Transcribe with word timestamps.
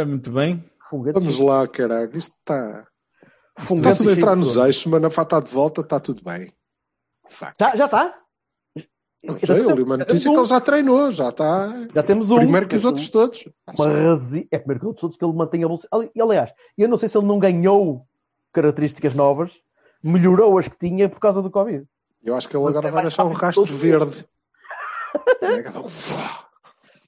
Olha, 0.00 0.06
muito 0.06 0.30
bem. 0.32 0.64
Funguete. 0.88 1.14
Vamos 1.14 1.38
lá, 1.38 1.68
caralho. 1.68 2.16
Isto 2.16 2.34
está. 2.38 2.86
Está 3.58 3.94
tudo 3.94 4.08
a 4.08 4.12
entrar 4.14 4.34
nos 4.34 4.56
eixos, 4.56 4.86
mas 4.86 5.02
na 5.02 5.40
de 5.40 5.50
volta, 5.50 5.82
está 5.82 6.00
tudo 6.00 6.24
bem. 6.24 6.50
Já, 7.60 7.76
já 7.76 7.84
está? 7.84 8.16
Não 9.22 9.36
sei, 9.36 9.60
eu 9.60 9.70
li 9.72 9.82
uma 9.82 9.98
notícia 9.98 10.30
que 10.30 10.36
ele 10.36 10.46
já 10.46 10.58
treinou, 10.58 11.12
já 11.12 11.28
está. 11.28 11.68
Já 11.94 12.02
temos 12.02 12.30
um. 12.30 12.38
Primeiro 12.38 12.66
que 12.66 12.76
os 12.76 12.86
outros 12.86 13.10
todos. 13.10 13.46
Uma 13.78 13.92
razi... 13.92 14.48
É 14.50 14.58
primeiro 14.58 14.80
que 14.80 14.86
os 14.86 14.88
outros 14.88 15.00
todos 15.00 15.16
que 15.18 15.24
ele 15.24 15.34
mantém 15.34 15.62
a 15.62 15.66
velocidade. 15.66 16.10
Aliás, 16.18 16.50
eu 16.78 16.88
não 16.88 16.96
sei 16.96 17.10
se 17.10 17.18
ele 17.18 17.26
não 17.26 17.38
ganhou 17.38 18.06
características 18.50 19.14
novas, 19.14 19.52
melhorou 20.02 20.58
as 20.58 20.66
que 20.66 20.78
tinha 20.78 21.10
por 21.10 21.20
causa 21.20 21.42
do 21.42 21.50
Covid. 21.50 21.86
Eu 22.24 22.34
acho 22.34 22.48
que 22.48 22.56
ele 22.56 22.66
agora 22.66 22.88
É 22.88 22.90
vai 22.90 23.02
deixar 23.02 23.26
um 23.26 23.32
rastro 23.32 23.66
verde. 23.66 24.24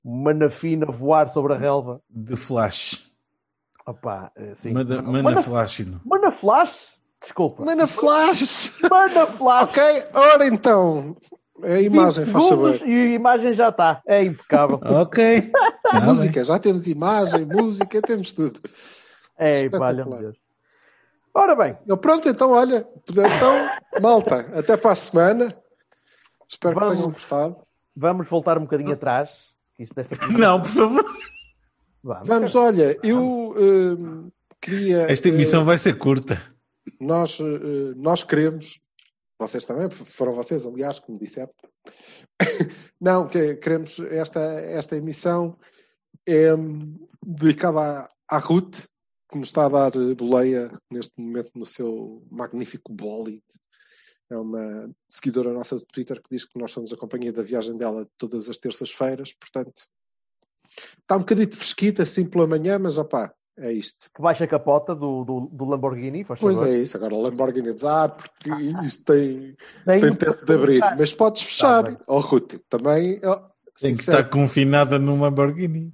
É, 0.04 0.08
Uma 0.08 0.34
nafina 0.34 0.86
a 0.88 0.92
voar 0.92 1.28
sobre 1.30 1.54
a 1.54 1.56
relva. 1.56 2.00
De 2.10 2.36
flash. 2.36 3.10
Opa, 3.86 4.30
eh, 4.36 4.54
sim. 4.54 4.72
Manda, 4.72 5.02
Mana- 5.02 5.22
manda 5.22 5.42
flash. 5.42 5.80
não? 5.80 6.00
Mana 6.04 6.30
Flash? 6.30 6.76
Desculpa. 7.20 7.64
Mana 7.64 7.86
Flash! 7.86 8.80
Mana 8.90 9.26
Flash! 9.26 9.70
ok, 9.70 10.04
ora 10.12 10.46
então. 10.46 11.16
A 11.62 11.80
imagem, 11.80 12.24
20 12.24 12.32
faz 12.32 12.44
saber. 12.46 12.82
E 12.88 12.92
a 12.92 13.14
imagem 13.14 13.52
já 13.52 13.68
está. 13.68 14.02
É 14.06 14.24
impecável. 14.24 14.80
Ok. 15.00 15.52
Tá 15.84 16.00
música, 16.00 16.42
já 16.42 16.58
temos 16.58 16.86
imagem, 16.88 17.44
música, 17.44 18.02
temos 18.02 18.32
tudo. 18.32 18.58
É, 19.38 19.62
Espetacular. 19.64 19.94
valha 20.04 20.20
Deus. 20.20 20.36
Ora 21.34 21.54
bem, 21.56 21.74
pronto, 22.00 22.28
então, 22.28 22.50
olha. 22.50 22.86
Então, 23.08 24.00
malta, 24.00 24.40
até 24.58 24.76
para 24.76 24.90
a 24.92 24.96
semana. 24.96 25.48
Espero 26.48 26.74
que 26.74 26.80
Vamos. 26.80 26.96
tenham 26.96 27.10
gostado. 27.12 27.56
vamos 27.96 28.28
voltar 28.28 28.58
um 28.58 28.62
bocadinho 28.62 28.92
atrás. 28.92 29.30
Isto 29.82 29.94
desta 29.94 30.16
Não, 30.30 30.60
por 30.60 30.70
favor. 30.70 31.04
Vamos. 32.02 32.28
Vamos, 32.28 32.54
olha, 32.54 32.98
eu 33.02 33.54
hum, 33.56 34.30
queria. 34.60 35.02
Esta 35.10 35.28
emissão 35.28 35.64
vai 35.64 35.76
ser 35.76 35.98
curta. 35.98 36.40
nós, 37.00 37.38
eh, 37.40 37.94
nós 37.96 38.22
queremos, 38.22 38.80
vocês 39.38 39.64
também, 39.64 39.88
foram 39.90 40.34
vocês, 40.34 40.64
aliás, 40.64 40.98
que 40.98 41.10
me 41.12 41.18
disseram. 41.18 41.52
Não, 43.00 43.28
que 43.28 43.56
queremos 43.56 43.98
esta, 44.00 44.40
esta 44.40 44.96
emissão 44.96 45.56
é 46.26 46.50
dedicada 47.24 47.80
à, 47.80 48.08
à 48.28 48.38
Ruth, 48.38 48.86
que 49.30 49.38
nos 49.38 49.48
está 49.48 49.66
a 49.66 49.68
dar 49.68 49.92
boleia 50.14 50.70
neste 50.90 51.12
momento 51.20 51.50
no 51.54 51.66
seu 51.66 52.22
magnífico 52.30 52.92
bólide. 52.92 53.42
É 54.32 54.36
uma 54.38 54.90
seguidora 55.06 55.52
nossa 55.52 55.76
do 55.76 55.84
Twitter 55.84 56.16
que 56.22 56.30
diz 56.30 56.46
que 56.46 56.58
nós 56.58 56.70
somos 56.70 56.90
a 56.90 56.96
companhia 56.96 57.32
da 57.32 57.42
viagem 57.42 57.76
dela 57.76 58.08
todas 58.16 58.48
as 58.48 58.56
terças-feiras, 58.56 59.34
portanto 59.34 59.82
está 61.00 61.16
um 61.16 61.20
bocadinho 61.20 61.54
fresquita 61.54 62.02
assim 62.02 62.24
pela 62.24 62.46
manhã, 62.46 62.78
mas 62.78 62.96
opá, 62.96 63.30
é 63.58 63.70
isto. 63.70 64.10
Que 64.14 64.22
baixa 64.22 64.44
a 64.44 64.48
capota 64.48 64.94
do, 64.94 65.22
do, 65.22 65.40
do 65.52 65.64
Lamborghini, 65.66 66.24
faz 66.24 66.40
Pois 66.40 66.58
favor. 66.58 66.72
é 66.72 66.78
isso, 66.78 66.96
agora 66.96 67.14
o 67.14 67.20
Lamborghini 67.20 67.74
dá, 67.74 68.08
porque 68.08 68.50
isto 68.86 69.04
tem, 69.04 69.54
Tem, 69.84 70.00
tem 70.00 70.14
teto 70.14 70.46
de 70.46 70.54
abrir, 70.54 70.80
mas 70.80 71.12
podes 71.12 71.42
fechar. 71.42 71.84
Tá. 71.84 72.04
Ó 72.06 72.18
Ruth, 72.20 72.54
também. 72.70 73.20
ó, 73.22 73.50
Tem 73.78 73.94
que 73.94 74.00
estar 74.00 74.24
confinada 74.30 74.98
num 74.98 75.20
Lamborghini. 75.20 75.92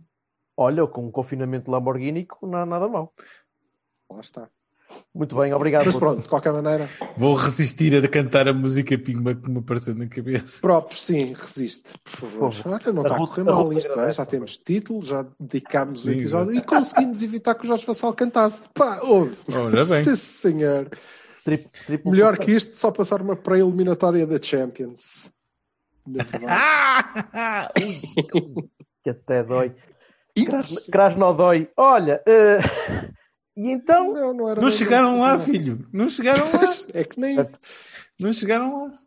Olha, 0.57 0.87
com 0.87 1.07
um 1.07 1.11
confinamento 1.11 1.69
Lamborghini, 1.69 2.27
não 2.43 2.59
há 2.59 2.67
nada 2.67 2.87
mal. 2.87 3.13
Lá 4.09 4.21
está. 4.21 4.49
Muito 5.19 5.37
bem, 5.37 5.53
obrigado. 5.53 5.85
Mas 5.85 5.97
pronto, 5.97 6.23
de 6.23 6.29
qualquer 6.29 6.53
maneira, 6.53 6.89
Vou 7.17 7.35
resistir 7.35 7.93
a 8.05 8.07
cantar 8.09 8.47
a 8.47 8.53
música 8.55 8.97
Pimba 8.97 9.35
que 9.35 9.51
me 9.51 9.59
apareceu 9.59 9.93
na 9.95 10.07
cabeça. 10.07 10.61
próprios, 10.61 11.03
sim, 11.05 11.35
resiste, 11.37 11.91
por 12.05 12.11
favor. 12.13 12.53
Favor. 12.53 12.81
Olha, 12.85 12.93
não 12.93 13.03
está 13.03 13.15
a 13.17 13.19
correr 13.19 13.43
mal 13.45 13.73
isto, 13.73 13.97
não 13.97 14.05
é? 14.05 14.13
já 14.13 14.25
temos 14.25 14.57
título, 14.57 15.05
já 15.05 15.27
dedicámos 15.41 16.05
o 16.05 16.05
Sim, 16.05 16.13
episódio 16.21 16.55
e 16.55 16.63
conseguimos 16.63 17.21
evitar 17.21 17.57
que 17.57 17.65
o 17.65 17.67
Jorge 17.67 17.85
Vassal 17.85 18.15
cantasse. 18.15 18.69
Pá, 18.73 19.01
ouve. 19.03 19.37
Ora 19.53 19.85
bem. 19.85 20.05
Sim, 20.05 20.15
senhor. 20.15 20.89
Tri- 21.45 21.69
triplo 21.87 22.13
Melhor 22.13 22.39
que 22.39 22.53
isto, 22.53 22.77
só 22.77 22.93
passar 22.93 23.21
uma 23.21 23.35
pré-eliminatória 23.35 24.25
da 24.25 24.41
Champions. 24.41 25.31
Na 26.07 26.23
verdade. 26.31 27.69
Que 29.03 29.11
até 29.11 29.43
dói. 29.43 29.75
E- 30.37 30.45
Kras- 30.45 30.87
Krasnodói. 30.93 31.69
Olha, 31.77 32.23
eh, 32.27 32.59
e 33.59 33.71
então, 33.73 34.13
Não, 34.13 34.33
não 34.33 34.49
era 34.49 34.61
Não 34.61 34.71
chegaram 34.71 35.21
lá, 35.21 35.39
filho. 35.39 35.87
Não 35.93 36.09
chegaram 36.09 36.45
lá. 36.53 36.61
É 36.95 37.05
que 37.05 37.19
nem 37.19 37.41
isso. 37.41 37.59
Não 38.19 38.33
chegaram 38.33 38.77
lá. 38.85 38.99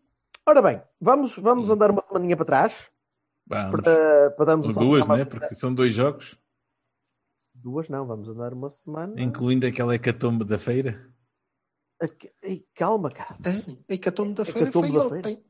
ora 0.45 0.61
bem, 0.61 0.81
vamos, 0.99 1.35
vamos 1.37 1.69
andar 1.69 1.89
uma 1.91 2.03
semaninha 2.05 2.35
para 2.35 2.45
trás 2.45 2.73
Vamos. 3.47 3.81
para, 3.81 4.31
para 4.31 4.45
darmos 4.45 4.67
Ou 4.67 4.73
duas, 4.73 5.07
né? 5.07 5.25
Porque 5.25 5.55
são 5.55 5.73
dois 5.73 5.93
jogos, 5.93 6.37
Duas 7.53 7.87
não, 7.89 8.05
vamos 8.07 8.27
andar 8.27 8.53
uma 8.53 8.69
semana. 8.69 9.13
incluindo 9.21 9.67
aquela 9.67 9.93
hecatombe 9.95 10.43
da 10.43 10.57
feira. 10.57 11.09
Calma, 12.73 13.11
cara. 13.11 13.35
É, 13.87 13.97
que 13.97 14.09
a 14.09 14.11
tome 14.11 14.33
da 14.33 14.43
feira 14.43 14.69
Hecatombe 14.69 14.87
foi 14.87 14.97
da 14.97 15.05
ontem. 15.05 15.21
feira. 15.21 15.41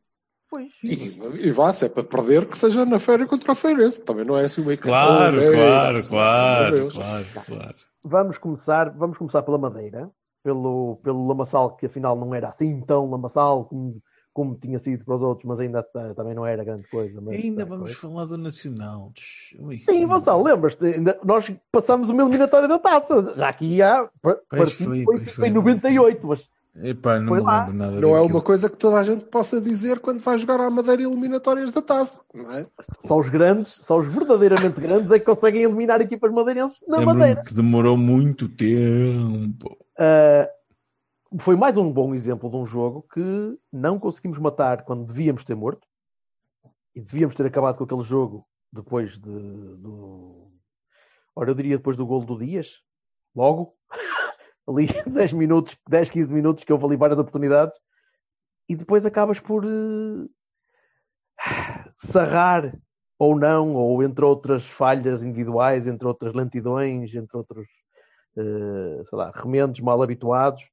Pois. 0.50 0.74
E, 0.84 1.48
e 1.48 1.52
vá, 1.52 1.72
se 1.72 1.86
é 1.86 1.90
para 1.90 2.04
perder, 2.04 2.46
que 2.46 2.58
seja 2.58 2.86
na 2.86 3.00
feira 3.00 3.26
contra 3.26 3.54
o 3.54 3.56
Feirense. 3.56 4.02
Também 4.04 4.26
não 4.26 4.38
é 4.38 4.44
assim 4.44 4.62
Claro, 4.76 5.40
hecatombe, 5.40 5.46
é, 5.46 5.52
claro, 5.58 5.94
meu 5.94 6.08
claro, 6.10 6.76
Deus. 6.76 6.94
claro, 6.96 7.26
claro. 7.46 7.76
Vamos 8.04 8.38
começar, 8.38 8.90
vamos 8.90 9.18
começar 9.18 9.44
pela 9.44 9.58
Madeira, 9.58 10.10
pelo, 10.44 10.98
pelo 11.04 11.28
Lamaçal, 11.28 11.76
que 11.76 11.86
afinal 11.86 12.16
não 12.16 12.34
era 12.34 12.50
assim 12.50 12.82
tão 12.82 13.10
Lamaçal 13.10 13.66
como, 13.66 14.02
como 14.34 14.56
tinha 14.56 14.80
sido 14.80 15.06
para 15.06 15.16
os 15.16 15.22
outros, 15.22 15.48
mas 15.48 15.60
ainda 15.60 15.84
também 16.16 16.34
não 16.34 16.46
era 16.46 16.64
grande 16.64 16.84
coisa. 16.88 17.22
Mas, 17.22 17.36
Ainda 17.36 17.66
vamos 17.66 17.96
coisa. 17.96 18.00
falar 18.00 18.26
do 18.26 18.38
Nacional. 18.38 19.12
Ui. 19.60 19.80
Sim, 19.80 20.06
Vassal, 20.08 20.42
lembras-te? 20.42 20.86
Nós 21.24 21.52
passamos 21.72 22.10
uma 22.10 22.24
eliminatória 22.24 22.68
da 22.68 22.80
taça. 22.80 23.36
Já 23.36 23.50
aqui 23.50 23.82
há. 23.82 24.10
Pois 24.22 24.74
foi, 24.74 25.04
foi, 25.04 25.20
foi 25.26 25.48
em 25.50 25.52
foi. 25.52 25.52
98, 25.52 26.28
mas 26.28 26.50
Epá, 26.74 27.20
não 27.20 27.28
Foi 27.28 27.42
lá. 27.42 27.66
lembro 27.66 27.78
Não 27.78 27.86
é 28.12 28.20
daquilo. 28.20 28.26
uma 28.28 28.42
coisa 28.42 28.70
que 28.70 28.78
toda 28.78 28.98
a 28.98 29.04
gente 29.04 29.26
possa 29.26 29.60
dizer 29.60 30.00
quando 30.00 30.22
vai 30.22 30.38
jogar 30.38 30.60
à 30.62 30.70
Madeira 30.70 31.02
eliminatórias 31.04 31.72
da 31.72 31.82
taça. 31.82 32.22
Não 32.34 32.50
é? 32.52 32.66
só 33.00 33.20
os 33.20 33.28
grandes, 33.30 33.78
só 33.82 34.00
os 34.00 34.08
verdadeiramente 34.08 34.80
grandes 34.80 35.12
é 35.12 35.20
que 35.20 35.26
conseguem 35.26 35.64
eliminar 35.64 36.00
equipas 36.00 36.32
madeirenses 36.32 36.80
na 36.88 37.00
Lembro-me 37.00 37.20
Madeira. 37.20 37.42
que 37.42 37.54
demorou 37.54 37.98
muito 37.98 38.48
tempo. 38.48 39.78
Uh, 40.00 40.48
foi 41.42 41.56
mais 41.58 41.76
um 41.76 41.92
bom 41.92 42.14
exemplo 42.16 42.50
de 42.50 42.56
um 42.56 42.66
jogo 42.66 43.06
que 43.14 43.58
não 43.72 44.00
conseguimos 44.00 44.40
matar 44.40 44.84
quando 44.84 45.06
devíamos 45.06 45.44
ter 45.44 45.56
morto 45.56 45.86
e 46.96 47.02
devíamos 47.02 47.36
ter 47.36 47.46
acabado 47.46 47.78
com 47.78 47.84
aquele 47.84 48.02
jogo 48.04 48.46
depois 48.72 49.14
de, 49.18 49.20
do. 49.78 50.48
Ora, 51.36 51.52
eu 51.52 51.56
diria 51.56 51.78
depois 51.78 51.98
do 51.98 52.06
golo 52.06 52.26
do 52.26 52.38
Dias, 52.38 52.80
logo, 53.36 53.74
ali 54.72 54.88
10 55.06 55.34
minutos, 55.34 55.78
10, 55.90 56.10
15 56.10 56.34
minutos, 56.34 56.64
que 56.64 56.74
houve 56.74 56.86
ali 56.86 56.96
várias 56.96 57.20
oportunidades, 57.20 57.78
e 58.68 58.76
depois 58.76 59.06
acabas 59.06 59.40
por 59.40 59.66
uh, 59.66 60.30
sarrar 61.98 62.78
ou 63.20 63.38
não, 63.38 63.76
ou 63.76 64.02
entre 64.02 64.26
outras 64.26 64.66
falhas 64.66 65.22
individuais, 65.22 65.86
entre 65.86 66.08
outras 66.08 66.34
lentidões, 66.34 67.14
entre 67.14 67.38
outros 67.38 67.68
eh, 68.38 69.04
sei 69.06 69.18
lá, 69.18 69.32
remendos 69.34 69.80
mal 69.82 70.02
habituados. 70.02 70.64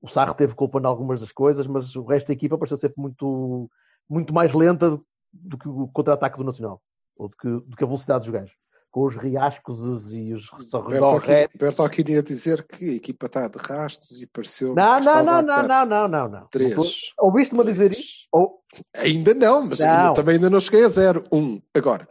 O 0.00 0.08
Sarro 0.08 0.34
teve 0.34 0.54
culpa 0.54 0.78
em 0.78 0.86
algumas 0.86 1.20
das 1.20 1.32
coisas, 1.32 1.66
mas 1.66 1.96
o 1.96 2.04
resto 2.04 2.28
da 2.28 2.34
equipa 2.34 2.58
pareceu 2.58 2.76
sempre 2.76 3.00
muito, 3.00 3.70
muito 4.08 4.32
mais 4.32 4.52
lenta 4.52 4.90
do, 4.90 5.06
do 5.32 5.58
que 5.58 5.68
o 5.68 5.88
contra-ataque 5.88 6.36
do 6.38 6.44
Nacional, 6.44 6.80
ou 7.16 7.28
do 7.28 7.36
que, 7.36 7.48
do 7.48 7.76
que 7.76 7.82
a 7.84 7.86
velocidade 7.86 8.24
dos 8.24 8.32
gajos. 8.32 8.54
Com 8.94 9.06
os 9.06 9.16
riascos 9.16 10.12
e 10.12 10.32
os 10.32 10.46
sorridorretes. 10.70 11.58
Bertolini 11.58 12.12
ia 12.12 12.22
dizer 12.22 12.64
que 12.64 12.90
a 12.90 12.94
equipa 12.94 13.26
está 13.26 13.48
de 13.48 13.58
rastos 13.58 14.22
e 14.22 14.26
pareceu. 14.28 14.72
Não, 14.72 15.00
não, 15.00 15.24
não, 15.24 15.42
não, 15.42 15.66
não, 15.66 15.84
não, 15.86 16.08
não, 16.08 16.28
não. 16.28 16.46
Três. 16.46 17.12
Ouviste-me 17.18 17.62
a 17.62 17.64
dizer 17.64 17.90
isto? 17.90 18.28
Ou, 18.30 18.60
Ainda 18.94 19.34
não, 19.34 19.66
mas 19.66 19.80
Não. 19.80 19.88
ainda- 19.88 20.14
também 20.14 20.36
ainda 20.36 20.48
não 20.48 20.60
cheguei 20.60 20.84
a 20.84 20.88
zero. 20.88 21.24
Um. 21.32 21.60
Agora. 21.74 22.08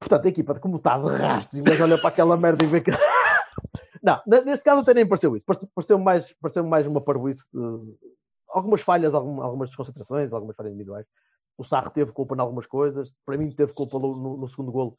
portanto, 0.00 0.24
a 0.24 0.28
equipa, 0.30 0.58
como 0.58 0.76
está 0.78 0.96
de 0.96 1.08
rastos, 1.14 1.60
mas 1.60 1.78
olha 1.78 1.98
para 1.98 2.08
aquela 2.08 2.38
merda 2.38 2.64
e 2.64 2.66
vê 2.68 2.80
que. 2.80 2.90
Não, 4.02 4.18
neste 4.26 4.64
caso 4.64 4.80
até 4.80 4.94
nem 4.94 5.06
pareceu 5.06 5.36
isso. 5.36 5.44
Parece- 5.44 5.66
Pareceu 5.74 5.98
mais, 5.98 6.32
pareceu 6.40 6.64
mais 6.64 6.86
uma 6.86 7.00
parvoíce 7.02 7.42
de- 7.52 7.96
algumas 8.48 8.80
falhas, 8.80 9.12
algum- 9.12 9.42
algumas 9.42 9.68
desconcentrações, 9.68 10.32
algumas 10.32 10.56
falhas 10.56 10.72
individuais. 10.72 11.04
O 11.58 11.64
Sarre 11.64 11.90
teve 11.90 12.12
culpa 12.12 12.34
em 12.34 12.40
algumas 12.40 12.64
coisas. 12.66 13.12
Para 13.26 13.36
mim, 13.36 13.50
teve 13.50 13.72
culpa 13.74 13.98
no, 13.98 14.16
no- 14.16 14.36
no 14.38 14.48
segundo 14.48 14.70
golo 14.72 14.96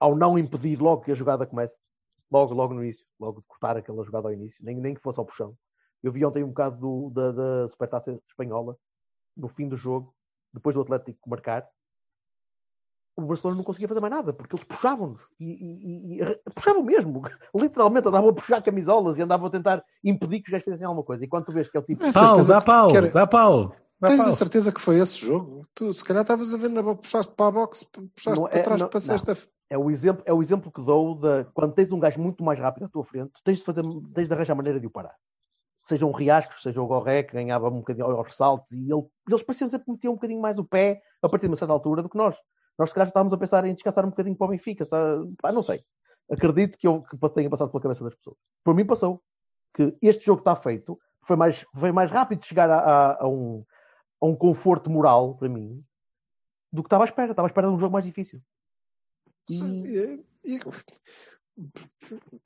ao 0.00 0.16
não 0.16 0.38
impedir 0.38 0.80
logo 0.80 1.02
que 1.02 1.12
a 1.12 1.14
jogada 1.14 1.46
comece. 1.46 1.76
Logo, 2.30 2.52
logo 2.54 2.74
no 2.74 2.82
início. 2.82 3.06
Logo 3.20 3.40
de 3.40 3.46
cortar 3.46 3.76
aquela 3.76 4.02
jogada 4.04 4.28
ao 4.28 4.32
início. 4.34 4.62
Nem, 4.64 4.76
nem 4.76 4.94
que 4.94 5.00
fosse 5.00 5.18
ao 5.18 5.24
puxão. 5.26 5.56
Eu 6.02 6.12
vi 6.12 6.24
ontem 6.24 6.42
um 6.44 6.48
bocado 6.48 6.76
do- 6.78 7.10
da, 7.10 7.32
da 7.32 7.68
Supertaça 7.68 8.18
Espanhola 8.28 8.76
no 9.36 9.48
fim 9.48 9.68
do 9.68 9.76
jogo, 9.76 10.14
depois 10.52 10.74
do 10.74 10.82
Atlético 10.82 11.28
marcar. 11.28 11.66
O 13.18 13.22
Barcelona 13.22 13.56
não 13.56 13.64
conseguia 13.64 13.88
fazer 13.88 14.00
mais 14.00 14.12
nada, 14.12 14.32
porque 14.32 14.54
eles 14.54 14.64
puxavam-nos. 14.66 15.22
E, 15.40 15.46
e- 15.46 16.16
e- 16.18 16.22
e- 16.22 16.50
puxavam 16.54 16.82
mesmo. 16.82 17.22
Literalmente 17.54 18.08
andavam 18.08 18.28
a 18.28 18.32
puxar 18.34 18.62
camisolas 18.62 19.16
e 19.16 19.22
andavam 19.22 19.46
a 19.46 19.50
tentar 19.50 19.82
impedir 20.04 20.40
que 20.40 20.48
os 20.48 20.52
gajos 20.52 20.64
fizessem 20.64 20.86
alguma 20.86 21.02
coisa. 21.04 21.24
E 21.24 21.28
quando 21.28 21.46
tu 21.46 21.52
vês 21.52 21.68
que 21.68 21.76
é 21.76 21.80
o 21.80 21.82
tipo. 21.82 22.04
Pau, 22.12 22.44
dá 22.44 22.60
pau, 22.60 22.88
que 22.90 23.00
dá 23.08 23.26
pau. 23.26 23.74
Dá 23.98 24.08
Tens 24.08 24.18
pau. 24.18 24.28
a 24.28 24.32
certeza 24.32 24.70
que 24.70 24.80
foi 24.80 24.98
esse 24.98 25.16
jogo? 25.16 25.66
Tu, 25.74 25.90
se 25.94 26.04
calhar, 26.04 26.20
estavas 26.22 26.52
a 26.52 26.58
ver 26.58 26.68
na 26.68 26.82
boca, 26.82 27.00
puxaste 27.00 27.32
para 27.34 27.46
a 27.46 27.50
box, 27.50 27.84
puxaste 27.84 28.40
Não 28.42 28.48
para 28.50 28.58
é- 28.58 28.62
trás 28.62 28.80
não- 28.82 28.88
para 28.90 28.98
a 28.98 29.00
não. 29.00 29.18
sexta. 29.18 29.48
É 29.68 29.76
o, 29.76 29.90
exemplo, 29.90 30.22
é 30.26 30.32
o 30.32 30.40
exemplo 30.40 30.70
que 30.70 30.80
dou 30.80 31.16
de 31.16 31.44
quando 31.52 31.72
tens 31.74 31.90
um 31.90 31.98
gajo 31.98 32.20
muito 32.20 32.44
mais 32.44 32.58
rápido 32.58 32.84
à 32.84 32.88
tua 32.88 33.04
frente, 33.04 33.32
tens 33.42 33.58
de 33.58 33.64
fazer, 33.64 33.82
tens 34.14 34.28
de 34.28 34.34
arranjar 34.34 34.54
maneira 34.54 34.78
de 34.78 34.86
o 34.86 34.90
parar. 34.90 35.14
Seja 35.84 36.06
um 36.06 36.12
Riascos, 36.12 36.62
seja 36.62 36.80
o 36.80 36.86
Gorré, 36.86 37.22
que 37.24 37.32
ganhava 37.32 37.68
um 37.68 37.78
bocadinho 37.78 38.06
aos 38.06 38.26
ressaltos, 38.26 38.70
e 38.72 38.76
ele- 38.92 39.06
eles 39.28 39.42
pareciam 39.42 39.68
sempre 39.68 39.90
meter 39.90 40.08
um 40.08 40.14
bocadinho 40.14 40.40
mais 40.40 40.58
o 40.58 40.64
pé 40.64 41.00
a 41.22 41.28
partir 41.28 41.46
de 41.46 41.50
uma 41.50 41.56
certa 41.56 41.72
altura 41.72 42.02
do 42.02 42.08
que 42.08 42.16
nós. 42.16 42.36
Nós, 42.78 42.90
se 42.90 42.94
calhar, 42.94 43.08
estávamos 43.08 43.32
a 43.32 43.38
pensar 43.38 43.64
em 43.64 43.74
descansar 43.74 44.04
um 44.04 44.10
bocadinho 44.10 44.36
para 44.36 44.46
o 44.46 44.50
Benfica, 44.50 44.84
sabe? 44.84 45.32
Pá, 45.40 45.50
não 45.52 45.62
sei. 45.62 45.82
Acredito 46.30 46.76
que, 46.78 46.86
eu, 46.86 47.02
que 47.02 47.16
tenha 47.30 47.48
passado 47.50 47.70
pela 47.70 47.82
cabeça 47.82 48.04
das 48.04 48.14
pessoas. 48.14 48.36
Por 48.64 48.74
mim, 48.74 48.84
passou. 48.84 49.22
Que 49.74 49.96
este 50.02 50.24
jogo 50.24 50.40
está 50.40 50.56
feito, 50.56 50.98
foi 51.22 51.36
mais, 51.36 51.64
foi 51.78 51.92
mais 51.92 52.10
rápido 52.10 52.44
chegar 52.44 52.68
a, 52.70 52.78
a- 52.78 53.22
a 53.24 53.28
um, 53.28 53.64
a 54.20 54.26
um 54.26 54.34
conforto 54.36 54.90
moral, 54.90 55.34
para 55.36 55.48
mim, 55.48 55.82
do 56.72 56.82
que 56.82 56.86
estava 56.86 57.04
à 57.04 57.06
espera. 57.06 57.30
Estava 57.32 57.46
à 57.48 57.50
espera 57.50 57.68
de 57.68 57.74
um 57.74 57.78
jogo 57.78 57.92
mais 57.92 58.04
difícil. 58.04 58.40
E- 59.48 60.24
e- 60.44 60.60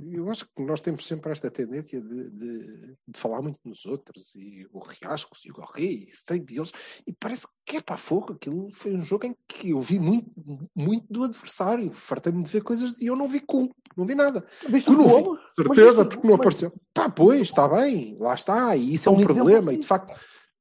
Eu 0.05 0.31
acho 0.31 0.45
que 0.45 0.63
nós 0.63 0.81
temos 0.81 1.05
sempre 1.05 1.33
esta 1.33 1.51
tendência 1.51 2.01
de, 2.01 2.31
de- 2.31 2.97
de 3.09 3.19
falar 3.19 3.43
muito 3.43 3.59
nos 3.65 3.85
outros, 3.85 4.37
e 4.37 4.69
o 4.73 4.79
Riascos, 4.79 5.45
e 5.45 5.51
o 5.51 5.55
Gorré, 5.55 5.83
e 5.83 6.09
sei 6.13 6.39
deles, 6.39 6.73
e 7.05 7.13
parece 7.13 7.45
que 7.67 7.79
é 7.79 7.81
para 7.83 7.97
fogo. 7.97 8.35
Aquilo 8.35 8.71
foi 8.71 8.95
um 8.95 9.03
jogo 9.03 9.27
em 9.27 9.37
que 9.49 9.71
eu 9.71 9.81
vi 9.81 9.99
muito, 9.99 10.29
muito 10.77 11.07
do 11.11 11.25
adversário. 11.25 11.91
Fartei-me 11.93 12.45
de 12.45 12.51
ver 12.51 12.63
coisas 12.63 12.95
e 13.01 13.07
eu 13.07 13.17
não 13.17 13.27
vi 13.27 13.41
cu, 13.41 13.75
não 13.97 14.07
vi 14.07 14.15
nada. 14.15 14.43
Tu 14.61 14.77
os 14.77 14.87
não 14.87 15.09
vi, 15.09 15.41
certeza, 15.57 16.05
Mas- 16.05 16.15
porque 16.15 16.27
não 16.29 16.37
mas- 16.37 16.41
apareceu. 16.41 16.73
Pá, 16.95 17.11
pois, 17.11 17.41
está 17.41 17.67
bem, 17.69 18.17
lá 18.21 18.35
está, 18.35 18.77
e 18.77 18.95
isso 18.95 19.09
é 19.09 19.13
São 19.13 19.21
um 19.21 19.25
problema, 19.25 19.73
e 19.73 19.79
de 19.79 19.87
facto 19.89 20.15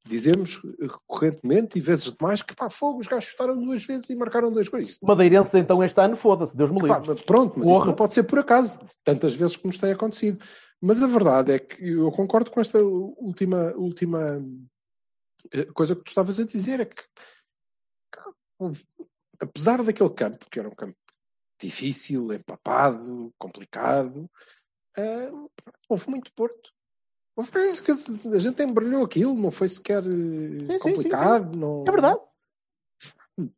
dizemos 0.10 0.60
recorrentemente 0.80 1.78
e 1.78 1.82
vezes 1.82 2.12
demais 2.12 2.42
que 2.42 2.56
pá, 2.56 2.70
fogo, 2.70 3.00
os 3.00 3.08
gajos 3.08 3.30
chutaram 3.30 3.58
duas 3.58 3.84
vezes 3.86 4.10
e 4.10 4.16
marcaram 4.16 4.52
dois 4.52 4.68
gols. 4.68 4.90
Isto- 4.90 5.06
Madeirense, 5.06 5.58
então, 5.58 5.84
este 5.84 6.00
ano, 6.02 6.16
foda-se, 6.18 6.58
Deus 6.58 6.72
me 6.72 6.82
livre. 6.82 7.16
pronto, 7.26 7.54
mas 7.58 7.68
isso 7.68 7.76
Porra. 7.78 7.86
não 7.88 7.94
pode 7.96 8.14
ser 8.14 8.24
por 8.24 8.40
acaso, 8.40 8.80
tantas 9.04 9.36
vezes 9.36 9.56
como 9.56 9.68
nos 9.70 9.78
tem 9.78 9.92
acontecido. 9.92 10.44
Mas 10.82 11.04
a 11.04 11.08
verdade 11.08 11.52
é 11.52 11.60
que 11.60 11.88
eu 11.90 12.12
concordo 12.12 12.50
com 12.52 12.60
esta 12.60 12.80
última, 12.82 13.74
última 13.76 14.42
eh, 15.52 15.66
coisa 15.74 15.96
que 15.96 16.04
tu 16.04 16.08
estavas 16.08 16.40
a 16.40 16.46
dizer, 16.46 16.80
é 16.80 16.86
que, 16.86 17.04
que 18.12 18.20
apesar 19.40 19.84
daquele 19.84 20.10
campo, 20.10 20.50
que 20.50 20.60
era 20.60 20.70
um 20.70 20.76
campo 20.76 20.98
difícil, 21.62 22.32
empapado, 22.34 23.34
complicado, 23.38 24.30
eh, 24.98 25.32
houve 25.90 26.10
muito 26.10 26.32
Porto. 26.34 26.72
A 28.34 28.38
gente 28.38 28.64
embrulhou 28.64 29.04
aquilo, 29.04 29.34
não 29.36 29.52
foi 29.52 29.68
sequer 29.68 30.04
eh, 30.04 30.80
sim, 30.80 30.80
complicado. 30.80 31.58
Não... 31.58 31.84
É 31.88 31.92
verdade. 31.92 32.20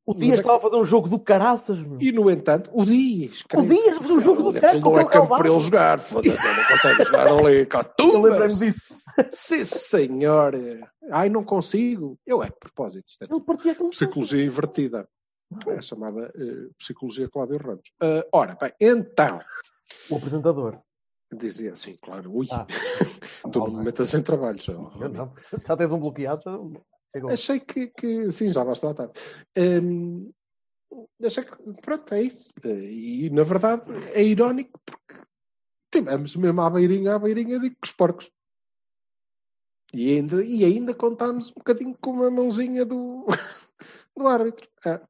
O 0.06 0.14
Dias 0.14 0.36
é- 0.36 0.42
estava 0.42 0.58
a 0.58 0.62
fazer 0.62 0.76
um 0.76 0.86
jogo 0.86 1.10
do 1.10 1.20
caraças, 1.20 1.80
meu. 1.80 2.00
E, 2.00 2.12
no 2.12 2.30
entanto, 2.30 2.70
o 2.74 2.86
Dias. 2.86 3.44
O 3.54 3.62
Dias 3.64 3.98
fez 3.98 4.12
um 4.12 4.22
jogo 4.22 4.52
do 4.52 4.58
Aquilo 4.58 4.82
não 4.82 5.00
é 5.00 5.06
campo 5.06 5.36
para 5.36 5.50
ele 5.50 5.60
jogar. 5.60 6.00
Foda-se, 6.00 6.48
ele 6.48 6.56
não 6.56 6.68
consegue 6.68 7.04
jogar 7.04 7.28
ali. 7.28 7.66
Catumbas. 7.68 8.60
disso. 8.60 8.80
Sim, 9.32 9.66
senhor. 9.66 10.54
Ai, 11.12 11.30
não 11.30 11.44
consigo. 11.44 12.18
Eu 12.26 12.44
é 12.44 12.48
de 12.48 12.56
propósito. 12.60 13.08
É 13.22 13.90
psicologia 13.90 14.44
invertida. 14.44 15.08
É 15.68 15.82
chamada 15.82 16.32
eh, 16.36 16.70
psicologia 16.78 17.30
Cláudio 17.30 17.58
Ramos. 17.58 17.92
Ah, 18.02 18.26
ora, 18.32 18.58
bem, 18.60 18.72
então. 18.80 19.42
o 20.10 20.16
apresentador. 20.16 20.80
Dizia 21.34 21.72
assim, 21.72 21.96
claro. 22.02 22.32
Ui, 22.34 22.46
Ah. 22.52 22.66
estou 23.46 23.68
no 23.68 23.78
momento 23.78 24.06
sem 24.06 24.22
trabalho. 24.22 24.62
Já, 24.62 24.74
Eu 24.74 25.10
não. 25.10 25.34
Já 25.68 25.78
tens 25.78 25.92
um 25.92 26.00
bloqueado, 26.00 26.42
já 26.44 26.52
chegou. 27.14 27.32
Achei 27.32 27.60
que, 27.60 27.88
que 27.88 28.32
sim, 28.32 28.50
já 28.52 28.66
basta 28.66 28.88
lá 28.88 28.92
estar. 28.92 29.12
Hum, 29.58 30.32
achei 31.24 31.44
que, 31.44 31.56
pronto, 31.82 32.14
é 32.14 32.22
isso. 32.24 32.52
E 32.66 33.30
na 33.30 33.44
verdade 33.44 33.84
é 34.14 34.24
irónico 34.24 34.80
porque 34.86 35.22
tivemos 35.90 36.36
mesmo 36.36 36.62
à 36.62 36.70
beirinha, 36.70 37.16
à 37.16 37.20
beirinha 37.20 37.60
de 37.60 37.70
que 37.70 37.78
os 37.84 37.92
porcos. 37.92 38.30
E 39.94 40.14
ainda, 40.18 40.44
e 40.44 40.64
ainda 40.64 40.94
contámos 40.94 41.50
um 41.50 41.56
bocadinho 41.56 41.96
com 42.00 42.24
a 42.24 42.32
mãozinha 42.32 42.86
do, 42.86 43.26
do 44.16 44.28
árbitro. 44.28 44.68
É, 44.86 45.02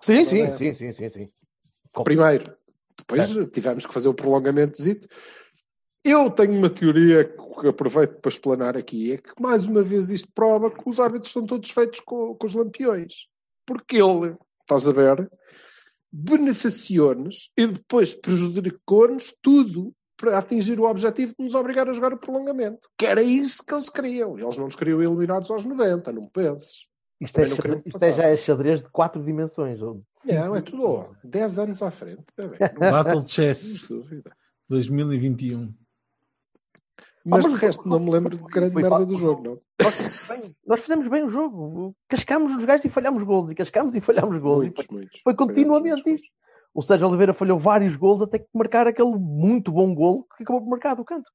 Sim, 0.00 0.24
sim, 0.24 0.40
é 0.42 0.56
sim, 0.56 0.74
sim, 0.74 0.92
sim, 0.92 1.10
sim. 1.10 1.30
primeiro. 2.04 2.56
Depois 2.96 3.48
tivemos 3.52 3.86
que 3.86 3.94
fazer 3.94 4.08
o 4.08 4.14
prolongamento. 4.14 4.80
Eu 6.04 6.30
tenho 6.30 6.52
uma 6.52 6.70
teoria 6.70 7.24
que 7.24 7.68
aproveito 7.68 8.20
para 8.20 8.28
explanar 8.30 8.76
aqui. 8.76 9.12
É 9.12 9.16
que 9.18 9.30
mais 9.40 9.66
uma 9.66 9.82
vez 9.82 10.10
isto 10.10 10.28
prova 10.34 10.70
que 10.70 10.88
os 10.88 11.00
árbitros 11.00 11.28
estão 11.28 11.44
todos 11.44 11.70
feitos 11.70 12.00
com, 12.00 12.34
com 12.34 12.46
os 12.46 12.54
lampiões. 12.54 13.26
Porque 13.66 13.96
ele, 13.96 14.36
estás 14.62 14.88
a 14.88 14.92
ver, 14.92 15.30
beneficiou-nos 16.10 17.50
e 17.56 17.66
depois 17.66 18.14
prejudicou-nos 18.14 19.34
tudo 19.42 19.92
para 20.16 20.38
atingir 20.38 20.80
o 20.80 20.84
objetivo 20.84 21.32
de 21.38 21.44
nos 21.44 21.54
obrigar 21.54 21.88
a 21.88 21.92
jogar 21.92 22.12
o 22.12 22.18
prolongamento. 22.18 22.88
Que 22.98 23.06
era 23.06 23.22
isso 23.22 23.64
que 23.64 23.72
eles 23.72 23.88
queriam. 23.88 24.38
Eles 24.38 24.56
não 24.56 24.64
nos 24.64 24.74
queriam 24.76 25.02
eliminados 25.02 25.50
aos 25.50 25.64
90, 25.64 26.12
não 26.12 26.26
penses. 26.26 26.88
Isto, 27.20 27.40
é, 27.40 27.48
não 27.48 27.56
xadrez- 27.56 27.82
isto 27.84 28.02
é, 28.04 28.12
já 28.12 28.22
é 28.24 28.36
xadrez 28.36 28.82
de 28.82 28.88
quatro 28.90 29.22
dimensões. 29.22 29.80
ou 29.82 30.02
Não, 30.24 30.54
é 30.54 30.60
tudo 30.60 30.84
ó, 30.84 31.10
10 31.24 31.58
anos 31.58 31.82
à 31.82 31.90
frente. 31.90 32.24
Não 32.36 32.48
Battle 32.78 33.26
Chess 33.26 33.88
dúvida. 33.88 34.32
2021. 34.68 35.74
Mas 37.24 37.44
Ah, 37.44 37.48
de 37.48 37.52
mas- 37.54 37.60
resto 37.62 37.88
não 37.88 37.98
me 38.00 38.10
lembro 38.10 38.36
de 38.36 38.42
grande 38.44 38.72
Foi 38.72 38.82
merda 38.82 38.98
fácil. 38.98 39.12
do 39.14 39.18
jogo, 39.20 39.42
não. 39.42 39.60
Nós 39.82 39.94
fizemos 39.94 40.26
bem- 40.28 40.56
Nós 40.66 40.80
fizemos 40.80 41.08
bem 41.08 41.22
o 41.24 41.30
jogo. 41.30 41.94
Cascámos 42.08 42.54
os 42.56 42.64
gajos 42.64 42.84
e 42.84 42.88
falhámos 42.88 43.22
golos. 43.22 43.50
E 43.50 43.54
cascámos 43.54 43.94
e 43.96 44.00
falhámos 44.00 44.38
golos. 44.40 44.64
E 44.66 44.68
Muitos, 44.68 44.86
muitos. 44.88 45.20
Foi 45.22 45.34
continuamente 45.34 46.02
Muitos. 46.04 46.22
isto. 46.22 46.28
O 46.74 46.82
Sérgio 46.82 47.08
Oliveira 47.08 47.34
falhou 47.34 47.58
vários 47.58 47.96
golos 47.96 48.22
até 48.22 48.38
que 48.38 48.46
marcar 48.54 48.86
aquele 48.86 49.16
muito 49.16 49.72
bom 49.72 49.94
golo 49.94 50.26
que 50.36 50.42
acabou 50.44 50.62
por 50.62 50.68
marcar 50.70 50.94
do 50.94 51.04
canto. 51.04 51.28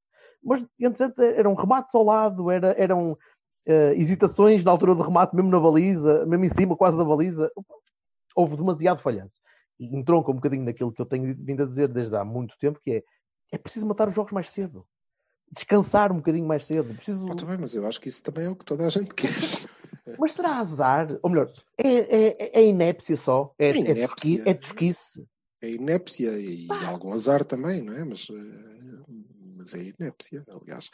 Mas 0.44 0.64
antes 0.84 1.18
eram 1.20 1.54
remates 1.54 1.94
ao 1.96 2.04
lado, 2.04 2.50
era, 2.50 2.74
eram 2.78 3.18
eh, 3.66 3.94
hesitações 3.96 4.64
na 4.64 4.72
altura 4.72 4.94
do 4.96 5.02
remate, 5.04 5.36
mesmo 5.36 5.50
na 5.50 5.60
baliza, 5.60 6.26
mesmo 6.26 6.46
em 6.46 6.50
cima, 6.50 6.76
quase 6.76 6.98
da 6.98 7.04
baliza. 7.06 7.52
Houve 8.36 8.58
demasiado 8.58 9.02
falhanço. 9.02 9.38
E 9.80 9.96
entronca 9.96 10.32
um 10.32 10.36
bocadinho 10.36 10.64
naquilo 10.66 10.92
que 10.92 11.02
eu 11.02 11.06
tenho 11.06 11.36
vindo 11.38 11.64
a 11.64 11.66
dizer 11.66 11.88
desde 11.88 12.16
há 12.16 12.24
muito 12.26 12.56
tempo, 12.60 12.80
que 12.82 12.92
é 12.92 13.04
é 13.52 13.58
preciso 13.58 13.86
matar 13.88 14.08
os 14.08 14.16
jogos 14.16 14.32
mais 14.32 14.50
cedo. 14.50 14.84
Descansar 15.52 16.12
um 16.12 16.18
bocadinho 16.18 16.48
mais 16.48 16.66
cedo. 16.66 16.94
Preciso... 16.96 17.28
Ah, 17.30 17.46
bem, 17.46 17.58
mas 17.60 17.76
eu 17.76 17.86
acho 17.86 18.00
que 18.02 18.08
isso 18.08 18.24
também 18.24 18.46
é 18.46 18.50
o 18.50 18.56
que 18.56 18.66
toda 18.66 18.86
a 18.86 18.90
gente 18.90 19.14
quer. 19.16 19.32
Mas 20.18 20.34
será 20.34 20.58
azar? 20.58 21.18
Ou 21.22 21.30
melhor, 21.30 21.52
é, 21.78 21.90
é, 21.90 22.60
é 22.62 22.66
inépcia 22.66 23.16
só? 23.16 23.54
É, 23.58 23.70
é, 23.70 23.78
Inépcia. 23.78 24.08
tosqui- 24.08 24.42
é 24.46 24.54
tosquice? 24.54 25.28
É 25.62 25.70
inépcia 25.72 26.38
e 26.40 26.68
algum 26.86 27.14
azar 27.14 27.44
também, 27.46 27.82
não 27.82 27.94
é? 27.94 28.04
Mas, 28.04 28.28
eh, 28.30 29.04
mas 29.56 29.74
é 29.74 29.94
inépcia, 29.98 30.44
aliás. 30.50 30.90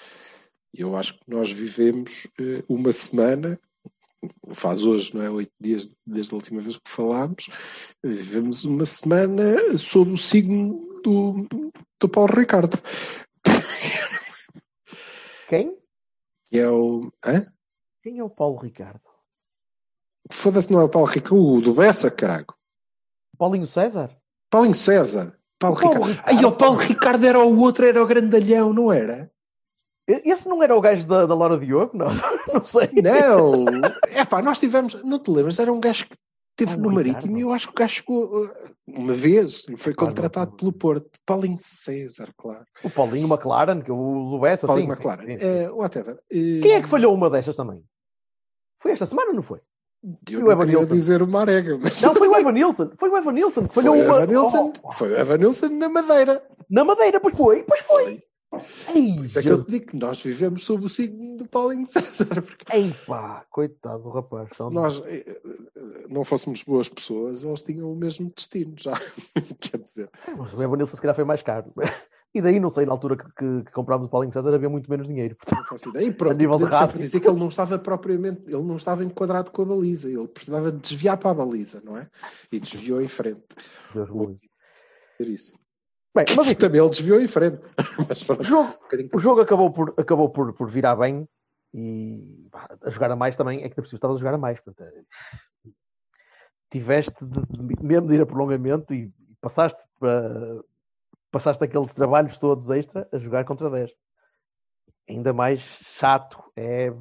Eu 0.73 0.95
acho 0.95 1.15
que 1.15 1.21
nós 1.27 1.51
vivemos 1.51 2.27
eh, 2.39 2.63
uma 2.69 2.93
semana, 2.93 3.59
faz 4.53 4.85
hoje, 4.85 5.15
não 5.15 5.23
é? 5.23 5.29
Oito 5.29 5.51
dias 5.59 5.89
desde 6.05 6.33
a 6.33 6.35
última 6.37 6.61
vez 6.61 6.75
que 6.77 6.89
falámos, 6.91 7.49
vivemos 8.03 8.63
uma 8.63 8.85
semana 8.85 9.75
sob 9.77 10.11
o 10.11 10.17
signo 10.17 11.01
do, 11.03 11.47
do 11.99 12.09
Paulo 12.09 12.33
Ricardo. 12.35 12.77
Quem? 15.49 15.75
Que 16.45 16.59
é 16.59 16.69
o. 16.69 17.11
Hã? 17.25 17.43
Quem 18.03 18.19
é 18.19 18.23
o 18.23 18.29
Paulo 18.29 18.59
Ricardo? 18.59 19.01
Foda-se, 20.31 20.71
não 20.71 20.79
é 20.79 20.83
o 20.83 20.89
Paulo 20.89 21.07
Ricardo, 21.07 21.43
o 21.43 21.59
do 21.59 21.73
Bessa, 21.73 22.11
carago. 22.11 22.53
Paulinho 23.35 23.65
César? 23.65 24.15
Paulinho 24.47 24.75
César. 24.75 25.35
Paulo 25.57 25.75
O 25.75 25.81
Paulo 25.81 25.95
Ricardo. 26.03 26.11
Ricardo. 26.11 26.37
Aí 26.37 26.45
o 26.45 26.51
Paulo 26.51 26.77
Ricardo 26.77 27.25
era 27.25 27.39
o 27.39 27.59
outro, 27.59 27.87
era 27.87 28.01
o 28.01 28.05
grandalhão, 28.05 28.71
não 28.71 28.93
era? 28.93 29.31
Esse 30.07 30.47
não 30.47 30.61
era 30.61 30.75
o 30.75 30.81
gajo 30.81 31.07
da, 31.07 31.25
da 31.25 31.33
Laura 31.35 31.57
Diogo? 31.57 31.97
Não, 31.97 32.07
não 32.53 32.63
sei. 32.63 32.89
Não! 33.01 33.65
É 34.07 34.23
pá, 34.25 34.43
nós 34.43 34.59
tivemos, 34.59 35.03
não 35.03 35.17
te 35.17 35.31
lembras? 35.31 35.57
Era 35.57 35.73
um 35.73 35.79
gajo 35.79 36.05
que 36.07 36.15
Paulo 36.67 36.89
no. 36.89 36.95
Marítimo 36.95 37.37
e 37.37 37.41
eu 37.41 37.51
acho 37.53 37.67
que 37.67 37.73
o 37.73 37.75
gajo 37.77 37.93
chegou 37.93 38.45
uh, 38.45 38.51
uma 38.87 39.13
vez 39.13 39.65
foi 39.77 39.93
contratado 39.93 40.51
pelo 40.55 40.71
Porto. 40.73 41.09
Paulinho 41.25 41.57
César, 41.59 42.33
claro. 42.37 42.65
O 42.83 42.89
Paulinho 42.89 43.27
McLaren, 43.27 43.81
que 43.81 43.91
é 43.91 43.93
o 43.93 44.29
do 44.31 44.39
Bessa, 44.39 44.67
Paulinho 44.67 44.87
sim, 44.87 44.93
McLaren. 44.93 45.25
sim, 45.25 45.39
sim. 45.39 45.45
Eh, 45.45 45.69
whatever. 45.71 46.19
Eh, 46.31 46.59
Quem 46.61 46.71
é 46.73 46.81
que 46.81 46.89
falhou 46.89 47.13
uma 47.13 47.29
destas 47.29 47.55
também? 47.55 47.83
Foi 48.81 48.91
esta 48.91 49.05
semana, 49.05 49.33
não 49.33 49.43
foi? 49.43 49.59
Eu 50.31 50.39
não 50.41 50.57
queria 50.59 50.85
dizer 50.85 51.21
o 51.21 51.27
Marega, 51.27 51.77
mas 51.77 52.01
Não, 52.01 52.15
foi 52.15 52.29
o 52.29 52.35
Evan 52.37 52.51
Nilsson. 52.53 52.91
Foi 52.97 53.09
o 53.09 53.17
Evan 53.17 53.33
Nilsson 53.33 53.67
que 53.67 53.73
falhou 53.75 53.95
foi 53.97 54.05
uma. 54.05 54.15
Evan 54.15 54.25
Nilsson, 54.27 54.73
Oh, 54.81 54.91
foi 54.93 55.11
o 55.11 55.17
Evan 55.17 55.37
Nilsson 55.37 55.67
na 55.69 55.89
Madeira. 55.89 56.41
na 56.69 56.85
Madeira, 56.85 57.19
pois 57.19 57.35
foi, 57.35 57.63
pois 57.63 57.81
foi. 57.81 58.23
Ei, 58.93 59.15
Por 59.15 59.25
isso 59.25 59.39
é 59.39 59.41
que 59.41 59.49
eu 59.49 59.63
te 59.63 59.71
digo 59.71 59.85
que 59.87 59.97
nós 59.97 60.21
vivemos 60.21 60.63
sob 60.65 60.85
o 60.85 60.89
signo 60.89 61.37
do 61.37 61.45
Paulinho 61.45 61.87
César. 61.87 62.41
Porque 62.41 62.65
Ei, 62.71 62.95
pá, 63.05 63.45
coitado 63.49 64.03
do 64.03 64.09
rapaz. 64.09 64.49
se 64.53 64.69
nós 64.69 65.01
eh, 65.05 65.25
eh, 65.27 66.05
não 66.09 66.23
fôssemos 66.23 66.63
boas 66.63 66.89
pessoas, 66.89 67.43
eles 67.43 67.61
tinham 67.61 67.91
o 67.91 67.95
mesmo 67.95 68.31
destino 68.35 68.73
já. 68.77 68.93
Quer 69.59 69.79
dizer, 69.79 70.09
Mas 70.37 70.53
o 70.53 70.61
Evan 70.61 70.77
Nilsson 70.77 70.95
se 70.95 71.01
calhar 71.01 71.15
foi 71.15 71.25
mais 71.25 71.41
caro. 71.41 71.71
E 72.31 72.41
daí, 72.41 72.59
não 72.59 72.69
sei, 72.69 72.85
na 72.85 72.91
altura 72.91 73.17
que, 73.17 73.25
que, 73.25 73.63
que 73.63 73.71
comprámos 73.71 74.05
o 74.05 74.09
Paulinho 74.09 74.31
César 74.31 74.53
havia 74.53 74.69
muito 74.69 74.87
menos 74.87 75.07
dinheiro. 75.07 75.35
Portanto, 75.35 75.59
não 75.59 75.65
faço 75.65 75.89
ideia. 75.89 76.05
E 76.05 76.13
pronto, 76.13 76.33
A 76.33 76.37
nível 76.37 76.57
de 76.59 76.65
rádio. 76.65 76.99
dizer 76.99 77.19
que 77.19 77.27
ele 77.27 77.39
não 77.39 77.47
estava 77.47 77.79
propriamente, 77.79 78.43
ele 78.45 78.61
não 78.61 78.75
estava 78.75 79.03
enquadrado 79.03 79.49
com 79.49 79.63
a 79.63 79.65
baliza, 79.65 80.07
ele 80.07 80.27
precisava 80.27 80.71
de 80.71 80.77
desviar 80.77 81.17
para 81.17 81.31
a 81.31 81.33
baliza, 81.33 81.81
não 81.83 81.97
é? 81.97 82.07
E 82.51 82.59
desviou 82.59 83.01
em 83.01 83.07
frente. 83.07 83.43
Deus 83.95 84.09
isso. 85.19 85.53
Bem, 86.15 86.25
mas 86.35 86.53
Também 86.55 86.81
ele 86.81 86.89
desviou 86.89 87.21
em 87.21 87.27
frente. 87.27 87.61
O 88.39 88.43
jogo, 88.43 88.73
um 89.13 89.17
o 89.17 89.19
jogo 89.19 89.41
acabou, 89.41 89.71
por, 89.71 89.93
acabou 89.97 90.29
por, 90.29 90.53
por 90.53 90.69
virar 90.69 90.95
bem 90.95 91.27
e 91.73 92.47
pá, 92.51 92.67
a 92.81 92.89
jogar 92.89 93.11
a 93.11 93.15
mais 93.15 93.35
também. 93.35 93.59
É 93.63 93.69
que 93.69 93.77
não 93.77 93.83
preciso 93.83 93.97
estar 93.97 94.09
a 94.09 94.15
jogar 94.15 94.33
a 94.33 94.37
mais. 94.37 94.59
Portanto, 94.59 94.87
é- 94.87 95.69
tiveste 96.71 97.13
de, 97.23 97.41
de- 97.45 97.83
mesmo 97.83 98.07
de 98.07 98.15
ir 98.15 98.21
a 98.21 98.25
prolongamento 98.25 98.93
e, 98.93 99.11
passaste 99.41 99.81
para. 99.99 100.61
Passaste 101.31 101.63
aqueles 101.63 101.93
trabalhos 101.93 102.37
todos 102.39 102.71
extra 102.71 103.07
a 103.11 103.17
jogar 103.19 103.45
contra 103.45 103.69
10. 103.69 103.91
Ainda 105.07 105.31
mais 105.31 105.59
chato 105.99 106.43
é 106.55 106.91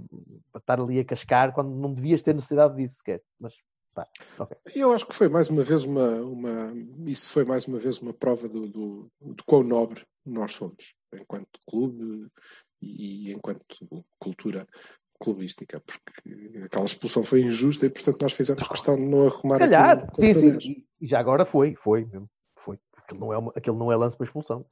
estar 0.54 0.78
ali 0.78 1.00
a 1.00 1.04
cascar 1.04 1.52
quando 1.54 1.70
não 1.70 1.94
devias 1.94 2.20
ter 2.20 2.34
necessidade 2.34 2.76
disso 2.76 2.96
sequer. 2.96 3.22
Mas 3.40 3.54
pá, 3.98 4.06
ok. 4.38 4.56
Eu 4.74 4.92
acho 4.92 5.06
que 5.06 5.14
foi 5.14 5.28
mais 5.28 5.50
uma 5.50 5.62
vez 5.62 5.84
uma, 5.84 6.08
uma 6.22 6.72
isso 7.06 7.30
foi 7.30 7.44
mais 7.44 7.66
uma 7.66 7.78
vez 7.78 7.98
uma 7.98 8.12
prova 8.12 8.48
do, 8.48 8.68
do, 8.68 9.10
do 9.20 9.44
quão 9.44 9.62
nobre 9.62 10.04
nós 10.24 10.52
somos, 10.52 10.94
enquanto 11.12 11.58
clube 11.66 12.28
e, 12.80 13.32
enquanto 13.32 13.64
cultura 14.18 14.66
clubística, 15.20 15.80
porque 15.80 16.62
aquela 16.64 16.84
expulsão 16.84 17.24
foi 17.24 17.42
injusta 17.42 17.86
e 17.86 17.90
portanto 17.90 18.22
nós 18.22 18.32
fizemos 18.32 18.68
questão 18.68 18.94
de 18.94 19.02
não 19.02 19.26
arrumar 19.26 19.58
calhar, 19.58 19.98
aquilo 20.04 20.20
sim, 20.20 20.34
sim. 20.34 20.50
10. 20.52 20.64
E, 20.64 20.86
e 21.00 21.06
já 21.06 21.18
agora 21.18 21.44
foi, 21.44 21.74
foi 21.74 22.04
mesmo. 22.04 22.30
Foi. 22.56 22.78
Aquilo 22.96 23.20
não 23.20 23.32
é, 23.32 23.38
uma, 23.38 23.52
aquilo 23.56 23.76
não 23.76 23.90
é 23.90 23.96
lance 23.96 24.16
para 24.16 24.26
expulsão. 24.26 24.64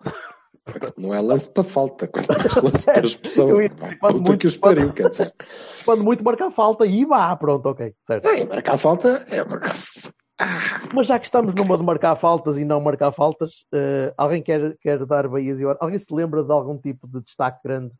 Não 0.97 1.15
é 1.15 1.21
lance 1.21 1.53
para 1.53 1.65
falta, 1.65 2.07
quando 2.09 2.31
é 2.31 2.61
lance 2.63 2.87
para 2.87 3.07
expulsão. 3.07 3.49
Vai, 3.49 3.69
Puta 3.99 4.13
muito- 4.15 4.39
que 4.39 4.47
os 4.47 4.57
pariu, 4.57 4.93
quer 4.93 5.09
dizer. 5.09 5.33
Quando 5.85 6.03
muito 6.05 6.25
marcar 6.25 6.51
falta 6.51 6.87
e 6.87 7.05
vá, 7.05 7.35
pronto, 7.37 7.67
ok, 7.67 7.95
certo. 8.07 8.29
Bem, 8.29 8.47
marcar 8.47 8.77
falta 8.79 9.27
é 9.31 9.43
uma 9.43 9.59
Mas 10.95 11.07
já 11.07 11.19
que 11.19 11.27
estamos 11.27 11.55
numa 11.55 11.77
de 11.79 11.83
marcar 11.85 12.17
faltas 12.17 12.59
e 12.59 12.65
não 12.65 12.81
marcar 12.81 13.13
faltas, 13.13 13.65
eh, 13.73 14.13
alguém 14.17 14.43
quer, 14.43 14.77
quer 14.79 15.05
dar 15.07 15.29
Bahias 15.29 15.59
e? 15.61 15.65
Alguém 15.81 15.99
se 15.99 16.13
lembra 16.15 16.43
de 16.45 16.53
algum 16.53 16.77
tipo 16.77 17.07
de 17.09 17.21
destaque 17.23 17.61
grande 17.65 17.93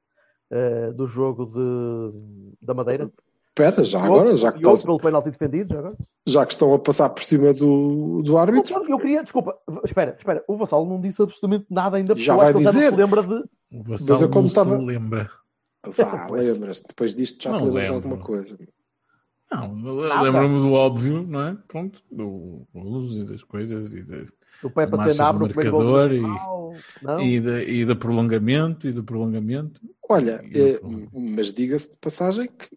eh, 0.51 0.93
do 0.93 1.07
jogo 1.07 1.47
de, 1.47 2.57
da 2.61 2.75
Madeira? 2.75 3.11
Espera, 3.59 3.83
já 3.85 4.05
agora, 4.05 4.37
já 4.37 4.53
que, 4.53 4.59
estás- 4.59 4.85
pelo 4.85 4.99
penalti 4.99 5.31
defendido, 5.31 5.73
já 5.73 5.79
agora? 5.79 5.97
já 6.27 6.45
que 6.45 6.53
estão 6.53 6.75
a 6.75 6.79
passar 6.79 7.09
por 7.09 7.23
cima 7.23 7.55
do, 7.55 8.21
do 8.23 8.37
árbitro, 8.37 8.85
Eu 8.87 8.99
queria, 8.99 9.23
desculpa, 9.23 9.57
espera, 9.83 10.15
espera, 10.19 10.45
o 10.47 10.57
Vassalo 10.59 10.87
não 10.87 11.01
disse 11.01 11.23
absolutamente 11.23 11.65
nada 11.71 11.97
ainda, 11.97 12.15
porque 12.15 12.23
Já 12.27 12.37
vai 12.37 12.53
dizer. 12.53 12.91
não 12.91 12.99
se 12.99 13.03
lembra 13.03 13.23
de. 13.23 13.35
O 13.73 13.85
Mas 13.89 14.09
eu 14.21 14.29
como 14.29 14.41
não 14.43 14.47
estava- 14.47 14.77
se 14.79 14.85
lembra. 14.85 15.31
vá, 15.87 16.27
lembras-te, 16.31 16.87
depois 16.89 17.15
disto 17.15 17.43
já 17.43 17.51
Não 17.53 17.59
te 17.61 17.65
lembras 17.65 17.85
de 17.87 17.91
alguma 17.93 18.19
coisa. 18.19 18.59
Não, 19.51 19.75
lembro-me 20.23 20.61
do 20.61 20.73
óbvio, 20.73 21.27
não 21.27 21.41
é? 21.41 21.57
Pronto, 21.67 22.03
do 22.13 22.67
golos 22.75 23.17
e 23.17 23.25
das 23.25 23.43
coisas 23.43 23.91
e, 23.93 24.03
da, 24.03 24.25
O 24.63 24.69
Pepe 24.69 24.97
nabo 25.17 25.47
do 25.47 25.49
do 25.49 25.55
marcador 25.55 26.13
e- 26.13 26.21
não? 27.01 27.21
e, 27.21 27.41
da, 27.41 27.63
e 27.63 27.85
do 27.87 27.97
prolongamento 27.97 28.87
e 28.87 28.93
do 28.93 29.03
prolongamento. 29.05 29.81
Olha, 30.11 30.43
E 30.45 30.61
eh, 30.61 30.81
então? 30.85 31.09
mas 31.15 31.53
diga-se 31.55 31.91
de 31.91 31.97
passagem 31.97 32.49
que 32.49 32.69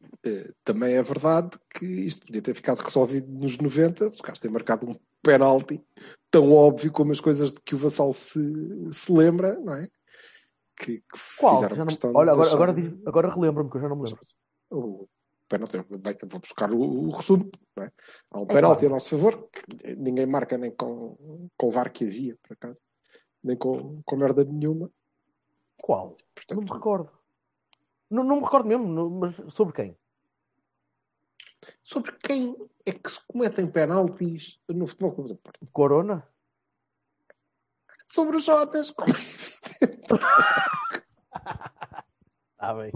também 0.63 0.95
é 0.95 1.01
verdade 1.03 1.57
que 1.73 1.85
isto 1.85 2.25
podia 2.25 2.41
ter 2.41 2.53
ficado 2.53 2.79
resolvido 2.79 3.31
nos 3.31 3.57
90, 3.57 4.09
se 4.09 4.19
o 4.19 4.23
Castro 4.23 4.41
tem 4.47 4.51
marcado 4.51 4.89
um 4.89 4.95
penalti 5.21 5.83
tão 6.29 6.51
óbvio 6.51 6.91
como 6.91 7.11
as 7.11 7.19
coisas 7.19 7.51
de 7.53 7.61
que 7.61 7.75
o 7.75 7.77
Vassal 7.77 8.11
se, 8.13 8.39
se 8.91 9.11
lembra, 9.11 9.57
não 9.59 9.73
é? 9.75 9.89
Que, 10.77 10.97
que 10.99 11.19
Qual? 11.37 11.55
fizeram 11.55 11.77
não- 11.77 11.85
questão 11.87 12.11
Olha, 12.13 12.31
de 12.33 12.39
agora, 12.39 12.53
agora, 12.53 12.73
diz- 12.73 13.07
agora 13.07 13.33
relembro-me 13.33 13.69
que 13.69 13.77
eu 13.77 13.81
já 13.81 13.89
não 13.89 13.95
me 13.97 14.03
lembro. 14.05 14.21
o 14.71 15.07
penalti. 15.49 15.77
Bem, 15.89 16.17
vou 16.25 16.39
buscar 16.39 16.71
o, 16.71 16.79
o 16.79 17.09
resumo, 17.11 17.49
não 17.75 17.83
é? 17.83 17.91
Há 18.31 18.39
um 18.39 18.43
É 18.43 18.45
penalti 18.47 18.79
claro. 18.79 18.87
a 18.87 18.89
nosso 18.95 19.09
favor, 19.09 19.49
que 19.51 19.95
ninguém 19.95 20.25
marca 20.25 20.57
nem 20.57 20.71
com, 20.71 21.49
com 21.57 21.67
o 21.67 21.71
VAR 21.71 21.91
que 21.91 22.05
havia, 22.05 22.37
por 22.43 22.53
acaso, 22.53 22.81
nem 23.43 23.57
com, 23.57 24.01
com 24.03 24.15
merda 24.15 24.43
nenhuma. 24.45 24.89
Qual? 25.81 26.09
Não 26.09 26.15
Portanto, 26.35 26.61
me 26.63 26.71
recordo. 26.71 27.09
Não, 28.09 28.23
não 28.23 28.37
me 28.37 28.43
recordo 28.43 28.67
mesmo, 28.67 28.87
não- 28.87 29.09
mas 29.09 29.35
sobre 29.53 29.73
quem? 29.75 29.97
Sobre 31.83 32.11
quem 32.13 32.55
é 32.85 32.91
que 32.93 33.09
se 33.09 33.19
cometem 33.27 33.67
penaltis 33.67 34.61
no 34.67 34.87
Futebol 34.87 35.11
Clube 35.13 35.29
do 35.29 35.35
Porto? 35.37 35.67
Corona? 35.71 36.27
Sobre 38.07 38.37
os 38.37 38.45
Jonas. 38.45 38.91
como 38.91 39.13
Está 42.51 42.73
bem. 42.75 42.91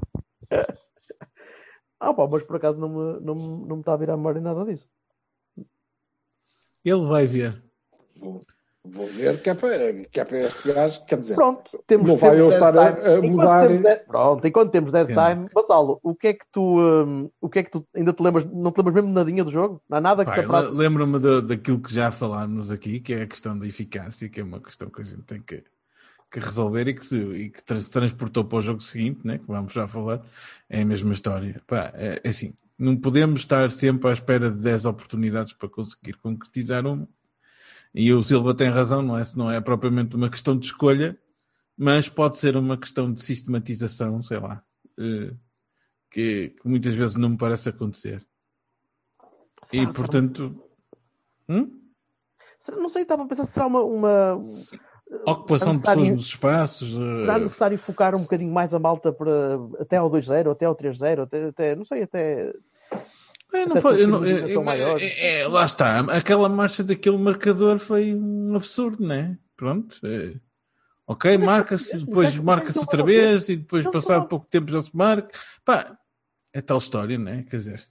ah, 1.99 2.13
pá, 2.13 2.27
mas 2.27 2.43
por 2.43 2.55
acaso 2.55 2.79
não 2.79 2.89
me, 2.89 3.19
não, 3.21 3.35
me- 3.35 3.67
não 3.67 3.75
me 3.75 3.81
está 3.81 3.93
a 3.93 3.97
virar 3.97 4.13
a 4.13 4.17
memória 4.17 4.41
nada 4.41 4.65
disso. 4.65 4.89
Ele 6.83 7.05
vai 7.05 7.25
ver. 7.27 7.63
Vou, 8.85 9.07
ver 9.07 9.41
que 9.41 9.49
é, 9.49 9.53
para, 9.55 9.93
que 10.11 10.19
é 10.19 10.25
para 10.25 10.39
este 10.39 10.73
gajo. 10.73 11.05
Quer 11.05 11.17
dizer, 11.19 11.35
Pronto, 11.35 11.81
temos 11.87 12.09
Não 12.09 12.17
vai 12.17 12.31
temos 12.35 12.39
eu 12.41 12.49
estar 12.49 12.77
a- 12.77 12.81
a 12.89 13.17
Enquanto 13.17 13.29
mudar- 13.31 13.67
temos 13.67 13.81
dead- 13.81 14.05
Pronto, 14.05 14.47
enquanto 14.47 14.71
temos 14.71 14.91
dead 14.91 15.07
Sim. 15.07 15.13
time, 15.13 15.47
Vassalo, 15.55 15.99
o 16.03 16.13
que 16.13 16.27
é 16.27 16.33
que 16.33 16.45
tu 16.51 16.79
hum, 16.81 17.29
o 17.39 17.49
que 17.49 17.59
é 17.59 17.63
que 17.63 17.71
tu 17.71 17.87
ainda 17.95 18.11
te 18.11 18.21
lembras? 18.21 18.45
Não 18.45 18.71
te 18.73 18.77
lembras 18.79 18.95
mesmo 18.95 19.07
de 19.09 19.13
nadinha 19.15 19.43
do 19.45 19.51
jogo? 19.51 19.81
Não 19.89 19.97
há 19.97 20.01
nada 20.01 20.25
que 20.25 20.31
te 20.31 20.37
le- 20.39 20.45
apraz- 20.45 20.69
Lembro-me 20.71 21.17
da- 21.17 21.39
daquilo 21.39 21.79
que 21.81 21.93
já 21.93 22.11
falámos 22.11 22.71
aqui, 22.71 22.99
que 22.99 23.13
é 23.13 23.21
a 23.21 23.27
questão 23.27 23.57
da 23.57 23.65
eficácia, 23.65 24.27
que 24.27 24.41
é 24.41 24.43
uma 24.43 24.59
questão 24.59 24.89
que 24.89 25.01
a 25.01 25.05
gente 25.05 25.21
tem 25.23 25.41
que, 25.41 25.63
que 26.29 26.39
resolver 26.41 26.85
e 26.89 26.93
que, 26.93 27.05
se, 27.05 27.15
e 27.17 27.49
que 27.51 27.59
se 27.79 27.89
transportou 27.89 28.43
para 28.43 28.57
o 28.57 28.61
jogo 28.61 28.81
seguinte, 28.81 29.21
né, 29.23 29.37
que 29.37 29.47
vamos 29.47 29.71
já 29.71 29.87
falar, 29.87 30.21
é 30.69 30.81
a 30.81 30.85
mesma 30.85 31.13
história. 31.13 31.61
Pá, 31.65 31.89
é, 31.95 32.19
é 32.21 32.29
assim, 32.29 32.53
não 32.77 32.97
podemos 32.97 33.39
estar 33.39 33.71
sempre 33.71 34.09
à 34.09 34.13
espera 34.13 34.51
de 34.51 34.61
10 34.61 34.85
oportunidades 34.85 35.53
para 35.53 35.69
conseguir 35.69 36.17
concretizar 36.17 36.85
uma. 36.85 37.07
E 37.93 38.11
o 38.13 38.23
Silva 38.23 38.55
tem 38.55 38.69
razão, 38.69 39.01
não 39.01 39.17
é, 39.17 39.23
não 39.35 39.51
é 39.51 39.61
propriamente 39.61 40.15
uma 40.15 40.29
questão 40.29 40.57
de 40.57 40.65
escolha, 40.65 41.17
mas 41.77 42.09
pode 42.09 42.39
ser 42.39 42.57
uma 42.57 42.77
questão 42.77 43.11
de 43.13 43.21
sistematização, 43.21 44.21
sei 44.23 44.39
lá, 44.39 44.63
eh, 44.99 45.33
que, 46.09 46.49
que 46.49 46.67
muitas 46.67 46.95
vezes 46.95 47.15
não 47.15 47.29
me 47.29 47.37
parece 47.37 47.69
acontecer. 47.69 48.25
E 49.71 49.77
Será- 49.79 49.93
portanto. 49.93 50.63
Hum? 51.47 51.79
será- 52.59 52.77
não 52.77 52.89
sei, 52.89 53.03
estava 53.03 53.23
a 53.23 53.27
pensar 53.27 53.45
se 53.45 53.51
será 53.53 53.67
uma, 53.67 53.81
uma 53.83 54.39
Ocupação 55.27 55.73
de 55.75 55.81
pessoas 55.81 56.09
nos 56.09 56.25
espaços. 56.25 56.91
será 56.93 57.35
eh, 57.35 57.39
necessário 57.39 57.77
focar 57.77 58.15
um 58.15 58.21
bocadinho 58.23 58.51
mais 58.51 58.73
a 58.73 58.79
malta 58.79 59.11
para 59.13 59.31
até 59.79 59.97
ao 59.97 60.09
2-0, 60.09 60.51
até 60.51 60.65
ao 60.65 60.75
3-0, 60.75 61.21
até, 61.23 61.45
até 61.45 61.75
não 61.75 61.85
sei, 61.85 62.03
até 62.03 62.51
é, 63.53 63.65
não 63.65 63.81
foi- 63.81 64.01
eu 64.03 64.07
não- 64.07 64.23
é- 64.23 64.27
críticos 64.27 64.51
são 64.53 64.63
maiores. 64.63 65.01
é- 65.03 65.39
é, 65.41 65.47
lá 65.47 65.65
está. 65.65 65.99
Aquela 65.99 66.49
marcha 66.49 66.83
daquele 66.83 67.17
marcador 67.17 67.79
foi 67.79 68.13
um 68.13 68.55
absurdo, 68.55 69.05
não 69.05 69.15
é? 69.15 69.37
Pronto. 69.55 69.99
é. 70.05 70.33
Ok, 71.05 71.33
é 71.33 71.37
marca-se, 71.37 72.05
depois 72.05 72.35
marca-se 72.37 72.79
outra 72.79 72.99
não 72.99 73.05
vez 73.05 73.49
e 73.49 73.57
depois, 73.57 73.83
Não 73.83 73.91
passado 73.91 74.27
pouco 74.27 74.47
tempo, 74.49 74.71
já 74.71 74.81
se 74.81 74.95
marca. 74.95 75.27
Pá, 75.65 75.97
é 76.53 76.61
tal 76.61 76.77
história, 76.77 77.17
não 77.17 77.31
é? 77.31 77.43
Quer 77.43 77.57
dizer. 77.57 77.85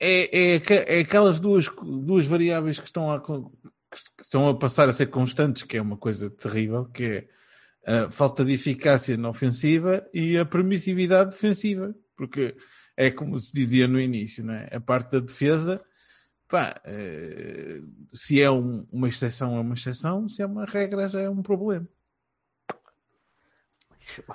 É, 0.00 0.54
é, 0.56 0.98
é 0.98 1.00
aquelas 1.00 1.40
duas, 1.40 1.68
duas 1.82 2.26
variáveis 2.26 2.78
que 2.78 2.86
estão, 2.86 3.10
a, 3.10 3.20
que 3.20 3.32
estão 4.22 4.48
a 4.48 4.56
passar 4.56 4.88
a 4.88 4.92
ser 4.92 5.06
constantes, 5.06 5.64
que 5.64 5.76
é 5.76 5.82
uma 5.82 5.96
coisa 5.96 6.30
terrível, 6.30 6.84
que 6.86 7.26
é 7.84 8.04
a 8.04 8.10
falta 8.10 8.44
de 8.44 8.52
eficácia 8.52 9.16
na 9.16 9.28
ofensiva 9.30 10.06
e 10.14 10.36
a 10.38 10.44
permissividade 10.44 11.30
defensiva. 11.30 11.94
Porque 12.18 12.54
é 12.96 13.10
como 13.12 13.38
se 13.40 13.52
dizia 13.52 13.86
no 13.88 13.98
início, 14.00 14.44
não 14.44 14.52
é? 14.52 14.68
A 14.72 14.80
parte 14.80 15.12
da 15.12 15.20
defesa, 15.20 15.80
pá, 16.48 16.74
eh, 16.84 17.80
se 18.12 18.42
é 18.42 18.50
um- 18.50 18.84
uma 18.92 19.08
exceção, 19.08 19.56
é 19.56 19.60
uma 19.60 19.74
exceção, 19.74 20.28
se 20.28 20.42
é 20.42 20.46
uma 20.46 20.66
regra, 20.66 21.08
já 21.08 21.20
é 21.20 21.30
um 21.30 21.40
problema. 21.40 21.86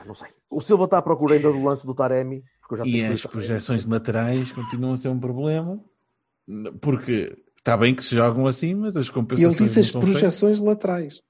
Não 0.05 0.15
sei. 0.15 0.29
O 0.49 0.61
Silva 0.61 0.85
está 0.85 0.99
à 0.99 1.01
procura 1.01 1.35
ainda 1.35 1.51
do 1.51 1.61
lance 1.63 1.85
do 1.85 1.93
Taremi. 1.93 2.43
porque 2.61 2.75
eu 2.75 2.77
já 2.77 2.85
E 2.85 3.03
as 3.05 3.25
projeções 3.25 3.85
laterais 3.85 4.51
continuam 4.53 4.93
a 4.93 4.97
ser 4.97 5.09
um 5.09 5.19
problema, 5.19 5.83
porque 6.79 7.37
está 7.57 7.75
bem 7.75 7.93
que 7.93 8.03
se 8.03 8.15
jogam 8.15 8.47
assim, 8.47 8.73
mas 8.75 8.95
as 8.95 9.07
Ele 9.07 9.13
compensações 9.13 9.57
disse 9.57 9.75
não 9.75 9.81
as 9.81 9.87
são 9.91 10.01
feitas. 10.01 10.19
projeções 10.21 10.59
laterais. 10.61 11.21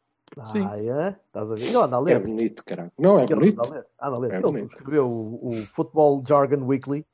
Sim. 0.46 0.66
Ah, 0.70 0.78
é? 0.78 1.10
Estás 1.28 1.52
a 1.52 1.56
ver? 1.56 1.62
Ele 1.68 1.76
anda 1.78 1.98
a 1.98 2.00
É 2.00 2.04
ler. 2.04 2.20
bonito, 2.20 2.64
caralho. 2.66 2.92
Não, 2.98 3.20
é 3.20 3.24
Ele 3.24 3.36
bonito. 3.36 3.60
anda 3.60 3.68
a 3.70 3.72
ler. 3.76 3.86
Anda 4.02 4.16
a 4.16 4.20
ler. 4.20 4.32
É 4.32 4.36
Ele 4.36 4.42
bonito. 4.44 4.62
subscreveu 4.70 5.08
o, 5.10 5.48
o 5.50 5.52
Football 5.68 6.24
Jargon 6.28 6.66
Weekly. 6.66 7.06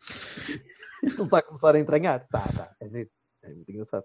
Ele 1.04 1.14
está 1.24 1.38
a 1.40 1.42
começar 1.42 1.76
a 1.76 1.80
entranhar. 1.80 2.26
Tá, 2.32 2.40
tá. 2.42 2.72
É 2.80 2.88
giro. 2.90 3.10
É 3.44 3.48
muito 3.54 3.72
engraçado. 3.72 4.04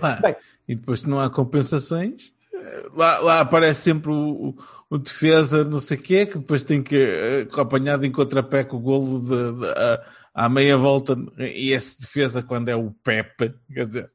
Pá, 0.00 0.18
Bem. 0.20 0.36
e 0.68 0.74
depois, 0.76 1.00
se 1.00 1.08
não 1.08 1.18
há 1.18 1.28
compensações, 1.30 2.32
eh, 2.54 2.86
lá, 2.94 3.18
lá 3.18 3.40
aparece 3.40 3.80
sempre 3.82 4.10
o, 4.12 4.50
o- 4.50 4.56
o 4.90 4.98
defesa, 4.98 5.64
não 5.64 5.80
sei 5.80 5.96
o 5.96 6.02
quê, 6.02 6.26
que 6.26 6.38
depois 6.38 6.62
tem 6.62 6.82
que, 6.82 6.96
eh, 6.96 7.48
apanhado 7.60 8.04
em 8.06 8.12
contrapé 8.12 8.62
com 8.62 8.76
o 8.76 8.80
golo 8.80 9.20
de, 9.22 9.60
de- 9.60 9.66
a- 9.72 10.04
à 10.34 10.48
meia 10.48 10.76
volta, 10.76 11.16
e 11.38 11.72
esse 11.72 12.00
defesa, 12.00 12.42
quando 12.42 12.68
é 12.68 12.76
o 12.76 12.92
Pepe, 13.02 13.52
quer 13.72 13.86
dizer, 13.88 14.10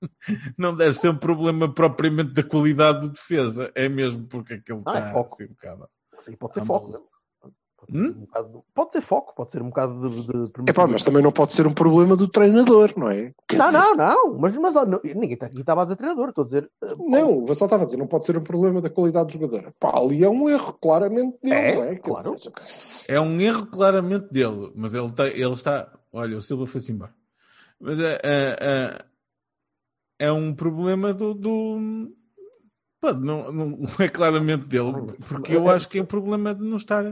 não 0.58 0.74
deve 0.74 0.94
ser 0.94 1.08
um 1.10 1.16
problema 1.18 1.72
propriamente 1.72 2.32
da 2.32 2.42
qualidade 2.42 3.00
do 3.00 3.10
defesa, 3.10 3.70
é 3.74 3.88
mesmo 3.88 4.26
porque 4.26 4.54
aquele 4.54 4.82
Ah, 4.86 4.94
é 4.96 4.98
está 4.98 5.12
foco. 5.12 5.34
assim 5.34 5.44
um 5.44 5.48
bocado. 5.48 5.88
Sim, 6.24 6.32
pode 6.36 6.54
ser 6.54 6.64
foco. 6.66 7.10
Pode 7.80 7.92
ser, 7.92 7.98
Hum? 7.98 8.08
um 8.14 8.20
bocado, 8.26 8.64
pode 8.74 8.92
ser 8.92 9.00
foco, 9.00 9.34
pode 9.34 9.50
ser 9.52 9.62
um 9.62 9.68
bocado 9.70 10.10
de. 10.10 10.22
de 10.52 10.70
É 10.70 10.72
pá, 10.74 10.86
mas 10.86 11.02
também 11.02 11.22
não 11.22 11.32
pode 11.32 11.54
ser 11.54 11.66
um 11.66 11.72
problema 11.72 12.14
do 12.14 12.28
treinador, 12.28 12.92
não 12.94 13.10
é? 13.10 13.32
Quer 13.48 13.56
Não, 13.56 13.64
dizer, 13.66 13.78
não, 13.78 13.94
não. 13.96 14.38
Mas, 14.38 14.54
mas 14.58 14.74
não, 14.74 15.00
ninguém 15.02 15.32
está 15.32 15.46
aqui 15.46 15.60
estava 15.60 15.80
a 15.80 15.84
dizer 15.86 15.96
treinador. 15.96 16.28
Estou 16.28 16.44
a 16.44 16.46
dizer. 16.46 16.70
eh, 16.84 16.94
Não, 16.98 17.38
o 17.38 17.46
Vassal 17.46 17.64
estava 17.66 17.82
a 17.84 17.86
dizer, 17.86 17.96
não 17.96 18.06
pode 18.06 18.26
ser 18.26 18.36
um 18.36 18.42
problema 18.44 18.82
da 18.82 18.90
qualidade 18.90 19.28
do 19.28 19.32
jogador. 19.32 19.72
Pá, 19.80 19.98
ali 19.98 20.22
é 20.22 20.28
um 20.28 20.46
erro, 20.50 20.74
claramente 20.74 21.38
dele, 21.42 21.54
É, 21.54 21.74
não 21.76 21.82
é? 21.84 21.94
Quer 21.94 22.00
claro. 22.02 22.36
dizer, 22.36 22.52
É 23.08 23.18
um 23.18 23.40
erro 23.40 23.66
claramente 23.70 24.28
dele, 24.30 24.70
mas 24.76 24.94
ele, 24.94 25.10
tá, 25.12 25.26
ele 25.26 25.52
está. 25.52 25.90
Olha, 26.12 26.36
o 26.36 26.42
Silva 26.42 26.66
foi-se 26.66 26.92
embora. 26.92 27.14
Mas 27.80 27.98
é, 27.98 28.18
é, 28.22 28.56
é, 28.60 28.98
é 30.20 30.30
um 30.30 30.54
problema 30.54 31.12
do. 31.14 31.34
do- 31.34 32.12
pá, 33.00 33.12
não, 33.14 33.50
não 33.50 33.78
é 33.98 34.08
claramente 34.08 34.66
dele, 34.66 34.92
porque 35.28 35.56
eu 35.56 35.68
acho 35.70 35.88
que 35.88 35.98
é 35.98 36.02
um 36.02 36.06
problema 36.06 36.54
de 36.54 36.62
não 36.64 36.76
estar. 36.76 37.04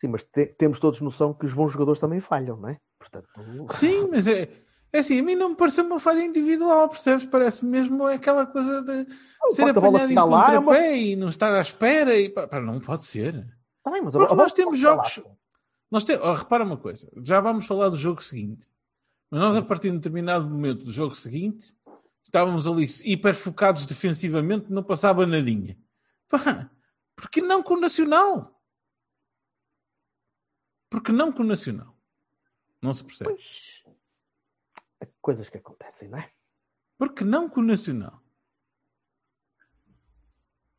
Sim, 0.00 0.08
mas 0.08 0.24
te- 0.24 0.46
temos 0.58 0.78
todos 0.78 1.00
noção 1.00 1.32
que 1.32 1.46
os 1.46 1.52
bons 1.54 1.72
jogadores 1.72 2.00
também 2.00 2.20
falham, 2.20 2.56
não 2.56 2.68
é? 2.68 2.78
Portanto, 2.98 3.26
Sim, 3.70 4.08
mas 4.10 4.26
é, 4.26 4.48
é 4.92 4.98
assim, 4.98 5.18
a 5.18 5.22
mim 5.22 5.34
não 5.34 5.50
me 5.50 5.56
pareceu 5.56 5.84
uma 5.84 5.98
falha 5.98 6.22
individual, 6.22 6.88
percebes? 6.88 7.24
Parece 7.26 7.64
mesmo 7.64 8.06
aquela 8.06 8.44
coisa 8.44 8.82
de 8.82 9.04
ser 9.54 9.62
facto 9.62 9.74
da 9.74 9.80
bola 9.80 9.98
apanhado 10.04 10.12
em 10.12 10.16
é 10.16 10.22
uma- 10.22 10.44
contrapé 10.44 10.96
e 10.98 11.16
não 11.16 11.28
estar 11.28 11.54
à 11.54 11.60
espera. 11.62 12.16
E, 12.18 12.28
pá, 12.28 12.60
não 12.60 12.78
pode 12.80 13.04
ser. 13.04 13.32
Tá 13.82 13.90
bem, 13.90 14.02
mas 14.02 14.12
Porque 14.12 14.34
nós 14.34 14.52
temos 14.52 14.78
jogos. 14.78 15.22
Nós 15.90 16.04
te... 16.04 16.14
oh, 16.16 16.34
repara 16.34 16.64
uma 16.64 16.76
coisa, 16.76 17.10
já 17.24 17.40
vamos 17.40 17.66
falar 17.66 17.88
do 17.88 17.96
jogo 17.96 18.22
seguinte. 18.22 18.66
Mas 19.30 19.40
nós, 19.40 19.56
a 19.56 19.62
partir 19.62 19.88
de 19.88 19.94
um 19.96 19.98
determinado 19.98 20.48
momento 20.48 20.84
do 20.84 20.92
jogo 20.92 21.14
seguinte, 21.14 21.74
estávamos 22.22 22.66
ali 22.66 22.86
hiper 23.04 23.34
focados 23.34 23.86
defensivamente, 23.86 24.70
não 24.70 24.82
passava 24.82 25.26
nadinha. 25.26 25.78
Pá, 26.28 26.70
porque 27.16 27.40
não 27.40 27.62
com 27.62 27.74
o 27.74 27.80
Nacional? 27.80 28.60
Porque 30.88 31.12
não 31.12 31.32
com 31.32 31.42
o 31.42 31.46
Nacional? 31.46 31.96
Não 32.80 32.92
se 32.92 33.04
percebe. 33.04 33.30
Pois, 33.30 33.84
coisas 35.20 35.48
que 35.48 35.58
acontecem, 35.58 36.08
não 36.08 36.18
é? 36.18 36.32
Porque 36.98 37.24
não 37.24 37.48
com 37.48 37.60
o 37.60 37.64
Nacional? 37.64 38.22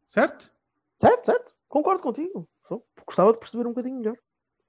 Certo? 0.07 0.51
Certo, 0.99 1.25
certo. 1.25 1.55
Concordo 1.67 2.03
contigo. 2.03 2.47
Só 2.67 2.81
gostava 3.05 3.33
de 3.33 3.39
perceber 3.39 3.65
um 3.65 3.71
bocadinho 3.71 3.97
melhor. 3.97 4.17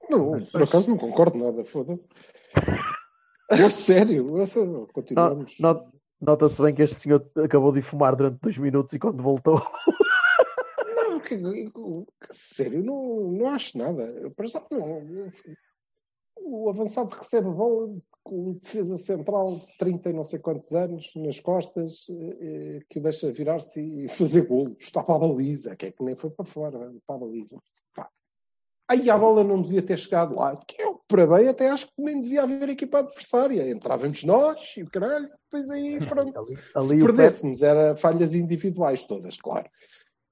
Não, 0.09 0.45
por 0.45 0.63
acaso 0.63 0.89
não 0.89 0.97
concordo 0.97 1.37
nada, 1.37 1.63
foda-se. 1.63 2.07
É 3.47 3.69
sério, 3.69 4.41
é 4.41 4.45
sério. 4.47 4.87
Continuamos. 4.91 5.59
Nota-se 6.19 6.61
bem 6.61 6.73
que 6.73 6.83
este 6.83 6.95
senhor 7.01 7.29
acabou 7.43 7.71
de 7.71 7.81
fumar 7.81 8.15
durante 8.15 8.39
dois 8.41 8.57
minutos 8.57 8.93
e 8.93 8.99
quando 8.99 9.21
voltou. 9.21 9.61
Não, 10.95 11.19
que, 11.19 11.37
que- 11.37 12.05
sério, 12.31 12.83
não, 12.83 13.31
não 13.31 13.47
acho 13.49 13.77
nada. 13.77 14.03
Eu, 14.03 14.31
para 14.31 14.47
já, 14.47 14.63
não, 14.71 15.29
o 16.37 16.69
avançado 16.69 17.13
recebe 17.15 17.49
bola 17.49 17.95
com 18.23 18.53
defesa 18.53 18.97
central 18.97 19.55
de 19.55 19.77
30 19.77 20.09
e 20.09 20.13
não 20.13 20.23
sei 20.23 20.39
quantos 20.39 20.71
anos 20.73 21.11
nas 21.15 21.39
costas 21.39 22.07
eh, 22.09 22.37
eh, 22.41 22.79
que 22.89 22.99
o 22.99 23.03
deixa 23.03 23.31
virar-se 23.31 23.81
e 23.81 24.07
fazer 24.09 24.47
golo. 24.47 24.75
Está 24.79 25.03
para 25.03 25.15
a 25.15 25.19
baliza, 25.19 25.75
que 25.75 25.87
é 25.87 25.91
que 25.91 26.03
nem 26.03 26.15
foi 26.15 26.31
para 26.31 26.45
fora, 26.45 26.91
para 27.05 27.15
a 27.15 27.19
baliza. 27.19 27.57
Pá. 27.93 28.09
Aí 28.87 29.09
a 29.09 29.17
bola 29.17 29.43
não 29.43 29.61
devia 29.61 29.81
ter 29.81 29.97
chegado 29.97 30.35
lá. 30.35 30.55
Que 30.57 30.81
para 31.07 31.27
bem, 31.27 31.47
até 31.47 31.69
acho 31.69 31.85
que 31.87 31.93
nem 32.01 32.19
devia 32.21 32.43
haver 32.43 32.69
equipa 32.69 32.99
adversária. 32.99 33.69
Entrávamos 33.69 34.23
nós 34.23 34.73
e 34.77 34.83
o 34.83 34.89
caralho, 34.89 35.27
depois 35.51 35.69
aí 35.69 35.99
pronto. 36.33 36.37
Ali, 36.39 36.47
Se 36.57 36.71
ali 36.75 36.85
o 36.85 36.89
Pep, 36.89 37.05
perdêssemos, 37.05 37.61
era 37.63 37.95
falhas 37.95 38.33
individuais 38.33 39.05
todas, 39.05 39.37
claro. 39.37 39.67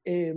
É, 0.05 0.33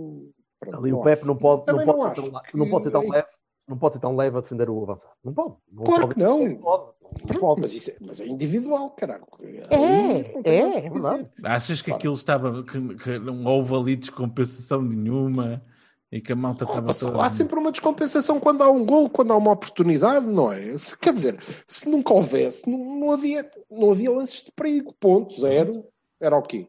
pronto, 0.61 0.79
ali 0.79 0.92
o 0.92 0.96
não 0.96 1.03
Pep 1.03 1.18
acho. 1.20 1.27
não 1.27 1.37
pode, 1.37 1.64
não 1.72 1.85
pode, 1.85 1.87
não 1.87 2.14
ser 2.14 2.31
tão, 2.31 2.40
acho 2.40 2.57
não 2.57 2.68
pode 2.70 2.85
ser 2.85 2.90
tão 2.90 3.03
que- 3.03 3.11
leve. 3.11 3.29
Não 3.68 3.77
pode 3.79 3.94
ser 3.94 4.01
tão 4.01 4.14
leve 4.14 4.38
a 4.38 4.40
defender 4.40 4.70
o 4.70 4.81
avançado. 4.85 5.11
Não 5.25 5.35
pode. 5.35 5.55
Não 5.72 5.83
Claro 5.83 6.03
pode. 6.03 6.14
que 6.14 6.20
não. 6.20 6.46
Não 6.49 6.57
pode. 6.57 6.92
Não 7.33 7.40
pode. 7.40 7.61
mas, 7.62 7.72
isso 7.75 7.90
é, 7.90 7.96
mas 8.01 8.20
é 8.20 8.27
individual, 8.27 8.90
caralho. 8.90 9.25
É, 9.40 9.79
é, 9.79 10.62
a 10.62 10.68
é 10.68 10.81
dizer. 10.83 10.90
verdade. 10.92 11.31
Achas 11.44 11.81
que 11.83 11.87
Claro. 11.87 11.99
aquilo 11.99 12.14
estava. 12.14 12.62
Que, 12.62 12.94
que 12.94 13.18
não 13.18 13.44
houve 13.44 13.75
ali 13.75 13.96
descompensação 13.96 14.81
nenhuma 14.83 15.61
e 16.10 16.20
que 16.20 16.32
a 16.32 16.36
malta 16.36 16.64
estava 16.64 16.94
toda. 16.94 17.24
Há 17.24 17.28
sempre 17.28 17.58
uma 17.58 17.72
descompensação 17.72 18.38
quando 18.38 18.62
há 18.62 18.70
um 18.70 18.84
gol, 18.86 19.10
quando 19.10 19.32
há 19.32 19.36
uma 19.36 19.52
oportunidade, 19.52 20.26
não 20.26 20.52
é? 20.52 20.76
Se- 20.78 20.96
quer 20.98 21.12
dizer, 21.12 21.42
se 21.66 21.88
nunca 21.88 22.14
houvesse, 22.14 22.68
não, 22.70 22.78
não 22.98 23.10
havia, 23.12 23.50
não 23.70 23.90
havia 23.90 24.10
lances 24.10 24.42
de 24.44 24.52
perigo. 24.52 24.94
Ponto, 25.00 25.38
zero. 25.40 25.84
Era 26.20 26.36
o 26.36 26.42
quê? 26.42 26.68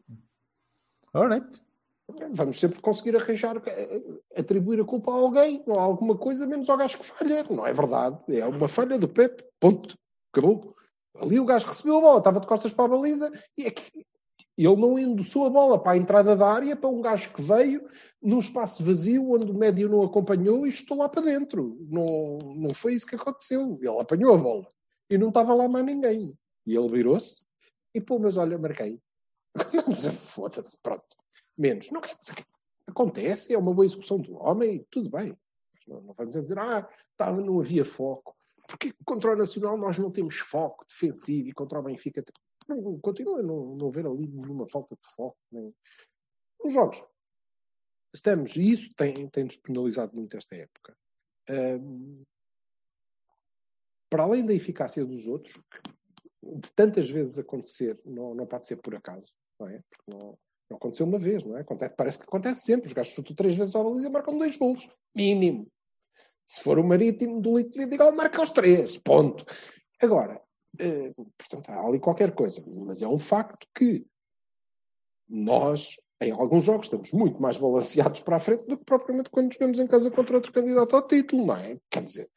Alright. 1.14 1.46
Vamos 2.30 2.58
sempre 2.58 2.80
conseguir 2.80 3.16
arranjar, 3.16 3.62
eh, 3.66 4.00
atribuir 4.34 4.80
a 4.80 4.84
culpa 4.84 5.10
a 5.10 5.14
alguém, 5.14 5.62
ou 5.66 5.78
a 5.78 5.82
alguma 5.82 6.16
coisa, 6.16 6.46
menos 6.46 6.68
ao 6.68 6.76
gajo 6.76 6.98
que 6.98 7.04
falha. 7.06 7.44
Não 7.50 7.66
é 7.66 7.72
verdade. 7.72 8.18
É 8.28 8.46
uma 8.46 8.66
falha 8.68 8.98
do 8.98 9.08
Pepe. 9.08 9.44
Ponto. 9.60 9.94
Acabou. 10.32 10.74
Ali 11.20 11.38
o 11.38 11.44
gajo 11.44 11.66
recebeu 11.66 11.98
a 11.98 12.00
bola, 12.00 12.18
estava 12.18 12.40
de 12.40 12.46
costas 12.46 12.72
para 12.72 12.84
a 12.84 12.96
baliza 12.96 13.30
e 13.56 13.66
é 13.66 13.70
que 13.70 14.06
ele 14.64 14.76
não 14.76 14.98
endossou 14.98 15.46
a 15.46 15.50
bola 15.50 15.78
para 15.78 15.92
a 15.92 15.96
entrada 15.96 16.34
da 16.34 16.48
área 16.48 16.74
para 16.74 16.90
um 16.90 17.00
gajo 17.00 17.32
que 17.32 17.40
veio 17.40 17.88
num 18.20 18.40
espaço 18.40 18.82
vazio 18.82 19.30
onde 19.30 19.50
o 19.50 19.54
médio 19.54 19.88
não 19.88 20.02
acompanhou 20.02 20.66
e 20.66 20.68
estou 20.68 20.98
lá 20.98 21.08
para 21.08 21.22
dentro. 21.22 21.78
Não, 21.88 22.38
não 22.56 22.74
foi 22.74 22.94
isso 22.94 23.06
que 23.06 23.14
aconteceu. 23.14 23.78
Ele 23.80 24.00
apanhou 24.00 24.34
a 24.34 24.38
bola 24.38 24.66
e 25.08 25.16
não 25.16 25.28
estava 25.28 25.54
lá 25.54 25.68
mais 25.68 25.86
ninguém. 25.86 26.36
E 26.66 26.76
ele 26.76 26.88
virou-se 26.88 27.46
e 27.94 28.00
pô, 28.00 28.18
mas 28.18 28.36
olha, 28.36 28.58
marquei. 28.58 29.00
Foda-se, 30.18 30.76
pronto. 30.82 31.16
Menos. 31.56 31.90
Não 31.90 32.00
quer 32.00 32.16
dizer 32.18 32.34
que 32.34 32.44
acontece, 32.86 33.54
é 33.54 33.58
uma 33.58 33.72
boa 33.72 33.86
execução 33.86 34.18
do 34.18 34.36
homem, 34.36 34.84
tudo 34.90 35.08
bem. 35.08 35.36
Não, 35.86 36.00
não 36.00 36.14
vamos 36.14 36.34
dizer, 36.34 36.58
ah, 36.58 36.88
estava, 37.12 37.40
não 37.40 37.60
havia 37.60 37.84
foco. 37.84 38.36
Porque 38.66 38.92
contra 39.04 39.32
o 39.32 39.36
Nacional 39.36 39.78
nós 39.78 39.96
não 39.98 40.10
temos 40.10 40.36
foco 40.38 40.84
defensivo 40.86 41.48
e 41.48 41.52
contra 41.52 41.78
o 41.78 41.82
Benfica 41.82 42.22
continua 43.02 43.40
a 43.40 43.42
não, 43.42 43.76
não 43.76 43.88
haver 43.88 44.06
ali 44.06 44.26
nenhuma 44.26 44.68
falta 44.68 44.94
de 44.94 45.14
foco. 45.14 45.38
Nem... 45.50 45.74
Nos 46.62 46.72
jogos. 46.72 47.04
Estamos, 48.14 48.56
e 48.56 48.72
isso 48.72 48.92
tem, 48.94 49.28
tem-nos 49.28 49.56
penalizado 49.56 50.14
muito 50.16 50.36
esta 50.36 50.56
época. 50.56 50.96
Ahm, 51.48 52.22
para 54.10 54.22
além 54.22 54.44
da 54.44 54.54
eficácia 54.54 55.04
dos 55.04 55.26
outros, 55.26 55.54
que 55.56 55.98
de 56.42 56.70
tantas 56.72 57.10
vezes 57.10 57.38
acontecer, 57.38 58.00
não, 58.04 58.34
não 58.34 58.46
pode 58.46 58.66
ser 58.66 58.76
por 58.76 58.94
acaso, 58.94 59.30
não 59.60 59.68
é? 59.68 59.82
Porque 59.90 60.10
não, 60.10 60.38
não 60.70 60.76
aconteceu 60.76 61.06
uma 61.06 61.18
vez, 61.18 61.44
não 61.44 61.56
é? 61.56 61.60
Acontece, 61.60 61.94
parece 61.96 62.18
que 62.18 62.24
acontece 62.24 62.62
sempre. 62.62 62.86
Os 62.86 62.92
gajos 62.92 63.12
chutam 63.12 63.36
três 63.36 63.54
vezes 63.54 63.74
à 63.76 63.82
baliza 63.82 64.08
e 64.08 64.10
marcam 64.10 64.38
dois 64.38 64.56
golos. 64.56 64.88
Mínimo. 65.14 65.70
Se 66.46 66.62
for 66.62 66.78
o 66.78 66.84
Marítimo 66.84 67.40
do 67.42 67.58
Lito 67.58 67.78
Vidigal, 67.78 68.12
marca 68.12 68.42
os 68.42 68.50
três. 68.50 68.96
Ponto. 68.98 69.44
Agora, 70.00 70.40
portanto, 71.36 71.70
há 71.70 71.86
ali 71.86 71.98
qualquer 71.98 72.34
coisa. 72.34 72.62
Mas 72.66 73.02
é 73.02 73.08
um 73.08 73.18
facto 73.18 73.66
que 73.74 74.06
nós, 75.28 75.96
em 76.20 76.32
alguns 76.32 76.64
jogos, 76.64 76.86
estamos 76.86 77.12
muito 77.12 77.40
mais 77.40 77.56
balanceados 77.56 78.20
para 78.20 78.36
a 78.36 78.40
frente 78.40 78.66
do 78.66 78.78
que 78.78 78.84
propriamente 78.84 79.30
quando 79.30 79.52
jogamos 79.52 79.78
em 79.78 79.86
casa 79.86 80.10
contra 80.10 80.36
outro 80.36 80.52
candidato 80.52 80.96
ao 80.96 81.06
título, 81.06 81.46
não 81.46 81.56
é? 81.56 81.78
Quer 81.90 82.04
dizer, 82.04 82.30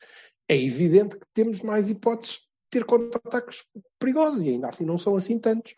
é 0.47 0.57
evidente 0.57 1.17
que 1.17 1.25
temos 1.33 1.61
mais 1.61 1.89
hipóteses 1.89 2.39
de 2.39 2.47
ter 2.69 2.85
contra-ataques 2.85 3.65
perigosos 3.99 4.43
e 4.45 4.49
ainda 4.49 4.67
assim 4.67 4.85
não 4.85 4.97
são 4.97 5.15
assim 5.15 5.39
tantos. 5.39 5.73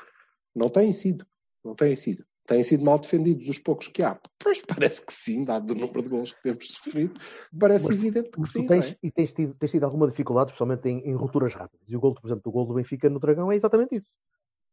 Não 0.56 0.70
têm 0.70 0.92
sido. 0.92 1.26
Não 1.63 1.76
têm 1.76 1.96
sido. 1.96 2.26
Têm 2.45 2.62
sido 2.63 2.84
mal 2.84 2.99
defendidos 2.99 3.47
os 3.47 3.58
poucos 3.58 3.88
que 3.88 4.03
há. 4.03 4.19
Pois 4.38 4.62
parece 4.62 5.06
que 5.06 5.13
sim, 5.13 5.45
dado 5.45 5.71
o 5.71 5.75
número 5.75 6.01
de 6.01 6.10
gols 6.10 6.34
que 6.34 6.43
temos 6.43 6.67
sofrido, 6.67 7.17
parece 7.58 7.88
Mas 7.88 7.95
evidente 7.95 8.29
que 8.29 8.45
sim. 8.45 8.67
tens, 8.67 8.84
é? 8.84 8.97
E 9.01 9.12
tens 9.12 9.32
tido, 9.32 9.53
tens 9.53 9.71
tido 9.71 9.86
alguma 9.86 10.08
dificuldade, 10.08 10.49
especialmente 10.49 10.89
em, 10.89 10.99
em 11.10 11.15
rupturas 11.15 11.53
rápidas. 11.53 11.88
E 11.88 11.95
o 11.95 11.99
gol, 12.01 12.13
por 12.13 12.27
exemplo, 12.27 12.43
o 12.45 12.51
gol 12.51 12.65
do 12.65 12.73
Benfica 12.73 13.10
no 13.10 13.19
Dragão 13.19 13.49
é 13.49 13.56
exatamente 13.56 13.95
isso. 13.95 14.08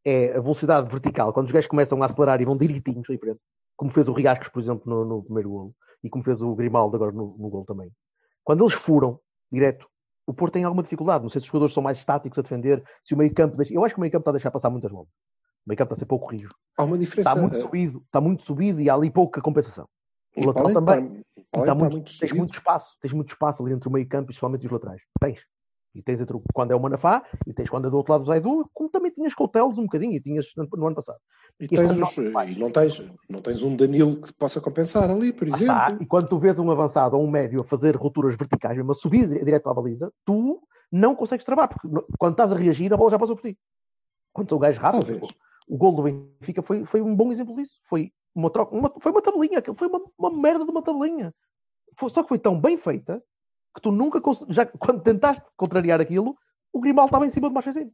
É 0.04 0.36
a 0.36 0.40
velocidade 0.40 0.90
vertical. 0.90 1.32
Quando 1.32 1.46
os 1.46 1.52
gajos 1.52 1.68
começam 1.68 2.02
a 2.02 2.06
acelerar 2.06 2.40
e 2.40 2.44
vão 2.44 2.56
direitinhos 2.56 3.08
aí 3.08 3.18
frente, 3.18 3.40
como 3.76 3.92
fez 3.92 4.08
o 4.08 4.12
Riascos, 4.12 4.48
por 4.48 4.60
exemplo, 4.60 4.82
no, 4.92 5.04
no 5.04 5.22
primeiro 5.22 5.50
gol, 5.50 5.74
e 6.02 6.10
como 6.10 6.24
fez 6.24 6.42
o 6.42 6.54
Grimaldo 6.54 6.96
agora 6.96 7.12
no, 7.12 7.36
no 7.38 7.48
gol 7.48 7.64
também. 7.64 7.90
Quando 8.42 8.64
eles 8.64 8.74
furam 8.74 9.20
direto, 9.52 9.86
o 10.26 10.34
Porto 10.34 10.54
tem 10.54 10.64
alguma 10.64 10.82
dificuldade. 10.82 11.22
Não 11.22 11.30
sei 11.30 11.40
se 11.40 11.46
os 11.46 11.48
jogadores 11.48 11.74
são 11.74 11.82
mais 11.82 11.98
estáticos 11.98 12.38
a 12.38 12.42
defender, 12.42 12.82
se 13.04 13.14
o 13.14 13.16
meio 13.16 13.32
campo 13.32 13.56
deixa... 13.56 13.72
Eu 13.72 13.84
acho 13.84 13.94
que 13.94 14.00
o 14.00 14.02
meio 14.02 14.10
campo 14.10 14.22
está 14.22 14.30
a 14.30 14.34
deixar 14.34 14.50
passar 14.50 14.70
muitas 14.70 14.90
bolas. 14.90 15.08
O 15.66 15.68
meio 15.70 15.76
campo 15.78 15.92
está 15.92 15.94
a 15.94 15.98
ser 15.98 16.06
pouco 16.06 16.26
rijo. 16.30 16.48
Há 16.76 16.84
uma 16.84 16.98
diferença. 16.98 17.30
Está 17.30 17.40
muito 17.40 17.60
subido, 17.60 18.02
está 18.06 18.20
muito 18.20 18.42
subido 18.42 18.80
e 18.80 18.88
há 18.90 18.94
ali 18.94 19.10
pouca 19.10 19.40
compensação. 19.40 19.86
O 20.36 20.40
E 20.42 20.46
lateral 20.46 20.72
Paulinho 20.72 20.84
também. 20.86 21.04
está- 21.18 21.30
E 21.36 21.44
Paulinho 21.44 21.50
tá 21.52 21.60
está 21.60 21.74
muito- 21.74 21.92
muito 21.96 22.18
tens 22.18 22.32
muito 22.32 22.54
espaço, 22.54 22.96
tens 23.00 23.12
muito 23.12 23.28
espaço 23.30 23.62
ali 23.64 23.74
entre 23.74 23.88
o 23.88 23.92
meio 23.92 24.08
campo 24.08 24.24
e 24.24 24.26
principalmente 24.26 24.66
os 24.66 24.72
laterais. 24.72 25.02
Tens. 25.20 25.40
E 25.92 26.00
tens 26.02 26.20
entre 26.20 26.36
o- 26.36 26.42
quando 26.54 26.70
é 26.70 26.74
o 26.76 26.80
Manafá 26.80 27.24
e 27.46 27.52
tens 27.52 27.68
quando 27.68 27.88
é 27.88 27.90
do 27.90 27.96
outro 27.96 28.12
lado 28.12 28.22
o 28.22 28.26
Zaidu, 28.26 28.70
como 28.72 28.88
também 28.88 29.10
tinhas 29.10 29.34
Coutelos 29.34 29.76
um 29.76 29.82
bocadinho 29.82 30.12
e 30.14 30.20
tinhas 30.20 30.46
no, 30.56 30.68
no 30.72 30.86
ano 30.86 30.94
passado. 30.94 31.18
E, 31.58 31.64
E 31.64 31.68
tens 31.68 31.78
quando 31.80 32.02
os- 32.02 32.16
não- 32.16 32.44
e 32.44 32.58
não, 32.58 32.70
tens, 32.70 33.10
não 33.28 33.42
tens 33.42 33.62
um 33.64 33.74
Danilo 33.76 34.16
que 34.16 34.28
te 34.28 34.32
possa 34.34 34.60
compensar 34.60 35.10
ali, 35.10 35.32
por 35.32 35.48
Lá 35.48 35.56
exemplo. 35.56 35.74
está. 35.74 35.98
E 36.00 36.06
quando 36.06 36.28
tu 36.28 36.38
vês 36.38 36.58
um 36.60 36.70
avançado 36.70 37.16
ou 37.16 37.24
um 37.24 37.30
médio 37.30 37.60
a 37.60 37.64
fazer 37.64 37.96
rupturas 37.96 38.36
verticais, 38.36 38.76
mesmo 38.76 38.92
a 38.92 38.94
subir 38.94 39.26
dire- 39.28 39.44
direto 39.44 39.68
à 39.68 39.74
baliza, 39.74 40.12
tu 40.24 40.62
não 40.92 41.14
consegues 41.16 41.44
travar, 41.44 41.68
porque 41.68 41.88
quando 42.18 42.32
estás 42.34 42.52
a 42.52 42.56
reagir, 42.56 42.92
a 42.94 42.96
bola 42.96 43.10
já 43.10 43.18
passou 43.18 43.34
por 43.36 43.42
ti. 43.42 43.58
Quando 44.32 44.48
sou 44.48 44.58
o 44.58 44.60
gajo 44.60 44.80
rápido, 44.80 45.04
Talvez. 45.06 45.32
O 45.70 45.76
gol 45.76 45.92
do 45.94 46.02
Benfica 46.02 46.62
foi, 46.62 46.84
foi 46.84 47.00
um 47.00 47.14
bom 47.14 47.30
exemplo 47.30 47.54
disso. 47.54 47.80
Foi 47.88 48.12
uma 48.34 48.50
troca, 48.50 48.74
uma- 48.74 48.92
foi 49.00 49.12
uma 49.12 49.22
tabelinha, 49.22 49.62
foi 49.76 49.86
uma, 49.86 50.02
uma 50.18 50.30
merda 50.30 50.64
de 50.64 50.70
uma 50.70 50.82
tabelinha. 50.82 51.32
Foi- 51.96 52.10
só 52.10 52.22
que 52.24 52.28
foi 52.28 52.38
tão 52.40 52.60
bem 52.60 52.76
feita 52.76 53.22
que 53.72 53.80
tu 53.80 53.92
nunca, 53.92 54.20
já 54.48 54.66
quando 54.66 55.00
tentaste 55.02 55.44
contrariar 55.56 56.00
aquilo, 56.00 56.36
o 56.72 56.80
Grimaldo 56.80 57.08
estava 57.10 57.24
em 57.24 57.30
cima 57.30 57.48
do 57.48 57.54
Marchesino. 57.54 57.92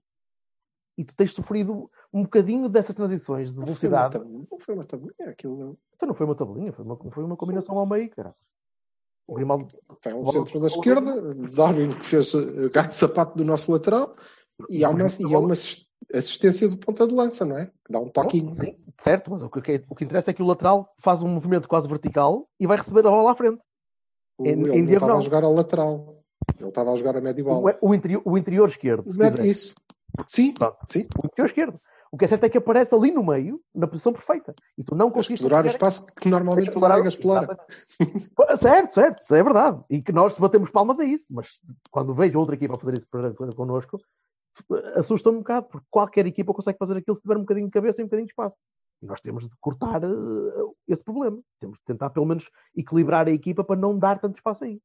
E 0.97 1.05
tu 1.05 1.15
tens 1.15 1.35
sofrido 1.35 1.91
um 2.11 2.23
bocadinho 2.23 2.67
dessas 2.71 2.95
transições 2.95 3.51
de 3.51 3.57
Não 3.59 3.65
velocidade. 3.67 4.19
Não 4.19 4.59
foi 4.59 4.75
uma 4.75 4.85
tabelinha, 4.87 5.29
aquilo 5.29 5.79
Então 5.95 6.07
não 6.09 6.15
foi 6.15 6.25
uma 6.25 6.35
tabelinha, 6.35 6.73
foi 6.73 6.83
uma, 6.83 6.97
foi 7.11 7.25
uma 7.25 7.37
combinação 7.37 7.79
ao 7.79 7.85
meio, 7.87 8.09
cara. 8.09 8.35
O 9.27 9.35
Grimaldo 9.35 9.69
foi 10.01 10.15
um 10.15 10.27
centro 10.33 10.61
da 10.61 10.67
esquerda, 10.69 11.35
Darwin 11.55 11.91
que 11.91 12.07
fez 12.07 12.33
eh, 12.35 12.71
gato 12.71 12.89
de 12.91 12.95
sapato 12.95 13.37
do 13.37 13.45
nosso 13.45 13.71
lateral 13.71 14.17
e 14.71 14.83
há 14.83 14.89
uma, 14.89 15.07
e 15.21 15.35
há 15.35 15.39
uma 15.39 15.55
assistência 16.19 16.69
do 16.69 16.77
ponta 16.77 17.07
de 17.07 17.15
lança, 17.15 17.45
não 17.45 17.59
é? 17.59 17.67
Que 17.85 17.93
dá 17.93 17.99
um 17.99 18.09
toquinho. 18.09 18.53
Sim, 18.55 18.77
certo, 19.01 19.31
mas 19.31 19.43
o 19.43 19.49
que, 19.51 19.85
o 19.89 19.95
que 19.95 20.05
interessa 20.05 20.31
é 20.31 20.35
que 20.35 20.43
o 20.43 20.47
lateral 20.47 20.93
faz 20.99 21.23
um 21.23 21.29
movimento 21.29 21.69
quase 21.69 21.89
vertical 21.89 22.49
e 22.61 22.67
vai 22.67 22.77
receber 22.77 23.01
a 23.07 23.11
bola 23.11 23.33
à 23.33 23.35
frente. 23.35 23.61
O- 24.39 24.47
Em- 24.47 24.51
ele 24.61 24.79
em 24.79 24.91
estava 24.93 25.17
a 25.17 25.21
jogar 25.21 25.45
ao 25.45 25.53
lateral. 25.55 26.23
Ele 26.59 26.69
estava 26.69 26.93
a 26.93 26.97
jogar 26.97 27.17
a 27.17 27.21
médio 27.21 27.45
O, 27.45 27.49
bola. 27.49 27.79
o 27.81 27.95
interior, 27.95 28.23
o 28.25 28.37
interior 28.39 28.69
esquerdo. 28.69 29.11
se 29.11 29.19
quiser. 29.19 29.45
Isso. 29.45 29.75
Sim, 30.29 30.53
Pronto. 30.53 30.77
sim. 30.87 31.07
O 31.23 31.27
interior 31.27 31.49
esquerdo. 31.49 31.81
O 32.13 32.17
que 32.17 32.25
é 32.25 32.29
certo 32.29 32.45
é 32.45 32.49
que 32.49 32.57
aparece 32.57 32.95
ali 32.95 33.11
no 33.11 33.23
meio, 33.25 33.61
na 33.75 33.87
posição 33.87 34.13
perfeita. 34.13 34.55
E 34.79 34.85
tu 34.85 34.95
não 34.95 35.09
A 35.09 35.11
conseguiste. 35.11 35.45
explorar 35.45 35.65
o 35.65 35.69
espaço 35.69 36.07
que 36.21 36.29
normalmente 36.29 36.69
o 36.69 36.71
explorar- 36.71 36.89
Marega 36.91 37.09
explora. 37.09 37.59
Certo, 38.57 38.95
certo, 38.95 39.35
é 39.35 39.43
verdade. 39.43 39.81
E 39.91 40.01
que 40.01 40.13
nós 40.13 40.37
batemos 40.39 40.71
palmas 40.71 40.99
a 41.01 41.05
isso. 41.05 41.27
Mas 41.31 41.61
quando 41.91 42.15
vejo 42.15 42.39
outra 42.39 42.55
equipa 42.55 42.75
a 42.77 42.79
fazer 42.81 42.97
isso 42.97 43.07
connosco, 43.57 43.99
assusta-me 44.95 45.37
um 45.37 45.41
bocado, 45.41 45.67
porque 45.69 45.87
qualquer 45.91 46.27
equipa 46.27 46.55
consegue 46.55 46.79
fazer 46.79 46.97
aquilo 46.97 47.15
se 47.15 47.23
tiver 47.23 47.37
um 47.37 47.41
bocadinho 47.41 47.67
de 47.67 47.73
cabeça 47.73 48.01
e 48.01 48.05
um 48.05 48.07
bocadinho 48.07 48.27
de 48.27 48.33
espaço. 48.33 48.57
E 49.03 49.07
nós 49.07 49.21
temos 49.21 49.49
de 49.49 49.55
cortar 49.61 50.03
eh, 50.03 50.09
esse 50.89 51.05
problema. 51.05 51.39
Temos 51.61 51.79
de 51.79 51.85
tentar, 51.85 52.11
pelo 52.11 52.27
menos, 52.27 52.51
equilibrar 52.75 53.27
a 53.29 53.31
equipa 53.31 53.63
para 53.63 53.79
não 53.79 53.99
dar 53.99 54.19
tanto 54.19 54.37
espaço 54.37 54.65
aí. 54.65 54.81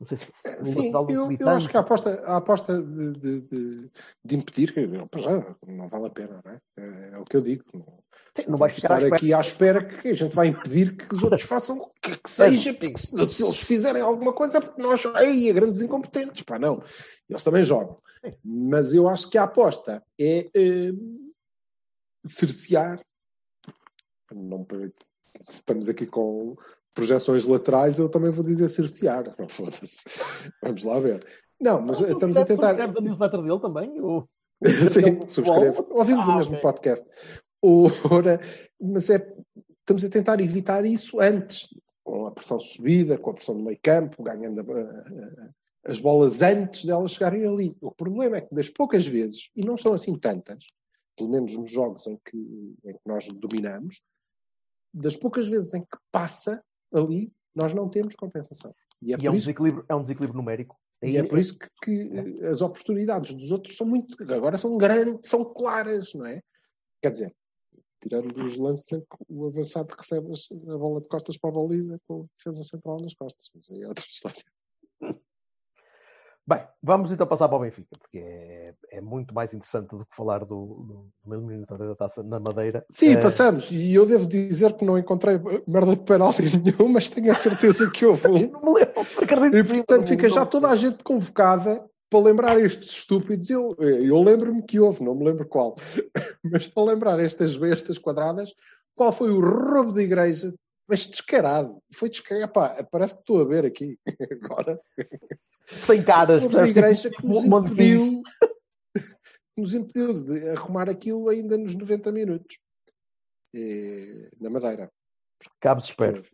Não 0.00 0.06
sei 0.06 0.16
se. 0.16 0.32
se 0.32 0.58
no 0.58 0.64
Sim, 0.64 0.92
eu, 1.10 1.30
eu 1.32 1.48
acho 1.50 1.68
que 1.68 1.76
a 1.76 1.80
aposta, 1.80 2.24
a 2.26 2.36
aposta 2.38 2.82
de, 2.82 3.12
de, 3.12 3.40
de, 3.42 3.90
de 4.24 4.36
impedir, 4.36 4.72
que 4.72 4.86
para 5.06 5.20
já 5.20 5.56
não 5.66 5.88
vale 5.88 6.06
a 6.06 6.10
pena, 6.10 6.40
não 6.44 6.52
é? 6.52 6.60
É, 6.76 7.10
é 7.14 7.18
o 7.18 7.24
que 7.24 7.36
eu 7.36 7.40
digo. 7.40 7.64
Não, 7.72 8.01
não 8.48 8.56
vais 8.56 8.72
vamos 8.72 8.74
ficar 8.74 9.02
estar 9.02 9.14
aqui 9.14 9.34
à 9.34 9.40
espera 9.40 9.84
que 9.84 10.08
a 10.08 10.12
gente 10.14 10.34
vai 10.34 10.48
impedir 10.48 10.96
que 10.96 11.14
os 11.14 11.22
outros 11.22 11.42
façam 11.42 11.78
o 11.78 11.90
que, 12.00 12.16
que 12.16 12.30
seja, 12.30 12.72
porque 12.72 12.98
se, 12.98 13.42
eles 13.44 13.58
fizerem 13.58 14.00
alguma 14.02 14.32
coisa 14.32 14.58
é 14.58 14.60
porque 14.60 14.80
nós, 14.80 15.04
ei, 15.20 15.52
grandes 15.52 15.82
incompetentes, 15.82 16.42
pá, 16.42 16.58
não. 16.58 16.82
Eles 17.28 17.44
também 17.44 17.62
jogam. 17.62 17.98
Mas 18.44 18.94
eu 18.94 19.08
acho 19.08 19.28
que 19.28 19.36
a 19.36 19.42
aposta 19.44 20.02
é 20.18 20.48
eh, 20.54 20.92
cercear. 22.24 23.00
Não, 24.32 24.66
se 25.42 25.52
estamos 25.52 25.88
aqui 25.88 26.06
com 26.06 26.56
projeções 26.94 27.44
laterais, 27.44 27.98
eu 27.98 28.08
também 28.08 28.30
vou 28.30 28.44
dizer 28.44 28.68
cercear. 28.68 29.34
Não 29.38 29.48
foda-se. 29.48 30.04
Vamos 30.62 30.82
lá 30.84 30.98
ver. 31.00 31.26
Não, 31.60 31.80
mas 31.80 31.98
Tu 31.98 32.12
estamos 32.12 32.36
a 32.36 32.44
tentar. 32.44 32.68
subscreves 32.70 32.96
a 32.96 33.00
newsletter 33.00 33.42
dele 33.42 33.60
também? 33.60 34.00
Ou... 34.00 34.28
Sim, 34.90 35.28
subscrevo. 35.28 35.86
Ouvimos 35.90 36.28
Ah, 36.28 36.32
o 36.32 36.36
mesmo 36.36 36.52
ok. 36.54 36.62
podcast. 36.62 37.08
Ora, 37.62 38.40
mas 38.80 39.08
é, 39.08 39.16
estamos 39.80 40.04
a 40.04 40.10
tentar 40.10 40.40
evitar 40.40 40.84
isso 40.84 41.20
antes, 41.20 41.68
com 42.02 42.26
a 42.26 42.30
pressão 42.32 42.58
subida, 42.58 43.16
com 43.16 43.30
a 43.30 43.34
pressão 43.34 43.56
do 43.56 43.62
meio 43.62 43.78
campo, 43.80 44.22
ganhando 44.22 44.60
a- 44.60 44.80
a- 44.80 45.50
as 45.84 46.00
bolas 46.00 46.42
antes 46.42 46.84
delas 46.84 47.12
chegarem 47.12 47.46
ali. 47.46 47.76
O 47.80 47.92
problema 47.92 48.36
é 48.36 48.40
que 48.40 48.54
das 48.54 48.68
poucas 48.68 49.06
vezes, 49.06 49.50
e 49.56 49.64
não 49.64 49.76
são 49.76 49.92
assim 49.94 50.14
tantas, 50.16 50.66
pelo 51.16 51.30
menos 51.30 51.56
nos 51.56 51.70
jogos 51.70 52.06
em 52.06 52.18
que, 52.24 52.36
em 52.84 52.92
que 52.94 53.00
nós 53.06 53.28
dominamos, 53.28 54.02
das 54.92 55.14
poucas 55.16 55.46
vezes 55.48 55.72
em 55.74 55.80
que 55.82 55.96
passa 56.10 56.62
ali, 56.92 57.32
nós 57.54 57.72
não 57.72 57.88
temos 57.88 58.14
compensação. 58.16 58.74
E 59.00 59.14
é, 59.14 59.16
E 59.20 59.26
é 59.26 59.30
um, 59.30 59.34
isso 59.34 59.46
desequilíbrio, 59.46 59.84
é 59.88 59.94
um 59.94 60.02
desequilíbrio 60.02 60.36
numérico. 60.40 60.76
e 61.02 61.16
é 61.16 61.22
por 61.22 61.38
isso 61.38 61.58
que, 61.58 61.68
que, 61.82 62.40
eh, 62.42 62.48
as 62.48 62.60
oportunidades 62.60 63.34
dos 63.34 63.50
outros 63.50 63.76
são 63.76 63.86
muito. 63.86 64.16
Agora 64.32 64.56
são 64.58 64.76
grandes, 64.76 65.28
são 65.28 65.44
claras, 65.44 66.12
não 66.14 66.26
é? 66.26 66.40
Quer 67.00 67.10
dizer, 67.10 67.34
tirando 68.02 68.44
os 68.44 68.56
lances 68.56 68.92
em 68.92 69.00
que 69.00 69.16
o 69.28 69.46
avançado 69.46 69.94
recebe 69.96 70.28
a 70.28 70.78
bola 70.78 71.00
de 71.00 71.08
costas 71.08 71.36
para 71.36 71.50
a 71.50 71.52
baliza 71.52 71.98
com 72.06 72.22
a 72.22 72.26
defesa 72.36 72.64
central 72.64 73.00
nas 73.00 73.14
costas. 73.14 73.48
Mas 73.54 73.70
aí 73.70 73.82
é 73.82 73.88
outra 73.88 74.04
história. 74.10 74.42
Bem, 76.44 76.58
vamos 76.82 77.12
então 77.12 77.24
passar 77.24 77.48
para 77.48 77.56
o 77.56 77.60
Benfica, 77.60 77.96
porque 78.00 78.18
é, 78.18 78.74
é 78.90 79.00
muito 79.00 79.32
mais 79.32 79.54
interessante 79.54 79.90
do 79.90 80.04
que 80.04 80.16
falar 80.16 80.40
do, 80.40 81.06
do, 81.24 81.36
do 81.36 81.78
da 81.78 81.94
taça 81.94 82.20
na 82.20 82.40
Madeira. 82.40 82.84
Sim, 82.90 83.12
Eh, 83.12 83.18
façamos. 83.18 83.70
E 83.70 83.94
eu 83.94 84.04
devo 84.04 84.26
dizer 84.26 84.72
que 84.72 84.84
não 84.84 84.98
encontrei 84.98 85.38
merda 85.68 85.94
de 85.94 86.02
penalti 86.02 86.42
nenhum, 86.58 86.88
mas 86.88 87.08
tenho 87.08 87.30
a 87.30 87.34
certeza 87.34 87.88
que 87.88 88.04
houve 88.04 88.26
um. 88.26 88.50
Não 88.50 88.60
me 88.60 88.80
lembro, 88.80 89.00
acredito 89.22 89.56
E 89.56 89.62
portanto 89.62 90.08
fica 90.08 90.28
já 90.28 90.44
toda 90.44 90.68
a 90.68 90.74
gente 90.74 91.04
convocada 91.04 91.88
para 92.12 92.20
lembrar 92.24 92.60
estes 92.60 92.90
estúpidos. 92.90 93.48
Eu, 93.50 93.74
eu 93.80 94.22
lembro-me 94.22 94.62
que 94.62 94.78
houve, 94.78 95.02
não 95.02 95.14
me 95.14 95.24
lembro 95.24 95.48
qual, 95.48 95.74
mas 96.44 96.68
para 96.68 96.84
lembrar 96.84 97.18
estas 97.18 97.56
bestas 97.56 97.96
quadradas, 97.98 98.52
qual 98.94 99.10
foi 99.12 99.30
o 99.30 99.40
roubo 99.40 99.92
da 99.92 100.02
igreja? 100.02 100.54
Mas 100.86 101.06
descarado, 101.06 101.78
foi 101.92 102.10
descarado. 102.10 102.52
Pá, 102.52 102.86
parece 102.90 103.14
que 103.14 103.20
estou 103.20 103.40
a 103.40 103.44
ver 103.44 103.64
aqui 103.64 103.98
agora. 104.44 104.78
Sem 105.86 106.02
caras. 106.04 106.40
O 106.42 106.44
roubo 106.44 106.56
da 106.58 106.68
igreja 106.68 107.08
que 107.10 107.26
nos 107.26 107.42
de- 107.42 107.48
impediu, 107.48 108.22
nos 109.56 109.74
impediu 109.74 110.22
de 110.22 110.48
arrumar 110.50 110.90
aquilo 110.90 111.28
ainda 111.30 111.56
nos 111.56 111.74
90 111.74 112.12
minutos 112.12 112.58
Eh, 113.54 114.28
na 114.40 114.48
Madeira. 114.50 114.90
Cabos 115.60 115.84
espero. 115.86 116.24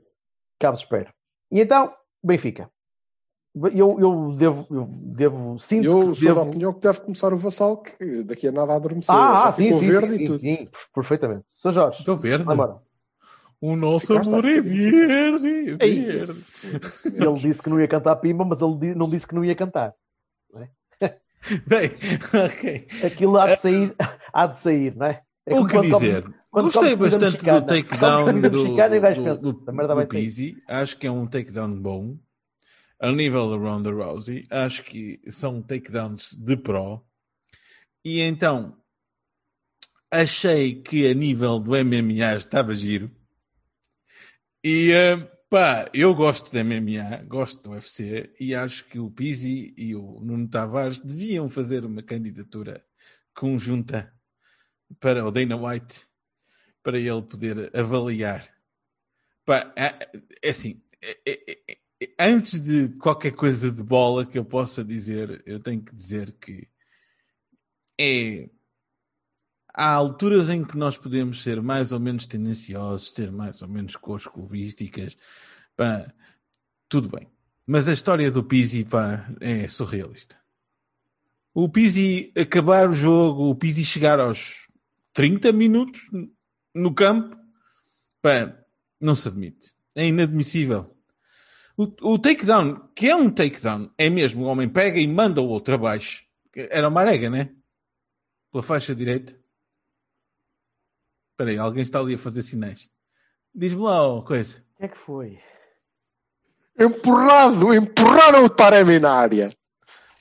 Cabos 0.60 0.80
espero. 0.80 1.12
E 1.50 1.60
então, 1.60 1.94
Benfica. 2.22 2.70
Eu, 3.74 3.98
eu 4.00 4.34
devo, 4.36 4.66
eu 4.70 4.88
devo, 4.90 5.58
sinto 5.58 5.84
Eu 5.84 6.12
que 6.12 6.20
sou 6.22 6.34
da 6.34 6.42
opinião 6.42 6.72
que 6.72 6.80
deve 6.80 7.00
começar 7.00 7.32
o 7.32 7.36
Vassal, 7.38 7.78
que 7.78 8.22
daqui 8.22 8.48
a 8.48 8.52
nada 8.52 8.74
adormeceu. 8.74 9.14
Ah, 9.14 9.40
Já 9.42 9.48
ah, 9.48 9.52
sim, 9.52 9.64
ficou 9.64 9.78
sim, 9.80 9.90
verde 9.90 10.16
sim, 10.16 10.22
e 10.22 10.26
tudo. 10.26 10.38
sim, 10.38 10.56
sim, 10.56 10.68
perfeitamente. 10.94 11.44
Sr. 11.48 11.72
Jorge, 11.72 11.98
Estou 12.00 12.16
verde. 12.16 12.42
embora. 12.42 12.76
O 13.60 13.74
nosso 13.74 14.06
Ficaste 14.06 14.28
amor 14.28 14.44
é 14.44 14.60
verde. 14.60 15.70
é 15.70 15.76
verde. 15.76 16.44
Ele 17.06 17.34
disse 17.38 17.60
que 17.62 17.68
não 17.70 17.80
ia 17.80 17.88
cantar 17.88 18.14
pimba, 18.16 18.44
mas 18.44 18.60
ele 18.60 18.94
não 18.94 19.08
disse 19.10 19.26
que 19.26 19.34
não 19.34 19.44
ia 19.44 19.54
cantar. 19.56 19.94
Bem, 21.66 21.90
ok. 22.46 22.86
Aquilo 23.06 23.38
há 23.38 23.54
de 23.54 23.60
sair, 23.60 23.94
há 24.32 24.46
de 24.46 24.58
sair, 24.58 24.96
não 24.96 25.06
é? 25.06 25.22
É 25.46 25.54
O 25.54 25.66
que 25.66 25.72
quando 25.74 25.90
come- 25.90 26.06
dizer? 26.06 26.34
quando 26.50 26.64
Gostei 26.64 26.96
bastante 26.96 27.36
do 27.44 27.62
takedown 27.62 28.40
do, 28.40 28.50
do, 28.50 28.50
do, 28.50 28.80
"Esta 28.80 29.72
merda 29.72 29.94
vai 29.94 30.04
do 30.04 30.12
sair." 30.12 30.20
Pizzi. 30.24 30.56
Acho 30.68 30.98
que 30.98 31.06
é 31.06 31.10
um 31.10 31.26
takedown 31.26 31.80
bom. 31.80 32.16
A 33.00 33.12
nível 33.12 33.50
da 33.50 33.56
Ronda 33.56 33.90
Rousey, 33.90 34.44
acho 34.50 34.82
que 34.82 35.20
são 35.30 35.62
takedowns 35.62 36.34
de 36.34 36.56
pro. 36.56 37.06
E 38.04 38.20
então, 38.20 38.76
achei 40.10 40.82
que 40.82 41.06
a 41.06 41.14
nível 41.14 41.58
do 41.60 41.76
MMA 41.76 42.34
estava 42.34 42.74
giro. 42.74 43.10
E 44.64 44.90
eh, 44.90 45.16
pá, 45.48 45.88
eu 45.94 46.14
gosto 46.14 46.50
de 46.50 46.62
MMA, 46.64 47.22
gosto 47.24 47.62
do 47.62 47.70
UFC 47.70 48.34
e 48.40 48.54
acho 48.54 48.84
que 48.86 48.98
o 48.98 49.10
Pizzi 49.10 49.72
e 49.76 49.94
o 49.94 50.20
Nuno 50.20 50.48
Tavares 50.48 51.00
deviam 51.00 51.48
fazer 51.48 51.84
uma 51.84 52.02
candidatura 52.02 52.84
conjunta 53.32 54.12
para 54.98 55.24
o 55.24 55.30
Dana 55.30 55.56
White 55.56 56.06
para 56.82 56.98
ele 56.98 57.22
poder 57.22 57.70
avaliar. 57.76 58.48
Pá, 59.44 59.72
é, 59.76 60.10
é 60.42 60.50
assim, 60.50 60.82
é- 61.00 61.20
é- 61.24 61.62
é- 61.68 61.78
antes 62.18 62.60
de 62.60 62.96
qualquer 62.98 63.32
coisa 63.32 63.70
de 63.70 63.82
bola 63.82 64.24
que 64.24 64.38
eu 64.38 64.44
possa 64.44 64.84
dizer, 64.84 65.42
eu 65.46 65.60
tenho 65.60 65.82
que 65.82 65.94
dizer 65.94 66.32
que 66.32 66.68
é 68.00 68.48
há 69.74 69.92
alturas 69.92 70.50
em 70.50 70.64
que 70.64 70.76
nós 70.76 70.98
podemos 70.98 71.42
ser 71.42 71.62
mais 71.62 71.92
ou 71.92 72.00
menos 72.00 72.26
tendenciosos, 72.26 73.12
ter 73.12 73.30
mais 73.30 73.62
ou 73.62 73.68
menos 73.68 73.94
cores 73.94 74.26
clubísticas, 74.26 75.16
pá, 75.76 76.12
tudo 76.88 77.08
bem. 77.08 77.28
Mas 77.64 77.88
a 77.88 77.92
história 77.92 78.30
do 78.30 78.42
Pizzi, 78.42 78.84
pá, 78.84 79.28
é 79.40 79.68
surrealista. 79.68 80.36
O 81.54 81.68
Pizzi 81.68 82.32
acabar 82.36 82.88
o 82.90 82.92
jogo, 82.92 83.50
o 83.50 83.54
Pizzi 83.54 83.84
chegar 83.84 84.18
aos 84.18 84.68
30 85.12 85.52
minutos 85.52 86.00
no 86.74 86.92
campo, 86.94 87.36
pá, 88.20 88.56
Não 89.00 89.14
se 89.14 89.28
admite. 89.28 89.74
É 89.94 90.06
inadmissível. 90.06 90.97
O, 91.78 92.14
o 92.14 92.18
takedown, 92.18 92.88
que 92.92 93.06
é 93.06 93.14
um 93.14 93.30
takedown, 93.30 93.88
é 93.96 94.10
mesmo 94.10 94.44
o 94.44 94.48
homem 94.48 94.68
pega 94.68 94.98
e 94.98 95.06
manda 95.06 95.40
o 95.40 95.46
outro 95.46 95.76
abaixo. 95.76 96.24
Era 96.52 96.88
uma 96.88 97.02
arega, 97.02 97.30
né? 97.30 97.50
Pela 98.50 98.64
faixa 98.64 98.96
direita. 98.96 99.38
Espera 101.30 101.50
aí, 101.50 101.58
alguém 101.58 101.84
está 101.84 102.00
ali 102.00 102.14
a 102.14 102.18
fazer 102.18 102.42
sinais. 102.42 102.88
Diz-me 103.54 103.82
lá 103.82 104.12
uma 104.12 104.24
coisa. 104.24 104.58
O 104.74 104.78
que 104.78 104.84
é 104.86 104.88
que 104.88 104.98
foi? 104.98 105.38
Empurrado, 106.76 107.72
empurraram 107.72 108.44
o 108.44 108.48
Taremi 108.50 108.98
na 108.98 109.12
área. 109.12 109.56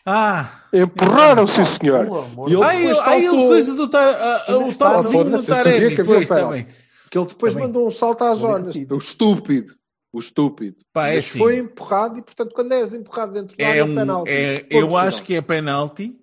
Ah! 0.05 0.63
Empurraram, 0.71 1.47
sim 1.47 1.63
senhor. 1.63 2.05
E 2.47 2.53
ele 2.53 2.63
Aí, 2.63 2.87
depois 2.87 3.07
aí 3.07 3.29
o 3.29 3.47
coisa 3.47 3.75
do 3.75 3.89
tar, 3.89 4.13
ah, 4.13 4.45
ah, 4.47 4.57
o 4.57 4.77
toquezinho 4.77 5.23
do 5.23 5.43
Taremi, 5.43 5.95
que 5.95 6.01
havia 6.01 6.13
pois, 6.13 6.27
penalti. 6.27 6.45
também. 6.45 6.67
Que 7.09 7.17
ele 7.17 7.27
depois 7.27 7.53
Também. 7.53 7.67
mandou 7.67 7.87
um 7.87 7.91
salto 7.91 8.23
às 8.25 8.37
zonas. 8.37 8.75
O 8.75 8.97
estúpido. 8.97 9.75
O 10.17 10.19
estúpido. 10.19 10.77
Pá, 10.91 11.09
é 11.09 11.15
Mas 11.15 11.25
assim. 11.29 11.37
foi 11.37 11.57
empurrado 11.59 12.17
e, 12.17 12.21
portanto, 12.23 12.51
quando 12.55 12.71
és 12.71 12.93
empurrado 12.93 13.33
dentro 13.33 13.55
da 13.55 13.63
É 13.63 13.67
área, 13.69 13.85
um, 13.85 13.95
penalti. 13.95 14.31
é, 14.31 14.55
Ponto 14.61 14.73
eu 14.73 14.81
final. 14.87 14.97
acho 14.97 15.23
que 15.23 15.35
é 15.35 15.41
penalti. 15.41 16.19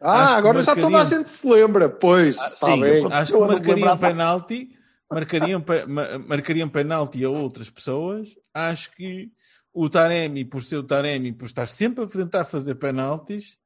Ah, 0.00 0.24
acho 0.24 0.34
agora 0.36 0.62
já 0.62 0.74
toda 0.74 0.86
a 0.86 0.90
marcaria- 0.90 1.18
gente 1.18 1.30
se 1.30 1.46
lembra. 1.48 1.88
Pois, 1.88 2.38
Ah, 2.38 2.46
está 2.46 2.66
sim, 2.66 2.80
bem. 2.80 3.06
acho 3.10 3.32
que 3.32 3.38
marcariam 3.38 3.74
lembrava. 3.76 3.98
penalti, 4.06 4.68
marcariam, 5.10 5.60
pe- 5.62 5.86
ma- 5.86 6.18
marcariam 6.18 6.68
penalti 6.68 7.24
a 7.24 7.30
outras 7.30 7.70
pessoas. 7.70 8.28
Acho 8.52 8.90
que 8.92 9.30
o 9.72 9.88
Taremi, 9.88 10.44
por 10.44 10.62
ser 10.62 10.76
o 10.76 10.82
Taremi, 10.84 11.32
por 11.32 11.46
estar 11.46 11.66
sempre 11.66 12.04
a 12.04 12.06
tentar 12.06 12.44
fazer 12.44 12.74
penaltis, 12.74 13.56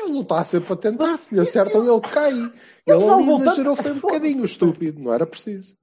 Ele 0.00 0.12
não 0.12 0.22
está 0.22 0.44
sempre 0.44 0.72
a 0.72 0.76
tentar. 0.76 1.16
Se 1.16 1.34
lhe 1.34 1.40
acertam, 1.40 1.82
ele 1.82 2.00
cai. 2.08 2.32
Ele 2.32 2.52
não 2.86 3.18
ali 3.34 3.42
exagerou, 3.42 3.74
foi 3.74 3.90
um 3.90 3.98
bocadinho 3.98 4.44
estúpido. 4.44 5.00
Não 5.02 5.12
era 5.12 5.26
preciso. 5.26 5.76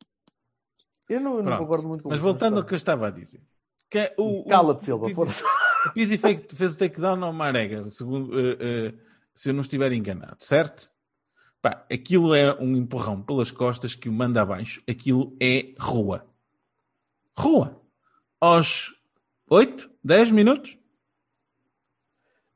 Eu 1.08 1.20
não, 1.20 1.42
não 1.42 1.58
concordo 1.58 1.88
muito 1.88 2.04
com 2.04 2.10
mas 2.10 2.20
voltando 2.20 2.58
ao 2.58 2.66
que 2.66 2.74
eu 2.74 2.78
estava 2.78 3.08
a 3.08 3.12
dizer. 3.12 3.42
Que 3.90 4.00
é 4.00 4.16
o, 4.18 4.44
Cala-te, 4.46 4.86
Silva, 4.86 5.10
força. 5.10 5.46
O 5.86 5.92
Pizzi 5.92 6.18
fez, 6.18 6.74
o 6.74 6.78
takedown 6.78 7.24
ao 7.24 7.32
Marega, 7.32 7.88
segundo, 7.92 8.40
eh, 8.40 8.58
eh, 8.60 8.94
se 9.34 9.50
eu 9.50 9.54
não 9.54 9.62
estiver 9.62 9.92
enganado, 9.92 10.38
certo? 10.40 10.92
Pá, 11.62 11.86
aquilo 11.92 12.34
é 12.34 12.54
um 12.60 12.76
empurrão 12.76 13.22
pelas 13.22 13.52
costas 13.52 13.94
que 13.94 14.10
o 14.10 14.14
manda 14.14 14.42
abaixo. 14.42 14.82
Aquilo 14.90 15.36
é 15.40 15.74
rua. 15.80 16.26
Rua. 17.38 17.80
Aos 18.40 18.94
8, 19.50 19.90
10 20.04 20.32
minutos. 20.32 20.78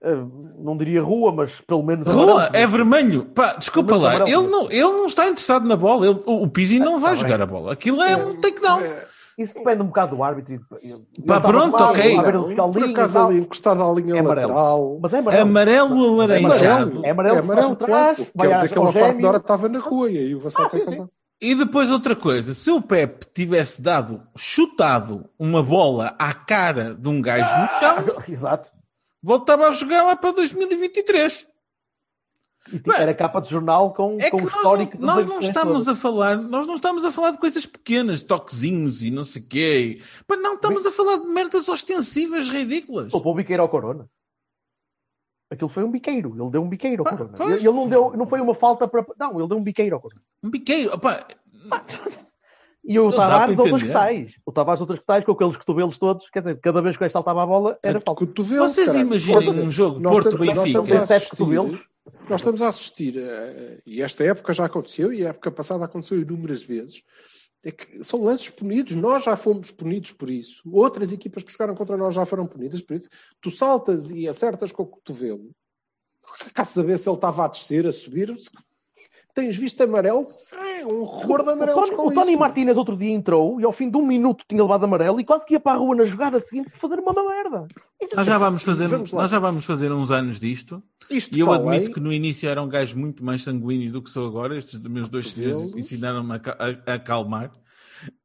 Eh, 0.02 0.16
Não 0.58 0.78
diria 0.78 1.02
rua, 1.02 1.32
mas 1.32 1.60
pelo 1.62 1.84
menos. 1.84 2.08
Rua, 2.08 2.46
amarelo. 2.46 2.56
é 2.56 2.68
vermelho. 2.68 3.26
Pá, 3.26 3.54
desculpa 3.58 3.98
lá. 3.98 4.14
Ele 4.16 4.22
amarelo. 4.34 4.50
não, 4.50 4.72
ele 4.72 4.82
não 4.84 5.06
está 5.06 5.24
interessado 5.26 5.68
na 5.68 5.76
bola. 5.76 6.08
Ele- 6.08 6.22
o 6.26 6.48
Pizzi 6.48 6.80
não 6.80 7.00
vai 7.00 7.12
tá 7.12 7.22
jogar 7.24 7.38
bem. 7.38 7.44
a 7.44 7.46
bola. 7.46 7.74
Aquilo 7.74 8.02
é 8.02 8.16
um 8.16 8.40
takedown. 8.40 8.82
Isso 9.38 9.54
depende 9.54 9.82
um 9.82 9.86
bocado 9.86 10.18
do 10.18 10.24
árbitro. 10.24 10.60
Pá, 11.26 11.40
pronto, 11.40 11.82
ok. 11.82 12.16
Por 12.16 12.78
linha 12.82 12.92
acaso 12.92 13.20
ali 13.20 13.40
encostado 13.40 13.82
à 13.82 13.92
linha 13.94 14.16
É 14.16 14.20
amarelo. 14.20 14.50
lateral. 14.54 15.00
Mas 15.02 15.14
é 15.14 15.18
amarelo. 15.20 15.44
Amarelo 15.44 16.14
alaranjado. 16.14 17.06
É 17.06 17.10
amarelo, 17.12 17.36
É 17.36 17.40
amarelo, 17.40 17.76
por 17.76 17.86
trás, 17.86 18.18
claro. 18.18 18.32
vai 18.36 18.48
Quer 18.50 18.56
dizer 18.56 18.68
que 18.70 18.74
ele 18.74 18.80
ao 18.86 18.90
a 18.90 18.94
quarto 18.94 19.06
gêmeo. 19.08 19.22
de 19.22 19.26
hora 19.28 19.38
estava 19.38 19.70
na 19.70 19.80
rua 19.80 20.12
e 20.12 20.18
aí 20.18 20.36
o 20.36 20.40
Vassal 20.42 20.66
Ah, 20.66 20.70
tem 20.70 20.84
razão. 20.86 21.10
E 21.42 21.56
depois 21.56 21.90
outra 21.90 22.18
coisa, 22.18 22.54
se 22.54 22.70
o 22.70 22.82
Pep 22.82 23.26
tivesse 23.34 23.82
dado, 23.82 24.22
chutado 24.38 25.26
uma 25.40 25.64
bola 25.64 26.14
à 26.20 26.34
cara 26.34 26.94
de 26.94 27.08
um 27.08 27.22
gajo 27.22 27.46
no 27.62 27.68
chão, 27.80 27.98
Exato. 28.28 28.72
Voltava 29.22 29.68
a 29.68 29.72
jogar 29.72 30.04
lá 30.04 30.16
para 30.16 30.32
2023. 30.32 31.48
E 32.68 32.72
tipo, 32.74 32.92
era 32.92 33.14
capa 33.14 33.40
de 33.40 33.50
jornal 33.50 33.94
com, 33.94 34.20
É 34.20 34.30
com 34.30 34.42
o 34.42 34.48
histórico 34.48 34.98
não, 35.00 35.16
nós 35.16 35.26
não 35.26 35.40
estamos 35.40 35.86
todas. 35.86 35.88
a 35.88 35.96
falar, 35.96 36.38
nós 36.38 36.68
não 36.68 36.76
estamos 36.76 37.06
a 37.06 37.12
falar 37.12 37.32
de 37.32 37.40
coisas 37.40 37.66
pequenas, 37.66 38.22
toquezinhos 38.22 39.02
e 39.02 39.10
não 39.10 39.24
sei 39.24 39.42
o 39.42 39.46
quê. 39.48 40.02
Pá, 40.28 40.36
não 40.36 40.56
estamos 40.56 40.86
a 40.86 40.92
falar 40.92 41.18
de 41.18 41.28
merdas 41.28 41.68
ostensivas 41.68 42.50
ridículas. 42.50 43.12
Poupou 43.12 43.34
o 43.34 43.36
biqueiro 43.36 43.64
ao 43.64 43.70
Corona. 43.70 44.08
Aquilo 45.52 45.70
foi 45.70 45.84
um 45.84 45.90
biqueiro. 45.90 46.36
Ele 46.40 46.52
deu 46.52 46.62
um 46.62 46.70
biqueiro 46.70 47.02
ao 47.02 47.10
Pá, 47.10 47.18
Corona. 47.18 47.38
Ele 47.44 47.54
ele 47.56 47.72
não 47.72 47.88
deu, 47.88 48.16
não 48.16 48.28
foi 48.28 48.40
uma 48.40 48.54
falta 48.54 48.88
para. 48.88 49.04
Não, 49.18 49.40
ele 49.40 49.48
deu 49.48 49.58
um 49.58 49.64
biqueiro 49.64 49.96
ao 49.96 50.02
Corona. 50.02 50.22
Um 50.44 50.50
biqueiro. 50.50 50.94
Opá, 50.94 51.26
E 52.90 53.00
o 53.00 53.12
Tavares, 53.12 53.56
para 53.56 53.64
outros 53.64 53.82
entender. 53.84 53.94
tais. 53.94 54.34
O 54.46 54.52
Tavares, 54.52 54.82
outros 54.82 55.00
tais, 55.06 55.24
com 55.24 55.32
aqueles 55.32 55.56
cotovelos 55.56 55.98
todos. 56.00 56.30
Quer 56.30 56.40
dizer, 56.40 56.60
cada 56.60 56.82
vez 56.82 56.96
que 56.98 57.02
o 57.02 57.06
gajo 57.06 57.14
saltava 57.14 57.44
a 57.44 57.46
bola, 57.46 57.80
era 57.84 58.02
falta. 58.02 58.26
Cotovelo, 58.26 58.68
vocês 58.68 58.88
caralho. 58.88 59.06
imaginem 59.06 59.40
Quer 59.40 59.46
dizer, 59.46 59.62
um 59.62 59.72
jogo 59.72 60.02
Porto-Benfica. 60.02 60.68
estamos 60.68 60.92
a 60.92 61.00
Sete 61.06 61.14
assistir- 61.14 61.30
cotovelos. 61.38 61.80
Nós 62.28 62.42
estamos 62.42 62.62
a 62.64 62.68
assistir, 62.70 63.16
e 63.86 64.02
esta 64.02 64.24
época 64.24 64.52
já 64.52 64.66
aconteceu, 64.66 65.14
e 65.14 65.24
a 65.24 65.30
época 65.30 65.52
passada 65.52 65.86
aconteceu 65.86 66.20
inúmeras 66.20 66.64
vezes, 66.64 67.04
é 67.64 67.72
que 67.72 68.04
são 68.04 68.24
lances 68.24 68.50
punidos, 68.50 68.96
nós 68.96 69.24
já 69.26 69.36
fomos 69.36 69.70
punidos 69.70 70.12
por 70.12 70.28
isso, 70.28 70.64
outras 70.72 71.12
equipas 71.12 71.44
que 71.44 71.52
jogaram 71.52 71.76
contra 71.76 71.96
nós 71.96 72.16
já 72.16 72.26
foram 72.26 72.48
punidas 72.48 72.82
por 72.82 72.96
isso. 72.96 73.10
Tu 73.40 73.52
saltas 73.52 74.10
e 74.10 74.28
acertas 74.28 74.72
com 74.72 74.82
o 74.82 74.88
cotovelo, 74.88 75.52
cá 76.56 76.64
saber 76.64 76.98
se 76.98 77.08
ele 77.08 77.16
estava 77.18 77.46
a 77.46 77.48
descer, 77.48 77.86
a 77.86 77.92
subir, 77.92 78.36
se- 78.42 78.50
tens 79.40 79.56
visto 79.56 79.82
amarelo, 79.82 80.26
é 80.54 80.86
um 80.86 81.02
horror 81.02 81.44
de 81.44 81.50
O 81.50 81.52
amarelos 81.54 81.90
Tony, 81.90 82.02
o 82.08 82.12
Tony 82.14 82.32
isso. 82.32 82.40
Martínez 82.40 82.78
outro 82.78 82.96
dia 82.98 83.12
entrou 83.12 83.60
e 83.60 83.64
ao 83.66 83.72
fim 83.74 83.90
de 83.90 83.98
um 83.98 84.06
minuto 84.06 84.44
tinha 84.48 84.62
levado 84.62 84.84
amarelo 84.84 85.20
e 85.20 85.24
quase 85.24 85.46
que 85.46 85.54
ia 85.54 85.60
para 85.60 85.74
a 85.74 85.76
rua 85.76 85.96
na 85.96 86.06
jogada 86.06 86.40
seguinte 86.40 86.70
para 86.70 86.80
fazer 86.80 87.00
uma 87.00 87.14
merda. 87.14 87.68
Nós 88.16 88.26
já 88.26 88.38
vamos 88.38 88.64
fazer, 88.64 88.88
Vamos 88.88 89.12
nós 89.12 89.30
já 89.32 89.40
vamos 89.40 89.66
fazer 89.66 89.92
uns 89.92 90.12
anos 90.12 90.40
disto. 90.40 90.82
Isto 91.10 91.36
E 91.36 91.40
eu 91.40 91.52
admito 91.52 91.92
que 91.94 92.00
no 92.00 92.14
início 92.14 92.48
era 92.50 92.62
um 92.62 92.70
gajo 92.70 92.98
muito 92.98 93.24
mais 93.24 93.44
sanguíneo 93.44 93.92
do 93.92 94.02
que 94.02 94.10
sou 94.10 94.28
agora. 94.28 94.58
Estes 94.58 94.80
meus 94.80 95.10
dois 95.10 95.30
Cotovelos. 95.30 95.76
ensinaram-me 95.76 96.34
a, 96.34 96.36
a- 96.36 96.92
a 96.92 96.96
acalmar. 96.96 97.52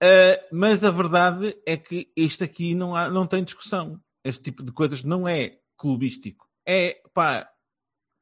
Ah, 0.00 0.40
mas 0.52 0.84
a 0.84 0.90
verdade 0.90 1.56
é 1.66 1.76
que 1.76 2.08
este 2.16 2.44
aqui 2.44 2.74
não, 2.74 2.94
há, 2.94 3.08
não 3.10 3.26
tem 3.26 3.42
discussão. 3.42 3.98
Este 4.22 4.42
tipo 4.44 4.62
de 4.62 4.70
coisas 4.70 5.02
não 5.02 5.26
é 5.26 5.58
clubístico. 5.76 6.46
É, 6.66 7.00
pá, 7.12 7.48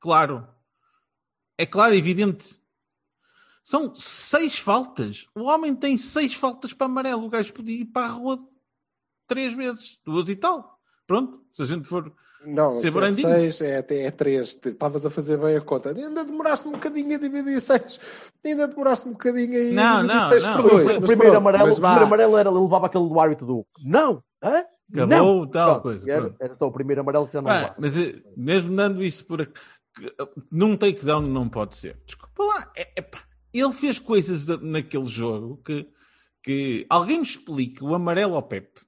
claro. 0.01 0.47
É 1.59 1.67
claro, 1.67 1.95
evidente. 1.95 2.59
São 3.63 3.95
seis 3.95 4.59
faltas. 4.59 5.27
O 5.35 5.43
homem 5.45 5.75
tem 5.75 5.97
seis 5.97 6.35
faltas 6.35 6.73
para 6.73 6.87
amarelo. 6.87 7.25
O 7.27 7.29
gajo 7.31 7.53
podia 7.53 7.81
ir 7.81 7.85
para 7.87 8.07
a 8.07 8.11
rua 8.11 8.39
três 9.27 9.55
vezes, 9.55 9.99
duas 10.05 10.29
e 10.29 10.37
tal. 10.37 10.79
Pronto, 11.07 11.41
se 11.55 11.63
a 11.63 11.67
gente 11.67 11.87
for. 11.89 12.13
Não, 12.45 12.75
Ser 12.75 12.81
se 12.81 12.89
é 12.89 12.91
brandinho. 12.91 13.29
6, 13.29 13.61
é 13.61 13.77
até 13.79 14.03
é 14.03 14.11
3. 14.11 14.59
Estavas 14.65 15.07
a 15.07 15.11
fazer 15.11 15.39
bem 15.39 15.57
a 15.57 15.61
conta. 15.61 15.91
Ainda 15.91 16.25
demoraste 16.25 16.67
um 16.67 16.73
bocadinho 16.73 17.15
a 17.15 17.19
dividir 17.19 17.61
6. 17.61 18.01
Ainda 18.45 18.67
demoraste 18.67 19.07
um 19.09 19.13
bocadinho 19.13 19.71
a 19.71 19.73
Não, 19.73 20.03
dividir 20.03 20.17
não, 20.21 20.31
6 20.31 20.43
não. 20.43 20.57
por 20.57 20.65
O 20.67 20.69
2. 20.71 20.83
primeiro- 20.83 21.05
o 21.05 21.07
primeiro 21.07 21.37
amarelo, 21.37 21.71
o 21.71 21.75
primeiro 21.77 22.05
amarelo 22.05 22.37
era, 22.37 22.51
ele 22.51 22.59
levava 22.59 22.87
aquele 22.87 23.09
do 23.09 23.21
árbitro 23.21 23.47
do 23.47 23.67
não, 23.85 24.25
hã? 24.43 24.65
Acabou, 24.93 25.07
não. 25.07 25.47
tal 25.47 25.67
Pronto, 25.71 25.83
coisa, 25.83 26.11
Era, 26.11 26.35
era 26.41 26.55
só 26.55 26.67
o 26.67 26.73
primeiro 26.73 27.01
amarelo 27.03 27.27
que 27.29 27.33
já 27.35 27.41
não 27.41 27.49
levava. 27.51 27.75
mas 27.79 27.97
eh, 27.97 28.21
mesmo 28.37 28.75
dando 28.75 29.03
isso 29.05 29.25
por 29.25 29.41
eh, 29.41 29.49
num 30.51 30.77
takedown 30.77 31.21
não 31.23 31.49
pode 31.49 31.77
ser. 31.77 31.97
Desculpa 32.05 32.43
lá, 32.43 32.73
é- 32.77 32.93
é 32.97 33.03
pá, 33.03 33.21
ele 33.61 33.73
fez 33.73 33.99
coisas 33.99 34.47
naquele 34.61 35.09
jogo 35.09 35.59
que, 35.65 35.87
que 36.43 36.87
alguém 36.89 37.19
me 37.19 37.23
explique 37.25 37.83
o 37.85 37.95
amarelo 37.95 38.35
ao 38.37 38.43
Pepe. 38.43 38.81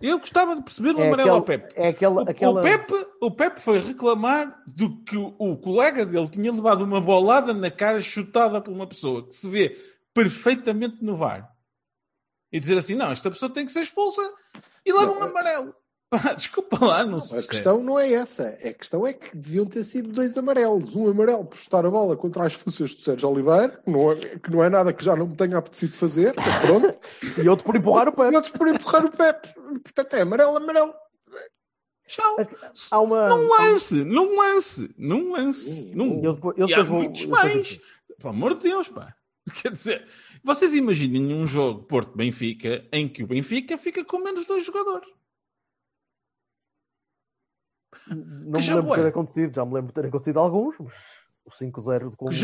Eu 0.00 0.18
gostava 0.18 0.56
de 0.56 0.62
perceber 0.62 0.94
o 0.94 1.00
É 1.00 1.06
amarelo 1.08 1.30
ao 1.32 1.36
aquele- 1.38 1.58
Pepe. 1.58 1.74
é 1.76 1.88
aquela- 1.88 2.22
O, 2.22 2.28
aquela- 2.30 2.60
o 2.60 2.62
Pepe. 2.62 3.06
o 3.20 3.30
Pepe 3.30 3.60
foi 3.60 3.78
reclamar 3.80 4.62
do 4.66 5.02
que 5.04 5.16
o, 5.16 5.34
o 5.38 5.56
colega 5.58 6.06
dele 6.06 6.28
tinha 6.28 6.50
levado 6.52 6.82
uma 6.82 7.00
bolada 7.00 7.52
na 7.52 7.70
cara 7.70 8.00
chutada 8.00 8.60
por 8.60 8.72
uma 8.72 8.86
pessoa 8.86 9.26
que 9.26 9.34
se 9.34 9.48
vê 9.48 9.70
perfeitamente 10.14 11.04
no 11.04 11.16
VAR 11.16 11.50
e 12.50 12.58
dizer 12.58 12.78
assim: 12.78 12.94
não, 12.94 13.10
esta 13.12 13.30
pessoa 13.30 13.52
tem 13.52 13.66
que 13.66 13.72
ser 13.72 13.82
expulsa 13.82 14.22
e 14.86 14.92
leva 14.92 15.12
um 15.12 15.22
amarelo. 15.22 15.74
Pá, 16.22 16.32
desculpa 16.34 16.84
lá, 16.84 17.04
não 17.06 17.20
se 17.20 17.36
A 17.36 17.42
questão 17.42 17.84
não 17.84 17.96
é 17.98 18.12
essa. 18.12 18.48
A 18.64 18.72
questão 18.74 19.06
é 19.06 19.12
que 19.12 19.36
deviam 19.36 19.64
ter 19.64 19.84
sido 19.84 20.10
dois 20.10 20.36
amarelos. 20.36 20.96
Um 20.96 21.08
amarelo 21.08 21.44
por 21.44 21.56
chutar 21.56 21.86
a 21.86 21.90
bola 21.90 22.16
contra 22.16 22.44
as 22.44 22.54
forças 22.54 22.92
do 22.94 23.00
Sérgio 23.00 23.28
Oliveira, 23.28 23.80
que 23.84 23.90
não, 23.90 24.10
é, 24.10 24.16
que 24.16 24.50
não 24.50 24.64
é 24.64 24.68
nada 24.68 24.92
que 24.92 25.04
já 25.04 25.14
não 25.14 25.28
me 25.28 25.36
tenha 25.36 25.56
apetecido 25.56 25.94
fazer, 25.96 26.34
mas 26.36 26.56
pronto. 26.58 26.98
E 27.40 27.48
outro 27.48 27.64
por 27.64 27.76
empurrar 27.76 28.08
o 28.08 28.12
E 28.12 28.16
pé. 28.16 28.36
outros 28.36 28.52
por 28.52 28.66
empurrar 28.66 29.04
o 29.06 29.10
Pepe. 29.12 29.48
Portanto, 29.54 30.14
é 30.14 30.20
amarelo, 30.22 30.56
amarelo. 30.56 30.92
Tchau. 32.08 32.36
Há 32.90 33.00
uma. 33.00 33.28
Num 33.28 33.48
lance, 33.48 34.04
num 34.04 34.36
lance, 34.36 34.94
num 34.98 35.32
lance. 35.32 35.92
Num... 35.94 36.20
Eu 36.24 36.34
depois- 36.34 36.58
eu 36.58 36.68
e 36.68 36.74
há 36.74 36.82
vou- 36.82 36.96
muitos 37.02 37.22
eu 37.22 37.28
mais. 37.28 37.78
Pelo 38.18 38.30
amor 38.34 38.56
de 38.56 38.64
Deus, 38.64 38.88
pá. 38.88 39.14
Quer 39.62 39.70
dizer, 39.70 40.06
vocês 40.42 40.74
imaginem 40.74 41.32
um 41.34 41.46
jogo 41.46 41.84
Porto-Benfica 41.84 42.84
em 42.92 43.08
que 43.08 43.22
o 43.22 43.28
Benfica 43.28 43.78
fica 43.78 44.04
com 44.04 44.18
menos 44.18 44.44
dois 44.44 44.66
jogadores. 44.66 45.08
Não 48.14 48.58
me 48.58 48.60
jogo 48.60 48.80
lembro 48.80 48.96
de 48.96 49.02
ter 49.02 49.08
acontecido, 49.08 49.54
já 49.54 49.64
me 49.64 49.74
lembro 49.74 49.88
de 49.88 49.94
ter 49.94 50.06
acontecido 50.06 50.38
alguns, 50.38 50.76
mas 50.78 50.92
o 51.44 51.50
5-0 51.50 52.10
de 52.10 52.16
Que 52.16 52.34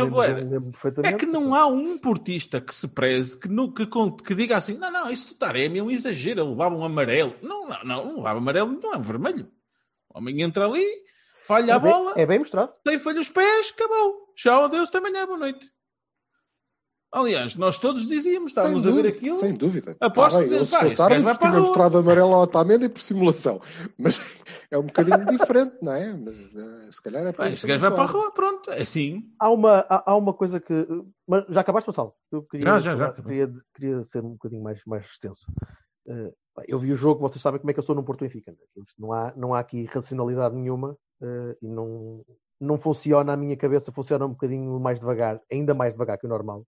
lembro 0.45 0.71
perfeitamente. 0.73 1.15
É 1.15 1.19
que 1.19 1.27
não 1.27 1.55
há 1.55 1.67
um 1.67 1.99
portista 1.99 2.61
que 2.61 2.75
se 2.75 2.89
preze, 2.89 3.39
que, 3.39 3.49
não, 3.49 3.71
que, 3.71 3.87
que 3.87 4.35
diga 4.35 4.57
assim: 4.57 4.77
não, 4.79 4.91
não, 4.91 5.11
isso 5.11 5.29
do 5.29 5.35
Taremi 5.35 5.79
é 5.79 5.83
um 5.83 5.91
exagero, 5.91 6.41
ele 6.41 6.51
levava 6.51 6.75
um 6.75 6.85
amarelo. 6.85 7.35
Não, 7.43 7.69
não, 7.69 7.85
não, 7.85 8.05
não 8.05 8.17
levava 8.17 8.39
amarelo, 8.39 8.81
não 8.81 8.95
é 8.95 8.97
um 8.97 9.03
vermelho. 9.03 9.49
O 10.13 10.19
homem 10.19 10.43
entra 10.43 10.67
ali, 10.67 10.85
falha 11.43 11.75
a 11.75 11.77
é, 11.77 11.81
bem, 11.81 11.93
bola, 11.93 12.13
é 12.17 12.27
bem 12.27 12.39
mostrado. 12.39 12.73
tem 12.83 12.99
falha 12.99 13.21
os 13.21 13.31
pés, 13.31 13.73
acabou. 13.73 14.33
Tchau, 14.35 14.65
adeus, 14.65 14.89
até 14.89 14.99
amanhã, 14.99 15.27
boa 15.27 15.39
noite. 15.39 15.71
Aliás, 17.19 17.57
nós 17.57 17.79
todos 17.79 18.07
dizíamos, 18.07 18.53
Sem 18.53 18.63
estávamos 18.63 18.87
a 18.87 18.91
ver 18.91 19.07
aquilo. 19.07 19.37
Sem 19.37 19.55
dúvida. 19.55 19.97
Aposto 20.01 20.33
Tá 20.37 20.39
bem, 20.41 20.49
que- 20.59 20.65
se 20.67 20.71
pá, 20.71 20.79
fosse 20.81 20.93
esse 20.93 20.97
gajo 20.99 21.03
árbitro, 21.03 21.25
vai 21.25 21.35
para 21.39 21.47
a 21.47 21.51
tinha 21.51 21.51
rua. 21.61 21.61
mostrado 21.69 21.99
amarelo 21.99 22.35
ao 22.35 22.43
Otamendi 22.43 22.89
por 22.91 23.01
simulação. 23.01 23.61
Mas 23.99 24.21
é 24.71 24.77
um 24.79 24.83
bocadinho 24.83 25.25
diferente, 25.27 25.77
não 25.81 25.93
é? 25.93 26.13
Mas 26.15 26.55
eh, 26.55 26.89
se 26.93 27.03
calhar 27.03 27.27
é 27.27 27.49
este 27.49 27.67
gajo 27.67 27.81
vai 27.81 27.91
para 27.91 28.03
a 28.03 28.07
rua, 28.07 28.31
pronto, 28.33 28.71
é 28.71 28.83
assim. 28.83 29.23
Há 29.41 29.51
uma, 29.51 29.79
há, 29.89 30.11
há 30.13 30.17
uma 30.17 30.35
coisa 30.35 30.61
que. 30.61 30.87
Mas 31.27 31.45
já 31.49 31.63
acabaste, 31.63 31.89
Marcelo? 31.89 32.13
Eu 32.31 32.43
queria, 32.43 32.67
Já, 32.67 32.81
já, 32.81 32.97
já, 32.97 33.13
queria, 33.13 33.51
queria 33.75 34.05
ser 34.05 34.23
um 34.23 34.33
bocadinho 34.33 34.63
mais, 34.63 34.81
mais 34.87 35.05
extenso. 35.07 35.41
Pá, 36.55 36.63
eu 36.69 36.79
vi 36.79 36.93
o 36.93 36.97
jogo, 36.97 37.21
vocês 37.21 37.41
sabem 37.43 37.61
como 37.61 37.71
é 37.71 37.75
que 37.75 37.81
eu 37.81 37.85
sou 37.85 37.95
no 37.95 38.05
Porto 38.05 38.21
Benfica. 38.21 38.51
né? 38.53 38.59
Não 38.99 39.13
há, 39.13 39.33
não 39.37 39.55
há 39.55 39.61
aqui 39.61 39.85
racionalidade 39.87 40.55
nenhuma 40.55 40.97
eh, 41.23 41.57
e 41.63 41.69
não, 41.69 42.23
não 42.61 42.79
funciona 42.79 43.33
a 43.33 43.37
minha 43.37 43.57
cabeça, 43.57 43.91
funciona 43.93 44.25
um 44.27 44.31
bocadinho 44.31 44.79
mais 44.81 44.99
devagar, 45.01 45.41
ainda 45.51 45.75
mais 45.75 45.93
devagar 45.93 46.19
que 46.19 46.27
o 46.27 46.29
normal. 46.29 46.65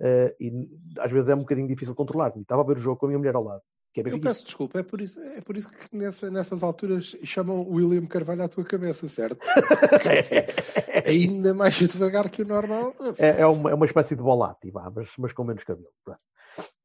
Eh, 0.00 0.34
e 0.40 0.68
às 0.98 1.10
vezes 1.12 1.28
é 1.28 1.34
um 1.34 1.40
bocadinho 1.40 1.68
difícil 1.68 1.94
controlar. 1.94 2.32
E 2.36 2.40
Estava 2.40 2.62
a 2.62 2.64
ver 2.64 2.76
o 2.76 2.80
jogo 2.80 2.98
com 2.98 3.06
a 3.06 3.08
minha 3.08 3.18
mulher 3.18 3.34
ao 3.36 3.44
lado. 3.44 3.62
É 3.96 4.00
Eu 4.10 4.18
peço 4.20 4.44
desculpa, 4.44 4.80
é 4.80 4.82
por 4.82 5.00
isso, 5.00 5.20
é 5.20 5.40
por 5.40 5.56
isso 5.56 5.68
que 5.68 5.96
nessa- 5.96 6.28
nessas 6.28 6.64
alturas 6.64 7.16
chamam 7.22 7.64
William 7.68 8.04
Carvalho 8.06 8.42
à 8.42 8.48
tua 8.48 8.64
cabeça, 8.64 9.06
certo? 9.06 9.38
Ainda 11.06 11.54
mais 11.54 11.74
devagar 11.76 12.28
que 12.28 12.42
o 12.42 12.44
normal. 12.44 12.92
É, 13.18 13.42
é 13.42 13.46
uma, 13.46 13.70
é 13.70 13.74
uma 13.74 13.86
espécie 13.86 14.16
de 14.16 14.22
volati, 14.22 14.70
vá, 14.72 14.90
mas, 14.94 15.08
mas 15.16 15.32
com 15.32 15.44
menos 15.44 15.62
cabelo. 15.62 15.88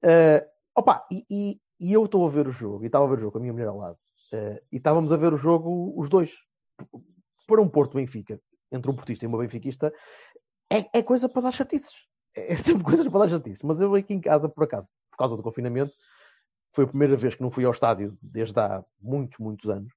Eh, 0.03 0.47
opa, 0.75 1.03
e, 1.11 1.25
e- 1.29 1.59
e 1.79 1.93
eu 1.93 2.05
estou 2.05 2.27
a 2.27 2.29
ver 2.29 2.47
o 2.47 2.51
jogo, 2.51 2.83
e 2.83 2.87
estava 2.87 3.05
a 3.05 3.07
ver 3.07 3.17
o 3.17 3.21
jogo 3.21 3.31
com 3.31 3.37
a 3.39 3.41
minha 3.41 3.53
mulher 3.53 3.67
ao 3.69 3.77
lado, 3.77 3.97
eh, 4.33 4.61
e 4.71 4.77
estávamos 4.77 5.11
a 5.13 5.17
ver 5.17 5.33
o 5.33 5.37
jogo 5.37 5.93
os 5.99 6.09
dois. 6.09 6.33
Para 7.47 7.61
um 7.61 7.67
Porto 7.69 7.95
Benfica, 7.95 8.39
entre 8.71 8.91
um 8.91 8.95
portista 8.95 9.25
e 9.25 9.27
uma 9.27 9.39
benfiquista, 9.39 9.91
é, 10.71 10.85
é 10.99 11.01
coisa 11.01 11.27
para 11.27 11.41
dar 11.43 11.51
chatices. 11.51 11.93
É, 12.47 12.55
sempre 12.55 12.83
coisa 12.83 13.09
para 13.09 13.19
dar 13.21 13.29
chatices. 13.29 13.63
Mas 13.63 13.81
eu 13.81 13.93
aqui 13.95 14.13
em 14.13 14.21
casa, 14.21 14.47
por 14.47 14.63
acaso, 14.63 14.87
por 15.11 15.17
causa 15.17 15.35
do 15.35 15.43
confinamento, 15.43 15.93
foi 16.73 16.85
a 16.85 16.87
primeira 16.87 17.15
vez 17.17 17.35
que 17.35 17.41
não 17.41 17.51
fui 17.51 17.65
ao 17.65 17.71
estádio 17.71 18.17
desde 18.21 18.59
há 18.59 18.83
muitos, 19.01 19.37
muitos 19.39 19.69
anos. 19.69 19.91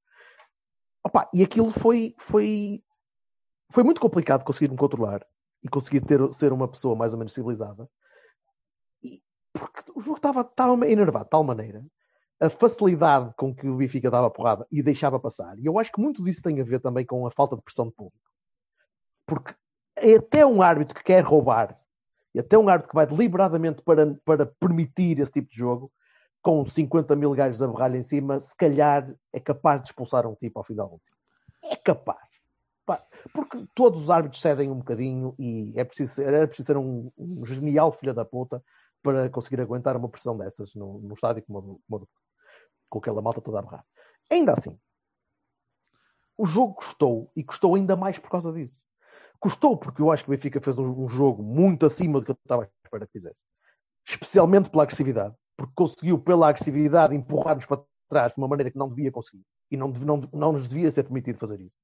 Opa, 1.04 1.28
e 1.34 1.42
aquilo 1.42 1.70
foi, 1.70 2.14
foi, 2.18 2.82
foi 3.72 3.82
muito 3.82 4.00
complicado 4.00 4.44
conseguir 4.44 4.70
me 4.70 4.76
controlar 4.76 5.24
e 5.62 5.68
conseguir 5.68 6.00
ter, 6.00 6.20
ser 6.32 6.52
uma 6.52 6.68
pessoa 6.68 6.96
mais 6.96 7.12
ou 7.12 7.18
menos 7.18 7.32
civilizada. 7.32 7.88
E- 9.02 9.20
porque 9.52 9.82
o 9.94 10.00
jogo 10.00 10.16
estava, 10.16 10.40
estava 10.40 10.88
enervado 10.88 11.24
de 11.24 11.30
tal 11.30 11.44
maneira, 11.44 11.84
a 12.40 12.50
facilidade 12.50 13.32
com 13.36 13.54
que 13.54 13.68
o 13.68 13.76
Benfica 13.76 14.10
dava 14.10 14.30
porrada 14.30 14.66
e 14.70 14.82
deixava 14.82 15.20
passar. 15.20 15.56
E 15.58 15.66
eu 15.66 15.78
acho 15.78 15.92
que 15.92 16.00
muito 16.00 16.24
disso 16.24 16.42
tem 16.42 16.60
a 16.60 16.64
ver 16.64 16.80
também 16.80 17.04
com 17.04 17.26
a 17.26 17.30
falta 17.30 17.54
de 17.56 17.62
pressão 17.62 17.86
de 17.86 17.92
público. 17.92 18.18
Porque 19.26 19.54
é 19.96 20.16
até 20.16 20.44
um 20.44 20.62
árbitro 20.62 20.94
que 20.94 21.04
quer 21.04 21.22
roubar, 21.22 21.78
e 22.34 22.40
até 22.40 22.58
um 22.58 22.68
árbitro 22.68 22.90
que 22.90 22.94
vai 22.94 23.06
deliberadamente 23.06 23.82
para, 23.82 24.14
para 24.24 24.46
permitir 24.46 25.18
esse 25.18 25.32
tipo 25.32 25.50
de 25.50 25.56
jogo, 25.56 25.92
com 26.40 26.68
50 26.68 27.14
mil 27.14 27.32
gajos 27.32 27.62
a 27.62 27.68
berrar 27.68 27.94
em 27.94 28.02
cima, 28.02 28.40
se 28.40 28.56
calhar 28.56 29.14
é 29.32 29.38
capaz 29.38 29.82
de 29.82 29.88
expulsar 29.88 30.26
um 30.26 30.34
tipo 30.34 30.58
ao 30.58 30.64
final 30.64 30.88
do 30.88 30.98
tempo. 30.98 31.74
É 31.74 31.76
capaz. 31.76 32.32
Porque 33.32 33.64
todos 33.74 34.02
os 34.02 34.10
árbitros 34.10 34.42
cedem 34.42 34.70
um 34.70 34.78
bocadinho 34.78 35.34
e 35.38 35.72
é 35.76 35.84
preciso 35.84 36.20
era 36.20 36.46
preciso 36.48 36.66
ser 36.66 36.76
um, 36.76 37.10
um 37.16 37.46
genial 37.46 37.92
filho 37.92 38.12
da 38.12 38.24
puta 38.24 38.62
para 39.02 39.30
conseguir 39.30 39.60
aguentar 39.60 39.96
uma 39.96 40.08
pressão 40.08 40.36
dessas 40.36 40.74
no, 40.74 40.98
no 41.00 41.14
estádio 41.14 41.44
como, 41.46 41.80
como 41.88 42.08
com 42.88 42.98
aquela 42.98 43.22
malta 43.22 43.40
toda 43.40 43.60
a 43.60 43.62
berrar. 43.62 43.84
Ainda 44.30 44.54
assim, 44.58 44.76
o 46.36 46.46
jogo 46.46 46.74
custou 46.74 47.30
e 47.36 47.44
custou 47.44 47.74
ainda 47.74 47.94
mais 47.94 48.18
por 48.18 48.30
causa 48.30 48.52
disso. 48.52 48.80
Custou 49.42 49.76
porque 49.76 50.00
eu 50.00 50.12
acho 50.12 50.22
que 50.22 50.30
o 50.30 50.34
Benfica 50.36 50.60
fez 50.60 50.78
um, 50.78 51.04
um 51.04 51.08
jogo 51.08 51.42
muito 51.42 51.84
acima 51.84 52.20
do 52.20 52.24
que 52.24 52.30
eu 52.30 52.36
estava 52.40 52.62
à 52.62 52.68
espera 52.84 53.06
que 53.06 53.12
fizesse. 53.12 53.42
Especialmente 54.08 54.70
pela 54.70 54.84
agressividade, 54.84 55.34
porque 55.56 55.72
conseguiu, 55.74 56.16
pela 56.16 56.48
agressividade, 56.48 57.12
empurrar-nos 57.12 57.66
para 57.66 57.82
trás 58.08 58.32
de 58.32 58.38
uma 58.38 58.46
maneira 58.46 58.70
que 58.70 58.78
não 58.78 58.88
devia 58.88 59.10
conseguir. 59.10 59.42
E 59.68 59.76
não, 59.76 59.88
não, 59.88 60.28
não 60.32 60.52
nos 60.52 60.68
devia 60.68 60.88
ser 60.92 61.02
permitido 61.02 61.40
fazer 61.40 61.60
isso. 61.60 61.74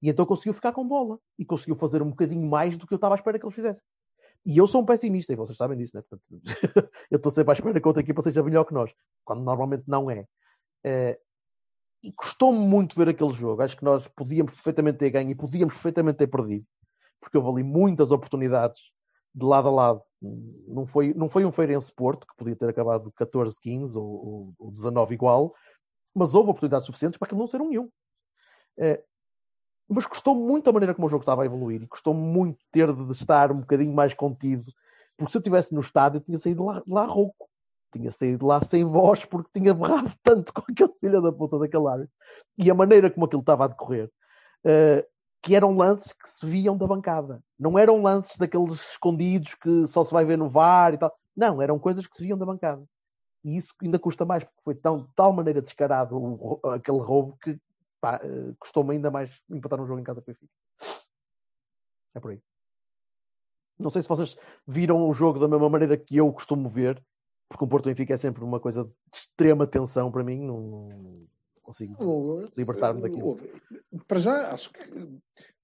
E 0.00 0.10
então 0.10 0.24
conseguiu 0.24 0.54
ficar 0.54 0.70
com 0.70 0.86
bola 0.86 1.18
e 1.36 1.44
conseguiu 1.44 1.74
fazer 1.74 2.02
um 2.02 2.10
bocadinho 2.10 2.48
mais 2.48 2.76
do 2.76 2.86
que 2.86 2.94
eu 2.94 2.96
estava 2.96 3.16
à 3.16 3.16
espera 3.16 3.36
que 3.36 3.44
eles 3.44 3.54
fizessem. 3.54 3.82
E 4.46 4.56
eu 4.56 4.68
sou 4.68 4.82
um 4.82 4.86
pessimista, 4.86 5.32
e 5.32 5.36
vocês 5.36 5.58
sabem 5.58 5.76
disso, 5.76 5.96
né? 5.96 6.02
Portanto, 6.08 6.22
eu 7.10 7.16
estou 7.16 7.32
sempre 7.32 7.50
à 7.50 7.54
espera 7.54 7.80
que 7.80 7.88
outra 7.88 8.02
equipa 8.02 8.22
seja 8.22 8.44
melhor 8.44 8.64
que 8.64 8.74
nós, 8.74 8.92
quando 9.24 9.42
normalmente 9.42 9.84
não 9.88 10.08
é. 10.08 10.24
Eh, 10.84 11.18
e 12.00 12.12
custou-me 12.12 12.58
muito 12.58 12.94
ver 12.94 13.08
aquele 13.08 13.32
jogo. 13.32 13.60
Acho 13.60 13.76
que 13.76 13.84
nós 13.84 14.06
podíamos 14.08 14.52
perfeitamente 14.54 14.98
ter 14.98 15.10
ganho 15.10 15.30
e 15.30 15.34
podíamos 15.34 15.74
perfeitamente 15.74 16.18
ter 16.18 16.26
perdido, 16.28 16.64
porque 17.22 17.38
houve 17.38 17.50
ali 17.50 17.62
muitas 17.62 18.10
oportunidades 18.10 18.80
de 19.32 19.46
lado 19.46 19.68
a 19.68 19.70
lado. 19.70 20.02
Não 20.20 20.84
foi, 20.84 21.14
não 21.14 21.28
foi 21.28 21.44
um 21.44 21.52
Feirense 21.52 21.92
Porto, 21.94 22.26
que 22.26 22.36
podia 22.36 22.56
ter 22.56 22.68
acabado 22.68 23.12
14-15 23.12 23.96
ou, 23.96 24.04
ou, 24.04 24.54
ou 24.58 24.70
19 24.70 25.14
igual, 25.14 25.54
mas 26.14 26.34
houve 26.34 26.50
oportunidades 26.50 26.86
suficientes 26.86 27.18
para 27.18 27.26
aquilo 27.26 27.40
não 27.40 27.46
ser 27.46 27.62
um 27.62 27.68
1. 27.68 27.88
Eh, 28.78 29.02
mas 29.88 30.06
custou 30.06 30.34
muito 30.34 30.68
a 30.68 30.72
maneira 30.72 30.94
como 30.94 31.06
o 31.06 31.10
jogo 31.10 31.22
estava 31.22 31.42
a 31.42 31.46
evoluir 31.46 31.82
e 31.82 31.86
custou 31.86 32.12
muito 32.12 32.58
ter 32.72 32.92
de 32.92 33.12
estar 33.12 33.52
um 33.52 33.60
bocadinho 33.60 33.92
mais 33.92 34.14
contido, 34.14 34.72
porque 35.16 35.30
se 35.30 35.38
eu 35.38 35.40
estivesse 35.40 35.74
no 35.74 35.80
estádio, 35.80 36.18
eu 36.18 36.22
tinha 36.22 36.38
saído 36.38 36.64
lá, 36.64 36.82
lá 36.86 37.04
rouco, 37.04 37.48
tinha 37.92 38.10
saído 38.10 38.46
lá 38.46 38.62
sem 38.64 38.84
voz, 38.84 39.24
porque 39.24 39.50
tinha 39.54 39.74
berrado 39.74 40.12
tanto 40.22 40.52
com 40.52 40.62
aquele 40.70 40.92
filho 40.98 41.20
da 41.20 41.32
puta 41.32 41.58
daquele 41.58 41.86
árbitro 41.86 42.14
e 42.58 42.70
a 42.70 42.74
maneira 42.74 43.10
como 43.10 43.26
aquilo 43.26 43.40
estava 43.40 43.64
a 43.64 43.68
decorrer, 43.68 44.10
eh, 44.64 45.06
que 45.42 45.56
eram 45.56 45.76
lances 45.76 46.12
que 46.12 46.30
se 46.30 46.46
viam 46.46 46.76
da 46.76 46.86
bancada, 46.86 47.42
não 47.58 47.76
eram 47.78 48.00
lances 48.00 48.36
daqueles 48.36 48.80
escondidos 48.92 49.54
que 49.56 49.86
só 49.88 50.04
se 50.04 50.12
vai 50.12 50.24
ver 50.24 50.38
no 50.38 50.48
VAR 50.48 50.94
e 50.94 50.98
tal, 50.98 51.12
não, 51.36 51.60
eram 51.60 51.78
coisas 51.78 52.06
que 52.06 52.16
se 52.16 52.22
viam 52.22 52.38
da 52.38 52.46
bancada. 52.46 52.82
E 53.44 53.56
isso 53.56 53.74
ainda 53.82 53.98
custa 53.98 54.24
mais, 54.24 54.44
porque 54.44 54.62
foi 54.62 54.74
tão, 54.76 54.98
de 54.98 55.08
tal 55.16 55.32
maneira 55.32 55.60
descarado 55.60 56.16
o- 56.16 56.60
aquele 56.70 57.00
roubo 57.00 57.36
que 57.42 57.58
eh, 58.04 58.54
custou-me 58.58 58.92
ainda 58.94 59.10
mais 59.10 59.30
empatar 59.50 59.80
um 59.80 59.86
jogo 59.86 60.00
em 60.00 60.04
casa 60.04 60.20
com 60.20 60.30
o 60.30 60.34
Benfica. 60.34 60.52
É 62.14 62.20
por 62.20 62.30
aí. 62.30 62.40
Não 63.78 63.90
sei 63.90 64.02
se 64.02 64.08
vocês 64.08 64.36
viram 64.66 65.08
o 65.08 65.14
jogo 65.14 65.40
da 65.40 65.48
mesma 65.48 65.68
maneira 65.68 65.96
que 65.96 66.16
eu 66.16 66.32
costumo 66.32 66.68
ver, 66.68 67.02
porque 67.48 67.64
o 67.64 67.68
Porto 67.68 67.86
Benfica 67.86 68.14
é 68.14 68.16
sempre 68.16 68.44
uma 68.44 68.60
coisa 68.60 68.84
de 68.84 68.92
extrema 69.12 69.66
tensão 69.66 70.10
para 70.10 70.22
mim, 70.22 70.40
não 70.40 71.18
consigo 71.62 72.48
libertar-me 72.56 73.00
daquilo. 73.00 73.38
Para 74.06 74.18
já, 74.18 74.52
acho 74.52 74.72
que 74.72 74.80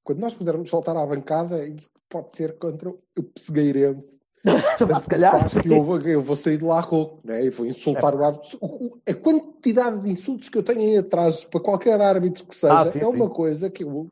quando 0.05 0.21
nós 0.21 0.35
pudermos 0.35 0.71
voltar 0.71 0.97
à 0.97 1.05
bancada, 1.05 1.67
isto 1.67 1.91
pode 2.09 2.35
ser 2.35 2.59
contra 2.59 2.89
o 2.89 3.23
Pessegueirense. 3.35 4.19
Se 5.03 5.09
calhar, 5.09 5.61
que 5.61 5.69
eu, 5.69 5.83
vou, 5.83 5.99
eu 6.01 6.23
vou 6.23 6.37
sair 6.37 6.57
de 6.59 6.65
lá 6.65 6.81
rouco, 6.81 7.21
né? 7.27 7.45
e 7.45 7.51
vou 7.51 7.67
insultar 7.67 8.15
o 8.15 8.25
árbitro. 8.25 8.57
O- 8.61 8.87
o- 8.87 9.01
A 9.07 9.13
quantidade 9.13 10.01
de 10.03 10.11
insultos 10.11 10.49
que 10.49 10.57
eu 10.57 10.63
tenho 10.63 10.81
em 10.81 10.97
atrasos 10.99 11.45
para 11.45 11.61
qualquer 11.61 12.01
árbitro 12.01 12.47
que 12.47 12.55
seja 12.55 12.89
Ah, 12.89 12.93
sim, 12.93 13.01
é 13.01 13.07
uma 13.07 13.27
sim. 13.27 13.35
coisa 13.35 13.69
que 13.69 13.83
eu 13.85 14.07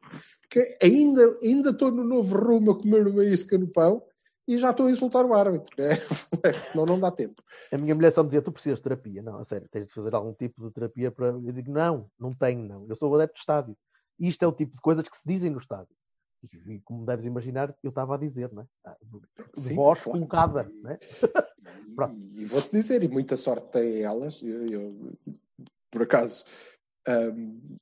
que 0.50 0.76
ainda, 0.82 1.38
ainda 1.42 1.70
estou 1.70 1.90
no 1.90 2.04
novo 2.04 2.36
rumo 2.36 2.72
a 2.72 2.80
comer 2.80 3.06
uma 3.06 3.24
isca 3.24 3.56
no 3.58 3.66
pão 3.68 4.02
e 4.46 4.56
já 4.58 4.70
estou 4.70 4.86
a 4.86 4.90
insultar 4.90 5.24
o 5.24 5.34
árbitro. 5.34 5.74
né? 5.76 5.90
Senão 6.58 6.86
não 6.86 7.00
dá 7.00 7.10
tempo. 7.10 7.42
A 7.72 7.78
minha 7.78 7.94
mulher 7.94 8.12
só 8.12 8.22
me 8.22 8.28
dizia: 8.28 8.42
Tu 8.42 8.52
precisas 8.52 8.78
de 8.78 8.82
terapia. 8.84 9.22
Não, 9.22 9.38
a 9.38 9.44
sério, 9.44 9.68
tens 9.70 9.86
de 9.86 9.92
fazer 9.92 10.14
algum 10.14 10.32
tipo 10.32 10.66
de 10.66 10.72
terapia 10.72 11.10
para. 11.10 11.28
Eu 11.28 11.52
digo: 11.52 11.72
Não, 11.72 12.10
não 12.18 12.32
tenho, 12.32 12.64
não. 12.66 12.86
Eu 12.88 12.96
sou 12.96 13.14
adepto 13.14 13.34
de 13.34 13.40
estádio. 13.40 13.76
E 14.18 14.28
isto 14.28 14.42
é 14.42 14.46
o 14.46 14.52
tipo 14.52 14.74
de 14.74 14.80
coisas 14.80 15.08
que 15.08 15.16
se 15.16 15.26
dizem 15.26 15.50
no 15.50 15.58
estádio. 15.58 15.94
E, 16.42 16.74
e 16.74 16.80
como 16.80 17.04
deves 17.04 17.26
imaginar, 17.26 17.74
eu 17.82 17.90
estava 17.90 18.14
a 18.14 18.18
dizer, 18.18 18.52
né? 18.52 18.66
Ah, 18.84 18.96
De 19.02 19.60
Sim, 19.60 19.74
voz 19.74 20.00
claro. 20.00 20.18
colocada, 20.18 20.72
né? 20.82 20.98
Pronto. 21.96 22.14
E, 22.14 22.42
e 22.42 22.44
vou-te 22.44 22.70
dizer, 22.70 23.02
e 23.02 23.08
muita 23.08 23.36
sorte 23.36 23.68
têm 23.72 24.02
elas. 24.02 24.42
Eu, 24.42 24.66
eu, 24.66 25.12
por 25.90 26.02
acaso, 26.02 26.44
hum, 27.08 27.76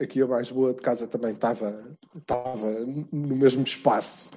aqui 0.00 0.22
a 0.22 0.26
mais 0.26 0.50
boa 0.50 0.72
de 0.72 0.80
casa 0.80 1.06
também 1.06 1.32
estava, 1.34 1.96
estava 2.16 2.70
no 3.12 3.36
mesmo 3.36 3.62
espaço. 3.64 4.30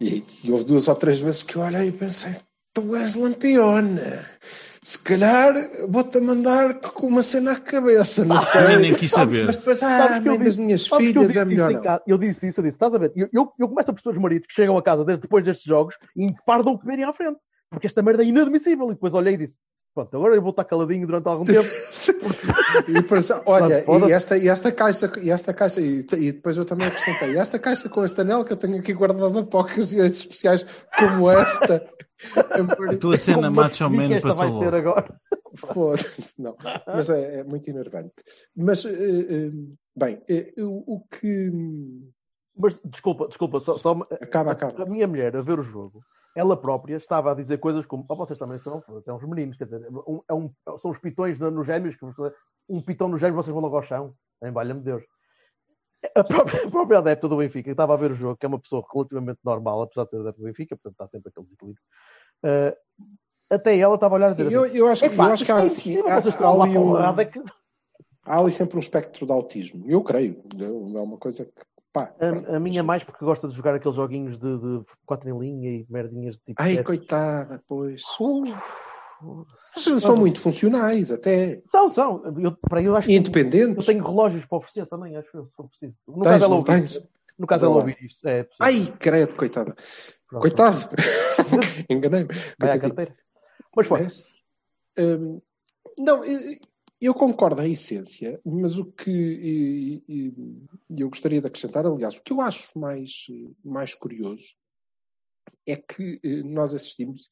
E, 0.00 0.24
e 0.44 0.52
houve 0.52 0.64
duas 0.64 0.86
ou 0.88 0.94
três 0.94 1.18
vezes 1.20 1.42
que 1.42 1.56
eu 1.56 1.62
olhei 1.62 1.88
e 1.88 1.92
pensei: 1.92 2.36
tu 2.72 2.94
és 2.96 3.14
lampiona. 3.14 4.24
Se 4.82 4.98
calhar 5.00 5.52
vou-te 5.88 6.18
mandar 6.20 6.74
com 6.80 7.08
uma 7.08 7.22
cena 7.22 7.52
à 7.52 7.56
cabeça, 7.60 8.24
não 8.24 8.40
sei. 8.40 8.74
Eu 8.74 8.80
nem 8.80 8.94
quis 8.94 9.10
saber. 9.10 9.44
Mas 9.44 9.56
depois, 9.58 9.82
ah, 9.82 9.98
Sabes 9.98 10.22
que 10.22 10.28
eu 10.28 10.38
disse- 10.38 10.60
minhas 10.60 10.84
Sabes 10.84 10.98
que 11.12 11.18
eu 11.18 11.22
filhas 11.22 11.26
disse 11.28 11.38
é 11.40 11.44
melhor 11.44 11.72
não. 11.72 12.00
Eu 12.06 12.16
disse 12.16 12.46
isso, 12.48 12.60
eu 12.60 12.64
disse, 12.64 12.76
estás 12.76 12.94
a 12.94 12.98
ver? 12.98 13.12
Eu, 13.14 13.28
eu, 13.32 13.52
eu 13.58 13.68
começo 13.68 13.90
a 13.90 13.94
perceber 13.94 14.16
os 14.16 14.22
maridos 14.22 14.46
que 14.46 14.54
chegam 14.54 14.78
a 14.78 14.82
casa 14.82 15.04
desde 15.04 15.22
depois 15.22 15.44
destes 15.44 15.66
jogos 15.66 15.96
e 16.16 16.24
enfardam 16.24 16.72
o 16.72 16.78
que 16.78 16.86
verem 16.86 17.04
à 17.04 17.12
frente. 17.12 17.38
Porque 17.70 17.86
esta 17.86 18.00
merda 18.02 18.22
é 18.22 18.26
inadmissível. 18.26 18.86
E 18.86 18.94
depois 18.94 19.12
olhei 19.12 19.34
e 19.34 19.38
disse, 19.38 19.56
pronto, 19.98 20.16
agora 20.16 20.34
eu 20.36 20.42
vou 20.42 20.50
estar 20.50 20.64
caladinho 20.64 21.06
durante 21.06 21.26
algum 21.26 21.44
tempo. 21.44 21.68
E 22.86 22.92
depois, 22.92 23.30
olha, 23.46 23.82
Pronto, 23.82 24.08
e 24.08 24.12
esta, 24.12 24.36
e 24.36 24.48
esta 24.48 24.70
caixa, 24.70 25.10
e 25.20 25.30
esta 25.30 25.54
caixa, 25.54 25.80
e, 25.80 26.06
e 26.18 26.32
depois 26.32 26.56
eu 26.56 26.64
também 26.64 26.86
acrescentei, 26.86 27.32
e 27.32 27.38
esta 27.38 27.58
caixa 27.58 27.88
com 27.88 28.04
este 28.04 28.20
anel 28.20 28.44
que 28.44 28.52
eu 28.52 28.56
tenho 28.56 28.78
aqui 28.78 28.92
guardada 28.92 29.42
para 29.44 29.60
ocasiões 29.60 30.18
especiais 30.18 30.66
como 30.96 31.30
esta. 31.30 31.88
A 32.36 32.96
tua 32.96 33.16
cena 33.16 33.50
macho 33.50 33.88
man 33.88 34.12
esta 34.12 34.32
vai 34.32 34.48
passou 34.48 34.60
ser 34.60 34.74
agora. 34.74 35.20
Foda-se, 35.54 36.34
não. 36.38 36.56
Mas 36.86 37.10
é, 37.10 37.40
é 37.40 37.44
muito 37.44 37.68
enervante. 37.70 38.12
Mas, 38.56 38.84
eh, 38.84 38.90
eh, 38.90 39.50
bem, 39.96 40.20
o, 40.58 40.96
o 40.96 41.04
que. 41.08 41.52
Mas 42.56 42.78
desculpa, 42.84 43.28
desculpa, 43.28 43.60
só, 43.60 43.78
só 43.78 43.92
Acaba, 44.20 44.50
a, 44.50 44.52
acaba. 44.52 44.82
a 44.82 44.86
minha 44.86 45.06
mulher 45.06 45.36
a 45.36 45.42
ver 45.42 45.60
o 45.60 45.62
jogo 45.62 46.02
ela 46.38 46.56
própria 46.56 46.96
estava 46.96 47.32
a 47.32 47.34
dizer 47.34 47.58
coisas 47.58 47.84
como 47.84 48.04
oh, 48.08 48.14
vocês 48.14 48.38
também 48.38 48.58
são, 48.58 48.80
são 49.04 49.16
uns 49.16 49.24
meninos, 49.24 49.56
quer 49.56 49.64
dizer, 49.64 49.88
um, 50.06 50.22
é 50.28 50.32
um, 50.32 50.50
são 50.78 50.90
os 50.92 50.98
pitões 50.98 51.38
no, 51.38 51.50
nos 51.50 51.66
gêmeos, 51.66 51.96
que 51.96 52.04
um 52.68 52.80
pitão 52.80 53.08
nos 53.08 53.20
gêmeos 53.20 53.44
vocês 53.44 53.52
vão 53.52 53.62
logo 53.62 53.74
ao 53.76 53.82
chão, 53.82 54.14
em 54.44 54.52
valha-me 54.52 54.80
Deus. 54.80 55.02
A 56.14 56.22
própria, 56.22 56.64
a 56.64 56.70
própria 56.70 56.98
adepta 56.98 57.28
do 57.28 57.36
Benfica, 57.36 57.64
que 57.64 57.70
estava 57.70 57.94
a 57.94 57.96
ver 57.96 58.12
o 58.12 58.14
jogo, 58.14 58.36
que 58.36 58.46
é 58.46 58.48
uma 58.48 58.60
pessoa 58.60 58.84
relativamente 58.94 59.40
normal, 59.42 59.82
apesar 59.82 60.04
de 60.04 60.10
ser 60.10 60.20
adepta 60.20 60.40
do 60.40 60.44
Benfica, 60.44 60.76
portanto 60.76 60.92
está 60.92 61.08
sempre 61.08 61.30
aquele 61.30 61.46
desequilíbrio. 61.46 61.82
Uh, 62.44 63.16
até 63.50 63.76
ela 63.76 63.96
estava 63.96 64.14
a 64.14 64.16
olhar 64.18 64.30
e 64.30 64.34
dizer 64.34 64.52
eu, 64.52 64.62
assim, 64.64 64.76
eu 64.76 64.86
acho, 64.88 65.04
eu 65.06 65.22
acho 65.22 65.44
que 65.44 65.50
há, 65.50 65.60
é 65.60 65.64
assim, 65.64 65.98
há, 65.98 66.14
há 66.46 66.62
ali 66.62 66.78
um- 66.78 66.92
porrada 66.92 67.24
que- 67.26 67.42
há 68.24 68.38
ali 68.38 68.50
sempre 68.52 68.76
um 68.76 68.80
espectro 68.80 69.26
de 69.26 69.32
autismo. 69.32 69.90
Eu 69.90 70.04
creio. 70.04 70.40
É 70.60 71.00
uma 71.00 71.18
coisa 71.18 71.44
que. 71.44 71.52
Pá, 71.98 72.14
A, 72.20 72.56
a 72.56 72.60
minha 72.60 72.82
mais 72.82 73.02
porque 73.04 73.24
gosta 73.24 73.48
de 73.48 73.54
jogar 73.54 73.74
aqueles 73.74 73.96
joguinhos 73.96 74.36
de, 74.38 74.58
de 74.58 74.84
quatro 75.06 75.28
em 75.28 75.38
linha 75.38 75.70
e 75.70 75.86
merdinhas 75.88 76.36
de 76.36 76.42
tipo. 76.42 76.62
Ai, 76.62 76.74
sete. 76.76 76.84
coitada, 76.86 77.62
pois. 77.66 78.02
São 80.00 80.16
muito 80.16 80.40
funcionais, 80.40 81.10
até. 81.10 81.60
São, 81.64 81.88
são. 81.88 82.22
Eu, 82.38 82.52
para 82.68 82.80
eu 82.82 82.94
acho 82.96 83.08
E 83.08 83.12
que 83.12 83.18
independentes. 83.18 83.76
eu 83.76 83.92
tenho 83.94 84.04
relógios 84.06 84.44
para 84.44 84.58
oferecer 84.58 84.86
também, 84.86 85.16
acho 85.16 85.28
eu, 85.36 85.46
se 85.46 85.52
for 85.54 85.68
preciso. 85.68 85.98
No 86.08 86.22
Tens, 86.22 86.32
caso 86.32 86.44
ela 86.44 86.48
não 86.54 86.58
ouvir, 86.58 87.08
no 87.38 87.46
caso 87.46 87.66
ela 87.66 87.74
ouvir 87.76 87.96
isto. 88.00 88.26
É. 88.28 88.46
Ai, 88.60 88.92
credo, 88.98 89.34
coitada. 89.34 89.74
Pronto. 90.28 90.42
Coitado. 90.42 90.76
Enganei-me. 91.90 92.28
Vai 92.58 92.70
à 92.70 92.78
Coitadinho. 92.78 92.80
carteira. 92.94 93.16
Mas 93.74 93.86
foi. 93.86 94.06
Hum, 94.98 95.40
não, 95.96 96.24
eu, 96.24 96.58
eu 97.00 97.14
concordo 97.14 97.60
à 97.62 97.68
essência, 97.68 98.40
mas 98.44 98.76
o 98.78 98.84
que 98.84 99.10
e- 99.10 100.02
e- 100.08 100.32
eu 100.98 101.08
gostaria 101.08 101.40
de 101.40 101.46
acrescentar, 101.46 101.86
aliás, 101.86 102.14
o 102.16 102.22
que 102.22 102.32
eu 102.32 102.40
acho 102.40 102.76
mais, 102.78 103.26
mais 103.64 103.94
curioso 103.94 104.54
é 105.66 105.76
que 105.76 106.18
eh, 106.24 106.42
nós 106.42 106.74
assistimos. 106.74 107.28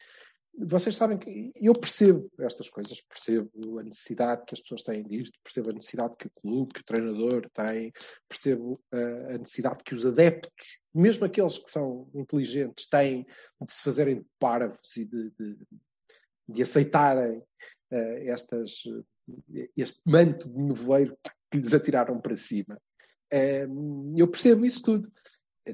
Vocês 0.58 0.96
sabem 0.96 1.18
que 1.18 1.52
eu 1.54 1.74
percebo 1.74 2.30
estas 2.38 2.70
coisas, 2.70 3.02
percebo 3.02 3.78
a 3.78 3.82
necessidade 3.82 4.42
que 4.46 4.54
as 4.54 4.60
pessoas 4.60 4.82
têm 4.82 5.02
disto, 5.02 5.38
percebo 5.44 5.68
a 5.70 5.72
necessidade 5.74 6.14
que 6.18 6.28
o 6.28 6.30
clube, 6.30 6.72
que 6.72 6.80
o 6.80 6.84
treinador 6.84 7.50
tem, 7.52 7.92
percebo 8.28 8.80
eh, 8.92 9.34
a 9.34 9.38
necessidade 9.38 9.82
que 9.84 9.94
os 9.94 10.06
adeptos, 10.06 10.78
mesmo 10.94 11.26
aqueles 11.26 11.58
que 11.58 11.70
são 11.70 12.08
inteligentes, 12.14 12.86
têm 12.88 13.26
de 13.60 13.72
se 13.72 13.82
fazerem 13.82 14.24
parvos 14.38 14.96
e 14.96 15.04
de, 15.04 15.30
de- 15.38 15.58
de 16.48 16.62
aceitarem 16.62 17.42
eh, 17.90 18.28
estas, 18.28 18.82
este 19.76 20.00
manto 20.06 20.48
de 20.48 20.58
nevoeiro 20.58 21.16
que 21.50 21.58
lhes 21.58 21.72
atiraram 21.74 22.20
para 22.20 22.36
cima. 22.36 22.80
Eu 24.16 24.28
percebo 24.28 24.64
isso 24.64 24.82
tudo. 24.82 25.10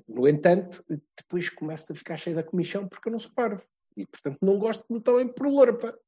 No 0.08 0.26
entanto, 0.26 0.82
depois 1.16 1.50
começo 1.50 1.92
a 1.92 1.96
ficar 1.96 2.16
cheio 2.16 2.36
da 2.36 2.42
comissão 2.42 2.88
porque 2.88 3.08
eu 3.08 3.12
não 3.12 3.18
sou 3.18 3.32
parvo. 3.34 3.62
E, 3.96 4.06
portanto, 4.06 4.38
não 4.40 4.58
gosto 4.58 4.86
que 4.86 4.92
me 4.94 5.00
tomem 5.00 5.28
por 5.28 5.46
lorpa. 5.46 5.98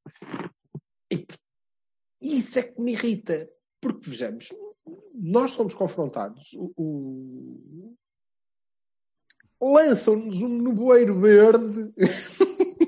E 1.11 1.25
isso 2.21 2.57
é 2.59 2.63
que 2.63 2.81
me 2.81 2.93
irrita. 2.93 3.47
Porque, 3.79 4.09
vejamos, 4.09 4.49
nós 5.13 5.51
somos 5.51 5.73
confrontados. 5.75 6.51
O, 6.53 6.73
o- 6.75 7.95
Lançam-nos 9.61 10.41
um 10.41 10.61
nevoeiro 10.61 11.19
verde. 11.19 11.93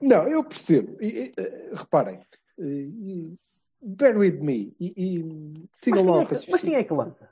Não, 0.00 0.28
eu 0.28 0.44
percebo. 0.44 0.96
E, 1.02 1.32
eh, 1.36 1.70
reparem, 1.74 2.20
e- 2.58 3.36
bear 3.82 4.16
with 4.16 4.38
me 4.40 4.74
e, 4.78 4.92
e 4.96 5.18
o 5.22 5.52
Mas 5.70 5.80
quem, 5.80 6.18
é 6.20 6.24
que, 6.24 6.50
mas 6.50 6.60
quem 6.62 6.74
é 6.74 6.84
que 6.84 6.92
lança? 6.92 7.28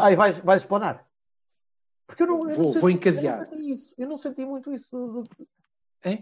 Aí 0.00 0.16
vais, 0.16 0.38
vais 0.38 0.62
explanar. 0.62 1.06
Porque 2.06 2.22
eu 2.22 2.26
não, 2.26 2.38
eu 2.38 2.44
não 2.44 2.54
Vou- 2.54 2.64
senti- 2.72 2.80
vou 2.80 2.90
encadear. 2.90 3.40
Eu 3.40 3.46
não 3.46 3.50
senti 3.52 3.72
isso. 3.72 3.94
Eu 3.98 4.08
não 4.08 4.18
senti 4.18 4.44
muito 4.44 4.72
isso. 4.72 4.88
do- 4.90 5.22
do- 5.22 5.48
É? 6.04 6.18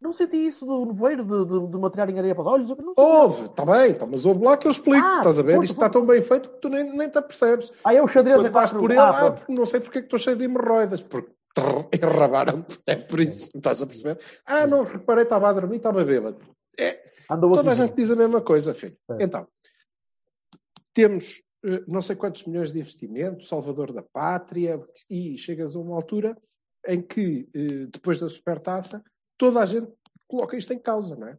Não 0.00 0.12
senti 0.12 0.36
isso 0.36 0.66
do 0.66 0.86
nevoeiro, 0.86 1.24
de, 1.24 1.44
de, 1.44 1.66
de 1.68 1.78
material 1.78 2.10
em 2.10 2.18
areia 2.18 2.34
para 2.34 2.42
os 2.42 2.46
olhos. 2.48 2.70
não. 2.70 2.92
Houve, 2.96 3.44
está 3.46 3.64
bem, 3.64 3.94
tá, 3.94 4.04
mas 4.04 4.26
houve 4.26 4.44
lá 4.44 4.56
que 4.56 4.66
eu 4.66 4.70
explico, 4.72 5.06
Ah, 5.06 5.18
estás 5.18 5.38
a 5.38 5.42
ver? 5.42 5.54
força, 5.54 5.64
Isto 5.70 5.74
está 5.76 5.90
tão 5.90 6.04
bem 6.04 6.20
feito 6.20 6.48
que 6.50 6.56
tu 6.58 6.68
nem, 6.68 6.84
nem 6.96 7.08
te 7.08 7.18
apercebes. 7.18 7.70
Ah, 7.84 7.94
é 7.94 8.02
o 8.02 8.08
xadrez 8.08 8.38
Quando 8.38 8.46
a 8.46 8.50
quatro. 8.50 8.80
por 8.80 8.90
ele, 8.90 8.98
ah, 9.00 9.28
ah, 9.28 9.44
não 9.48 9.64
sei 9.64 9.78
porque 9.80 9.98
é 9.98 10.00
que 10.00 10.06
estou 10.06 10.18
cheio 10.18 10.36
de 10.36 10.44
hemorroidas, 10.44 11.02
porque 11.04 11.30
trrr, 11.54 11.86
enrabaram-te, 11.94 12.80
é 12.86 12.96
por 12.96 13.20
isso, 13.20 13.48
estás 13.56 13.80
a 13.80 13.86
perceber? 13.86 14.18
Ah, 14.44 14.66
não, 14.66 14.82
reparei, 14.82 15.22
estava 15.22 15.48
a 15.48 15.52
dormir, 15.52 15.76
estava 15.76 16.04
bêbado. 16.04 16.38
Andou 17.34 17.52
toda 17.52 17.70
a 17.70 17.74
gente 17.74 17.94
diz 17.94 18.10
a 18.10 18.16
mesma 18.16 18.40
coisa, 18.40 18.74
filho. 18.74 18.96
É. 19.10 19.24
Então, 19.24 19.46
temos 20.92 21.42
eh, 21.64 21.82
não 21.86 22.02
sei 22.02 22.16
quantos 22.16 22.44
milhões 22.44 22.72
de 22.72 22.80
investimento, 22.80 23.44
salvador 23.44 23.92
da 23.92 24.02
pátria, 24.02 24.80
e 25.08 25.38
chegas 25.38 25.74
a 25.74 25.78
uma 25.78 25.96
altura 25.96 26.36
em 26.86 27.00
que, 27.00 27.48
eh, 27.54 27.86
depois 27.90 28.20
da 28.20 28.28
supertaça, 28.28 29.02
toda 29.38 29.60
a 29.60 29.66
gente 29.66 29.90
coloca 30.26 30.56
isto 30.56 30.72
em 30.72 30.78
causa, 30.78 31.14
não 31.14 31.28
é? 31.28 31.38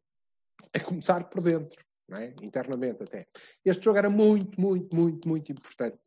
A 0.74 0.80
começar 0.80 1.30
por 1.30 1.42
dentro, 1.42 1.84
não 2.08 2.18
é? 2.18 2.34
internamente 2.42 3.04
até. 3.04 3.28
Este 3.66 3.84
jogo 3.84 3.98
era 3.98 4.10
muito, 4.10 4.60
muito, 4.60 4.96
muito, 4.96 5.28
muito 5.28 5.52
importante 5.52 6.00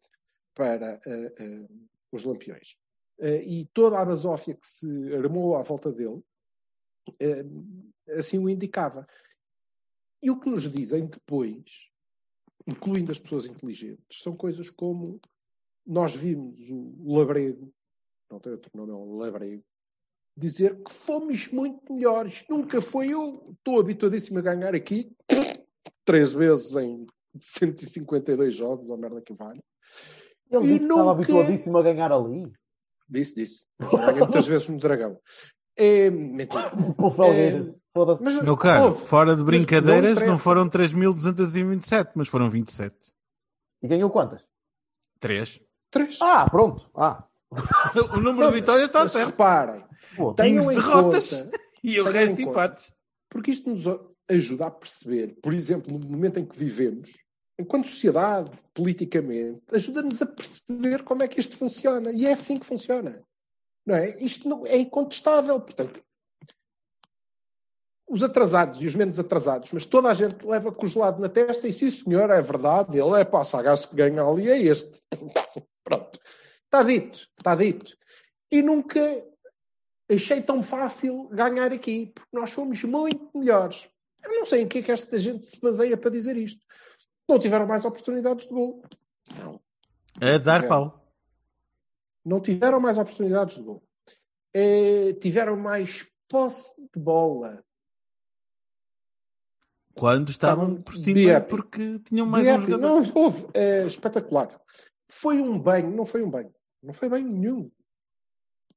para 0.54 1.00
eh, 1.06 1.34
eh, 1.38 1.66
os 2.10 2.24
Lampiões. 2.24 2.76
Eh, 3.18 3.42
e 3.44 3.66
toda 3.74 3.98
a 3.98 4.04
basófia 4.04 4.54
que 4.54 4.66
se 4.66 5.14
armou 5.14 5.56
à 5.56 5.62
volta 5.62 5.92
dele 5.92 6.22
assim 8.16 8.38
o 8.38 8.48
indicava. 8.48 9.06
E 10.26 10.30
o 10.30 10.40
que 10.40 10.50
nos 10.50 10.64
dizem 10.68 11.06
depois, 11.06 11.88
incluindo 12.66 13.12
as 13.12 13.18
pessoas 13.20 13.46
inteligentes, 13.46 14.22
são 14.22 14.34
coisas 14.34 14.68
como 14.68 15.20
nós 15.86 16.16
vimos 16.16 16.58
o 16.68 17.16
Labrego, 17.16 17.72
não 18.28 18.40
tem 18.40 18.50
outro 18.50 18.68
nome, 18.74 18.90
é 18.90 18.94
um 18.96 19.16
Labrego, 19.18 19.62
dizer 20.36 20.82
que 20.82 20.92
fomos 20.92 21.46
muito 21.52 21.92
melhores. 21.92 22.44
Nunca 22.50 22.80
foi 22.80 23.10
eu. 23.10 23.54
Estou 23.56 23.78
habituadíssimo 23.78 24.40
a 24.40 24.42
ganhar 24.42 24.74
aqui 24.74 25.12
três 26.04 26.32
vezes 26.32 26.74
em 26.74 27.06
152 27.40 28.56
jogos, 28.56 28.90
ou 28.90 28.98
merda 28.98 29.22
que 29.22 29.32
vale. 29.32 29.60
Ele 30.50 30.64
E 30.64 30.66
disse 30.72 30.78
que 30.80 30.84
estava 30.86 31.02
nunca- 31.04 31.12
habituadíssimo 31.22 31.78
a 31.78 31.82
ganhar 31.84 32.10
ali. 32.12 32.52
Disse, 33.08 33.36
disse. 33.36 33.64
Já 33.80 34.06
ganhei 34.06 34.18
muitas 34.22 34.48
vezes 34.48 34.68
no 34.68 34.78
Dragão. 34.78 35.20
É 35.76 36.10
mentira. 36.10 36.70
Pelo 36.98 37.10
Felgueiro. 37.12 37.64
Foda-se. 37.66 37.85
Mas, 38.20 38.42
Meu 38.42 38.56
caro, 38.56 38.84
houve. 38.86 39.06
fora 39.06 39.34
de 39.36 39.42
brincadeiras, 39.42 40.18
não 40.18 40.26
não, 40.28 40.38
foram 40.38 40.68
3.227, 40.68 42.10
mas 42.14 42.28
foram 42.28 42.50
27. 42.50 42.94
E 43.82 43.88
ganhou 43.88 44.10
quantas? 44.10 44.42
3. 45.20 45.60
Três. 45.90 46.18
Ah, 46.20 46.48
pronto. 46.50 46.90
Ah, 46.94 47.24
O 48.14 48.20
número 48.20 48.48
de 48.48 48.54
vitórias 48.56 48.86
está 48.88 49.00
Mas 49.04 49.12
certo. 49.12 49.26
reparem, 49.30 49.84
pô, 50.16 50.34
tenham 50.34 50.62
15 50.66 50.72
em 50.72 50.76
derrotas. 50.76 51.42
conta 51.42 51.58
E 51.84 52.00
o 52.00 52.04
resto 52.04 52.30
conta. 52.36 52.42
empates. 52.42 52.92
Porque 53.30 53.50
isto 53.52 53.70
nos 53.70 53.84
ajuda 54.28 54.66
a 54.66 54.70
perceber, 54.70 55.36
por 55.40 55.54
exemplo, 55.54 55.96
no 55.96 56.06
momento 56.08 56.38
em 56.40 56.44
que 56.44 56.58
vivemos, 56.58 57.16
enquanto 57.58 57.86
sociedade, 57.88 58.50
politicamente, 58.74 59.62
ajuda-nos 59.72 60.20
a 60.20 60.26
perceber 60.26 61.02
como 61.04 61.22
é 61.22 61.28
que 61.28 61.38
isto 61.40 61.56
funciona. 61.56 62.10
E 62.12 62.26
é 62.26 62.32
assim 62.32 62.56
que 62.56 62.66
funciona. 62.66 63.22
Não 63.86 63.94
é? 63.94 64.16
Isto 64.18 64.48
não, 64.48 64.66
é 64.66 64.76
incontestável. 64.78 65.60
Portanto, 65.60 66.02
os 68.08 68.22
atrasados 68.22 68.80
e 68.80 68.86
os 68.86 68.94
menos 68.94 69.18
atrasados, 69.18 69.72
mas 69.72 69.84
toda 69.84 70.08
a 70.08 70.14
gente 70.14 70.44
leva 70.46 70.70
com 70.70 70.86
o 70.86 70.88
gelado 70.88 71.20
na 71.20 71.28
testa 71.28 71.66
e 71.66 71.72
sim, 71.72 71.90
senhor, 71.90 72.30
é 72.30 72.40
verdade, 72.40 72.98
ele 72.98 73.20
é 73.20 73.24
pá, 73.24 73.42
sagaz 73.44 73.84
que 73.84 73.96
ganha 73.96 74.22
ali, 74.22 74.48
é 74.48 74.58
este. 74.58 75.00
Pronto. 75.82 76.18
Está 76.64 76.82
dito, 76.82 77.28
está 77.38 77.54
dito. 77.54 77.96
E 78.50 78.62
nunca 78.62 79.00
achei 80.08 80.40
tão 80.40 80.62
fácil 80.62 81.28
ganhar 81.28 81.72
aqui, 81.72 82.12
porque 82.14 82.36
nós 82.36 82.50
fomos 82.52 82.82
muito 82.84 83.30
melhores. 83.34 83.88
Eu 84.22 84.30
não 84.30 84.44
sei 84.46 84.62
em 84.62 84.68
que 84.68 84.78
é 84.78 84.82
que 84.82 84.92
esta 84.92 85.18
gente 85.18 85.46
se 85.46 85.60
baseia 85.60 85.96
para 85.96 86.10
dizer 86.10 86.36
isto. 86.36 86.64
Não 87.28 87.38
tiveram 87.38 87.66
mais 87.66 87.84
oportunidades 87.84 88.46
de 88.46 88.54
gol. 88.54 88.82
Não. 89.38 89.60
A 90.20 90.38
dar 90.38 90.64
É. 90.64 90.68
pau. 90.68 91.04
Não 92.24 92.40
tiveram 92.40 92.80
mais 92.80 92.98
oportunidades 92.98 93.56
de 93.56 93.62
gol. 93.62 93.82
Eh, 94.54 95.12
tiveram 95.20 95.56
mais 95.56 96.06
posse 96.28 96.80
de 96.80 97.00
bola. 97.00 97.64
Quando 99.98 100.30
estavam 100.30 100.76
por 100.82 100.94
cima 100.94 101.40
porque 101.40 101.98
tinham 102.00 102.26
mais 102.26 102.44
De 102.44 102.52
um 102.52 102.60
jogador. 102.60 102.80
Não, 102.82 103.12
houve. 103.14 103.46
É 103.54 103.86
espetacular. 103.86 104.60
Foi 105.08 105.40
um 105.40 105.58
banho. 105.58 105.90
Não 105.90 106.04
foi 106.04 106.22
um 106.22 106.30
banho. 106.30 106.52
Não 106.82 106.92
foi 106.92 107.08
banho 107.08 107.28
nenhum. 107.28 107.70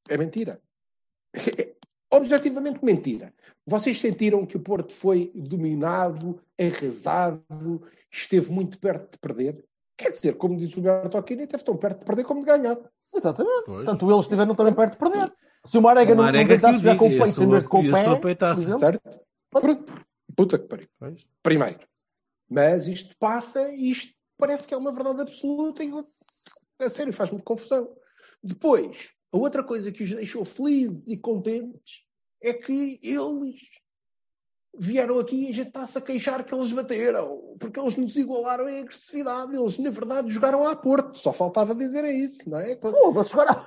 É 0.09 0.17
mentira. 0.17 0.61
É 1.33 1.75
objetivamente 2.11 2.83
mentira. 2.83 3.33
Vocês 3.65 3.99
sentiram 3.99 4.45
que 4.45 4.57
o 4.57 4.59
Porto 4.59 4.93
foi 4.93 5.31
dominado, 5.35 6.41
arrasado, 6.59 7.83
esteve 8.11 8.51
muito 8.51 8.79
perto 8.79 9.11
de 9.11 9.19
perder? 9.19 9.63
Quer 9.95 10.11
dizer, 10.11 10.33
como 10.35 10.57
diz 10.57 10.71
o 10.71 10.77
Roberto 10.77 11.17
Aquino, 11.17 11.43
esteve 11.43 11.63
tão 11.63 11.77
perto 11.77 11.99
de 11.99 12.05
perder 12.05 12.23
como 12.23 12.39
de 12.39 12.47
ganhar. 12.47 12.77
Exatamente. 13.13 13.65
Pois. 13.65 13.83
Portanto, 13.83 14.09
eles 14.09 14.21
estiveram 14.21 14.55
também 14.55 14.73
perto 14.73 14.93
de 14.93 14.97
perder. 14.97 15.33
Se 15.67 15.77
o 15.77 15.81
Marega 15.81 16.13
O 16.13 16.15
não, 16.15 16.23
não 16.23 16.31
Marega 16.31 16.47
que 16.47 16.55
tentasse 16.55 16.79
jogar 16.79 16.97
com 16.97 17.05
o 17.05 17.09
peito 17.09 17.41
eu 17.41 17.43
em 17.43 17.49
vez 17.49 17.63
de 17.63 17.69
com 17.69 17.79
o 17.79 17.91
pé, 17.91 18.03
Certo? 18.79 19.01
Pronto. 19.51 20.08
Puta 20.39 20.57
que 20.57 20.67
pariu. 20.67 20.87
Pois. 20.97 21.25
Primeiro. 21.43 21.79
Mas 22.49 22.87
isto 22.87 23.15
passa 23.17 23.69
e 23.73 23.91
isto 23.91 24.13
parece 24.37 24.65
que 24.67 24.73
é 24.73 24.77
uma 24.77 24.91
verdade 24.93 25.21
absoluta 25.21 25.83
e 25.83 25.91
a 26.79 26.89
sério 26.89 27.11
faz-me 27.11 27.41
confusão. 27.41 27.93
Depois, 28.41 29.11
A 29.31 29.37
outra 29.37 29.63
coisa 29.63 29.91
que 29.91 30.03
os 30.03 30.09
deixou 30.09 30.43
felizes 30.43 31.07
e 31.07 31.15
contentes 31.17 32.05
é 32.41 32.51
que 32.53 32.99
eles 33.03 33.55
vieram 34.75 35.19
aqui 35.19 35.43
e 35.45 35.49
a 35.49 35.53
gente 35.53 35.67
está-se 35.67 35.97
a 35.97 36.01
queixar 36.01 36.43
que 36.43 36.53
eles 36.53 36.71
bateram, 36.71 37.55
porque 37.59 37.79
eles 37.79 37.95
nos 37.95 38.15
igualaram 38.15 38.67
em 38.69 38.79
agressividade. 38.79 39.55
Eles, 39.55 39.77
na 39.77 39.91
verdade, 39.91 40.29
jogaram 40.31 40.67
a 40.67 40.75
Porto. 40.75 41.19
Só 41.19 41.31
faltava 41.33 41.75
dizer 41.75 42.05
isso, 42.05 42.49
não 42.49 42.59
é? 42.59 42.75
Pô, 42.75 43.11
mas 43.11 43.29
jogaram... 43.29 43.63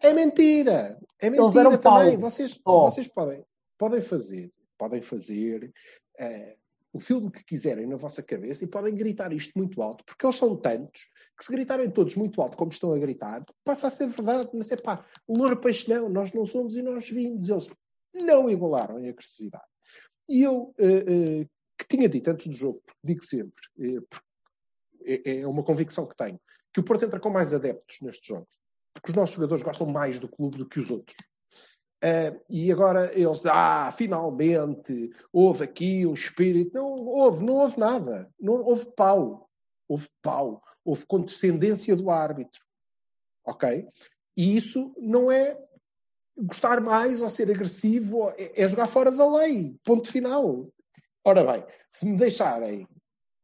É 0.00 0.12
mentira. 0.12 0.98
É 1.18 1.30
mentira 1.30 1.78
também. 1.78 2.18
pau. 2.18 2.30
Vocês, 2.30 2.60
Oh. 2.64 2.90
vocês 2.90 3.08
podem, 3.08 3.42
podem 3.78 4.02
fazer, 4.02 4.52
podem 4.76 5.02
fazer 5.02 5.72
eh, 6.18 6.56
o 6.92 7.00
filme 7.00 7.30
que 7.30 7.44
quiserem 7.44 7.86
na 7.86 7.96
vossa 7.96 8.22
cabeça 8.22 8.64
e 8.64 8.68
podem 8.68 8.94
gritar 8.94 9.32
isto 9.32 9.52
muito 9.56 9.82
alto, 9.82 10.04
porque 10.04 10.24
eles 10.24 10.36
são 10.36 10.56
tantos 10.56 11.10
que 11.36 11.44
se 11.44 11.52
gritarem 11.52 11.90
todos 11.90 12.16
muito 12.16 12.40
alto 12.40 12.56
como 12.56 12.70
estão 12.70 12.92
a 12.94 12.98
gritar, 12.98 13.44
passa 13.62 13.88
a 13.88 13.90
ser 13.90 14.08
verdade. 14.08 14.48
Mas 14.54 14.72
é 14.72 14.76
pá, 14.76 15.04
louro 15.28 15.58
peixe 15.58 15.88
não, 15.90 16.08
nós 16.08 16.32
não 16.32 16.46
somos 16.46 16.76
e 16.76 16.82
nós 16.82 17.08
vimos. 17.08 17.48
Eles 17.48 17.70
não 18.14 18.48
igualaram 18.48 18.98
em 18.98 19.08
agressividade. 19.10 19.66
E 20.28 20.42
eu, 20.42 20.74
eh, 20.78 21.04
eh, 21.42 21.46
que 21.78 21.86
tinha 21.86 22.08
dito 22.08 22.30
antes 22.30 22.46
do 22.46 22.54
jogo, 22.54 22.82
digo 23.04 23.22
sempre, 23.22 23.62
é, 25.04 25.40
é 25.40 25.46
uma 25.46 25.62
convicção 25.62 26.06
que 26.06 26.16
tenho, 26.16 26.40
que 26.72 26.80
o 26.80 26.82
Porto 26.82 27.04
entra 27.04 27.20
com 27.20 27.28
mais 27.28 27.52
adeptos 27.52 28.00
nestes 28.00 28.26
jogos. 28.26 28.58
Porque 28.94 29.10
os 29.10 29.16
nossos 29.16 29.36
jogadores 29.36 29.62
gostam 29.62 29.86
mais 29.86 30.18
do 30.18 30.28
clube 30.28 30.56
do 30.56 30.66
que 30.66 30.80
os 30.80 30.90
outros. 30.90 31.16
Ah, 32.02 32.36
e 32.48 32.70
agora 32.70 33.10
eles, 33.18 33.44
ah, 33.46 33.92
finalmente, 33.92 35.10
houve 35.32 35.64
aqui 35.64 36.06
um 36.06 36.14
espírito. 36.14 36.74
Não 36.74 36.86
houve, 36.86 37.44
não 37.44 37.54
houve 37.54 37.78
nada. 37.78 38.30
Não 38.40 38.54
houve 38.54 38.86
pau. 38.92 39.48
Houve 39.88 40.08
pau. 40.22 40.62
Houve 40.84 41.06
condescendência 41.06 41.96
do 41.96 42.10
árbitro. 42.10 42.60
Ok? 43.44 43.88
E 44.36 44.56
isso 44.56 44.94
não 44.98 45.30
é 45.30 45.58
gostar 46.36 46.80
mais 46.80 47.22
ou 47.22 47.30
ser 47.30 47.50
agressivo, 47.50 48.28
é, 48.36 48.62
é 48.62 48.68
jogar 48.68 48.86
fora 48.86 49.10
da 49.10 49.36
lei. 49.38 49.74
Ponto 49.82 50.10
final. 50.10 50.68
Ora 51.24 51.44
bem, 51.44 51.64
se 51.90 52.06
me 52.06 52.16
deixarem, 52.16 52.86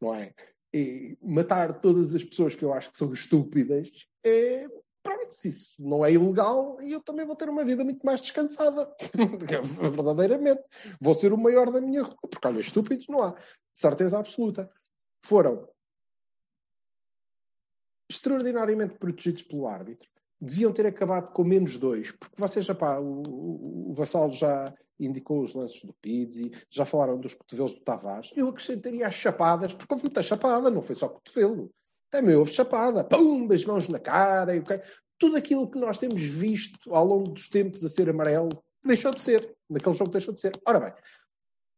não 0.00 0.14
é? 0.14 0.34
E 0.74 1.16
matar 1.22 1.80
todas 1.80 2.14
as 2.14 2.22
pessoas 2.22 2.54
que 2.54 2.64
eu 2.64 2.72
acho 2.72 2.90
que 2.92 2.98
são 2.98 3.12
estúpidas, 3.12 3.90
é, 4.24 4.66
pronto, 5.02 5.34
se 5.34 5.48
isso 5.48 5.74
não 5.78 6.04
é 6.04 6.12
ilegal, 6.12 6.80
eu 6.80 7.00
também 7.00 7.26
vou 7.26 7.36
ter 7.36 7.48
uma 7.48 7.64
vida 7.64 7.84
muito 7.84 8.04
mais 8.04 8.20
descansada. 8.20 8.90
Verdadeiramente. 9.80 10.62
Vou 11.00 11.14
ser 11.14 11.32
o 11.32 11.38
maior 11.38 11.70
da 11.70 11.80
minha 11.80 12.02
rua, 12.02 12.16
porque 12.30 12.46
olha, 12.46 12.60
estúpidos 12.60 13.06
não 13.08 13.22
há. 13.22 13.34
Certeza 13.72 14.18
absoluta. 14.18 14.70
Foram 15.22 15.68
extraordinariamente 18.08 18.98
protegidos 18.98 19.42
pelo 19.42 19.66
árbitro. 19.66 20.08
Deviam 20.40 20.72
ter 20.72 20.86
acabado 20.86 21.32
com 21.32 21.44
menos 21.44 21.76
dois, 21.76 22.10
porque 22.10 22.34
vocês, 22.36 22.64
já 22.66 22.74
o, 23.00 23.22
o, 23.22 23.90
o 23.90 23.94
Vassalo 23.94 24.32
já 24.32 24.74
indicou 24.98 25.42
os 25.42 25.54
lances 25.54 25.84
do 25.84 25.92
Pizzi, 25.94 26.52
já 26.70 26.84
falaram 26.84 27.18
dos 27.18 27.34
cotovelos 27.34 27.72
do 27.72 27.80
Tavares. 27.80 28.32
Eu 28.36 28.48
acrescentaria 28.48 29.06
as 29.06 29.14
chapadas, 29.14 29.72
porque 29.72 29.92
houve 29.92 30.04
muita 30.04 30.22
chapada, 30.22 30.70
não 30.70 30.82
foi 30.82 30.96
só 30.96 31.08
cotovelo. 31.08 31.72
Também 32.12 32.36
houve 32.36 32.52
chapada, 32.52 33.02
pum, 33.02 33.50
as 33.52 33.64
mãos 33.64 33.88
na 33.88 33.98
cara, 33.98 34.54
e 34.54 34.58
o 34.60 34.62
quê? 34.62 34.80
tudo 35.18 35.36
aquilo 35.36 35.70
que 35.70 35.78
nós 35.78 35.98
temos 35.98 36.22
visto 36.22 36.92
ao 36.94 37.06
longo 37.06 37.30
dos 37.30 37.48
tempos 37.48 37.84
a 37.84 37.88
ser 37.88 38.10
amarelo, 38.10 38.48
deixou 38.84 39.10
de 39.12 39.20
ser. 39.20 39.56
Naquele 39.70 39.94
jogo 39.94 40.10
deixou 40.10 40.34
de 40.34 40.40
ser. 40.40 40.52
Ora 40.66 40.78
bem, 40.80 40.92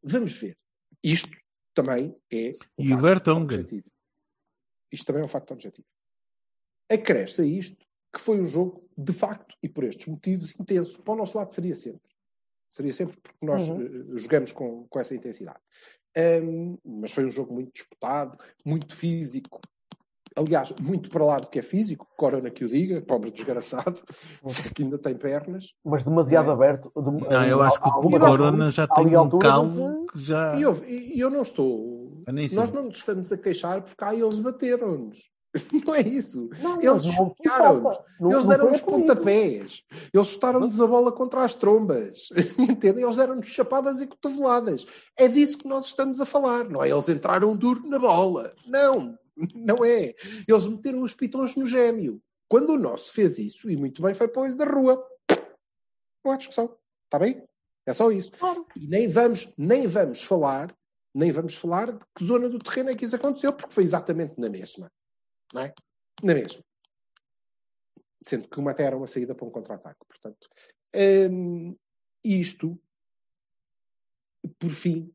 vamos 0.02 0.34
ver. 0.36 0.56
Isto 1.02 1.30
também 1.74 2.16
é 2.32 2.56
um 2.78 2.84
E 2.84 2.94
o 2.94 3.00
Vertonghen. 3.00 3.44
objetivo. 3.60 3.86
Isto 4.90 5.06
também 5.06 5.22
é 5.22 5.24
um 5.26 5.28
facto 5.28 5.52
objetivo. 5.52 5.86
Acresce 6.90 7.42
a 7.42 7.44
isto 7.44 7.84
que 8.12 8.20
foi 8.20 8.40
um 8.40 8.46
jogo, 8.46 8.88
de 8.96 9.12
facto, 9.12 9.56
e 9.62 9.68
por 9.68 9.84
estes 9.84 10.06
motivos, 10.06 10.54
intenso. 10.58 11.02
Para 11.02 11.14
o 11.14 11.16
nosso 11.16 11.36
lado 11.36 11.52
seria 11.52 11.74
sempre. 11.74 12.10
Seria 12.70 12.92
sempre 12.92 13.16
porque 13.20 13.44
nós 13.46 13.68
Uhum. 13.68 13.82
eh, 14.14 14.18
jogamos 14.18 14.52
com, 14.52 14.86
com 14.88 14.98
essa 15.00 15.14
intensidade. 15.14 15.60
Ahm, 16.16 16.76
mas 16.84 17.12
foi 17.12 17.24
um 17.26 17.30
jogo 17.30 17.52
muito 17.52 17.72
disputado, 17.72 18.38
muito 18.64 18.94
físico. 18.96 19.60
Aliás, 20.36 20.72
muito 20.80 21.08
para 21.10 21.24
lá 21.24 21.36
do 21.36 21.46
que 21.46 21.60
é 21.60 21.62
físico, 21.62 22.08
Corona 22.16 22.50
que 22.50 22.64
o 22.64 22.68
diga, 22.68 23.00
pobre 23.02 23.30
desgraçado, 23.30 24.00
se 24.44 24.66
é 24.66 24.70
que 24.70 24.82
ainda 24.82 24.98
tem 24.98 25.14
pernas. 25.14 25.66
Mas 25.84 26.02
demasiado 26.02 26.50
É. 26.50 26.52
aberto. 26.52 26.90
Dem- 26.96 27.28
Não, 27.30 27.44
eu 27.44 27.62
acho 27.62 27.80
que 27.80 27.88
o 27.88 28.10
Corona 28.18 28.70
já 28.70 28.86
tem 28.88 29.16
um 29.16 29.38
calmo 29.38 30.06
que 30.06 30.20
já. 30.22 30.56
E 30.56 30.62
eu, 30.62 30.74
eu 31.14 31.30
não 31.30 31.42
estou. 31.42 32.22
Eu 32.26 32.32
Nós 32.32 32.72
não 32.72 32.82
nos 32.84 32.96
estamos 32.96 33.30
a 33.30 33.36
queixar 33.36 33.82
porque 33.82 34.02
ah, 34.02 34.14
eles 34.14 34.38
bateram-nos. 34.40 35.32
Não 35.86 35.94
é 35.94 36.00
isso. 36.00 36.50
Não, 36.60 36.80
Eles. 36.82 37.04
Não- 37.04 38.32
Eles 38.32 38.46
deram-nos 38.48 38.80
pontapés. 38.80 39.82
Eles 40.12 40.26
chutaram-nos 40.26 40.80
a 40.80 40.86
bola 40.88 41.12
contra 41.12 41.44
as 41.44 41.54
trombas. 41.54 42.28
Entendem? 42.58 43.04
Eles 43.04 43.14
deram-nos 43.16 43.46
chapadas 43.46 44.00
e 44.00 44.06
cotoveladas. 44.08 44.84
É 45.16 45.28
disso 45.28 45.58
que 45.58 45.68
nós 45.68 45.86
estamos 45.86 46.20
a 46.20 46.26
falar. 46.26 46.64
Não 46.64 46.82
é? 46.82 46.90
Eles 46.90 47.08
entraram 47.08 47.54
duro 47.56 47.86
na 47.88 48.00
bola. 48.00 48.52
Não. 48.66 49.16
Não 49.54 49.84
é. 49.84 50.14
Eles 50.46 50.66
meteram 50.66 51.02
os 51.02 51.14
pitões 51.14 51.54
no 51.56 51.66
gêmeo. 51.66 52.22
Quando 52.48 52.70
o 52.70 52.78
nosso 52.78 53.12
fez 53.12 53.38
isso, 53.38 53.70
e 53.70 53.76
muito 53.76 54.02
bem, 54.02 54.14
foi 54.14 54.28
para 54.28 54.42
o 54.42 54.56
da 54.56 54.64
rua. 54.64 55.04
Não 56.24 56.32
há 56.32 56.36
discussão. 56.36 56.76
Está 57.04 57.18
bem? 57.18 57.46
É 57.86 57.92
só 57.92 58.10
isso. 58.10 58.30
E 58.76 58.86
nem 58.86 59.08
vamos, 59.08 59.52
nem 59.58 59.86
vamos 59.86 60.22
falar, 60.22 60.74
nem 61.14 61.30
vamos 61.30 61.54
falar 61.54 61.92
de 61.92 62.04
que 62.14 62.24
zona 62.24 62.48
do 62.48 62.58
terreno 62.58 62.90
é 62.90 62.94
que 62.94 63.04
isso 63.04 63.16
aconteceu, 63.16 63.52
porque 63.52 63.74
foi 63.74 63.84
exatamente 63.84 64.38
na 64.38 64.48
mesma. 64.48 64.90
Não 65.52 65.62
é? 65.62 65.74
Na 66.22 66.34
mesma. 66.34 66.62
Sendo 68.22 68.48
que 68.48 68.58
uma 68.58 68.70
até 68.70 68.84
era 68.84 68.96
uma 68.96 69.06
saída 69.06 69.34
para 69.34 69.46
um 69.46 69.50
contra-ataque. 69.50 70.00
Portanto, 70.08 70.48
hum, 71.30 71.76
isto, 72.24 72.78
por 74.58 74.70
fim, 74.70 75.12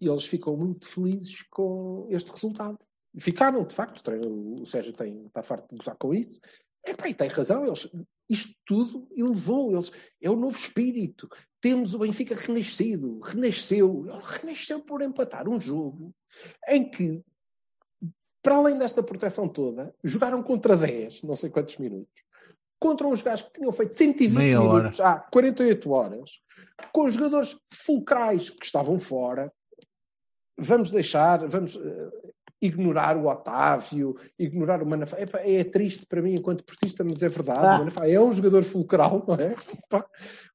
eles 0.00 0.26
ficam 0.26 0.56
muito 0.56 0.86
felizes 0.86 1.42
com 1.44 2.06
este 2.10 2.30
resultado. 2.30 2.78
Ficaram, 3.18 3.64
de 3.64 3.74
facto, 3.74 4.02
o 4.08 4.64
Sérgio 4.64 4.92
tem, 4.92 5.26
está 5.26 5.42
farto 5.42 5.68
de 5.70 5.76
gozar 5.76 5.96
com 5.96 6.14
isso. 6.14 6.40
Epá, 6.84 7.08
e 7.08 7.14
tem 7.14 7.28
razão, 7.28 7.66
eles, 7.66 7.88
isto 8.28 8.54
tudo 8.64 9.06
elevou, 9.14 9.72
eles, 9.72 9.92
é 10.20 10.30
o 10.30 10.36
novo 10.36 10.56
espírito. 10.56 11.28
Temos 11.60 11.94
o 11.94 11.98
Benfica 11.98 12.34
renascido, 12.34 13.20
renasceu, 13.20 14.02
renasceu 14.20 14.80
por 14.80 15.02
empatar 15.02 15.48
um 15.48 15.60
jogo 15.60 16.12
em 16.68 16.90
que, 16.90 17.22
para 18.42 18.56
além 18.56 18.78
desta 18.78 19.02
proteção 19.02 19.48
toda, 19.48 19.94
jogaram 20.02 20.42
contra 20.42 20.76
10, 20.76 21.22
não 21.22 21.36
sei 21.36 21.50
quantos 21.50 21.76
minutos, 21.76 22.24
contra 22.80 23.06
uns 23.06 23.22
gajos 23.22 23.46
que 23.46 23.60
tinham 23.60 23.70
feito 23.70 23.94
120 23.94 24.36
Meia 24.36 24.60
hora. 24.60 24.78
minutos 24.78 24.98
há 24.98 25.20
48 25.20 25.90
horas, 25.90 26.30
com 26.92 27.08
jogadores 27.08 27.56
fulcrais 27.72 28.50
que 28.50 28.64
estavam 28.64 28.98
fora. 28.98 29.52
Vamos 30.58 30.90
deixar, 30.90 31.46
vamos 31.46 31.76
eh, 31.76 32.32
ignorar 32.62 33.16
o 33.16 33.26
Otávio, 33.26 34.16
ignorar 34.38 34.82
o 34.82 34.86
Manafá. 34.86 35.20
Epá, 35.20 35.40
é 35.40 35.64
triste 35.64 36.06
para 36.06 36.22
mim 36.22 36.34
enquanto 36.34 36.64
portista, 36.64 37.04
mas 37.04 37.22
é 37.22 37.28
verdade. 37.28 37.66
Ah. 37.66 37.76
O 37.76 37.78
Manafá 37.80 38.08
é 38.08 38.20
um 38.20 38.32
jogador 38.32 38.62
fulcral, 38.62 39.24
não 39.26 39.34
é? 39.34 39.54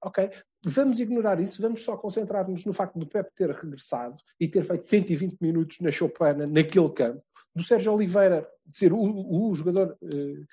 Ok. 0.01 0.31
Vamos 0.63 0.99
ignorar 0.99 1.39
isso, 1.39 1.61
vamos 1.61 1.83
só 1.83 1.97
concentrar-nos 1.97 2.65
no 2.65 2.73
facto 2.73 2.97
do 2.97 3.05
Pepe 3.05 3.31
ter 3.35 3.49
regressado 3.49 4.15
e 4.39 4.47
ter 4.47 4.63
feito 4.63 4.85
120 4.85 5.37
minutos 5.39 5.79
na 5.81 5.91
Chopana, 5.91 6.47
naquele 6.47 6.89
campo, 6.89 7.21
do 7.55 7.63
Sérgio 7.63 7.93
Oliveira 7.93 8.47
ser 8.71 8.91
o, 8.91 8.99
o 8.99 9.55
jogador 9.55 9.97
eh, 10.03 10.43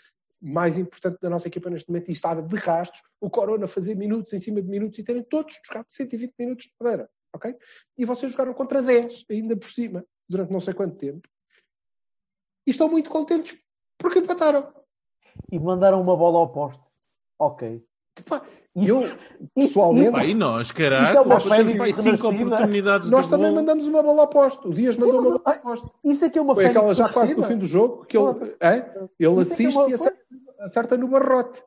mais 0.41 0.79
importante 0.79 1.19
da 1.21 1.31
nossa 1.31 1.49
equipa 1.49 1.71
neste 1.71 1.89
momento 1.89 2.11
e 2.11 2.13
estar 2.13 2.41
de 2.41 2.57
rastros, 2.57 3.03
o 3.21 3.31
Corona 3.31 3.67
fazer 3.67 3.97
minutos 3.97 4.33
em 4.33 4.39
cima 4.39 4.61
de 4.61 4.69
minutos 4.69 4.99
e 4.99 5.03
terem 5.03 5.23
todos 5.23 5.59
jogado 5.67 5.87
120 5.89 6.35
minutos 6.39 6.67
de 6.67 6.73
madeira, 6.81 7.09
ok? 7.35 7.57
E 7.97 8.05
vocês 8.05 8.31
jogaram 8.31 8.53
contra 8.53 8.83
10, 8.83 9.25
ainda 9.31 9.57
por 9.57 9.71
cima, 9.71 10.05
durante 10.29 10.53
não 10.53 10.61
sei 10.61 10.75
quanto 10.75 10.97
tempo. 10.97 11.29
E 12.67 12.71
estão 12.71 12.89
muito 12.89 13.11
contentes 13.11 13.59
porque 13.99 14.19
empataram. 14.21 14.69
E 15.51 15.59
mandaram 15.59 16.01
uma 16.01 16.17
bola 16.17 16.39
ao 16.39 16.49
poste. 16.49 16.81
Ok. 17.39 17.83
Epá, 18.19 18.43
Eu, 18.77 19.03
pessoalmente, 19.55 20.13
Pá, 20.13 20.25
e 20.25 20.35
nós, 20.35 20.67
Isso 20.67 20.75
caralho, 20.75 21.19
é 21.19 21.25
nós 21.25 21.45
temos 21.45 21.75
pá, 21.77 21.93
cinco 21.93 22.29
oportunidades 22.29 23.11
nós 23.11 23.27
também 23.27 23.47
gol. 23.47 23.57
mandamos 23.57 23.87
uma 23.89 24.03
bola 24.03 24.23
ao 24.23 24.29
poste. 24.29 24.67
O 24.67 24.73
Dias 24.73 24.97
mandou 24.97 25.15
Sim, 25.15 25.29
uma 25.29 25.39
bola 25.39 25.43
ao 25.57 25.61
poste. 25.63 25.91
Isso 26.05 26.25
é 26.25 26.31
que 26.31 26.39
é 26.39 26.43
uma 26.43 26.55
Foi 26.55 26.67
aquela 26.67 26.95
já 26.95 27.09
quase 27.09 27.35
no 27.35 27.43
fim 27.43 27.59
do 27.59 27.67
jogo 27.67 28.05
que 28.05 28.17
ele, 28.17 28.55
é? 28.61 28.77
ele 28.77 28.79
é 28.79 28.81
que 29.19 29.25
é 29.25 29.41
assiste 29.41 29.77
uma 29.77 29.91
e 29.91 29.95
acerta, 29.95 30.19
acerta 30.61 30.97
no 30.97 31.09
barrote. 31.09 31.63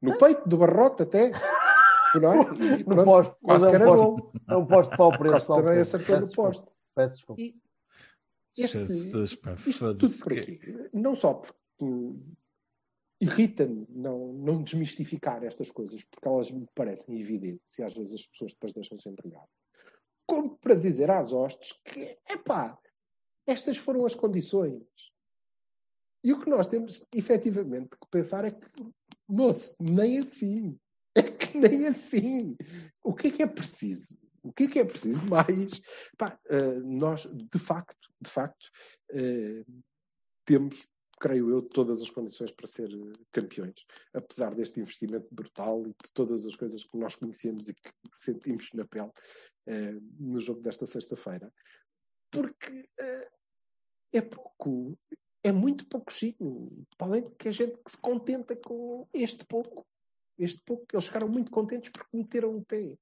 No 0.00 0.18
peito 0.18 0.48
do 0.48 0.56
barrote 0.56 1.02
até. 1.04 1.30
Não 2.20 2.32
é? 2.32 2.36
E 2.80 2.84
No 2.84 2.84
pronto, 2.84 3.04
poste. 3.04 3.34
quase 3.42 3.64
Mas 3.64 3.70
que 3.70 3.76
é 3.76 3.78
um 3.78 3.82
era 3.82 3.84
poste. 3.86 4.04
gol. 4.06 4.32
É 4.50 4.56
um 4.56 4.66
poste 4.66 4.96
só 4.96 5.10
para 5.10 5.30
Quase 5.30 5.46
também 5.46 5.78
acertou 5.80 6.20
no 6.20 6.30
poste. 6.32 6.66
Peço 6.94 7.14
desculpa. 7.16 7.40
E 7.40 7.54
este, 8.56 8.78
Jesus, 8.78 9.34
pá, 9.36 9.54
isto 9.66 9.94
tudo 9.96 10.18
por 10.18 10.32
que- 10.32 10.40
aqui. 10.40 10.60
Não 10.92 11.14
só 11.16 11.34
porque 11.34 11.56
irrita-me 13.20 13.86
não, 13.88 14.32
não 14.32 14.62
desmistificar 14.62 15.44
estas 15.44 15.70
coisas, 15.70 16.02
porque 16.04 16.26
elas 16.28 16.50
me 16.50 16.66
parecem 16.74 17.20
evidentes 17.20 17.78
e 17.78 17.82
às 17.82 17.94
vezes 17.94 18.14
as 18.14 18.26
pessoas 18.26 18.52
depois 18.52 18.72
deixam-se 18.72 19.08
empregar. 19.08 19.46
Como 20.26 20.56
para 20.58 20.74
dizer 20.74 21.10
às 21.10 21.32
hostes 21.32 21.72
que, 21.84 22.18
epá, 22.28 22.78
estas 23.46 23.76
foram 23.76 24.04
as 24.04 24.14
condições. 24.14 24.82
E 26.24 26.32
o 26.32 26.40
que 26.40 26.48
nós 26.48 26.68
temos 26.68 27.06
efetivamente 27.14 27.90
que 27.90 28.08
pensar 28.10 28.44
é 28.44 28.50
que, 28.52 28.66
moço, 29.28 29.74
nem 29.80 30.18
assim. 30.18 30.78
nem 31.54 31.86
assim. 31.86 32.56
O 33.02 33.12
que 33.14 33.28
é 33.28 33.30
que 33.30 33.42
é 33.42 33.46
preciso? 33.46 34.18
O 34.42 34.52
que 34.52 34.64
é 34.64 34.68
que 34.68 34.78
é 34.80 34.84
preciso 34.84 35.22
mais? 35.30 35.80
Pá, 36.18 36.38
eh, 36.46 36.78
nós, 36.80 37.26
de 37.32 37.58
facto, 37.58 38.10
de 38.20 38.30
facto, 38.30 38.70
eh, 39.10 39.64
temos, 40.44 40.88
creio 41.20 41.50
eu, 41.50 41.62
todas 41.62 42.02
as 42.02 42.10
condições 42.10 42.50
para 42.50 42.66
ser 42.66 42.90
eh, 42.92 43.12
campeões. 43.30 43.86
Apesar 44.12 44.54
deste 44.54 44.80
investimento 44.80 45.32
brutal 45.32 45.86
e 45.86 45.90
de 45.90 46.12
todas 46.12 46.44
as 46.44 46.56
coisas 46.56 46.82
que 46.84 46.98
nós 46.98 47.14
conhecemos 47.14 47.68
e 47.68 47.74
que, 47.74 47.90
sentimos 48.14 48.68
na 48.74 48.84
pele 48.84 49.10
no 50.18 50.40
jogo 50.40 50.60
desta 50.60 50.84
sexta-feira. 50.86 51.52
Porque 52.30 52.88
é 54.12 54.20
pouco, 54.20 54.98
é 55.42 55.52
muito 55.52 55.86
pouquinho. 55.86 56.84
Para 56.98 57.06
além 57.06 57.22
de 57.22 57.34
que 57.36 57.48
a 57.48 57.52
gente 57.52 57.76
que 57.76 57.90
se 57.90 57.96
contenta 57.96 58.54
com 58.56 59.08
este 59.12 59.44
pouco. 59.46 59.86
Este 60.38 60.60
pouco, 60.62 60.86
eles 60.92 61.06
ficaram 61.06 61.28
muito 61.28 61.50
contentes 61.50 61.90
porque 61.90 62.16
meteram 62.16 62.56
o 62.56 62.64
pé. 62.64 62.98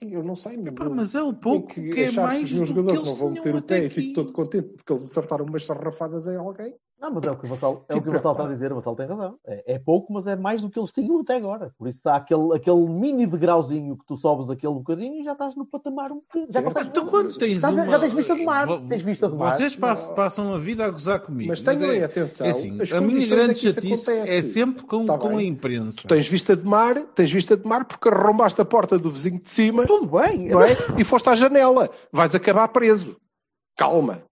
Eu 0.00 0.22
não 0.22 0.36
sei, 0.36 0.56
mas, 0.56 0.74
mas 0.74 1.14
é 1.14 1.22
o 1.22 1.34
pouco 1.34 1.68
que, 1.68 2.00
é 2.00 2.08
achar 2.08 2.22
mais 2.22 2.50
os 2.50 2.52
meus 2.52 2.72
do 2.72 2.74
que 2.74 2.80
jogadores 2.80 3.08
eles 3.08 3.08
não 3.08 3.16
vão 3.16 3.30
meter 3.30 3.54
o 3.54 3.62
pé 3.62 3.78
e 3.78 3.86
aqui. 3.86 3.94
fico 3.94 4.14
todo 4.14 4.32
contente 4.32 4.68
porque 4.68 4.92
eles 4.92 5.04
acertaram 5.04 5.44
umas 5.44 5.64
sarrafadas 5.64 6.26
em 6.26 6.36
alguém. 6.36 6.74
Não, 6.98 7.10
mas 7.12 7.24
é 7.24 7.30
o 7.30 7.36
que 7.36 7.44
o 7.44 7.48
Vassal, 7.48 7.84
é 7.90 7.94
o, 7.94 8.00
que 8.00 8.08
o 8.08 8.12
Vassal 8.12 8.32
está 8.32 8.42
a 8.42 8.46
preocupado. 8.46 8.54
dizer, 8.54 8.72
o 8.72 8.74
Vassal 8.76 8.96
tem 8.96 9.06
razão. 9.06 9.38
É, 9.46 9.74
é 9.74 9.78
pouco, 9.78 10.12
mas 10.14 10.26
é 10.26 10.34
mais 10.34 10.62
do 10.62 10.70
que 10.70 10.78
eles 10.78 10.90
tinham 10.92 11.20
até 11.20 11.36
agora. 11.36 11.70
Por 11.78 11.86
isso 11.88 12.00
há 12.08 12.16
aquele, 12.16 12.54
aquele 12.56 12.88
mini 12.88 13.26
degrauzinho 13.26 13.96
que 13.98 14.06
tu 14.06 14.16
sobes 14.16 14.50
aquele 14.50 14.72
bocadinho 14.72 15.20
e 15.20 15.24
já 15.24 15.32
estás 15.32 15.54
no 15.54 15.66
patamar 15.66 16.10
um 16.10 16.16
bocadinho. 16.16 16.50
Já 16.50 16.62
consegues 16.62 16.88
Então 16.88 17.06
quando 17.06 17.36
tens 17.36 17.60
Já- 17.60 17.70
já 17.72 17.82
uma... 17.84 17.98
tens 18.00 18.12
vista 18.14 18.34
de 18.34 18.44
mar, 18.44 18.66
tens 18.88 19.02
vista 19.02 19.28
de 19.28 19.36
mar. 19.36 19.56
Vocês 19.56 19.76
pass- 19.76 20.08
passam 20.08 20.54
a 20.54 20.58
vida 20.58 20.86
a 20.86 20.90
gozar 20.90 21.20
comigo. 21.20 21.50
Mas 21.50 21.60
tenham 21.60 21.90
é, 21.90 22.02
atenção, 22.04 22.46
é 22.46 22.50
assim, 22.50 22.80
as 22.80 22.90
a 22.92 23.00
minha 23.00 23.26
grande 23.26 23.52
isso 23.52 23.72
chatice 23.74 24.10
é 24.12 24.40
sempre 24.42 24.84
com, 24.84 25.04
Tá 25.04 25.18
com 25.18 25.36
a 25.36 25.42
imprensa. 25.42 25.98
Tu 26.00 26.08
tens 26.08 26.26
vista 26.26 26.56
de 26.56 26.64
mar, 26.64 26.94
tens 27.14 27.30
vista 27.30 27.56
de 27.58 27.66
mar 27.68 27.84
porque 27.84 28.08
arrombaste 28.08 28.58
a 28.60 28.64
porta 28.64 28.98
do 28.98 29.10
vizinho 29.12 29.38
de 29.38 29.50
cima 29.50 29.86
Tudo 29.86 30.06
bem. 30.18 30.48
não 30.48 30.62
é? 30.62 30.74
e 30.96 31.04
foste 31.04 31.28
à 31.28 31.34
janela. 31.34 31.90
Vais 32.10 32.34
acabar 32.34 32.66
preso. 32.68 33.16
Calma. 33.76 34.22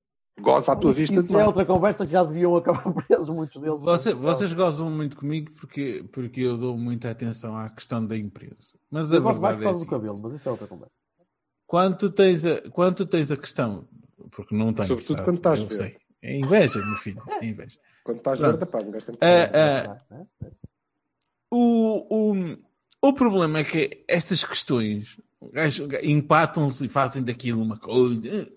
Goza 0.40 0.72
a 0.72 0.76
tua 0.76 0.92
vista 0.92 1.14
Isso 1.20 1.28
de 1.28 1.36
é 1.36 1.46
outra 1.46 1.64
conversa 1.64 2.04
que 2.04 2.12
já 2.12 2.24
deviam 2.24 2.56
acabar 2.56 2.82
presos 3.06 3.28
muitos 3.28 3.60
deles. 3.62 3.82
Você- 3.84 4.14
vocês 4.14 4.52
gozam 4.52 4.90
muito 4.90 5.16
comigo 5.16 5.52
porque, 5.52 6.04
porque 6.12 6.40
eu 6.40 6.58
dou 6.58 6.76
muita 6.76 7.10
atenção 7.10 7.56
à 7.56 7.70
questão 7.70 8.04
da 8.04 8.16
empresa. 8.16 8.76
Mas 8.90 9.12
a 9.12 9.16
Eu 9.16 9.22
gosto 9.22 9.40
mais 9.40 9.56
verdade 9.56 9.56
por 9.56 9.62
é 9.62 9.64
causa 9.64 9.78
assim, 9.78 9.86
do 9.86 9.90
cabelo, 9.90 10.18
mas 10.22 10.34
isso 10.34 10.48
é 10.48 10.50
outra 10.52 10.66
conversa. 10.66 10.92
quando 11.66 11.96
tu 11.98 12.10
tens 12.10 12.44
a, 12.44 12.60
quando 12.70 12.96
tu 12.96 13.06
tens 13.06 13.30
a 13.30 13.36
questão, 13.36 13.88
porque 14.32 14.54
não 14.56 14.72
tens, 14.72 14.88
Sobretudo 14.88 15.16
sabe? 15.16 15.24
quando 15.24 15.36
estás 15.36 15.60
eu 15.60 15.66
verde. 15.68 15.84
sei. 15.92 15.96
É 16.20 16.36
inveja, 16.38 16.84
meu 16.84 16.96
filho, 16.96 17.22
é 17.28 17.44
inveja. 17.46 17.78
Quando 18.02 18.16
estás 18.18 18.38
Pronto. 18.40 18.56
verde, 18.58 18.70
pá, 18.72 18.78
um 18.80 18.90
gajo 18.90 19.06
tem 19.06 19.14
Ah, 19.20 19.48
que- 19.48 20.14
ah, 20.14 20.26
O, 21.50 22.32
o, 22.32 22.56
o 23.02 23.12
problema 23.12 23.60
é 23.60 23.64
que 23.64 24.04
estas 24.08 24.42
questões 24.44 25.16
empatam-se 26.02 26.86
e 26.86 26.88
fazem 26.88 27.22
daquilo 27.22 27.62
uma 27.62 27.78
coisa. 27.78 28.50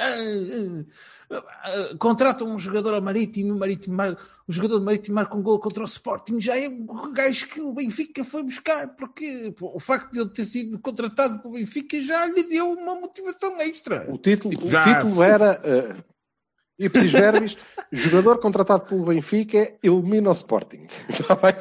Ah, 1.29 1.35
ah, 1.35 1.43
ah, 1.91 1.97
Contratam 1.97 2.47
um 2.47 2.57
jogador 2.59 2.93
ao 2.93 3.01
Marítimo, 3.01 3.53
o, 3.53 3.59
Marítimo 3.59 3.95
mar- 3.95 4.17
o 4.47 4.51
jogador 4.51 4.79
do 4.79 4.85
Marítimo 4.85 5.15
marca 5.15 5.35
um 5.35 5.41
gol 5.41 5.59
contra 5.59 5.83
o 5.83 5.85
Sporting, 5.85 6.39
já 6.39 6.57
é 6.57 6.69
um 6.69 7.11
gajo 7.13 7.47
que 7.47 7.59
o 7.59 7.73
Benfica 7.73 8.23
foi 8.23 8.43
buscar, 8.43 8.87
porque 8.95 9.53
o 9.59 9.79
facto 9.79 10.11
de 10.13 10.19
ele 10.21 10.29
ter 10.29 10.45
sido 10.45 10.79
contratado 10.79 11.39
pelo 11.39 11.55
Benfica 11.55 11.99
já 11.99 12.25
lhe 12.25 12.43
deu 12.43 12.71
uma 12.71 12.95
motivação 12.95 13.59
extra. 13.59 14.05
O 14.09 14.17
título, 14.17 14.53
Tipo, 14.55 14.67
o 14.67 14.69
título 14.83 15.21
era 15.21 15.61
uh, 15.99 16.03
Ipsis 16.79 17.11
Verbis, 17.11 17.57
jogador 17.91 18.39
contratado 18.39 18.85
pelo 18.85 19.05
Benfica, 19.05 19.73
elimina 19.83 20.29
o 20.29 20.33
Sporting. 20.33 20.87
Está 21.09 21.35
bem? 21.35 21.53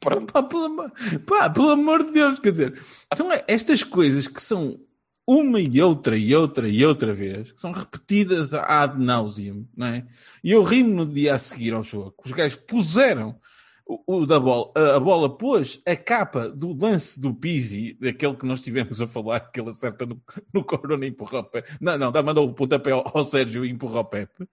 Pronto. 0.00 0.32
Pá, 0.32 0.42
pelo, 0.42 0.64
amor- 0.64 0.92
pá, 1.26 1.50
pelo 1.50 1.70
amor 1.70 2.04
de 2.06 2.12
Deus, 2.12 2.38
quer 2.38 2.52
dizer, 2.52 2.82
são 3.14 3.28
estas 3.46 3.82
coisas 3.82 4.26
que 4.28 4.40
são 4.40 4.78
uma 5.26 5.60
e 5.60 5.80
outra 5.80 6.16
e 6.16 6.34
outra 6.34 6.68
e 6.68 6.84
outra 6.84 7.12
vez, 7.12 7.52
que 7.52 7.60
são 7.60 7.72
repetidas 7.72 8.52
ad 8.52 8.98
nauseam, 9.02 9.66
não 9.76 9.86
é? 9.86 10.06
E 10.42 10.50
eu 10.50 10.62
rimo 10.62 11.04
no 11.04 11.12
dia 11.12 11.34
a 11.34 11.38
seguir 11.38 11.72
ao 11.72 11.82
jogo. 11.82 12.14
Os 12.24 12.32
gajos 12.32 12.58
puseram 12.58 13.38
o, 13.86 14.18
o 14.18 14.26
da 14.26 14.40
bola, 14.40 14.72
a, 14.74 14.96
a 14.96 15.00
bola 15.00 15.36
pôs 15.36 15.80
a 15.86 15.94
capa 15.96 16.48
do 16.48 16.72
lance 16.72 17.20
do 17.20 17.34
Pizzi, 17.34 17.96
daquele 18.00 18.36
que 18.36 18.46
nós 18.46 18.62
tivemos 18.62 19.00
a 19.00 19.06
falar, 19.06 19.40
que 19.40 19.60
ele 19.60 19.70
acerta 19.70 20.06
no, 20.06 20.20
no 20.52 20.64
corona 20.64 21.04
e 21.04 21.08
empurra 21.08 21.40
o 21.40 21.44
pé. 21.44 21.64
Não, 21.80 21.98
não, 21.98 22.22
mandou 22.22 22.48
o 22.48 22.54
pontapé 22.54 22.92
ao, 22.92 23.04
ao 23.14 23.24
Sérgio 23.24 23.64
e 23.64 23.70
empurra 23.70 24.00
o 24.00 24.04
Pepe. 24.04 24.48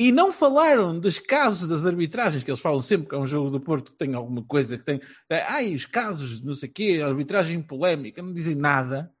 E 0.00 0.12
não 0.12 0.30
falaram 0.30 0.98
dos 0.98 1.18
casos 1.18 1.68
das 1.68 1.84
arbitragens, 1.84 2.44
que 2.44 2.50
eles 2.50 2.60
falam 2.60 2.80
sempre 2.80 3.08
que 3.08 3.16
é 3.16 3.18
um 3.18 3.26
jogo 3.26 3.50
do 3.50 3.60
Porto 3.60 3.90
que 3.90 3.96
tem 3.98 4.14
alguma 4.14 4.44
coisa 4.44 4.78
que 4.78 4.84
tem. 4.84 5.00
Ai, 5.48 5.74
os 5.74 5.86
casos, 5.86 6.40
não 6.40 6.54
sei 6.54 6.68
o 6.68 6.72
quê, 6.72 7.00
arbitragem 7.04 7.60
polémica, 7.60 8.22
não 8.22 8.32
dizem 8.32 8.54
nada. 8.54 9.12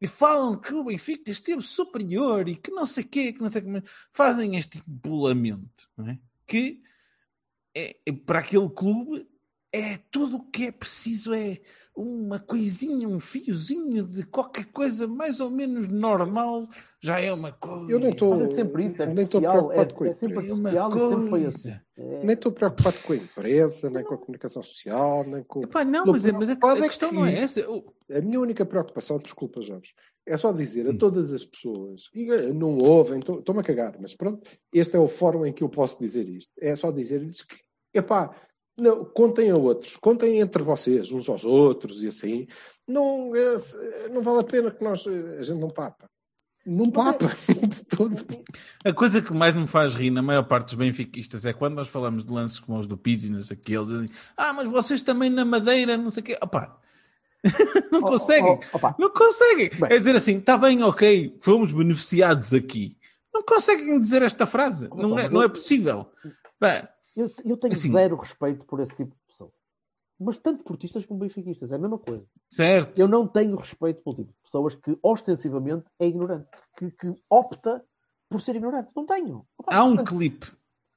E 0.00 0.06
falam 0.06 0.58
que 0.60 0.74
o 0.74 0.84
Benfica 0.84 1.30
esteve 1.30 1.62
superior 1.62 2.48
e 2.48 2.56
que 2.56 2.70
não 2.70 2.84
sei 2.84 3.04
o 3.04 3.08
quê, 3.08 3.32
que 3.32 3.40
não 3.40 3.50
sei 3.50 3.62
como. 3.62 3.82
Fazem 4.12 4.56
este 4.56 4.78
empolamento, 4.78 5.88
não 5.96 6.08
é? 6.08 6.18
Que 6.46 6.82
é, 7.74 7.96
é- 8.06 8.12
para 8.12 8.40
aquele 8.40 8.68
clube 8.68 9.26
é 9.72 9.98
tudo 10.10 10.36
o 10.36 10.50
que 10.50 10.66
é 10.66 10.72
preciso, 10.72 11.34
é 11.34 11.60
uma 11.94 12.38
coisinha, 12.38 13.08
um 13.08 13.20
fiozinho 13.20 14.06
de 14.06 14.24
qualquer 14.24 14.66
coisa 14.66 15.06
mais 15.06 15.40
ou 15.40 15.50
menos 15.50 15.88
normal, 15.88 16.68
já 17.06 17.20
é 17.20 17.32
uma 17.32 17.52
coisa. 17.52 17.90
Eu 17.92 17.98
nem 17.98 18.10
estou- 18.10 18.42
é 18.42 18.46
sempre 18.48 18.84
isso, 18.86 19.02
é 19.02 19.06
Nem 19.06 19.24
estou 19.24 19.40
social, 19.40 19.54
é, 19.56 19.74
preocupado 19.74 19.94
com 19.94 20.04
é 20.04 20.10
isso. 20.10 20.18
sempre 20.20 20.38
É 20.38 20.46
social 20.48 20.90
e 20.90 20.98
sempre 21.08 21.28
foi 21.30 21.44
assim. 21.46 21.70
É, 21.96 22.24
Nem 22.24 22.34
estou 22.34 22.52
preocupado 22.52 22.96
com 23.06 23.12
a 23.12 23.16
imprensa, 23.16 23.90
nem 23.90 24.04
com 24.04 24.14
a 24.14 24.18
comunicação 24.18 24.62
social, 24.62 25.24
nem 25.24 25.42
com. 25.44 25.62
Epá, 25.62 25.84
não, 25.84 26.04
mas, 26.06 26.26
é- 26.26 26.32
mas 26.32 26.48
a, 26.48 26.52
a 26.52 26.56
preocupado 26.56 26.84
é 26.84 26.88
questão 26.88 27.10
que- 27.10 27.14
não 27.16 27.24
é 27.26 27.34
essa. 27.38 27.70
O- 27.70 27.94
A 28.10 28.20
minha 28.20 28.38
única 28.40 28.64
preocupação, 28.64 29.18
desculpa, 29.18 29.60
Jorge, 29.60 29.92
é 30.24 30.36
só 30.36 30.52
dizer 30.52 30.86
a 30.86 30.90
Hum. 30.90 30.98
todas 30.98 31.32
as 31.32 31.44
pessoas, 31.44 32.02
e 32.14 32.30
eh, 32.30 32.52
não 32.52 32.78
ouvem, 32.78 33.18
estou- 33.18 33.40
estou-me 33.40 33.60
a 33.60 33.64
cagar, 33.64 33.96
mas 34.00 34.14
pronto, 34.14 34.48
este 34.72 34.94
é 34.96 34.98
o 35.00 35.08
fórum 35.08 35.44
em 35.46 35.52
que 35.52 35.62
eu 35.64 35.68
posso 35.68 35.98
dizer 35.98 36.28
isto. 36.28 36.52
É 36.60 36.76
só 36.76 36.90
dizer-lhes 36.92 37.42
que, 37.42 37.56
epá, 37.94 38.32
não, 38.78 39.04
contem 39.06 39.50
a 39.50 39.56
outros, 39.56 39.96
contem 39.96 40.38
entre 40.38 40.62
vocês, 40.62 41.10
uns 41.10 41.28
aos 41.28 41.44
outros 41.44 42.02
e 42.02 42.08
assim. 42.08 42.46
Não, 42.86 43.34
é, 43.34 44.08
não 44.12 44.22
vale 44.22 44.40
a 44.40 44.44
pena 44.44 44.70
que 44.70 44.84
nós, 44.84 45.04
eh, 45.06 45.38
a 45.40 45.42
gente 45.42 45.58
não 45.60 45.68
papa. 45.70 46.08
Não 46.66 46.90
papa, 46.90 47.26
de 47.48 47.84
todo. 47.84 48.16
A 48.84 48.92
coisa 48.92 49.22
que 49.22 49.32
mais 49.32 49.54
me 49.54 49.66
faz 49.68 49.94
rir 49.94 50.10
na 50.10 50.20
maior 50.22 50.42
parte 50.42 50.66
dos 50.66 50.74
benfiquistas 50.74 51.44
é 51.44 51.52
quando 51.52 51.74
nós 51.74 51.88
falamos 51.88 52.24
de 52.24 52.32
lances 52.32 52.58
como 52.58 52.78
os 52.78 52.86
do 52.88 52.96
Pizzi, 52.96 53.30
não 53.30 53.42
sei 53.42 53.56
o 53.56 53.60
que, 53.60 53.72
eles 53.72 53.86
dizem, 53.88 54.10
ah, 54.36 54.52
mas 54.52 54.68
vocês 54.68 55.02
também 55.02 55.30
na 55.30 55.44
Madeira, 55.44 55.96
não 55.96 56.10
sei 56.10 56.22
o 56.22 56.26
quê. 56.26 56.38
Opá, 56.42 56.76
não 57.92 58.00
Oh, 58.00 58.06
conseguem. 58.06 58.58
oh, 58.72 58.76
opa. 58.76 58.94
Não 58.98 59.10
conseguem. 59.10 59.70
Bem. 59.70 59.88
É 59.90 59.98
dizer 59.98 60.16
assim, 60.16 60.38
está 60.38 60.58
bem, 60.58 60.82
ok, 60.82 61.38
fomos 61.40 61.72
beneficiados 61.72 62.52
aqui. 62.52 62.96
Não 63.32 63.42
conseguem 63.42 63.98
dizer 63.98 64.22
esta 64.22 64.44
frase. 64.46 64.86
Opa, 64.86 64.96
Não 65.02 65.18
é, 65.18 65.22
mas 65.24 65.32
não 65.32 65.42
é 65.42 65.48
possível. 65.48 66.10
Bem, 66.60 66.82
Eu, 67.16 67.30
eu 67.44 67.56
tenho 67.56 67.72
Assim- 67.72 67.92
zero 67.92 68.16
respeito 68.16 68.64
por 68.64 68.80
esse 68.80 68.94
tipo. 68.94 69.14
Mas 70.18 70.38
tanto 70.38 70.64
portistas 70.64 71.04
como 71.04 71.20
benfiquistas, 71.20 71.70
é 71.72 71.74
a 71.74 71.78
mesma 71.78 71.98
coisa. 71.98 72.24
certo. 72.50 72.98
Eu 72.98 73.06
não 73.06 73.26
tenho 73.28 73.56
respeito 73.56 74.02
pelo 74.02 74.16
tipo 74.16 74.28
de 74.32 74.38
pessoas 74.44 74.74
que 74.74 74.98
ostensivamente 75.02 75.84
é 76.00 76.06
ignorante, 76.06 76.48
que, 76.78 76.90
que 76.90 77.14
opta 77.30 77.84
por 78.30 78.40
ser 78.40 78.56
ignorante. 78.56 78.92
Não 78.96 79.04
tenho. 79.04 79.44
Opa, 79.58 79.74
Há 79.76 79.84
um 79.84 79.96
clipe, 80.02 80.46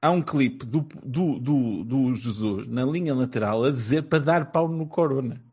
há 0.01 0.09
um 0.11 0.21
clipe 0.21 0.65
do, 0.65 0.81
do, 1.03 1.37
do, 1.39 1.83
do 1.83 2.15
Jesus 2.15 2.67
na 2.67 2.85
linha 2.85 3.13
lateral 3.13 3.65
a 3.65 3.71
dizer 3.71 4.03
para 4.03 4.19
dar 4.23 4.51
pau 4.51 4.67
no 4.69 4.87
Corona. 4.87 5.43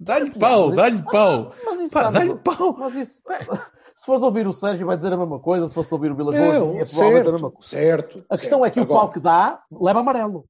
Dá-lhe 0.00 0.30
pau, 0.36 0.72
dá-lhe 0.72 1.00
pau. 1.02 1.52
Isso, 1.78 1.90
Pá, 1.92 2.04
sabe, 2.04 2.18
dá-lhe 2.18 2.34
pau. 2.38 2.76
mas 2.78 2.94
isso, 2.96 3.20
se 3.94 4.06
fores 4.06 4.22
ouvir 4.24 4.46
o 4.48 4.52
Sérgio, 4.52 4.86
vai 4.86 4.96
dizer 4.96 5.12
a 5.12 5.16
mesma 5.16 5.38
coisa. 5.38 5.68
Se 5.68 5.74
fosse 5.74 5.92
ouvir 5.94 6.10
o 6.10 6.14
Boas, 6.16 6.34
Não, 6.34 6.80
é 6.80 6.84
provavelmente 6.84 7.28
a 7.28 7.32
mesma 7.32 7.52
certo, 7.52 7.52
coisa. 7.52 7.68
certo. 7.68 8.24
A 8.28 8.38
questão 8.38 8.64
é 8.66 8.70
que 8.70 8.80
o 8.80 8.82
Agora, 8.82 9.00
pau 9.00 9.12
que 9.12 9.20
dá 9.20 9.62
leva 9.70 10.00
amarelo. 10.00 10.44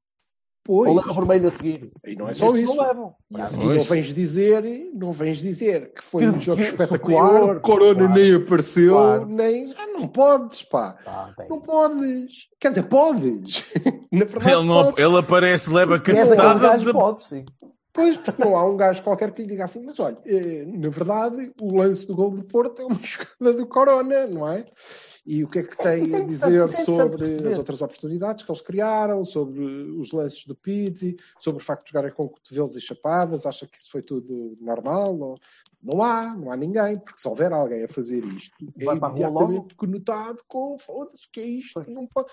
Pois, 0.65 0.89
Ou 0.91 0.97
leva 0.97 1.13
vermelho 1.15 1.49
a 1.49 1.51
seguir. 1.51 1.91
E 2.07 2.15
não 2.17 2.29
é 2.29 2.33
só 2.33 2.55
isso. 2.57 2.75
Não 2.75 2.85
levam. 2.87 3.15
E 3.31 3.41
assim 3.41 3.61
Pois. 3.61 3.77
não 3.79 3.85
vens 3.85 4.15
dizer, 4.15 4.91
não 4.95 5.13
vens 5.13 5.39
dizer 5.39 5.93
que 5.95 6.03
foi 6.05 6.23
Que- 6.23 6.29
um 6.29 6.41
jogo 6.41 6.61
que 6.63 6.69
espetacular, 6.69 7.61
Corona 7.61 7.95
claro. 7.95 8.15
nem 8.15 8.35
apareceu, 8.35 8.93
Claro. 8.95 9.27
nem. 9.27 9.73
Ah, 9.79 9.87
não 9.89 10.09
podes, 10.09 10.63
pá. 10.63 10.97
Ah, 11.07 11.33
tem. 11.37 11.49
Não 11.49 11.61
podes. 11.61 12.49
Quer 12.61 12.69
dizer, 12.71 12.85
podes. 12.85 13.65
Na 14.13 14.25
verdade, 14.25 14.51
Ele, 14.53 14.65
não, 14.67 14.85
podes. 14.85 15.05
ele 15.05 15.17
aparece, 15.19 15.71
leva 15.73 15.97
é 15.97 15.99
cacetada. 16.01 16.79
de- 16.79 16.93
pode, 16.93 17.29
sim. 17.29 17.45
Pois, 17.95 18.17
porque 18.17 18.43
não 18.43 18.57
há 18.57 18.65
um 18.65 18.75
gajo 18.77 19.03
qualquer 19.03 19.33
que 19.33 19.43
lhe 19.43 19.49
diga 19.49 19.65
assim, 19.65 19.85
mas 19.85 20.01
olha, 20.01 20.17
eh, 20.25 20.65
na 20.67 20.89
verdade, 20.89 21.53
o 21.61 21.77
lance 21.77 22.07
do 22.07 22.15
gol 22.17 22.31
do 22.31 22.43
Porto 22.43 22.81
é 22.81 22.87
uma 22.87 22.99
jogada 23.03 23.53
do 23.55 23.67
Corona, 23.67 24.27
não 24.29 24.49
é? 24.49 24.65
E 25.25 25.45
o 25.45 25.49
que 25.49 25.61
é 25.61 25.63
que 25.63 25.77
tem 25.77 26.15
a 26.17 26.25
dizer 26.25 26.69
sobre 26.69 27.25
as 27.49 27.57
outras 27.57 27.81
oportunidades 27.81 28.45
que 28.45 28.51
eles 28.51 28.61
criaram, 28.61 29.25
sobre 29.25 29.63
os 29.63 30.11
lances 30.11 30.45
do 30.45 30.55
Pizzi, 30.55 31.17
sobre 31.39 31.63
o 31.63 31.65
facto 31.65 31.85
de 31.85 31.93
jogarem 31.93 32.13
com 32.13 32.29
cotovelos 32.29 32.77
e 32.77 32.81
chapadas? 32.81 33.47
Acha 33.47 33.67
que 33.67 33.79
isso 33.79 33.91
foi 33.91 34.03
tudo 34.03 34.57
normal? 34.61 35.17
Ou... 35.19 35.39
Não 35.81 36.03
há, 36.03 36.35
não 36.35 36.51
há 36.51 36.57
ninguém, 36.57 36.99
porque 36.99 37.21
se 37.21 37.27
houver 37.27 37.53
alguém 37.53 37.85
a 37.85 37.89
fazer 37.89 38.25
isto, 38.25 38.57
é 38.79 38.85
Vai 38.85 38.99
para 38.99 39.09
a 39.09 39.11
rua 39.11 39.21
imediatamente 39.21 39.75
conotado 39.75 40.39
com 40.47 40.79
foda-se, 40.79 41.27
o 41.27 41.31
que 41.31 41.41
é 41.41 41.47
isto? 41.47 41.85
Não 41.91 42.07
pode... 42.07 42.29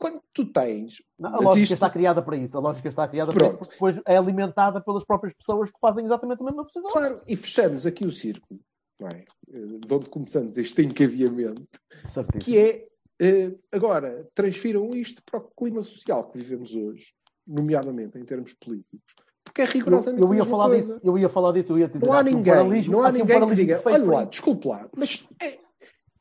quando 0.00 0.22
tu 0.32 0.46
tens. 0.46 1.02
Não, 1.18 1.30
a 1.34 1.38
lógica 1.38 1.60
isto- 1.62 1.74
está 1.74 1.90
criada 1.90 2.22
para 2.22 2.36
isso. 2.36 2.56
A 2.56 2.60
lógica 2.60 2.88
está 2.88 3.08
criada 3.08 3.32
para 3.32 3.46
isso, 3.46 3.56
Pronto. 3.56 3.58
porque 3.58 3.74
depois 3.74 4.00
é 4.06 4.16
alimentada 4.16 4.80
pelas 4.80 5.04
próprias 5.04 5.34
pessoas 5.34 5.70
que 5.70 5.78
fazem 5.80 6.04
exatamente 6.04 6.42
a 6.42 6.44
mesma 6.44 6.64
posição. 6.64 6.92
Claro, 6.92 7.20
e 7.26 7.34
fechamos 7.36 7.86
aqui 7.86 8.06
o 8.06 8.12
círculo, 8.12 8.60
não 9.02 9.08
é? 9.08 9.24
Eh, 9.52 9.78
De 9.86 9.94
onde 9.94 10.08
começamos 10.08 10.56
este 10.56 10.82
encadeamento, 10.82 11.66
Certíssimo. 12.06 12.40
que 12.42 12.58
é 12.58 12.86
eh, 13.20 13.52
agora 13.70 14.26
transfiram 14.34 14.90
isto 14.94 15.22
para 15.24 15.40
o 15.40 15.50
clima 15.56 15.82
social 15.82 16.30
que 16.30 16.38
vivemos 16.38 16.74
hoje, 16.74 17.12
nomeadamente 17.46 18.18
em 18.18 18.24
termos 18.24 18.52
políticos, 18.54 19.00
porque 19.44 19.62
é 19.62 19.64
Eu, 19.64 19.68
rigorosamente 19.70 20.22
eu 20.24 20.32
a 20.32 20.36
ia 20.36 20.44
falar 20.44 20.68
coisa. 20.68 20.94
disso, 20.94 21.00
eu 21.06 21.18
ia 21.18 21.28
falar 21.28 21.52
disso, 21.52 21.72
eu 21.72 21.78
ia 21.78 21.88
dizer. 21.88 22.06
Não 22.06 22.12
há 22.14 22.22
ninguém, 22.22 22.88
não 22.88 23.00
há 23.02 23.06
há 23.06 23.08
aqui 23.10 23.22
um 23.22 23.26
ninguém 23.26 23.48
que 23.48 23.54
diga, 23.54 23.82
olha 23.84 24.04
lá, 24.04 24.24
desculpe 24.24 24.68
lá, 24.68 24.88
mas 24.96 25.26
é, 25.40 25.58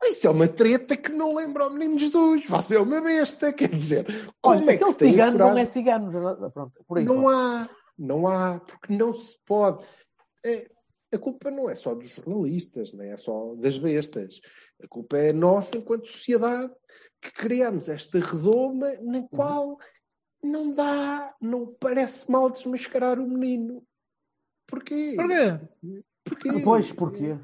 isso 0.05 0.27
é 0.27 0.29
uma 0.29 0.47
treta 0.47 0.97
que 0.97 1.11
não 1.11 1.36
lembra 1.36 1.63
ao 1.63 1.69
menino 1.71 1.97
Jesus, 1.97 2.45
você 2.47 2.75
é 2.75 2.79
uma 2.79 2.99
besta, 3.01 3.53
quer 3.53 3.69
dizer, 3.69 4.05
como 4.41 4.57
Olha, 4.57 4.71
é 4.71 4.77
que 4.77 4.93
tem 4.95 5.09
cigano 5.11 5.38
não 5.38 5.57
é 5.57 5.65
cigano. 5.65 6.11
Pronto, 6.51 6.71
por 6.88 6.97
aí 6.97 7.05
Não 7.05 7.21
fora. 7.21 7.38
há, 7.38 7.69
não 7.97 8.27
há, 8.27 8.59
porque 8.59 8.95
não 8.97 9.13
se 9.13 9.38
pode. 9.45 9.84
É, 10.43 10.67
a 11.12 11.18
culpa 11.18 11.51
não 11.51 11.70
é 11.70 11.76
só 11.76 11.93
dos 11.93 12.09
jornalistas, 12.09 12.93
nem 12.93 13.12
é 13.12 13.18
só 13.18 13.55
das 13.55 13.78
bestas. 13.78 14.39
A 14.82 14.88
culpa 14.88 15.18
é 15.18 15.34
nossa 15.34 15.78
enquanto 15.78 16.07
sociedade 16.07 16.74
que 17.22 17.32
criamos 17.34 17.89
esta 17.89 18.20
redoma 18.20 18.88
Uhum. 18.99 19.12
na 19.12 19.28
qual 19.28 19.78
não 20.43 20.72
dá, 20.72 21.36
não 21.39 21.68
parece 21.80 22.32
mal 22.32 22.49
desmascarar 22.49 23.20
o 23.20 23.28
menino. 23.28 23.84
Porquê? 24.66 25.16
Porquê? 25.16 25.59
Porquê? 26.24 26.62
Pois, 26.64 26.91
porquê? 26.91 27.38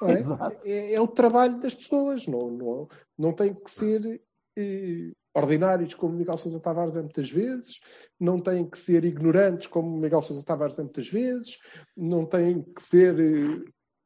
Não 0.00 0.10
é? 0.10 0.22
É, 0.64 0.94
é 0.94 1.00
o 1.00 1.08
trabalho 1.08 1.58
das 1.60 1.74
pessoas, 1.74 2.26
não, 2.26 2.50
não, 2.50 2.88
não 3.16 3.32
tem 3.32 3.54
que 3.54 3.70
ser 3.70 4.20
eh, 4.56 5.12
ordinários 5.34 5.94
como 5.94 6.14
Miguel 6.14 6.36
Sousa 6.36 6.60
Tavares 6.60 6.96
é 6.96 7.02
muitas 7.02 7.28
vezes, 7.30 7.80
não 8.20 8.38
têm 8.38 8.68
que 8.68 8.78
ser 8.78 9.04
ignorantes 9.04 9.66
como 9.66 9.96
Miguel 9.98 10.22
Sousa 10.22 10.44
Tavares 10.44 10.78
é 10.78 10.82
muitas 10.82 11.08
vezes, 11.08 11.58
não 11.96 12.24
têm 12.24 12.62
que 12.62 12.80
ser 12.82 13.18
eh, 13.18 13.64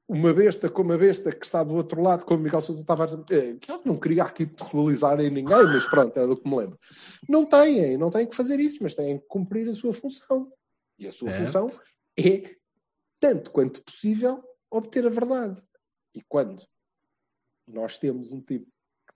uma 0.09 0.33
besta 0.33 0.71
como 0.71 0.93
a 0.93 0.97
besta 0.99 1.31
que 1.31 1.45
está 1.45 1.63
do 1.63 1.75
outro 1.75 2.01
lado 2.01 2.25
como 2.25 2.43
Miguel 2.43 2.63
Sousa 2.63 2.85
Tavares. 2.85 3.15
eh, 3.31 3.57
que 3.61 3.71
eu 3.71 3.83
não 3.85 3.99
queria 3.99 4.25
aqui 4.25 4.47
pessoalizar 4.47 5.21
em 5.21 5.29
ninguém, 5.31 5.67
mas 5.67 5.85
pronto, 5.87 6.17
é 6.19 6.27
do 6.27 6.37
que 6.37 6.49
me 6.49 6.57
lembro. 6.57 6.79
Não 7.29 7.45
têm, 7.45 7.99
não 7.99 8.09
têm 8.11 8.27
que 8.27 8.35
fazer 8.35 8.59
isso, 8.59 8.79
mas 8.81 8.95
têm 8.95 9.19
que 9.19 9.27
cumprir 9.27 9.69
a 9.69 9.75
sua 9.75 9.93
função. 9.93 10.51
E 10.99 11.07
a 11.07 11.13
sua 11.13 11.31
Certo. 11.31 11.43
função 11.43 11.67
é, 12.19 12.57
tanto 13.21 13.51
quanto 13.51 13.83
possível, 13.85 14.43
obter 14.71 15.07
a 15.07 15.11
verdade. 15.11 15.63
E 16.15 16.23
quando 16.23 16.67
nós 17.67 17.99
temos 17.99 18.33
um 18.33 18.41
tipo 18.41 18.67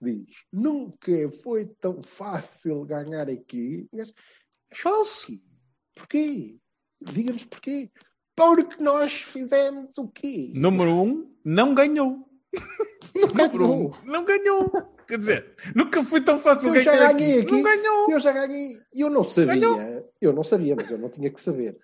diz 0.03 0.43
nunca 0.51 1.29
foi 1.43 1.65
tão 1.79 2.03
fácil 2.03 2.83
ganhar 2.85 3.29
aqui, 3.29 3.87
É 3.95 4.03
falso. 4.75 5.31
porquê? 5.95 6.57
Diga-nos 7.01 7.45
porquê. 7.45 7.89
Porque 8.35 8.81
nós 8.81 9.13
fizemos 9.21 9.97
o 9.97 10.07
quê? 10.07 10.51
Número 10.55 10.91
um, 10.91 11.35
não 11.45 11.75
ganhou. 11.75 12.27
Número 13.15 13.65
um, 13.65 13.89
ganhou. 13.89 13.97
não 14.05 14.25
ganhou. 14.25 14.71
Quer 15.07 15.17
dizer, 15.17 15.55
nunca 15.75 16.03
foi 16.03 16.21
tão 16.23 16.39
fácil 16.39 16.73
Eu 16.73 16.83
ganhar 16.83 17.09
aqui. 17.11 17.39
aqui. 17.39 17.51
Não 17.51 17.61
ganhou. 17.61 18.09
Eu 18.11 18.19
já 18.19 18.31
ganhei. 18.31 18.79
Eu 18.91 19.09
não 19.09 19.23
sabia. 19.23 19.53
Ganhou. 19.53 20.11
Eu 20.19 20.33
não 20.33 20.43
sabia, 20.43 20.75
mas 20.75 20.89
eu 20.89 20.97
não 20.97 21.09
tinha 21.11 21.29
que 21.29 21.41
saber. 21.41 21.77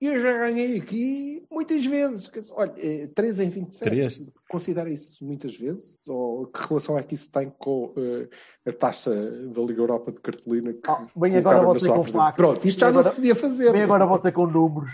Eu 0.00 0.18
já 0.18 0.32
ganhei 0.38 0.78
aqui 0.80 1.43
muitas 1.54 1.86
vezes. 1.86 2.30
Olha, 2.50 2.74
eh, 2.76 3.06
3 3.14 3.40
em 3.40 3.48
27. 3.48 3.82
Três. 3.88 4.22
Considera 4.50 4.90
isso 4.90 5.24
muitas 5.24 5.56
vezes? 5.56 6.06
Ou 6.08 6.46
que 6.48 6.68
relação 6.68 6.98
é 6.98 7.02
que 7.02 7.14
isso 7.14 7.30
tem 7.32 7.50
com 7.58 7.94
eh, 7.96 8.28
a 8.68 8.72
taxa 8.72 9.10
da 9.14 9.62
Liga 9.62 9.80
Europa 9.80 10.12
de 10.12 10.20
cartolina 10.20 10.72
que 10.72 10.80
Ah, 10.90 11.06
bem 11.16 11.36
agora 11.36 11.62
você 11.62 11.88
com 11.88 12.04
factos. 12.04 12.36
Pronto, 12.36 12.68
isto 12.68 12.78
já 12.80 12.86
Bem 12.86 12.94
não 12.94 13.00
agora- 13.00 13.14
se 13.14 13.20
podia 13.20 13.34
fazer. 13.34 13.72
Vem 13.72 13.82
agora 13.82 14.04
você 14.06 14.30
com 14.32 14.46
números. 14.46 14.90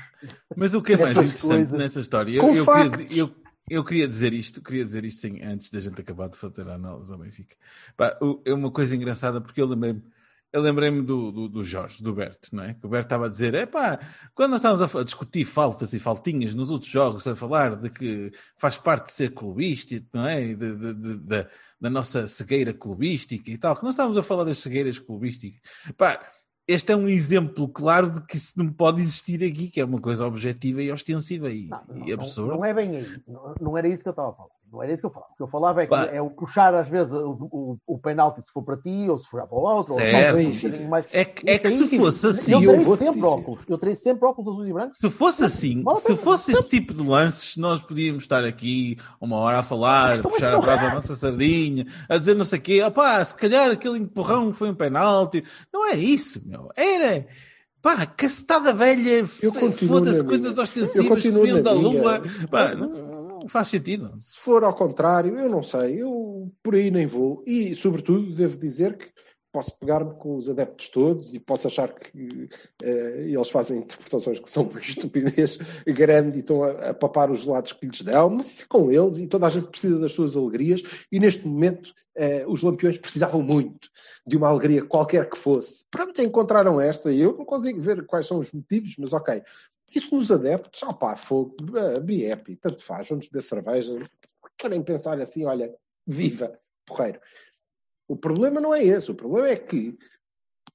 Mas 0.56 0.74
o 0.74 0.82
que 0.82 0.92
é 0.92 0.96
mais 0.98 1.16
interessante 1.16 1.48
coisas. 1.48 1.72
nesta 1.72 2.00
história, 2.00 2.32
eu, 2.36 2.42
Com 2.42 2.54
eu 2.54 2.64
queria, 2.66 3.18
eu, 3.18 3.30
eu 3.68 3.84
queria 3.84 4.06
dizer 4.08 4.32
isto, 4.32 4.62
queria 4.62 4.84
dizer 4.84 5.04
isto 5.04 5.20
sim, 5.20 5.42
antes 5.42 5.70
da 5.70 5.80
gente 5.80 6.00
acabar 6.00 6.28
de 6.28 6.36
fazer 6.36 6.68
a 6.68 6.74
análise 6.74 7.10
ao 7.12 7.18
Benfica. 7.18 7.56
Pá, 7.96 8.16
é 8.44 8.52
uma 8.52 8.70
coisa 8.70 8.94
engraçada 8.94 9.40
porque 9.40 9.60
eu 9.60 9.66
lembrei-me 9.66 10.02
eu 10.52 10.60
lembrei-me 10.60 11.02
do, 11.02 11.30
do, 11.30 11.48
do 11.48 11.64
Jorge, 11.64 12.02
do 12.02 12.12
Berto, 12.12 12.48
não 12.52 12.64
é? 12.64 12.74
Que 12.74 12.84
o 12.86 12.88
Berto 12.88 13.06
estava 13.06 13.26
a 13.26 13.28
dizer, 13.28 13.54
é 13.54 13.66
pá, 13.66 13.98
quando 14.34 14.50
nós 14.52 14.60
estávamos 14.60 14.96
a, 14.96 15.04
discutir 15.04 15.44
faltas 15.44 15.92
e 15.92 16.00
faltinhas 16.00 16.54
nos 16.54 16.70
outros 16.70 16.90
jogos, 16.90 17.26
a 17.26 17.36
falar 17.36 17.76
de 17.76 17.88
que 17.90 18.32
faz 18.56 18.76
parte 18.78 19.06
de 19.06 19.12
ser 19.12 19.32
clubístico, 19.32 20.06
não 20.12 20.26
é? 20.26 20.42
E 20.42 20.54
de- 20.56 20.76
de- 20.76 20.94
de- 20.94 21.16
da- 21.80 21.90
nossa 21.90 22.26
cegueira 22.26 22.74
clubística 22.74 23.50
e 23.50 23.56
tal, 23.56 23.74
que 23.76 23.82
nós 23.84 23.92
estávamos 23.94 24.18
a 24.18 24.22
falar 24.22 24.44
das 24.44 24.58
cegueiras 24.58 24.98
clubísticas. 24.98 25.60
Pá, 25.96 26.20
este 26.68 26.92
é 26.92 26.96
um 26.96 27.08
exemplo 27.08 27.66
claro 27.68 28.10
de 28.10 28.24
que 28.26 28.36
isso 28.36 28.52
não 28.56 28.70
pode 28.72 29.00
existir 29.00 29.42
aqui, 29.42 29.68
que 29.68 29.80
é 29.80 29.84
uma 29.84 30.00
coisa 30.00 30.26
objetiva 30.26 30.82
e 30.82 30.92
ostensiva 30.92 31.50
e, 31.50 31.68
Não, 31.68 31.82
e 31.96 32.00
não, 32.08 32.14
absurda. 32.14 32.52
não 32.54 32.64
é 32.64 32.74
bem 32.74 32.96
aí. 32.96 33.22
Não, 33.26 33.54
não 33.60 33.78
era 33.78 33.88
isso 33.88 34.02
que 34.02 34.08
eu 34.08 34.12
estava 34.12 34.30
a 34.30 34.32
falar. 34.34 34.50
Não 34.72 34.82
era 34.82 34.92
isso 34.92 35.02
que 35.02 35.06
eu 35.06 35.10
falava. 35.10 35.32
O 35.32 35.36
que 35.36 35.42
eu 35.42 35.48
falava 35.48 35.82
é 35.82 35.86
que 35.86 35.90
Pá. 35.90 36.04
é 36.12 36.22
o 36.22 36.30
puxar, 36.30 36.74
às 36.74 36.88
vezes, 36.88 37.12
o, 37.12 37.48
o, 37.52 37.78
o 37.86 37.98
penalti 37.98 38.40
se 38.42 38.52
for 38.52 38.62
para 38.62 38.76
ti, 38.76 39.08
ou 39.08 39.18
se 39.18 39.26
for 39.28 39.44
para 39.46 39.58
o 39.58 39.60
outro. 39.60 39.94
Certo. 39.94 40.36
Ou, 40.36 40.52
se 40.52 40.70
for 40.70 40.80
um 40.80 40.88
mais... 40.88 41.06
É 41.12 41.24
que, 41.24 41.50
é 41.50 41.58
que 41.58 41.66
Isso 41.66 41.88
se 41.88 41.98
fosse 41.98 42.26
assim, 42.28 42.52
Eu 42.52 42.62
eu 42.62 42.96
sempre 42.96 43.14
dizer. 43.14 43.26
óculos. 43.26 43.64
Eu 43.68 43.78
terei 43.78 43.94
sempre 43.96 44.28
óculos 44.28 44.54
azuis 44.54 44.70
e 44.70 44.72
brancos. 44.72 44.98
Se 44.98 45.10
fosse 45.10 45.44
assim, 45.44 45.84
se 45.96 46.16
fosse 46.16 46.52
esse 46.52 46.68
tipo 46.68 46.94
de 46.94 47.02
lances, 47.02 47.56
nós 47.56 47.82
podíamos 47.82 48.22
estar 48.22 48.44
aqui 48.44 48.96
uma 49.20 49.36
hora 49.38 49.58
a 49.58 49.62
falar, 49.62 50.12
a 50.12 50.18
é 50.18 50.22
puxar 50.22 50.54
a 50.54 50.60
brasa 50.60 50.86
é. 50.86 50.88
à 50.90 50.94
nossa 50.94 51.16
sardinha, 51.16 51.86
a 52.08 52.16
dizer 52.16 52.36
não 52.36 52.44
sei 52.44 52.58
o 52.58 52.62
quê, 52.62 52.82
opá, 52.82 53.24
se 53.24 53.34
calhar 53.34 53.70
aquele 53.72 53.98
empurrão 53.98 54.54
foi 54.54 54.70
um 54.70 54.74
penalti. 54.74 55.44
Não 55.72 55.86
é 55.88 55.96
isso, 55.96 56.40
meu. 56.46 56.70
Era, 56.76 57.26
pá, 57.82 58.06
cacetada 58.06 58.72
velha, 58.72 59.26
foda-se 59.26 60.24
coisas 60.24 60.56
ostensivas 60.56 61.22
que 61.22 61.30
vinham 61.30 61.60
da 61.60 61.72
lua. 61.72 62.22
Pá, 62.50 62.74
não, 62.74 63.09
não 63.40 63.48
faz 63.48 63.68
sentido. 63.68 64.12
Se 64.18 64.38
for 64.38 64.62
ao 64.64 64.74
contrário, 64.74 65.38
eu 65.38 65.48
não 65.48 65.62
sei, 65.62 66.02
eu 66.02 66.52
por 66.62 66.74
aí 66.74 66.90
nem 66.90 67.06
vou. 67.06 67.42
E, 67.46 67.74
sobretudo, 67.74 68.34
devo 68.34 68.58
dizer 68.58 68.96
que 68.96 69.10
posso 69.52 69.76
pegar-me 69.78 70.14
com 70.14 70.36
os 70.36 70.48
adeptos 70.48 70.88
todos 70.88 71.34
e 71.34 71.40
posso 71.40 71.66
achar 71.66 71.92
que 71.92 72.48
eh, 72.82 73.24
eles 73.26 73.50
fazem 73.50 73.78
interpretações 73.78 74.38
que 74.38 74.50
são 74.50 74.64
uma 74.64 74.78
estupidez 74.78 75.58
grande 75.86 76.38
e 76.38 76.40
estão 76.40 76.62
a, 76.62 76.90
a 76.90 76.94
papar 76.94 77.30
os 77.30 77.40
gelados 77.40 77.72
que 77.72 77.86
lhes 77.86 78.02
dão, 78.02 78.30
mas 78.30 78.60
é 78.60 78.64
com 78.68 78.90
eles 78.90 79.18
e 79.18 79.26
toda 79.26 79.46
a 79.46 79.50
gente 79.50 79.66
precisa 79.66 79.98
das 79.98 80.12
suas 80.12 80.36
alegrias. 80.36 80.82
E 81.10 81.18
neste 81.18 81.46
momento, 81.46 81.92
eh, 82.16 82.44
os 82.46 82.62
lampiões 82.62 82.98
precisavam 82.98 83.42
muito 83.42 83.88
de 84.26 84.36
uma 84.36 84.48
alegria 84.48 84.84
qualquer 84.84 85.28
que 85.28 85.36
fosse. 85.36 85.84
Pronto, 85.90 86.22
encontraram 86.22 86.80
esta 86.80 87.10
e 87.10 87.20
eu 87.20 87.36
não 87.36 87.44
consigo 87.44 87.80
ver 87.80 88.06
quais 88.06 88.26
são 88.26 88.38
os 88.38 88.52
motivos, 88.52 88.94
mas 88.98 89.12
ok. 89.12 89.42
Isso 89.94 90.14
nos 90.14 90.30
adeptos, 90.30 90.82
opá, 90.82 91.16
fogo, 91.16 91.56
happy, 92.32 92.56
tanto 92.56 92.82
faz, 92.82 93.08
vamos 93.08 93.26
beber 93.26 93.42
cerveja. 93.42 93.96
Querem 94.56 94.82
pensar 94.82 95.20
assim, 95.20 95.44
olha, 95.44 95.74
viva, 96.06 96.58
porreiro. 96.86 97.20
O 98.06 98.16
problema 98.16 98.60
não 98.60 98.74
é 98.74 98.84
esse, 98.84 99.10
o 99.10 99.14
problema 99.14 99.48
é 99.48 99.56
que 99.56 99.98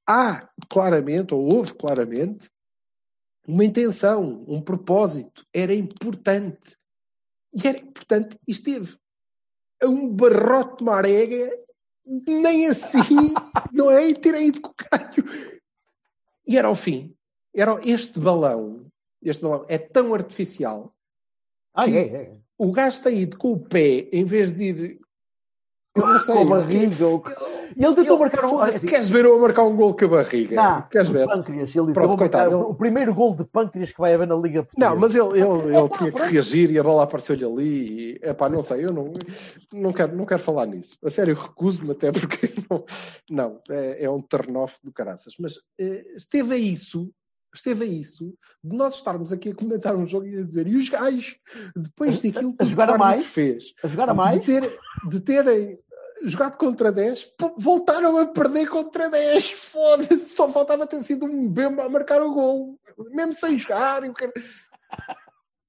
há 0.07 0.49
claramente, 0.69 1.33
ou 1.33 1.53
houve 1.53 1.73
claramente, 1.73 2.49
uma 3.47 3.63
intenção, 3.63 4.43
um 4.47 4.61
propósito, 4.61 5.45
era 5.53 5.73
importante. 5.73 6.77
E 7.53 7.67
era 7.67 7.79
importante 7.79 8.39
e 8.47 8.51
esteve 8.51 8.97
a 9.81 9.87
um 9.87 10.09
barrote 10.09 10.77
de 10.77 10.83
marega, 10.83 11.59
nem 12.05 12.67
assim, 12.67 13.33
não 13.71 13.89
é? 13.89 14.09
E 14.09 14.13
tirei 14.13 14.51
de 14.51 14.59
caralho. 14.59 15.61
E 16.47 16.57
era 16.57 16.67
ao 16.67 16.75
fim. 16.75 17.15
Era 17.53 17.79
este 17.83 18.19
balão, 18.19 18.84
este 19.29 19.41
balão 19.43 19.65
é 19.67 19.77
tão 19.77 20.13
artificial, 20.13 20.93
Ah, 21.73 21.85
Que- 21.85 21.97
é, 21.97 22.01
é. 22.07 22.31
o 22.57 22.71
gajo 22.71 23.01
tem 23.03 23.19
ido 23.21 23.37
com 23.37 23.51
o 23.51 23.59
pé, 23.59 24.07
em 24.11 24.23
vez 24.23 24.53
de 24.53 24.63
ir. 24.63 24.99
Eu 25.93 26.05
não 26.07 26.19
sei. 26.19 26.35
Com 26.35 26.41
a 26.41 26.45
barriga. 26.61 27.07
ou- 27.07 27.23
E 27.75 27.83
ele 27.83 27.95
tentou 27.95 28.17
marcar 28.19 28.45
um. 28.45 28.49
Foda-se, 28.49 28.77
assim, 28.77 28.87
Queres 28.87 29.09
ver 29.09 29.25
eu 29.25 29.35
a 29.35 29.39
marcar 29.39 29.63
um 29.63 29.75
gol 29.75 29.93
com 29.95 30.05
a 30.05 30.07
barriga? 30.09 30.55
Não, 30.55 30.81
Queres 30.89 31.09
ver? 31.09 31.25
pâncreas. 31.27 31.75
Ele 31.75 31.85
disse: 31.87 31.93
Pronto, 31.93 31.97
"Eu 31.99 32.07
vou 32.07 32.17
marcar 32.17 32.17
coitado, 32.45 32.55
o, 32.55 32.59
ele- 32.61 32.71
o 32.71 32.75
primeiro 32.75 33.13
gol 33.13 33.35
de 33.35 33.43
pâncreas 33.45 33.91
que 33.91 33.97
vai 33.99 34.13
haver 34.13 34.27
na 34.27 34.35
Liga 34.35 34.63
Portuguesa. 34.63 34.89
Não, 34.89 34.99
mas 34.99 35.15
ele, 35.15 35.39
ele, 35.41 35.73
É 35.73 35.79
ele 35.79 35.89
pá, 35.89 35.97
tinha 35.97 36.11
que 36.11 36.21
reagir 36.21 36.71
e 36.71 36.79
a 36.79 36.83
bola 36.83 37.03
apareceu-lhe 37.03 37.43
ali. 37.45 37.99
E, 38.13 38.19
epá, 38.23 38.47
não 38.49 38.61
sei, 38.61 38.85
eu 38.85 38.93
não, 38.93 39.11
não, 39.73 39.91
quero, 39.93 40.15
não 40.15 40.25
quero 40.25 40.41
falar 40.41 40.65
nisso. 40.65 40.97
A 41.03 41.09
sério, 41.09 41.33
recuso-me 41.35 41.91
até 41.91 42.11
porque 42.11 42.53
não, 42.69 42.85
não 43.29 43.61
é, 43.69 44.03
é 44.05 44.09
um 44.09 44.21
turn-off 44.21 44.77
do 44.83 44.91
caraças. 44.93 45.33
Mas 45.39 45.55
eh, 45.79 46.05
esteve 46.15 46.53
a 46.53 46.57
isso, 46.57 47.09
esteve 47.57 47.83
a 47.85 47.87
isso, 47.87 48.33
de 48.63 48.75
nós 48.75 48.95
estarmos 48.95 49.31
aqui 49.31 49.49
a 49.49 49.55
comentar 49.55 49.95
um 49.95 50.05
jogo 50.05 50.27
e 50.27 50.37
a 50.39 50.43
dizer, 50.43 50.67
e 50.67 50.75
os 50.75 50.89
gajos, 50.89 51.37
depois 51.75 52.21
daquilo 52.21 52.55
a 52.59 52.63
que 52.63 52.69
jogar 52.69 52.89
a 52.89 52.91
o 52.91 52.93
árbitro 52.93 53.07
mais? 53.17 53.25
fez, 53.27 53.73
A 53.83 53.87
jogar 53.87 54.09
a 54.09 54.13
mais? 54.13 54.39
de, 54.39 54.45
ter, 54.45 54.79
de 55.09 55.19
terem 55.19 55.79
jogado 56.23 56.57
contra 56.57 56.91
10, 56.91 57.23
pô, 57.37 57.53
voltaram 57.57 58.17
a 58.17 58.25
perder 58.27 58.67
contra 58.67 59.09
10. 59.09 59.51
Foda-se, 59.51 60.29
só 60.29 60.51
faltava 60.51 60.87
ter 60.87 61.01
sido 61.03 61.25
um 61.25 61.47
bemba 61.47 61.83
a 61.83 61.89
marcar 61.89 62.21
o 62.21 62.33
gol, 62.33 62.79
mesmo 63.11 63.33
sem 63.33 63.59
jogar. 63.59 64.03
e 64.03 64.09
o 64.09 64.13
cara- 64.13 64.33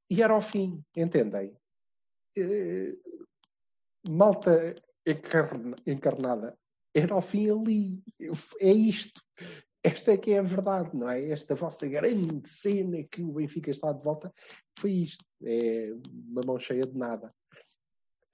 E 0.09 0.23
era 0.23 0.33
ao 0.33 0.41
fim, 0.41 0.83
entendem? 0.97 1.55
Eh, 2.39 2.95
malta 4.09 4.75
encarna- 5.07 5.77
encarnada 5.87 6.57
era 6.95 7.13
ao 7.15 7.23
fim 7.23 7.51
ali. 7.51 8.03
É 8.61 8.73
isto. 8.73 9.21
Esta 9.87 10.15
é 10.15 10.17
que 10.17 10.33
é 10.33 10.41
a 10.41 10.43
verdade, 10.43 10.97
não 10.97 11.09
é? 11.09 11.31
Esta 11.31 11.55
vossa 11.55 11.87
grande 11.87 12.49
cena 12.49 13.05
que 13.05 13.23
o 13.23 13.35
Benfica 13.35 13.71
está 13.71 13.93
de 13.93 14.03
volta 14.03 14.35
foi 14.77 14.91
isto. 14.91 15.25
É 15.45 15.93
uma 16.29 16.43
mão 16.45 16.59
cheia 16.59 16.83
de 16.83 16.99
nada. 16.99 17.33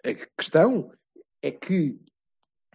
A 0.02 0.14
questão 0.40 0.90
é 1.42 1.50
que 1.50 2.00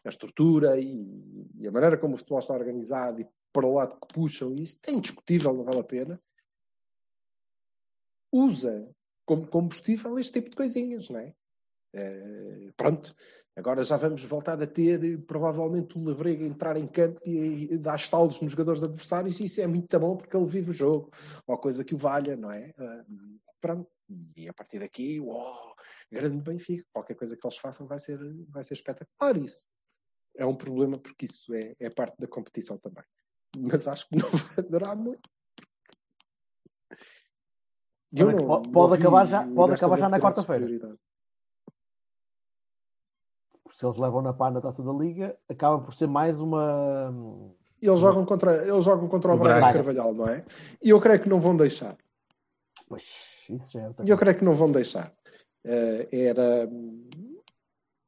a 0.06 0.10
estrutura 0.10 0.80
e, 0.80 1.50
e 1.56 1.68
a 1.68 1.72
maneira 1.72 1.98
como 1.98 2.14
o 2.14 2.18
futebol 2.18 2.38
está 2.38 2.54
organizado 2.54 3.20
e 3.20 3.28
para 3.52 3.66
o 3.66 3.74
lado 3.74 4.00
que 4.00 4.14
puxam 4.14 4.54
isso, 4.54 4.78
é 4.86 4.92
indiscutível, 4.92 5.56
não 5.56 5.64
vale 5.64 5.80
a 5.80 5.84
pena. 5.84 6.22
Usa 8.32 8.88
como 9.26 9.48
combustível 9.48 10.20
este 10.20 10.34
tipo 10.34 10.52
de 10.52 10.56
coisinhas, 10.56 11.10
não 11.10 11.20
é? 11.20 11.34
Uh, 11.96 12.72
pronto, 12.76 13.16
agora 13.56 13.82
já 13.82 13.98
vamos 13.98 14.24
voltar 14.24 14.62
a 14.62 14.68
ter 14.68 15.20
provavelmente 15.26 15.98
o 15.98 16.04
Labrega 16.04 16.46
entrar 16.46 16.78
em 16.78 16.86
campo 16.86 17.20
e, 17.26 17.74
e 17.74 17.78
dar 17.78 17.96
estalos 17.96 18.42
nos 18.42 18.52
jogadores 18.52 18.84
adversários, 18.84 19.40
e 19.40 19.46
isso 19.46 19.62
é 19.62 19.68
muito 19.68 20.00
bom 20.00 20.16
porque 20.16 20.36
ele 20.36 20.46
vive 20.46 20.72
o 20.72 20.74
jogo, 20.74 21.12
ou 21.46 21.58
coisa 21.58 21.84
que 21.84 21.96
o 21.96 21.98
valha, 21.98 22.36
não 22.36 22.52
é? 22.52 22.74
Uh, 22.78 23.40
pronto, 23.60 23.90
e 24.36 24.48
a 24.48 24.54
partir 24.54 24.80
daqui, 24.80 25.20
uau, 25.20 25.76
grande 26.12 26.42
Benfica, 26.42 26.86
qualquer 26.94 27.16
coisa 27.16 27.36
que 27.36 27.46
eles 27.46 27.58
façam 27.58 27.88
vai 27.88 28.00
ser, 28.00 28.20
vai 28.50 28.64
ser 28.64 28.74
espetacular. 28.74 29.38
Isso 29.38 29.70
é 30.36 30.46
um 30.46 30.56
problema 30.56 30.98
porque 30.98 31.26
isso 31.26 31.54
é, 31.54 31.76
é 31.80 31.90
parte 31.90 32.18
da 32.20 32.28
competição 32.28 32.78
também, 32.78 33.04
mas 33.58 33.88
acho 33.88 34.08
que 34.08 34.18
não 34.18 34.30
vai 34.30 34.66
durar 34.66 34.96
muito. 34.96 35.30
Não, 38.12 38.62
pode, 38.62 38.96
acabar 38.96 39.28
já, 39.28 39.46
pode 39.46 39.74
acabar 39.74 39.98
já 39.98 40.10
na 40.10 40.20
quarta-feira 40.20 40.66
se 43.78 43.86
eles 43.86 43.98
levam 43.98 44.24
na 44.24 44.34
pá 44.34 44.50
na 44.50 44.60
taça 44.60 44.82
da 44.82 44.92
liga, 44.92 45.38
acaba 45.48 45.80
por 45.80 45.94
ser 45.94 46.08
mais 46.08 46.40
uma. 46.40 47.14
Eles 47.80 48.00
jogam 48.00 48.26
contra, 48.26 48.68
eles 48.68 48.84
jogam 48.84 49.08
contra 49.08 49.32
o, 49.32 49.36
o 49.36 49.38
Braga, 49.38 49.60
Braga 49.60 49.74
Carvalhal, 49.76 50.14
não 50.16 50.28
é? 50.28 50.44
E 50.82 50.90
eu 50.90 51.00
creio 51.00 51.22
que 51.22 51.30
não 51.30 51.40
vão 51.40 51.56
deixar. 51.56 51.96
Pois, 52.90 53.04
isso 53.48 53.72
já 53.72 53.84
é 53.84 53.92
E 54.04 54.10
eu 54.10 54.18
creio 54.18 54.36
que 54.36 54.44
não 54.44 54.56
vão 54.56 54.72
deixar. 54.72 55.14
Uh, 55.64 56.08
era. 56.12 56.68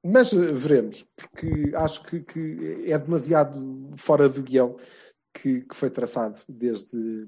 Mas 0.04 0.34
veremos, 0.34 1.08
porque 1.16 1.72
acho 1.76 2.04
que, 2.04 2.22
que, 2.22 2.92
é 2.92 2.98
demasiado 2.98 3.92
fora 3.96 4.28
do 4.28 4.42
guião 4.42 4.76
que, 5.36 5.62
que 5.62 5.76
foi 5.76 5.92
traçado 5.92 6.42
desde, 6.50 7.28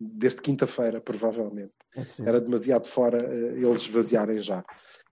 desde 0.00 0.40
quinta-feira, 0.40 1.02
provavelmente. 1.02 1.74
É 1.94 2.28
Era 2.28 2.40
demasiado 2.40 2.86
fora 2.86 3.18
uh, 3.18 3.56
eles 3.58 3.82
esvaziarem 3.82 4.40
já. 4.40 4.64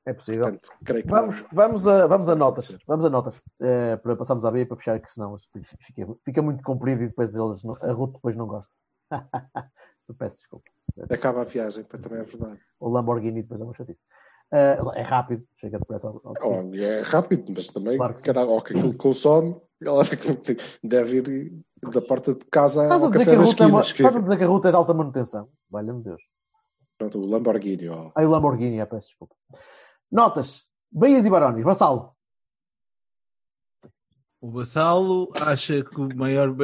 É 0.07 0.13
possível. 0.13 0.43
Portanto, 0.43 0.71
creio 0.85 1.05
que 1.05 1.11
vamos, 1.11 1.43
não... 1.43 1.49
vamos, 1.53 1.87
a, 1.87 2.07
vamos 2.07 2.29
a 2.29 2.35
notas. 2.35 2.77
Vamos 2.87 3.05
a 3.07 3.11
notas. 3.11 3.41
É, 3.61 3.97
para 3.97 4.17
passarmos 4.17 4.45
a 4.45 4.51
B 4.51 4.67
para 4.67 4.77
fechar, 4.77 5.01
que 5.01 5.11
senão 5.11 5.37
fica, 5.87 6.15
fica 6.25 6.43
muito 6.43 6.63
comprido 6.63 7.03
e 7.03 7.09
depois 7.09 7.35
eles 7.35 7.65
não, 7.65 7.77
a 7.81 7.93
Ruth 7.93 8.13
depois 8.13 8.37
não 8.37 8.47
gosta. 8.47 8.73
Peço 10.19 10.37
desculpa. 10.37 10.71
Acaba 11.11 11.43
a 11.43 11.45
viagem, 11.45 11.83
também 11.85 12.21
é 12.21 12.25
verdade. 12.25 12.61
O 12.79 12.89
Lamborghini 12.89 13.43
depois 13.43 13.61
é 13.61 13.65
uma 13.65 13.75
chatice. 13.75 13.99
Uh, 14.53 14.93
é 14.95 15.03
rápido, 15.03 15.43
chega 15.59 15.79
depressa 15.79 16.07
ao, 16.07 16.21
ao 16.23 16.35
oh, 16.43 16.75
É 16.77 17.01
rápido, 17.01 17.53
mas 17.53 17.69
também 17.69 17.97
claro 17.97 18.15
que, 18.15 18.31
era, 18.31 18.47
que 18.47 18.79
aquilo 18.79 18.95
consome, 18.95 19.57
ela 19.83 20.03
deve 20.85 21.17
ir 21.17 21.65
da 21.91 22.01
porta 22.01 22.35
de 22.35 22.45
casa 22.47 22.85
estás 22.85 23.03
ao 23.03 23.11
café 23.11 23.37
da 23.37 23.43
esquina. 23.43 23.69
É 23.69 23.73
uma, 23.73 23.81
estás 23.81 24.17
a 24.17 24.21
dizer 24.21 24.37
que 24.37 24.45
a 24.45 24.47
ruta 24.47 24.69
é 24.69 24.71
de 24.71 24.77
alta 24.77 24.95
manutenção? 24.95 25.49
Valha-me 25.71 26.03
Deus. 26.03 26.23
Pronto, 26.97 27.19
o 27.21 27.27
Lamborghini. 27.27 27.89
Oh. 27.89 28.13
Ah, 28.15 28.23
o 28.23 28.31
Lamborghini, 28.31 28.79
é, 28.79 28.87
peço 28.87 29.09
desculpa. 29.09 29.35
Notas. 30.11 30.63
Bahias 30.91 31.27
e 31.27 31.31
Barões. 31.31 31.65
Vassalo. 31.65 32.15
O 34.41 34.51
Vassalo 34.51 35.33
acha 35.41 35.83
que 35.83 36.01
o 36.01 36.09
maior... 36.15 36.55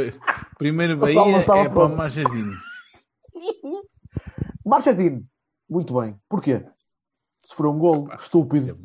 Primeiro 0.59 0.97
Bahia 0.99 1.39
é 1.39 1.43
para 1.43 1.85
o 1.87 1.97
Marchezinho. 1.97 2.59
Marchezinho. 4.65 5.27
Muito 5.69 5.99
bem. 5.99 6.17
Porquê? 6.29 6.65
Se 7.47 7.55
for 7.55 7.67
um 7.67 7.79
gol 7.79 8.09
estúpido 8.13 8.77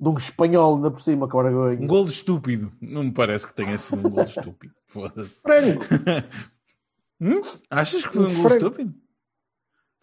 de 0.00 0.08
um 0.08 0.18
espanhol 0.18 0.76
ainda 0.76 0.90
por 0.90 1.00
cima 1.00 1.28
que 1.28 1.36
agora. 1.36 1.74
Um 1.74 1.86
gol 1.86 2.06
estúpido. 2.06 2.72
Não 2.80 3.04
me 3.04 3.12
parece 3.12 3.46
que 3.46 3.54
tenha 3.54 3.78
sido 3.78 4.06
um 4.06 4.10
gol 4.10 4.24
estúpido. 4.24 4.74
Foda-se. 4.86 5.40
hum? 7.20 7.40
Achas 7.70 8.06
que 8.06 8.12
foi 8.14 8.26
um 8.26 8.42
gol 8.42 8.50
estúpido? 8.52 8.94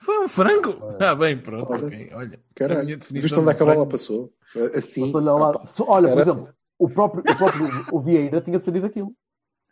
Foi 0.02 0.26
um 0.26 0.28
frango? 0.28 0.82
Ah, 1.00 1.16
bem, 1.16 1.38
pronto. 1.38 1.74
Okay. 1.74 2.12
Olha, 2.14 2.40
Caralho, 2.56 3.00
viste 3.10 3.40
onde 3.40 3.52
é 3.52 3.54
que 3.54 3.64
a 3.64 3.66
bola 3.66 3.88
passou? 3.88 4.32
Assim. 4.76 5.12
Olha, 5.16 5.32
lá, 5.32 5.64
olha 5.88 6.10
por 6.10 6.20
exemplo, 6.20 6.50
o 6.78 6.90
próprio, 6.90 7.24
o 7.28 7.38
próprio 7.38 7.68
o 7.92 8.02
Vieira 8.02 8.42
tinha 8.42 8.60
defendido 8.60 8.86
aquilo. 8.88 9.14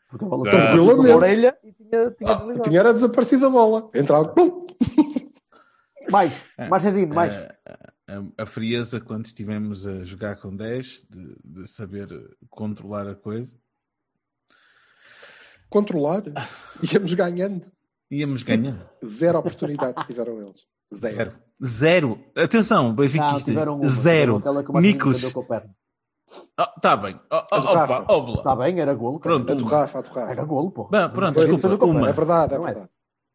Porque 0.09 0.25
a 0.25 0.27
bola 0.27 0.49
estava 0.49 0.75
na 0.75 1.15
orelha 1.15 1.57
e 1.63 1.71
tinha, 1.73 2.11
tinha, 2.11 2.31
ah, 2.31 2.59
tinha 2.61 2.79
era 2.79 2.93
desaparecido 2.93 3.45
a 3.47 3.49
bola. 3.49 3.89
Entrava. 3.93 4.29
Pum. 4.29 4.65
Mais, 6.09 6.33
mais 6.57 6.81
resinho, 6.81 7.13
mais. 7.13 7.31
A, 7.31 7.55
a, 8.07 8.43
a, 8.43 8.45
frieza 8.47 8.99
quando 8.99 9.27
estivemos 9.27 9.85
a 9.85 10.03
jogar 10.03 10.37
com 10.37 10.55
10, 10.55 11.05
de, 11.07 11.35
de 11.45 11.67
saber 11.67 12.07
controlar 12.49 13.07
a 13.07 13.13
coisa. 13.13 13.55
Controlar? 15.69 16.23
Íamos 16.91 17.13
ganhando. 17.13 17.71
Íamos 18.11 18.43
ganhando. 18.43 18.83
Zero 19.05 19.39
oportunidades 19.39 20.05
tiveram 20.05 20.39
eles. 20.41 20.65
Zero. 20.93 21.15
Zero. 21.15 21.35
Zero. 21.63 22.19
Atenção, 22.35 22.93
Benfica. 22.93 23.37
Zero. 23.85 24.41
Nicolas. 24.81 25.33
Ah, 26.57 26.67
tá 26.81 26.95
bem. 26.95 27.19
Oh, 27.31 27.41
oh, 27.51 27.55
opa, 27.55 28.05
oh, 28.07 28.41
tá 28.41 28.55
bem, 28.55 28.79
era 28.79 28.93
golo. 28.93 29.19
Pronto, 29.19 29.51
a 29.51 29.55
do 29.55 29.65
Rafa, 29.65 29.99
a 29.99 30.01
do 30.01 30.09
Rafa. 30.09 30.31
Era 30.31 30.43
golo, 30.45 30.71
pô. 30.71 30.87
Bem, 30.87 31.09
pronto, 31.09 31.45
desculpa, 31.45 31.85
uma. 31.85 32.09
É 32.09 32.13
verdade, 32.13 32.53
é 32.53 32.59
verdade. 32.59 32.89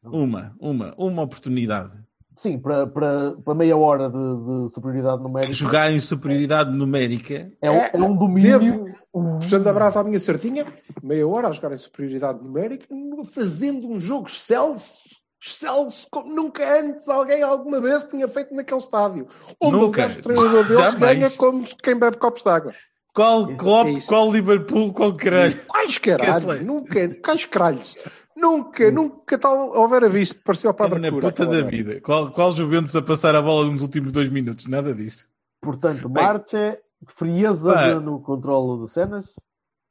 Uma, 0.04 0.54
uma, 0.60 0.94
uma 0.96 1.22
oportunidade. 1.22 1.92
Sim, 2.36 2.58
para, 2.58 2.86
para, 2.86 3.32
para 3.44 3.54
meia 3.54 3.76
hora 3.76 4.10
de, 4.10 4.16
de 4.16 4.74
superioridade 4.74 5.22
numérica. 5.22 5.52
Jogar 5.52 5.92
em 5.92 6.00
superioridade 6.00 6.70
numérica 6.70 7.52
é, 7.62 7.68
é, 7.68 7.90
é 7.94 7.96
um 7.96 8.16
domínio. 8.16 8.58
Devo, 8.58 9.38
puxando 9.38 9.68
a 9.68 9.72
brasa 9.72 10.00
à 10.00 10.04
minha 10.04 10.18
certinha, 10.18 10.66
meia 11.02 11.26
hora 11.26 11.48
a 11.48 11.52
jogar 11.52 11.72
em 11.72 11.78
superioridade 11.78 12.42
numérica, 12.42 12.86
fazendo 13.32 13.88
um 13.88 14.00
jogo 14.00 14.26
excelso, 14.26 14.98
excelso, 15.40 16.08
como 16.10 16.34
nunca 16.34 16.80
antes 16.80 17.08
alguém 17.08 17.42
alguma 17.42 17.80
vez 17.80 18.02
tinha 18.04 18.26
feito 18.26 18.52
naquele 18.52 18.80
estádio. 18.80 19.28
Onde 19.60 19.76
nunca. 19.76 20.06
o 20.06 20.22
treinador 20.22 20.66
deles 20.66 20.94
ganha 20.94 21.30
como 21.30 21.64
quem 21.82 21.96
bebe 21.96 22.16
copos 22.16 22.42
de 22.42 22.50
água. 22.50 22.72
Qual 23.14 23.46
Klopp, 23.56 23.86
é 23.86 24.00
qual 24.00 24.32
Liverpool, 24.32 24.92
qual 24.92 25.16
caralho? 25.16 25.56
Quais 25.68 25.98
caralho? 25.98 26.64
Nunca, 26.64 27.08
quais 27.22 27.44
caralhos? 27.44 27.96
Nunca, 28.36 28.90
nunca 28.90 29.38
tal 29.38 29.70
houvera 29.76 30.08
visto. 30.08 30.42
Parecia 30.42 30.70
o 30.70 30.74
Padre 30.74 30.98
Na 30.98 31.10
Cura. 31.10 31.30
puta 31.30 31.46
da 31.46 31.62
vida. 31.62 32.00
Qual, 32.00 32.30
qual 32.32 32.52
Juventus 32.52 32.96
a 32.96 33.02
passar 33.02 33.34
a 33.34 33.42
bola 33.42 33.70
nos 33.70 33.82
últimos 33.82 34.10
dois 34.10 34.28
minutos? 34.28 34.66
Nada 34.66 34.92
disso. 34.92 35.28
Portanto, 35.60 36.10
Marcha, 36.10 36.78
frieza 37.06 38.00
no 38.00 38.20
controle 38.20 38.84
de 38.84 38.90
cenas. 38.90 39.32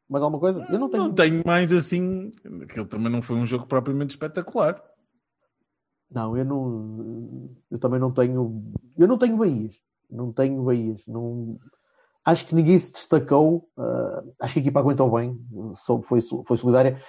Mais 0.10 0.22
alguma 0.22 0.39
coisa? 0.39 0.66
Eu 0.70 0.78
não 0.78 0.89
tenho. 0.89 1.04
Não 1.04 1.14
tenho 1.14 1.41
mais 1.46 1.72
assim. 1.72 2.32
Aquele 2.62 2.86
também 2.86 3.12
não 3.12 3.22
foi 3.22 3.38
um 3.38 3.46
jogo 3.46 3.66
propriamente 3.66 4.12
espetacular. 4.12 4.82
Não, 6.12 6.38
eu 6.38 6.46
não. 6.46 7.50
Eu 7.72 7.80
também 7.80 8.00
não 8.00 8.12
tenho. 8.12 8.72
Eu 8.98 9.08
não 9.08 9.18
tenho 9.18 9.38
Bahias. 9.38 9.76
Não 10.10 10.32
tenho 10.32 10.62
Bahias. 10.62 11.02
Não... 11.08 11.58
Acho 12.24 12.46
que 12.46 12.54
ninguém 12.54 12.78
se 12.78 12.94
destacou. 12.94 13.68
Uh, 13.76 14.34
acho 14.39 14.54
que 14.54 14.60
a 14.60 14.62
equipa 14.62 14.80
aguentou 14.80 15.10
bem. 15.10 15.39
Foi, 16.04 16.22
foi 16.22 16.58
solidária 16.58 17.02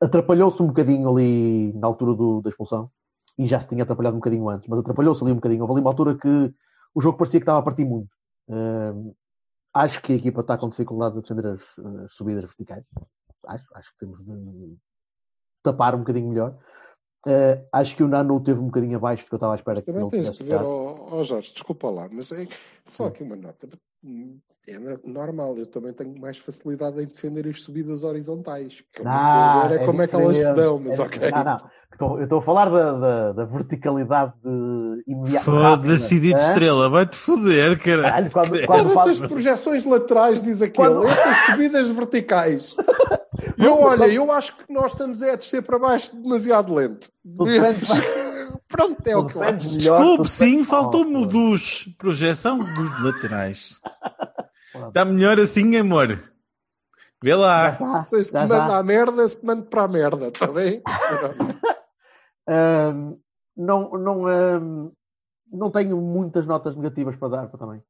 atrapalhou-se 0.00 0.62
um 0.62 0.68
bocadinho 0.68 1.08
ali 1.08 1.72
na 1.74 1.86
altura 1.86 2.14
do, 2.14 2.40
da 2.40 2.50
expulsão 2.50 2.90
e 3.38 3.46
já 3.46 3.60
se 3.60 3.68
tinha 3.68 3.82
atrapalhado 3.82 4.16
um 4.16 4.20
bocadinho 4.20 4.48
antes, 4.48 4.68
mas 4.68 4.78
atrapalhou-se 4.78 5.22
ali 5.22 5.32
um 5.32 5.36
bocadinho. 5.36 5.62
Houve 5.62 5.74
ali 5.74 5.80
uma 5.80 5.90
altura 5.90 6.16
que 6.16 6.52
o 6.94 7.00
jogo 7.00 7.18
parecia 7.18 7.40
que 7.40 7.44
estava 7.44 7.58
a 7.58 7.62
partir 7.62 7.84
muito. 7.84 8.10
Uh, 8.48 9.14
acho 9.72 10.02
que 10.02 10.12
a 10.12 10.16
equipa 10.16 10.40
está 10.40 10.58
com 10.58 10.68
dificuldades 10.68 11.18
a 11.18 11.20
defender 11.20 11.46
as, 11.46 11.62
as, 12.04 12.14
subidas 12.14 12.42
verticais. 12.42 12.84
Acho, 13.46 13.64
acho 13.74 13.92
que 13.92 13.98
temos 13.98 14.18
de 14.24 14.76
tapar 15.62 15.94
um 15.94 15.98
bocadinho 15.98 16.28
melhor. 16.28 16.58
Uh, 17.26 17.62
acho 17.72 17.94
que 17.96 18.02
o 18.02 18.08
Nano 18.08 18.40
teve 18.40 18.58
um 18.58 18.66
bocadinho 18.66 18.96
abaixo 18.96 19.24
do 19.24 19.28
que 19.28 19.34
eu 19.34 19.36
estava 19.36 19.52
à 19.52 19.56
espera 19.56 19.82
que 19.82 19.90
ele 19.90 20.10
tens 20.10 20.38
que 20.38 20.44
ver, 20.44 20.62
oh, 20.62 21.08
oh 21.12 21.22
Jorge, 21.22 21.52
desculpa 21.52 21.90
lá, 21.90 22.08
mas 22.10 22.32
é 22.32 22.48
só 22.86 23.06
aqui 23.06 23.22
uma 23.22 23.36
nota 23.36 23.68
é 24.68 24.78
normal, 25.04 25.56
eu 25.58 25.66
também 25.66 25.92
tenho 25.92 26.16
mais 26.18 26.38
facilidade 26.38 27.00
em 27.02 27.06
defender 27.06 27.48
as 27.48 27.62
subidas 27.62 28.04
horizontais. 28.04 28.84
Que 28.92 29.02
não, 29.02 29.68
é, 29.68 29.74
é 29.74 29.78
como 29.84 30.02
é 30.02 30.06
que 30.06 30.14
elas 30.14 30.38
se 30.38 30.52
dão, 30.52 30.78
mas 30.78 30.98
é, 30.98 31.02
ok. 31.02 31.30
Não, 31.30 31.44
não. 31.44 32.18
Eu 32.18 32.24
estou 32.24 32.38
a 32.38 32.42
falar 32.42 32.70
da, 32.70 32.92
da, 32.92 33.32
da 33.32 33.44
verticalidade 33.44 34.34
imediata. 35.06 35.44
Foda-se, 35.44 36.20
de 36.20 36.32
estrela, 36.32 36.88
vai-te 36.88 37.16
foder, 37.16 37.82
caralho. 37.82 38.30
Quando, 38.30 38.50
quando 38.66 38.88
Todas 38.88 38.94
faz... 38.94 39.22
as 39.22 39.28
projeções 39.28 39.84
laterais, 39.84 40.42
diz 40.42 40.62
aquele, 40.62 40.88
quando... 40.88 41.08
estas 41.08 41.36
subidas 41.46 41.88
verticais. 41.88 42.76
eu, 43.60 43.80
olha, 43.80 44.06
eu 44.06 44.32
acho 44.32 44.56
que 44.56 44.72
nós 44.72 44.92
estamos 44.92 45.22
a 45.22 45.36
descer 45.36 45.62
para 45.62 45.78
baixo 45.78 46.16
demasiado 46.16 46.74
lento. 46.74 47.10
Pronto, 48.68 49.06
é 49.06 49.16
o 49.16 49.26
que 49.26 49.36
eu 49.36 49.42
acho. 49.42 49.78
Desculpe, 49.78 50.28
sim, 50.28 50.64
faltou-me 50.64 51.16
o 51.16 51.26
dos 51.26 51.84
projeção 51.98 52.58
dos 52.58 53.04
laterais. 53.04 53.80
Está 54.88 55.04
melhor 55.04 55.38
assim, 55.40 55.76
amor? 55.76 56.18
Vê 57.22 57.34
lá. 57.34 57.74
Se 58.04 58.24
te 58.24 58.32
manda 58.32 58.78
a 58.78 58.82
merda, 58.82 59.28
se 59.28 59.38
te 59.38 59.44
manda 59.44 59.62
para 59.62 59.82
a 59.82 59.88
merda, 59.88 60.28
está 60.28 60.46
bem? 60.46 60.82
Não, 63.56 63.90
não, 63.90 64.92
não 65.52 65.70
tenho 65.70 66.00
muitas 66.00 66.46
notas 66.46 66.74
negativas 66.74 67.14
para 67.16 67.28
dar 67.28 67.48
para 67.48 67.58
também. 67.58 67.82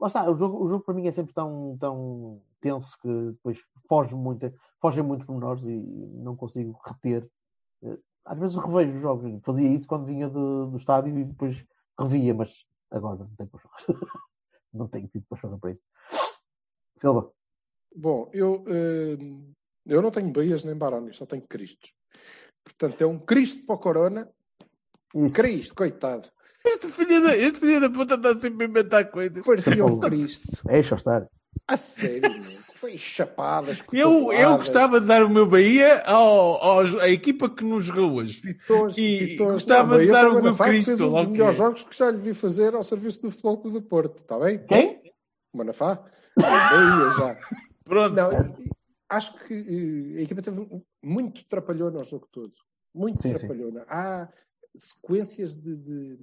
Lá 0.00 0.08
está, 0.08 0.30
o 0.30 0.36
jogo, 0.36 0.64
o 0.64 0.68
jogo 0.68 0.82
para 0.82 0.94
mim 0.94 1.06
é 1.06 1.10
sempre 1.10 1.34
tão, 1.34 1.76
tão 1.78 2.40
tenso 2.60 2.96
que 3.02 3.08
depois 3.08 3.58
foge 3.86 4.14
muito, 4.14 4.50
fogem 4.80 5.02
muitos 5.02 5.26
pormenores 5.26 5.64
e 5.64 5.76
não 5.76 6.36
consigo 6.36 6.78
reter. 6.84 7.28
Ah, 7.84 7.96
às 8.24 8.38
vezes 8.38 8.56
revejo 8.56 8.94
os 8.94 9.00
jogos, 9.00 9.42
fazia 9.42 9.68
isso 9.68 9.88
quando 9.88 10.06
vinha 10.06 10.28
do, 10.28 10.66
do 10.66 10.76
estádio 10.76 11.18
e 11.18 11.24
depois 11.24 11.64
revia, 11.98 12.34
mas 12.34 12.66
agora 12.90 13.18
não 13.18 13.34
tenho 13.36 13.48
paixão. 13.48 13.70
não 14.72 14.88
tenho 14.88 15.08
tido 15.08 15.24
paixão 15.28 15.58
para 15.58 15.72
isso. 15.72 15.82
Silva, 16.96 17.32
Bom, 17.94 18.30
eu, 18.32 18.64
eh, 18.68 19.18
eu 19.86 20.00
não 20.00 20.10
tenho 20.10 20.32
Bahias 20.32 20.62
nem 20.62 20.76
Barões, 20.76 21.16
só 21.16 21.26
tenho 21.26 21.42
Cristos. 21.42 21.92
Portanto, 22.62 23.02
é 23.02 23.06
um 23.06 23.18
Cristo 23.18 23.66
para 23.66 23.74
o 23.74 23.78
Corona. 23.78 24.28
isso. 25.14 25.34
Cristo, 25.34 25.74
coitado. 25.74 26.28
Este 26.64 26.88
filho 26.88 27.22
da, 27.22 27.36
este 27.36 27.60
filho 27.60 27.80
da 27.80 27.90
puta 27.90 28.14
está 28.14 28.36
sempre 28.36 28.66
a 28.66 28.68
inventar 28.68 29.10
coisas. 29.10 29.44
Parecia 29.44 29.84
um 29.84 29.98
Cristo. 29.98 30.62
É 30.68 30.82
só 30.82 30.96
estar. 30.96 31.26
A 31.66 31.76
sério. 31.76 32.30
Foi 32.74 32.96
chapadas. 32.98 33.82
Eu, 33.92 34.32
eu 34.32 34.56
gostava 34.56 35.00
de 35.00 35.06
dar 35.06 35.22
o 35.24 35.30
meu 35.30 35.46
Bahia 35.46 36.02
ao, 36.04 36.56
ao- 36.62 36.98
à 37.00 37.08
equipa 37.08 37.48
que 37.48 37.62
nos 37.62 37.84
jogou 37.84 38.14
hoje. 38.14 38.40
pitões, 38.40 38.96
E 38.98 39.26
pitões. 39.28 39.52
gostava 39.52 39.96
Não, 39.98 40.04
de 40.04 40.10
dar 40.10 40.28
o 40.28 40.42
meu 40.42 40.56
Cristo, 40.56 40.86
Fez 40.86 41.00
um 41.00 41.12
dos 41.12 41.26
melhores 41.26 41.56
jogos 41.56 41.82
que 41.84 41.96
já 41.96 42.10
lhe 42.10 42.18
vi 42.20 42.34
fazer 42.34 42.74
ao 42.74 42.82
serviço 42.82 43.22
do 43.22 43.30
Futebol 43.30 43.58
Clube 43.60 43.78
do 43.80 43.82
Porto, 43.86 44.16
está 44.22 44.38
bem? 44.38 44.64
Quem? 44.66 45.12
O 45.52 45.58
Manafá? 45.58 46.04
Bahia 46.36 47.10
já. 47.18 47.36
Pronto. 47.84 48.14
Não, 48.14 48.30
acho 49.08 49.38
que 49.44 49.54
eh, 49.54 50.20
a 50.20 50.22
equipa 50.22 50.42
teve 50.42 50.82
muito 51.02 51.44
trapalhona 51.48 51.98
ao 51.98 52.04
jogo 52.04 52.26
todo. 52.32 52.52
Muito 52.94 53.22
Sim, 53.22 53.32
sim. 53.32 53.38
trapalhona. 53.38 53.84
Há 53.88 54.28
sequências 54.78 55.54
de, 55.54 55.76
de 55.76 56.18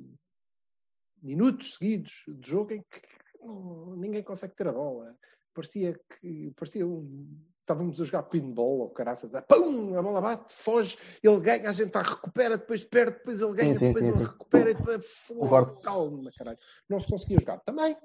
minutos 1.21 1.75
seguidos 1.75 2.23
de 2.27 2.49
jogo 2.49 2.73
em 2.73 2.81
que 2.81 3.01
não- 3.47 3.95
ninguém 3.95 4.23
consegue 4.23 4.55
ter 4.55 4.67
a 4.67 4.73
bola. 4.73 5.15
Parecia 5.53 5.99
que 6.19 6.51
parecia 6.55 6.85
um. 6.85 7.37
Estávamos 7.61 7.99
a 7.99 8.05
jogar 8.05 8.23
pinball 8.23 8.79
ou 8.79 8.89
caraças, 8.89 9.35
a 9.35 9.41
pum, 9.41 9.97
a 9.97 10.01
bola 10.01 10.21
bate, 10.21 10.53
foge, 10.53 10.97
ele 11.21 11.39
ganha, 11.41 11.67
a 11.67 11.73
gente 11.73 11.93
recupera, 11.93 12.57
depois 12.57 12.85
perde, 12.85 13.17
depois 13.17 13.41
ele 13.41 13.53
ganha, 13.53 13.73
Sim, 13.73 13.79
sim, 13.79 13.85
depois 13.87 14.05
sim, 14.05 14.13
ele 14.13 14.23
recupera, 14.23 14.71
e 14.71 14.73
depois 14.73 15.27
Concordo. 15.27 15.81
calma, 15.81 16.31
caralho. 16.37 16.57
Não 16.89 16.97
se 16.97 17.09
conseguia 17.09 17.37
jogar. 17.39 17.59
Também, 17.65 17.97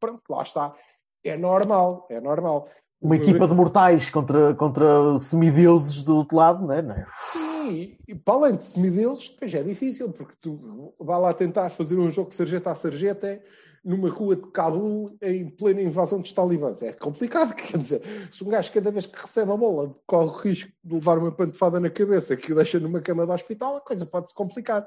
pronto, 0.00 0.22
lá 0.30 0.42
está. 0.42 0.74
É 1.22 1.36
normal, 1.36 2.06
é 2.08 2.18
normal. 2.18 2.70
Uma 3.02 3.16
equipa 3.16 3.46
de 3.46 3.52
mortais 3.54 4.10
contra, 4.10 4.54
contra 4.54 5.18
semideuses 5.18 6.02
do 6.02 6.16
outro 6.16 6.36
lado, 6.36 6.66
não 6.66 6.72
é? 6.72 6.80
Não 6.80 6.94
é? 6.94 7.06
Sim, 7.32 7.98
e 8.08 8.14
para 8.14 8.34
além 8.34 8.56
de 8.56 8.64
semideuses, 8.64 9.28
depois 9.30 9.54
é 9.54 9.62
difícil, 9.62 10.12
porque 10.12 10.34
tu 10.40 10.94
vai 10.98 11.20
lá 11.20 11.34
tentar 11.34 11.68
fazer 11.70 11.96
um 11.98 12.10
jogo 12.10 12.30
de 12.30 12.36
sarjeta 12.36 12.70
a 12.70 12.74
sarjeta 12.74 13.42
numa 13.84 14.10
rua 14.10 14.36
de 14.36 14.46
Cabul 14.48 15.16
em 15.22 15.48
plena 15.48 15.80
invasão 15.80 16.20
dos 16.20 16.32
talibãs. 16.32 16.82
É 16.82 16.92
complicado, 16.92 17.54
quer 17.56 17.78
dizer, 17.78 18.28
se 18.30 18.44
um 18.44 18.48
gajo 18.48 18.72
cada 18.72 18.90
vez 18.90 19.06
que 19.06 19.20
recebe 19.20 19.50
a 19.50 19.56
bola 19.56 19.94
corre 20.06 20.26
o 20.26 20.28
risco 20.28 20.72
de 20.84 20.94
levar 20.94 21.18
uma 21.18 21.32
pantofada 21.32 21.80
na 21.80 21.90
cabeça 21.90 22.36
que 22.36 22.52
o 22.52 22.56
deixa 22.56 22.78
numa 22.78 23.00
cama 23.00 23.26
de 23.26 23.32
hospital, 23.32 23.76
a 23.76 23.80
coisa 23.80 24.04
pode-se 24.04 24.34
complicar. 24.34 24.86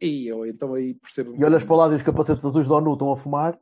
E 0.00 0.26
eu 0.26 0.44
então 0.46 0.74
aí 0.74 0.94
percebo... 0.94 1.34
E 1.38 1.44
olhas 1.44 1.64
para 1.64 1.76
lado 1.76 1.94
e 1.94 1.96
os 1.96 2.02
capacetes 2.02 2.44
azuis 2.44 2.68
da 2.68 2.76
ONU 2.76 2.92
estão 2.92 3.12
a 3.12 3.16
fumar 3.16 3.58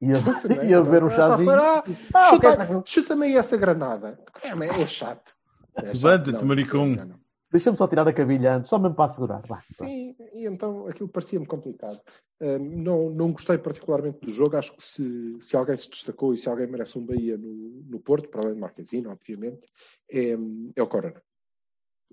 e 0.00 0.08
a, 0.12 0.14
e 0.64 0.74
a 0.74 0.82
beber 0.82 1.04
um 1.04 1.10
chazinho. 1.10 1.50
Ah, 1.50 1.84
Chuta-. 2.28 2.82
Chuta-me 2.84 3.26
aí 3.26 3.36
essa 3.36 3.56
granada. 3.56 4.18
É, 4.42 4.48
é 4.48 4.86
chato. 4.86 5.34
É 5.74 5.86
chato. 5.86 5.94
Levanta-te, 5.94 6.38
Não, 6.38 6.44
maricão. 6.46 6.86
não, 6.86 7.04
não. 7.06 7.25
Deixa-me 7.56 7.78
só 7.78 7.88
tirar 7.88 8.06
a 8.06 8.12
cabilha 8.12 8.56
antes, 8.56 8.68
só 8.68 8.78
mesmo 8.78 8.94
para 8.94 9.06
assegurar. 9.06 9.40
Vá. 9.46 9.56
Sim, 9.56 10.14
e 10.34 10.44
então 10.44 10.86
aquilo 10.86 11.08
parecia-me 11.08 11.46
complicado. 11.46 11.98
Hum, 12.38 12.58
não, 12.58 13.08
não 13.08 13.32
gostei 13.32 13.56
particularmente 13.56 14.18
do 14.20 14.30
jogo. 14.30 14.58
Acho 14.58 14.76
que 14.76 14.84
se, 14.84 15.38
se 15.40 15.56
alguém 15.56 15.74
se 15.74 15.88
destacou 15.88 16.34
e 16.34 16.36
se 16.36 16.50
alguém 16.50 16.66
merece 16.66 16.98
um 16.98 17.06
Bahia 17.06 17.38
no, 17.38 17.82
no 17.88 17.98
Porto, 17.98 18.28
para 18.28 18.42
além 18.42 18.56
de 18.56 18.60
Marquezino, 18.60 19.10
obviamente, 19.10 19.66
é, 20.10 20.36
é 20.76 20.82
o 20.82 20.86
Corona. 20.86 21.22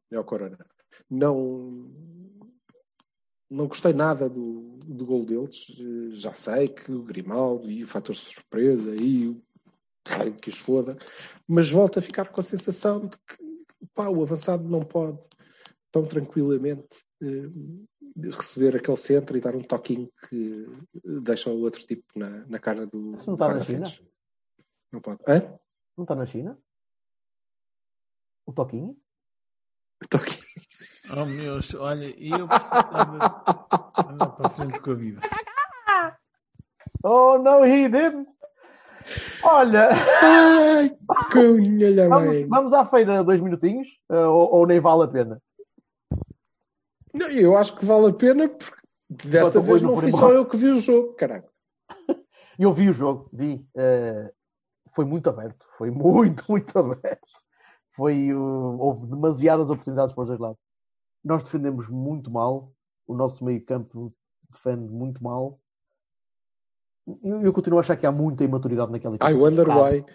É 0.09 0.17
o 0.17 0.23
Corona. 0.23 0.65
Não, 1.09 1.91
não 3.49 3.67
gostei 3.67 3.91
nada 3.91 4.29
do, 4.29 4.79
do 4.85 5.05
gol 5.05 5.25
deles. 5.25 5.67
Eh, 5.77 6.15
Já 6.15 6.33
sei 6.33 6.69
que 6.69 6.89
o 6.89 7.03
Grimaldo 7.03 7.69
e 7.69 7.83
o 7.83 7.87
fator 7.87 8.15
surpresa 8.15 8.95
e 8.95 9.27
o 9.27 9.43
caralho 10.05 10.35
que 10.35 10.49
os 10.49 10.57
foda, 10.57 10.97
mas 11.45 11.69
volto 11.69 11.99
a 11.99 12.01
ficar 12.01 12.29
com 12.29 12.39
a 12.39 12.43
sensação 12.43 13.01
de 13.07 13.17
que 13.17 13.42
pá, 13.93 14.07
o 14.09 14.21
avançado 14.21 14.63
não 14.67 14.81
pode 14.81 15.19
tão 15.91 16.05
tranquilamente 16.05 17.03
eh, 17.21 17.49
receber 18.31 18.75
aquele 18.75 18.97
centro 18.97 19.37
e 19.37 19.41
dar 19.41 19.55
um 19.55 19.61
toquinho 19.61 20.11
que 20.27 20.67
eh, 20.95 21.19
deixa 21.21 21.49
o 21.49 21.61
outro 21.61 21.85
tipo 21.85 22.05
na, 22.15 22.45
na 22.47 22.59
cara 22.59 22.85
do. 22.85 23.13
Isso 23.13 23.27
não 23.27 23.35
está 23.35 23.53
na. 23.53 23.61
China? 23.61 23.85
Não 24.91 25.01
pode. 25.01 25.19
Hã? 25.27 25.59
Não 25.97 26.03
está 26.03 26.15
na 26.15 26.25
China? 26.25 26.57
O 28.45 28.51
Toquinho? 28.51 28.97
Toquinho. 30.09 30.43
Oh, 31.15 31.25
meus, 31.25 31.73
olha, 31.75 32.13
e 32.17 32.31
eu 32.31 32.47
precisava 32.47 33.43
andar 34.09 34.29
para 34.29 34.49
frente 34.49 34.79
com 34.79 34.91
a 34.91 34.95
vida. 34.95 35.21
Oh, 37.05 37.37
no, 37.37 37.65
he 37.65 37.89
didn't! 37.89 38.32
Olha, 39.43 39.89
Ai, 40.21 40.95
cunha 41.31 42.09
vamos, 42.09 42.47
vamos 42.47 42.73
à 42.73 42.85
feira 42.85 43.23
dois 43.23 43.41
minutinhos, 43.41 43.87
eh, 44.09 44.25
ou, 44.25 44.55
ou 44.55 44.67
nem 44.67 44.79
vale 44.79 45.03
a 45.03 45.07
pena? 45.07 45.41
Não, 47.13 47.27
eu 47.29 47.55
acho 47.55 47.75
que 47.75 47.85
vale 47.85 48.07
a 48.07 48.13
pena 48.13 48.49
porque 48.49 48.77
desta 49.09 49.59
vez 49.59 49.81
não 49.81 49.95
fui 49.95 50.07
embora. 50.09 50.25
só 50.25 50.33
eu 50.33 50.45
que 50.45 50.57
vi 50.57 50.69
o 50.69 50.79
jogo, 50.79 51.13
caralho. 51.13 51.45
Eu 52.57 52.71
vi 52.71 52.87
o 52.87 52.93
jogo, 52.93 53.29
vi. 53.33 53.65
eh, 53.75 54.31
foi 54.95 55.05
muito 55.05 55.27
aberto, 55.27 55.65
foi 55.75 55.89
muito, 55.89 56.43
muito 56.47 56.77
aberto. 56.77 57.27
Foi, 57.91 58.27
eh, 58.27 58.35
houve 58.35 59.07
demasiadas 59.07 59.69
oportunidades 59.69 60.13
para 60.13 60.21
os 60.21 60.27
dois 60.27 60.39
lados. 60.39 60.59
Nós 61.23 61.43
defendemos 61.43 61.87
muito 61.89 62.29
mal, 62.29 62.71
o 63.07 63.15
nosso 63.15 63.43
meio-campo 63.43 64.13
defende 64.51 64.87
muito 64.91 65.23
mal. 65.23 65.59
Eu, 67.23 67.41
eu 67.41 67.53
continuo 67.53 67.79
a 67.79 67.81
achar 67.81 67.97
que 67.97 68.05
há 68.05 68.11
muita 68.11 68.43
imaturidade 68.43 68.91
naquela 68.91 69.15
equipe. 69.15 69.31
I 69.31 69.35
wonder 69.35 69.67
why. 69.69 70.05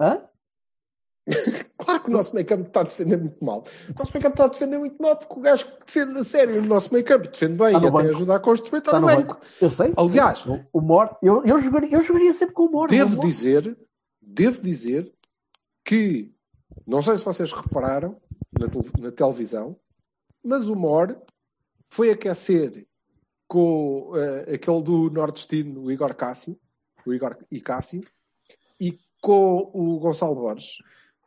Hã? 0.00 0.22
Claro 1.82 2.00
que 2.04 2.10
o 2.10 2.12
nosso 2.12 2.32
campo 2.44 2.68
está 2.68 2.80
a 2.80 2.84
defender 2.84 3.16
muito 3.18 3.44
mal. 3.44 3.64
O 3.88 3.98
nosso 3.98 4.12
campo 4.12 4.28
está 4.28 4.44
a 4.44 4.48
defender 4.48 4.78
muito 4.78 5.02
mal 5.02 5.16
porque 5.16 5.34
o 5.34 5.42
gajo 5.42 5.66
que 5.66 5.84
defende 5.84 6.18
a 6.18 6.24
sério 6.24 6.60
o 6.60 6.64
nosso 6.64 6.90
campo 7.02 7.28
defende 7.28 7.54
bem 7.54 7.66
Está 7.68 7.72
e 7.72 7.76
até 7.76 7.90
banco. 7.90 8.08
ajuda 8.08 8.36
a 8.36 8.40
construir, 8.40 8.78
está, 8.78 8.90
Está 8.92 9.00
no 9.00 9.08
no 9.08 9.16
banco. 9.16 9.40
Eu 9.60 9.70
sei. 9.70 9.92
Aliás, 9.96 10.46
o, 10.46 10.60
o 10.72 10.80
Mor, 10.80 11.16
eu, 11.22 11.44
eu, 11.44 11.60
jogaria, 11.60 11.96
eu 11.96 12.02
jogaria 12.04 12.32
sempre 12.32 12.54
com 12.54 12.66
o 12.66 12.70
Mor. 12.70 12.88
Devo 12.88 13.20
o 13.20 13.26
dizer, 13.26 13.76
devo 14.20 14.62
dizer 14.62 15.12
que 15.84 16.32
não 16.86 17.02
sei 17.02 17.16
se 17.16 17.24
vocês 17.24 17.52
repararam 17.52 18.16
na, 18.58 18.66
na 19.02 19.12
televisão, 19.12 19.76
mas 20.42 20.68
o 20.68 20.76
Mor 20.76 21.16
foi 21.90 22.10
aquecer 22.10 22.86
com 23.46 24.12
eh, 24.16 24.54
aquele 24.54 24.82
do 24.82 25.10
nordestino, 25.10 25.82
o 25.82 25.92
Igor 25.92 26.14
Cássio, 26.14 26.58
o 27.06 27.12
Igor 27.12 27.36
e 27.50 27.60
Cássio, 27.60 28.00
e 28.80 28.98
com 29.20 29.70
o 29.72 29.98
Gonçalo 29.98 30.34
Borges. 30.34 30.78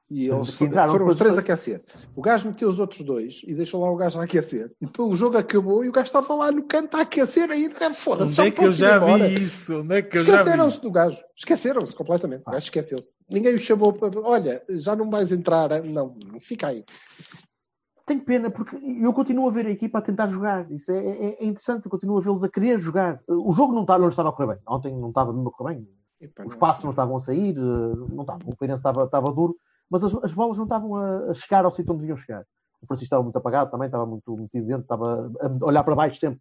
E 0.10 0.28
eles 0.28 0.62
entraram 0.62 0.92
foram 0.92 1.08
os 1.08 1.16
três 1.16 1.36
a 1.36 1.40
aquecer. 1.40 1.84
O 2.16 2.22
gajo 2.22 2.48
meteu 2.48 2.70
os 2.70 2.80
outros 2.80 3.04
dois 3.04 3.42
e 3.44 3.56
deixou 3.56 3.82
lá 3.82 3.90
o 3.90 3.96
gajo 3.96 4.20
a 4.20 4.24
aquecer. 4.24 4.72
E 4.80 4.86
depois 4.86 5.12
o 5.12 5.16
jogo 5.16 5.38
acabou 5.38 5.84
e 5.84 5.90
o 5.90 5.92
gajo 5.92 6.06
estava 6.06 6.36
lá 6.36 6.52
no 6.52 6.64
canto 6.64 6.96
a 6.96 7.02
aquecer 7.02 7.50
ainda. 7.50 7.92
Foda-se, 7.92 8.40
Onde 8.40 8.50
é 8.50 8.52
que 8.52 8.66
eu 8.66 8.72
já 8.72 8.98
embora. 8.98 9.28
vi 9.28 9.44
isso? 9.44 9.78
Onde 9.78 9.96
é 9.96 10.02
que 10.04 10.18
eu 10.18 10.22
Esqueceram-se 10.24 10.82
do 10.82 10.92
gajo. 10.92 11.24
Esqueceram-se 11.36 11.96
completamente. 11.96 12.44
O 12.46 12.52
gajo 12.52 12.66
esqueceu-se. 12.66 13.14
Ninguém 13.28 13.56
o 13.56 13.58
chamou 13.58 13.94
para. 13.94 14.20
Olha, 14.20 14.64
já 14.70 14.96
não 14.96 15.10
vais 15.10 15.32
entrar. 15.32 15.84
Não, 15.84 16.16
fica 16.40 16.68
aí. 16.68 16.86
Tenho 18.06 18.24
pena, 18.24 18.52
porque 18.52 18.76
eu 18.76 19.12
continuo 19.14 19.48
a 19.48 19.52
ver 19.52 19.66
a 19.66 19.72
equipa 19.72 19.98
a 19.98 20.02
tentar 20.02 20.28
jogar. 20.28 20.70
Isso 20.72 20.92
é, 20.92 20.98
é- 20.98 21.44
é 21.44 21.46
interessante, 21.46 21.86
eu 21.86 21.92
continuo 21.92 22.18
a 22.18 22.22
vê-los 22.22 22.44
a 22.44 22.50
querer 22.50 22.80
jogar. 22.80 23.20
O 23.28 23.52
jogo 23.52 23.74
não 23.74 23.82
estava, 23.82 24.00
não 24.04 24.10
estava 24.10 24.30
a 24.30 24.32
correr 24.32 24.54
bem. 24.56 24.64
Ontem 24.68 24.96
não 24.96 25.10
estava 25.10 25.34
mesmo 25.34 25.50
a 25.50 25.52
correr 25.52 25.76
bem. 25.76 25.90
Os 26.46 26.56
passos 26.56 26.84
não 26.84 26.92
estavam 26.92 27.18
a 27.18 27.20
sair, 27.20 27.54
não 27.56 28.22
estava. 28.22 28.40
O 28.46 28.56
Feirense 28.56 28.80
estava, 28.80 29.04
estava 29.06 29.32
duro, 29.32 29.58
mas 29.90 30.04
as, 30.04 30.14
as 30.24 30.34
bolas 30.34 30.58
não 30.58 30.66
estavam 30.66 30.96
a, 30.96 31.32
a 31.32 31.34
chegar 31.34 31.66
ao 31.66 31.72
sítio 31.72 31.92
onde 31.94 32.02
deviam 32.02 32.18
chegar. 32.18 32.46
O 32.82 32.86
Francisco 32.86 33.06
estava 33.06 33.24
muito 33.24 33.38
apagado 33.38 33.72
também, 33.72 33.88
estava 33.88 34.06
muito 34.06 34.38
metido 34.38 34.68
dentro, 34.68 34.84
estava 34.84 35.32
a 35.42 35.66
olhar 35.66 35.84
para 35.84 35.96
baixo 35.96 36.20
sempre. 36.20 36.40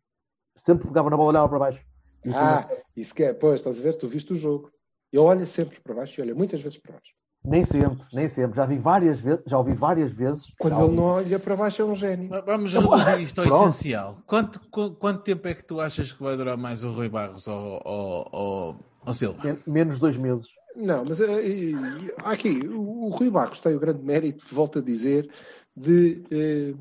Sempre 0.56 0.86
pegava 0.86 1.08
na 1.10 1.16
bola, 1.16 1.30
olhava 1.30 1.48
para 1.48 1.58
baixo. 1.58 1.80
E 2.24 2.30
Ah, 2.34 2.68
isso 2.96 3.14
que 3.14 3.24
é. 3.24 3.32
Pois, 3.32 3.60
estás 3.60 3.80
a 3.80 3.82
ver? 3.82 3.96
Tu 3.96 4.06
viste 4.06 4.32
o 4.32 4.36
jogo. 4.36 4.70
Ele 5.12 5.22
olha 5.22 5.46
sempre 5.46 5.80
para 5.80 5.94
baixo 5.94 6.20
e 6.20 6.22
olha 6.22 6.34
muitas 6.34 6.60
vezes 6.60 6.78
para 6.78 6.92
baixo. 6.92 7.12
Nem 7.46 7.62
sempre, 7.64 7.98
nem 8.12 8.26
sempre. 8.28 8.56
Já 8.56 8.64
vi 8.64 8.78
várias 8.78 9.20
vezes, 9.20 9.42
já 9.46 9.58
ouvi 9.58 9.74
várias 9.74 10.10
vezes. 10.12 10.50
Quando 10.58 10.72
ele 10.74 10.82
ouvi- 10.82 10.96
não 10.96 11.02
olha 11.04 11.38
para 11.38 11.54
baixo 11.56 11.82
é 11.82 11.84
um 11.84 11.94
gênio. 11.94 12.30
Vamos 12.46 12.72
reduzir 12.72 13.20
isto 13.20 13.40
ao 13.42 13.46
Pronto. 13.48 13.68
essencial. 13.68 14.16
Quanto, 14.26 14.60
qu- 14.70 14.92
quanto 14.92 15.22
tempo 15.22 15.46
é 15.46 15.54
que 15.54 15.62
tu 15.64 15.78
achas 15.80 16.10
que 16.12 16.22
vai 16.22 16.36
durar 16.38 16.56
mais 16.56 16.82
o 16.84 16.90
Rui 16.92 17.08
Barros 17.10 17.46
ou, 17.46 17.82
ou, 17.84 18.28
ou, 18.32 18.76
ou 19.04 19.14
Silva? 19.14 19.38
Men- 19.44 19.58
Menos 19.66 19.98
dois 19.98 20.16
meses. 20.16 20.46
Não, 20.74 21.04
mas 21.06 21.20
eh, 21.20 21.46
e- 21.46 21.74
aqui, 22.24 22.66
o, 22.66 23.06
o 23.06 23.08
Rui 23.10 23.28
Barros 23.30 23.60
tem 23.60 23.74
o 23.74 23.78
grande 23.80 24.02
mérito, 24.02 24.42
volto 24.50 24.78
a 24.78 24.82
dizer, 24.82 25.28
de 25.76 26.24
eh, 26.30 26.74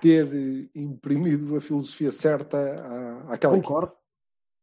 ter 0.00 0.70
imprimido 0.74 1.56
a 1.56 1.60
filosofia 1.60 2.10
certa 2.10 2.56
à, 3.28 3.34
àquela. 3.34 3.54
Concordo. 3.54 3.92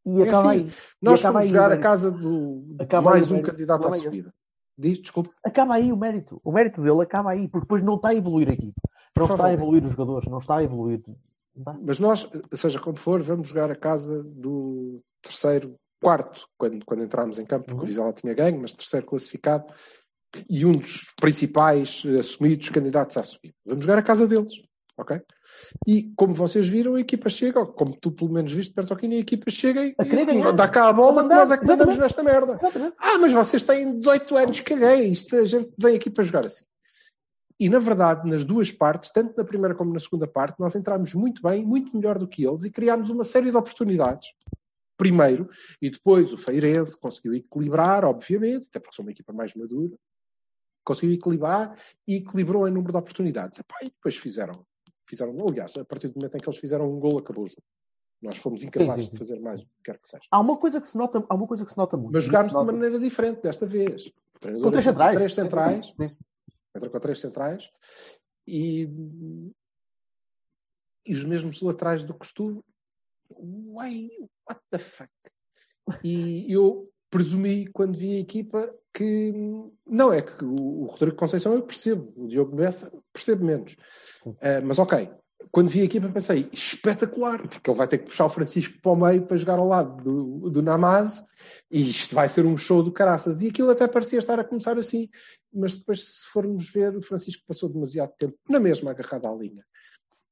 E 0.04 0.20
É 0.20 0.24
acaba 0.24 0.50
assim, 0.52 0.60
aí. 0.70 0.74
Nós 1.00 1.24
aí 1.24 1.36
o 1.36 1.48
jogar 1.48 1.72
a 1.72 1.78
casa 1.78 2.10
do 2.10 2.76
Acaba 2.80 3.12
aí 3.12 3.20
mais 3.20 3.26
o 3.30 3.34
um 3.34 3.38
mérito. 3.38 3.52
candidato 3.52 3.88
à 3.88 3.92
subida. 3.92 4.34
Diz, 4.82 5.00
desculpe. 5.00 5.30
Acaba 5.46 5.76
aí 5.76 5.92
o 5.92 5.98
mérito. 5.98 6.42
O 6.44 6.52
mérito 6.52 6.82
dele 6.82 7.02
acaba 7.02 7.32
aí, 7.32 7.48
porque 7.48 7.66
depois 7.66 7.84
não 7.84 7.96
está 7.96 8.10
a 8.10 8.16
evoluir 8.16 8.50
aqui. 8.50 8.74
Não 9.16 9.28
Por 9.28 9.34
está 9.36 9.46
a 9.48 9.54
evoluir 9.54 9.84
os 9.86 9.92
jogadores, 9.92 10.28
não 10.30 10.40
está 10.40 10.58
a 10.58 10.64
evoluir. 10.64 11.04
Não. 11.56 11.80
Mas 11.86 12.00
nós, 12.00 12.28
seja 12.54 12.80
como 12.80 12.98
for, 12.98 13.22
vamos 13.22 13.50
jogar 13.50 13.70
a 13.70 13.76
casa 13.76 14.24
do 14.24 15.00
terceiro, 15.22 15.76
quarto, 16.02 16.48
quando, 16.58 16.84
quando 16.84 17.04
entramos 17.04 17.38
em 17.38 17.46
campo, 17.46 17.66
porque 17.66 17.78
Uhum. 17.78 17.84
o 17.84 17.88
Vizela 17.88 18.14
tinha 18.14 18.34
ganho, 18.34 18.60
mas 18.60 18.74
terceiro 18.74 19.06
classificado 19.06 19.72
e 20.50 20.66
um 20.66 20.72
dos 20.72 21.14
principais 21.20 22.04
eh, 22.06 22.20
assumidos 22.20 22.70
candidatos 22.70 23.18
à 23.18 23.24
subida. 23.24 23.54
Vamos 23.66 23.86
jogar 23.86 24.00
a 24.00 24.04
casa 24.04 24.26
deles, 24.28 24.54
ok? 25.02 25.22
E 25.88 26.12
como 26.16 26.34
vocês 26.34 26.68
viram, 26.68 26.96
a 26.96 27.00
equipa 27.02 27.30
chega, 27.30 27.60
ou 27.60 27.68
como 27.68 27.96
tu 27.96 28.12
pelo 28.12 28.32
menos 28.32 28.52
viste, 28.54 28.74
Pertoquini, 28.74 29.18
a 29.18 29.20
equipa 29.20 29.50
chega 29.50 29.86
e, 29.86 29.96
e 29.98 30.54
dá 30.56 30.68
cá 30.68 30.90
a 30.90 30.94
bola 30.94 31.24
que 31.24 31.34
nós 31.34 31.52
é 31.52 31.58
que 31.58 31.66
mandamos 31.66 31.98
nesta 31.98 32.24
merda. 32.24 32.60
Ah, 32.98 33.18
mas 33.20 33.34
vocês 33.34 33.64
têm 33.64 33.98
18 33.98 34.38
anos, 34.38 34.60
caguei, 34.62 35.08
isto 35.08 35.36
a 35.36 35.46
gente 35.46 35.72
vem 35.78 35.96
aqui 35.96 36.10
para 36.10 36.24
jogar 36.24 36.46
assim. 36.46 36.66
E 37.60 37.70
na 37.70 37.78
verdade, 37.78 38.28
nas 38.28 38.44
duas 38.44 38.72
partes, 38.72 39.12
tanto 39.12 39.38
na 39.38 39.44
primeira 39.44 39.76
como 39.76 39.94
na 39.94 40.00
segunda 40.00 40.26
parte, 40.26 40.60
nós 40.60 40.76
entramos 40.76 41.14
muito 41.14 41.44
bem, 41.44 41.64
muito 41.64 41.96
melhor 41.96 42.18
do 42.18 42.28
que 42.28 42.44
eles 42.44 42.64
e 42.64 42.72
criámos 42.72 43.12
uma 43.12 43.24
série 43.24 43.52
de 43.52 43.58
oportunidades. 43.58 44.34
Primeiro, 44.98 45.50
e 45.82 45.90
depois 45.90 46.34
o 46.34 46.38
Feirense 46.38 47.00
conseguiu 47.00 47.36
equilibrar, 47.36 48.04
obviamente, 48.04 48.68
até 48.68 48.80
porque 48.80 48.96
são 48.96 49.04
uma 49.04 49.12
equipa 49.12 49.32
mais 49.32 49.54
madura, 49.54 49.96
conseguiu 50.84 51.14
equilibrar 51.14 51.78
e 52.08 52.16
equilibrou 52.16 52.68
em 52.68 52.72
número 52.72 52.92
de 52.92 52.98
oportunidades. 52.98 53.60
Epá, 53.60 53.78
e 53.84 53.86
depois 53.86 54.18
fizeram, 54.18 54.66
fizeram, 55.12 55.36
aliás, 55.48 55.76
a 55.78 55.86
partir 55.86 56.08
do 56.08 56.16
momento 56.16 56.36
em 56.36 56.40
que 56.40 56.48
eles 56.50 56.58
fizeram 56.60 56.90
um 56.92 57.00
gol, 57.00 57.20
acabou 57.20 57.44
o 57.44 57.48
jogo. 57.48 57.62
Nós 58.22 58.38
fomos 58.38 58.64
incapazes 58.64 59.06
sim, 59.06 59.12
sim. 59.12 59.12
de 59.14 59.18
fazer 59.18 59.40
mais, 59.40 59.62
o 59.62 59.66
que 59.66 59.72
quer 59.84 59.98
que 60.00 60.08
seja. 60.08 60.24
Há 60.32 60.40
uma 60.40 60.58
coisa 60.58 60.80
que 60.80 60.88
se 60.88 60.98
nota, 60.98 61.24
há 61.28 61.36
uma 61.36 61.48
coisa 61.48 61.66
que 61.66 61.72
se 61.72 61.78
nota 61.78 61.98
muito. 61.98 62.14
Mas 62.14 62.24
jogámos 62.24 62.52
de 62.52 62.58
Nota- 62.58 62.72
maneira 62.72 63.00
diferente 63.00 63.42
desta 63.42 63.66
vez. 63.66 64.12
Com 64.34 64.40
três 64.40 64.64
entra 64.64 64.82
centrais. 64.82 65.16
três 65.16 65.34
centrais, 65.34 65.94
entra 66.76 66.90
com 66.90 67.00
três 67.00 67.20
centrais 67.20 67.72
e, 68.48 68.88
e 71.06 71.14
os 71.14 71.24
mesmos 71.26 71.62
laterais 71.62 72.04
do 72.04 72.14
costume. 72.14 72.62
Uai, 73.32 74.10
what 74.48 74.62
the 74.70 74.78
fuck? 74.78 75.12
E 76.04 76.46
eu 76.52 76.90
presumi 77.12 77.68
quando 77.68 77.96
vi 77.96 78.16
a 78.16 78.20
equipa 78.20 78.74
que 78.94 79.34
não 79.86 80.12
é 80.12 80.22
que 80.22 80.44
o, 80.44 80.84
o 80.84 80.86
Rodrigo 80.86 81.16
Conceição 81.16 81.54
eu 81.54 81.62
percebo, 81.62 82.12
o 82.16 82.28
Diogo 82.28 82.56
Bessa 82.56 82.92
percebo 83.14 83.46
menos. 83.46 83.76
Ah, 84.42 84.62
mas 84.64 84.80
ok, 84.80 85.10
quando 85.52 85.70
vi 85.70 85.82
a 85.82 85.86
equipa 85.86 86.10
pensei 86.10 86.50
espetacular, 86.52 87.48
porque 87.48 87.70
ele 87.70 87.78
vai 87.78 87.88
ter 87.88 88.00
que 88.00 88.06
puxar 88.06 88.26
o 88.26 88.30
Francisco 88.30 88.80
para 88.82 88.92
o 88.92 88.96
meio 88.96 89.26
para 89.26 89.38
jogar 89.38 89.60
ao 89.60 89.68
lado 89.68 90.04
do, 90.04 90.50
do 90.50 90.62
Namaz 90.62 91.26
e 91.70 91.90
isto 91.90 92.16
vai 92.16 92.30
ser 92.30 92.46
um 92.46 92.58
show 92.58 92.82
do 92.82 92.92
caraças. 92.92 93.42
E 93.42 93.50
aquilo 93.50 93.70
até 93.70 93.88
parecia 93.88 94.20
estar 94.20 94.40
a 94.40 94.44
começar 94.44 94.78
assim, 94.78 95.10
mas 95.54 95.76
depois, 95.76 96.04
se 96.04 96.28
formos 96.28 96.70
ver, 96.70 96.96
o 96.96 97.02
Francisco 97.02 97.44
passou 97.48 97.70
demasiado 97.70 98.14
tempo 98.18 98.38
na 98.50 98.60
mesma 98.60 98.92
agarrada 98.92 99.30
à 99.30 99.34
linha 99.34 99.64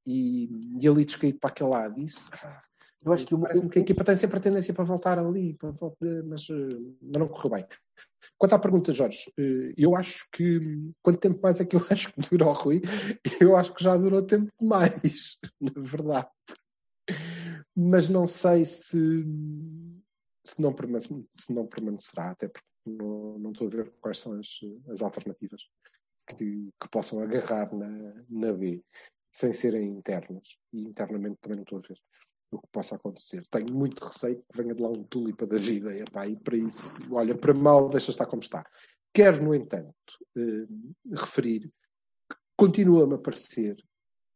e, 0.06 0.78
e 0.80 0.88
ali 0.88 1.06
descaído 1.06 1.40
para 1.40 1.50
aquele 1.50 1.70
lado. 1.70 2.00
Isso, 2.00 2.30
ah, 2.44 2.62
Eu 3.04 3.14
acho 3.14 3.26
que 3.26 3.34
uma, 3.34 3.48
Parece-me 3.48 3.70
que 3.70 3.80
a 3.80 3.82
equipa 3.82 4.04
tem 4.04 4.16
sempre 4.16 4.38
a 4.38 4.42
tendência 4.42 4.74
para 4.74 4.84
voltar 4.84 5.18
ali, 5.18 5.54
para 5.54 5.72
voltar, 5.72 6.24
mas, 6.26 6.48
eh, 6.50 6.80
mas 7.02 7.20
não 7.20 7.28
correu 7.28 7.52
bem. 7.52 7.66
Quanto 8.38 8.56
à 8.56 8.60
pergunta, 8.60 8.94
Jorge, 8.94 9.32
eh, 9.38 9.74
eu 9.78 9.96
acho 9.96 10.28
que 10.32 10.60
quanto 11.02 11.20
tempo 11.20 11.40
mais 11.42 11.62
é 11.62 11.66
que 11.66 11.76
eu 11.76 11.82
acho 11.90 12.14
que 12.14 12.30
dura 12.30 12.48
o 12.48 12.54
Rui? 12.54 12.82
Eu 13.40 13.56
acho 13.56 13.74
que 13.74 13.84
já 13.84 13.96
durou 13.96 14.22
tempo 14.22 14.52
demais, 14.60 15.40
na 15.62 15.72
verdade. 15.78 16.30
Mas 17.76 18.10
não 18.10 18.28
sei 18.28 18.66
se, 18.66 19.24
se, 20.46 20.62
não, 20.62 20.76
se 21.34 21.54
não 21.54 21.68
permanecerá, 21.68 22.32
até 22.32 22.50
porque 22.50 22.68
não, 22.86 23.40
não 23.40 23.52
estou 23.52 23.68
a 23.68 23.72
ver 23.72 23.94
quais 24.02 24.20
são 24.20 24.34
as, 24.34 24.60
as 24.90 25.02
alternativas 25.02 25.62
que, 26.28 26.70
que 26.80 26.90
possam 26.92 27.22
agarrar 27.22 27.74
na, 27.74 28.26
na 28.30 28.54
B 28.54 28.84
sem 29.32 29.54
serem 29.54 29.90
internas. 29.90 30.58
E 30.74 30.82
internamente 30.84 31.38
também 31.42 31.56
não 31.56 31.64
estou 31.64 31.80
a 31.80 31.82
ver 31.82 31.98
o 32.52 32.60
que 32.60 32.68
possa 32.72 32.96
acontecer. 32.96 33.44
Tenho 33.50 33.74
muito 33.74 34.04
receio 34.04 34.38
que 34.38 34.62
venha 34.62 34.74
de 34.74 34.82
lá 34.82 34.90
um 34.90 35.04
tulipa 35.04 35.46
da 35.46 35.58
vida. 35.58 35.94
E, 35.94 36.02
epá, 36.02 36.28
e 36.28 36.36
para 36.36 36.58
isso, 36.58 36.98
olha, 37.12 37.36
para 37.36 37.54
mal, 37.54 37.90
deixa 37.90 38.12
estar 38.12 38.26
como 38.26 38.42
está. 38.42 38.66
Quero, 39.14 39.44
no 39.44 39.54
entanto, 39.56 39.94
eh, 40.38 40.68
referir 41.12 41.62
que 42.30 42.38
continua-me 42.56 43.16
a 43.16 43.18
parecer 43.18 43.78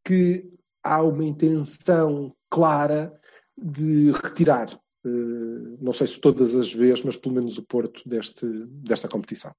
que 0.03 0.51
há 0.83 1.01
uma 1.01 1.23
intenção 1.23 2.35
clara 2.49 3.13
de 3.57 4.11
retirar, 4.11 4.71
eh, 5.05 5.77
não 5.79 5.93
sei 5.93 6.07
se 6.07 6.19
todas 6.19 6.55
as 6.55 6.73
vezes, 6.73 7.03
mas 7.03 7.15
pelo 7.15 7.35
menos 7.35 7.57
o 7.57 7.63
Porto 7.63 8.07
deste, 8.07 8.45
desta 8.67 9.07
competição. 9.07 9.53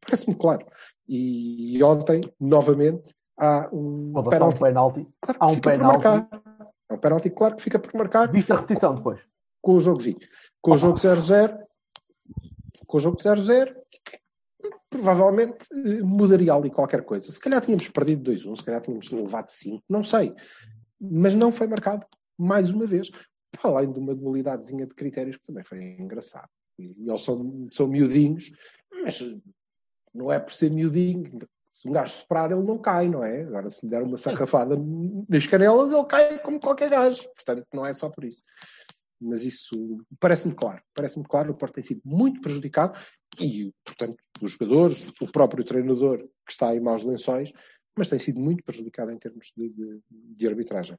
Parece-me 0.00 0.36
claro. 0.36 0.66
E 1.08 1.82
ontem, 1.82 2.20
novamente, 2.38 3.14
há 3.36 3.68
um 3.72 4.12
um 4.18 4.24
penalti. 4.24 4.60
penalti. 4.60 5.06
Claro 5.20 5.38
Há 5.40 5.46
um 5.46 5.60
penalti. 5.60 6.28
É 6.90 6.94
um 6.94 6.98
penalti, 6.98 7.30
claro 7.30 7.56
que 7.56 7.62
fica 7.62 7.78
por 7.78 7.94
marcar 7.94 8.30
Viste 8.30 8.52
a 8.52 8.56
repetição 8.56 8.94
depois. 8.94 9.20
com 9.60 9.74
o 9.74 9.80
jogo 9.80 10.00
vi. 10.00 10.16
Com 10.60 10.72
o 10.72 10.76
jogo 10.76 10.98
0-0, 10.98 11.58
com 12.86 12.96
o 12.96 13.00
jogo 13.00 13.16
0-0, 13.18 13.74
provavelmente 14.90 15.66
eh, 15.72 16.02
mudaria 16.02 16.52
ali 16.52 16.70
qualquer 16.70 17.04
coisa. 17.04 17.30
Se 17.30 17.40
calhar 17.40 17.60
tínhamos 17.60 17.88
perdido 17.88 18.30
2-1, 18.30 18.56
se 18.56 18.64
calhar 18.64 18.80
tínhamos 18.80 19.10
levado 19.10 19.50
5, 19.50 19.82
não 19.88 20.04
sei. 20.04 20.32
Mas 21.00 21.34
não 21.34 21.50
foi 21.50 21.66
marcado 21.66 22.06
mais 22.38 22.70
uma 22.70 22.86
vez. 22.86 23.10
Para 23.50 23.70
além 23.70 23.92
de 23.92 23.98
uma 23.98 24.14
dualidadezinha 24.14 24.86
de 24.86 24.94
critérios 24.94 25.36
que 25.36 25.46
também 25.46 25.64
foi 25.64 25.78
engraçado. 25.98 26.48
E 26.78 27.08
eles 27.08 27.22
são, 27.22 27.68
são 27.70 27.86
miudinhos, 27.86 28.50
mas 29.02 29.20
não 30.12 30.30
é 30.32 30.38
por 30.38 30.52
ser 30.52 30.70
miudinho. 30.70 31.38
Se 31.74 31.88
um 31.88 31.92
gajo 31.92 32.12
soprar, 32.12 32.52
ele 32.52 32.62
não 32.62 32.78
cai, 32.78 33.08
não 33.08 33.24
é? 33.24 33.42
Agora, 33.42 33.68
se 33.68 33.84
lhe 33.84 33.90
der 33.90 34.00
uma 34.00 34.16
sarrafada 34.16 34.76
nas 35.28 35.44
canelas, 35.44 35.92
ele 35.92 36.04
cai 36.04 36.38
como 36.38 36.60
qualquer 36.60 36.88
gajo. 36.88 37.24
Portanto, 37.34 37.66
não 37.74 37.84
é 37.84 37.92
só 37.92 38.08
por 38.08 38.24
isso. 38.24 38.44
Mas 39.20 39.44
isso 39.44 39.98
parece-me 40.20 40.54
claro. 40.54 40.80
Parece-me 40.94 41.24
claro, 41.24 41.50
o 41.50 41.56
Porto 41.56 41.74
tem 41.74 41.82
sido 41.82 42.00
muito 42.04 42.40
prejudicado 42.40 42.96
e, 43.40 43.74
portanto, 43.84 44.16
os 44.40 44.52
jogadores, 44.52 45.08
o 45.20 45.26
próprio 45.26 45.64
treinador 45.64 46.18
que 46.46 46.52
está 46.52 46.72
em 46.72 46.80
maus 46.80 47.02
lençóis, 47.02 47.52
mas 47.96 48.08
tem 48.08 48.20
sido 48.20 48.38
muito 48.38 48.62
prejudicado 48.62 49.10
em 49.10 49.18
termos 49.18 49.52
de, 49.56 49.68
de, 49.70 50.00
de 50.08 50.46
arbitragem. 50.46 50.96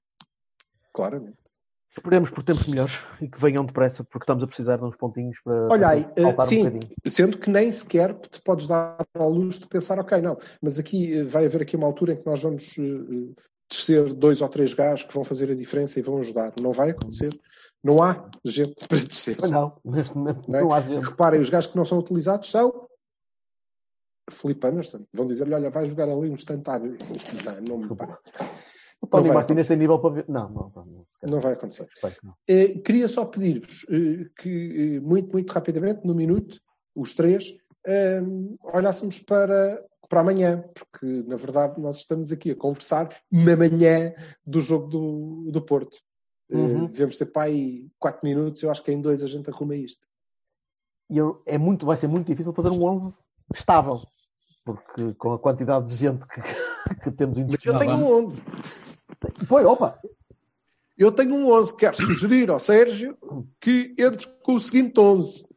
Claramente. 0.94 1.55
Esperemos 1.98 2.30
por 2.30 2.44
tempos 2.44 2.68
melhores 2.68 2.94
e 3.22 3.28
que 3.28 3.40
venham 3.40 3.66
depressa, 3.66 4.04
porque 4.04 4.24
estamos 4.24 4.44
a 4.44 4.48
precisar 4.48 4.78
de 4.78 4.84
uns 4.84 4.96
pontinhos 4.98 5.40
para, 5.42 5.68
Olha 5.72 5.88
aí, 5.88 6.06
eh, 6.16 6.46
sim. 6.46 6.68
um. 6.68 7.10
Sendo 7.10 7.38
que 7.38 7.50
nem 7.50 7.72
sequer 7.72 8.14
te 8.16 8.42
podes 8.42 8.68
dar 8.68 8.98
ao 9.14 9.30
luxo 9.30 9.62
de 9.62 9.68
pensar, 9.68 9.98
ok, 10.00 10.22
não, 10.22 10.38
mas 10.62 10.78
aqui 10.78 11.18
eh, 11.18 11.24
vai 11.24 11.46
haver 11.46 11.62
aqui 11.62 11.76
uma 11.76 11.88
altura 11.88 12.14
em 12.14 12.18
que 12.18 12.26
nós 12.26 12.42
vamos 12.42 12.76
eh, 12.78 13.34
descer 13.70 14.14
dois 14.14 14.42
ou 14.42 14.50
três 14.50 14.74
gajos 14.74 15.06
que 15.06 15.14
vão 15.14 15.24
fazer 15.24 15.50
a 15.50 15.56
diferença 15.56 15.98
e 16.00 16.04
vão 16.04 16.20
ajudar. 16.20 16.54
Não 16.62 16.72
vai 16.72 16.90
acontecer. 16.92 17.30
Não 17.84 18.04
há 18.04 18.30
gente 18.44 18.88
para 18.88 19.00
descer. 19.00 19.38
Não, 19.50 19.78
neste 19.86 20.18
momento 20.18 20.50
Não 20.50 20.60
é? 20.60 20.62
não 20.62 20.74
há 20.74 20.82
gente. 20.82 21.06
Reparem, 21.06 21.40
os 21.40 21.50
gajos 21.50 21.72
que 21.72 21.78
não 21.78 21.86
são 21.86 22.00
utilizados 22.00 22.50
são 22.50 22.88
Felipe 24.30 24.68
Anderson. 24.68 25.06
Vão 25.14 25.28
dizer-lhe, 25.28 25.54
olha, 25.54 25.70
vai 25.70 25.88
jogar 25.88 26.10
ali 26.10 26.30
um 26.30 26.34
instantário. 26.34 26.98
Não, 27.68 27.78
não 27.78 27.90
me 27.90 27.96
parece. 27.96 28.32
O 29.02 29.08
Tony 29.08 29.32
Martínez 29.32 29.68
tem 29.68 29.78
nível 29.78 30.00
para 30.00 30.10
ver. 30.10 30.26
Não, 30.28 30.50
não, 30.50 30.72
não. 30.76 30.86
Não. 30.86 31.06
Não 31.30 31.40
vai 31.40 31.54
acontecer. 31.54 31.88
Que 31.88 32.26
não. 32.26 32.34
Eh, 32.48 32.80
queria 32.80 33.08
só 33.08 33.26
pedir-vos 33.26 33.86
eh, 33.90 34.30
que, 34.38 34.96
eh, 34.96 35.00
muito, 35.00 35.32
muito 35.32 35.52
rapidamente, 35.52 36.06
no 36.06 36.16
minuto, 36.16 36.60
os 36.96 37.14
três, 37.14 37.58
eh, 37.86 38.22
olhássemos 38.64 39.20
para, 39.20 39.84
para 40.10 40.22
amanhã, 40.22 40.64
porque, 40.74 41.24
na 41.28 41.36
verdade, 41.36 41.80
nós 41.80 41.98
estamos 41.98 42.32
aqui 42.32 42.52
a 42.52 42.56
conversar 42.56 43.16
na 43.32 43.56
manhã 43.56 44.14
do 44.46 44.60
jogo 44.60 44.88
do, 44.88 45.52
do 45.52 45.62
Porto. 45.62 45.98
Uhum. 46.48 46.86
devemos 46.86 47.18
ter 47.18 47.26
para 47.26 47.46
aí 47.48 47.88
quatro 47.98 48.22
minutos, 48.24 48.62
eu 48.62 48.70
acho 48.70 48.84
que 48.84 48.92
em 48.92 49.02
dois 49.02 49.24
a 49.24 49.28
gente 49.28 49.50
arruma 49.50 49.76
isto. 49.76 50.08
E 51.10 51.18
é 51.46 51.58
muito, 51.58 51.88
vai 51.88 51.98
ser 51.98 52.08
muito 52.08 52.28
difícil 52.28 52.54
fazer 52.54 52.70
um 52.70 52.84
11 52.84 53.24
estável, 53.56 54.02
porque 54.64 55.14
com 55.16 55.34
a 55.34 55.40
quantidade 55.40 55.88
de 55.88 55.96
gente 55.96 56.24
que, 56.28 56.42
que 57.04 57.12
temos 57.12 57.38
Mas 57.40 57.66
eu 57.66 57.78
tenho 57.78 57.96
um 57.96 58.26
11. 58.26 58.44
Foi, 59.48 59.64
opa, 59.64 59.99
Eu 60.98 61.11
tenho 61.11 61.36
um 61.36 61.52
11. 61.52 61.76
Quero 61.77 61.98
sugerir 61.98 62.49
ao 62.49 62.60
Sérgio 62.60 63.18
que 63.60 63.94
entre 63.98 64.27
com 64.44 64.56
o 64.56 64.60
seguinte 64.60 64.99
11. 64.99 65.48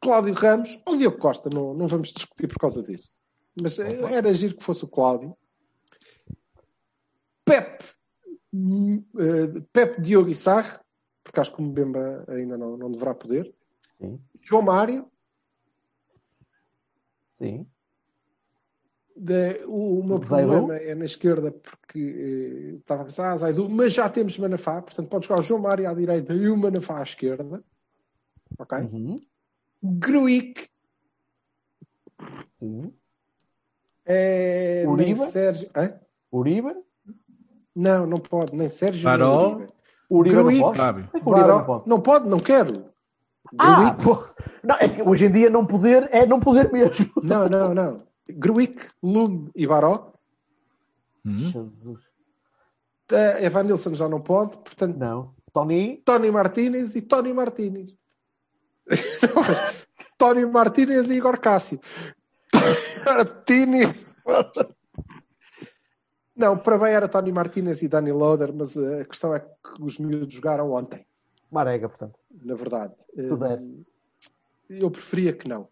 Cláudio 0.00 0.34
Ramos 0.34 0.80
ou 0.86 0.96
Diogo 0.96 1.18
Costa. 1.18 1.50
Não, 1.50 1.74
não 1.74 1.88
vamos 1.88 2.12
discutir 2.12 2.46
por 2.48 2.58
causa 2.58 2.82
disso. 2.82 3.18
Mas 3.60 3.78
eh, 3.78 4.00
era 4.12 4.30
agir 4.30 4.56
que 4.56 4.62
fosse 4.62 4.84
o 4.84 4.88
Cláudio. 4.88 5.36
Pep. 7.44 7.84
hum, 8.52 9.04
eh, 9.18 9.60
Pep, 9.72 10.00
Diogo 10.00 10.34
Sarre. 10.34 10.78
Porque 11.24 11.40
acho 11.40 11.54
que 11.54 11.60
o 11.60 11.64
Mbemba 11.64 12.24
ainda 12.28 12.56
não, 12.56 12.76
não 12.76 12.90
deverá 12.90 13.14
poder. 13.14 13.54
Sim. 14.00 14.18
João 14.42 14.62
Mário. 14.62 15.10
Sim. 17.34 17.66
De- 19.20 19.64
o, 19.66 19.98
o 19.98 20.04
meu 20.04 20.22
Zaidu? 20.22 20.48
problema 20.48 20.76
é 20.76 20.94
na 20.94 21.04
esquerda 21.04 21.50
porque 21.50 21.98
eh, 21.98 22.76
estava 22.76 23.02
a 23.02 23.04
pensar, 23.06 23.32
ah, 23.32 23.36
Zaidu, 23.36 23.68
mas 23.68 23.92
já 23.92 24.08
temos 24.08 24.38
Manafá, 24.38 24.80
portanto 24.80 25.08
pode 25.08 25.26
jogar 25.26 25.40
o 25.40 25.42
João 25.42 25.60
Mário 25.60 25.88
à 25.88 25.94
direita 25.94 26.32
e 26.32 26.48
o 26.48 26.56
Manafá 26.56 27.00
à 27.00 27.02
esquerda. 27.02 27.62
Ok? 28.56 28.78
Uhum. 28.78 29.16
Gruic 29.82 30.68
Sim. 32.58 32.92
é, 34.06 34.84
nem 34.84 34.92
Uribe? 34.92 35.20
Sérgio. 35.26 35.68
Hã? 35.74 35.94
Uribe? 36.32 36.74
Não, 37.74 38.06
não 38.06 38.18
pode, 38.18 38.56
nem 38.56 38.68
Sérgio 38.68 39.02
Farol? 39.02 39.58
nem 39.58 39.66
Uribe. 39.66 39.72
Uribe 40.10 40.36
não 40.36 40.58
pode? 40.60 40.80
É 40.80 41.18
Uribe 41.26 41.48
não 41.48 41.64
pode. 41.64 41.88
não 41.88 42.00
pode, 42.00 42.28
não 42.28 42.38
quero. 42.38 42.84
Ah, 43.58 43.90
Gruic-. 43.90 44.34
Não, 44.62 44.76
é 44.76 44.88
que 44.88 45.02
hoje 45.02 45.26
em 45.26 45.32
dia 45.32 45.50
não 45.50 45.64
poder 45.66 46.08
é 46.12 46.24
não 46.26 46.38
poder 46.38 46.70
mesmo. 46.72 47.10
Não, 47.22 47.48
não, 47.48 47.74
não. 47.74 48.07
Gruic, 48.28 48.88
Lume 49.02 49.50
e 49.54 49.66
Baró. 49.66 50.12
Hum? 51.24 51.50
Jesus. 51.50 52.00
Uh, 53.10 53.42
Evan 53.42 53.64
Nilsson 53.64 53.94
já 53.94 54.08
não 54.08 54.20
pode, 54.20 54.56
portanto, 54.58 54.96
Não. 54.96 55.34
Tony? 55.52 56.02
Tony 56.04 56.30
Martínez 56.30 56.94
e 56.94 57.00
Tony. 57.00 57.32
Não, 57.32 57.44
mas 57.44 57.94
Tony 60.18 60.44
Martínez 60.46 61.10
e 61.10 61.14
Igor 61.14 61.40
Cássio. 61.40 61.80
Tony 62.52 63.04
Martínez. 63.04 64.18
Não, 66.36 66.56
para 66.56 66.78
bem 66.78 66.92
era 66.92 67.08
Tony 67.08 67.32
Martínez 67.32 67.82
e 67.82 67.88
Danny 67.88 68.12
Loader, 68.12 68.54
mas 68.54 68.76
uh, 68.76 69.00
a 69.00 69.04
questão 69.04 69.34
é 69.34 69.40
que 69.40 69.82
os 69.82 69.98
miúdos 69.98 70.32
jogaram 70.32 70.70
ontem, 70.70 71.04
Marega, 71.50 71.88
portanto. 71.88 72.18
na 72.30 72.54
verdade. 72.54 72.94
Se 73.16 73.36
der. 73.36 73.58
Uh, 73.58 73.84
Eu 74.68 74.90
preferia 74.90 75.32
que 75.32 75.48
não. 75.48 75.68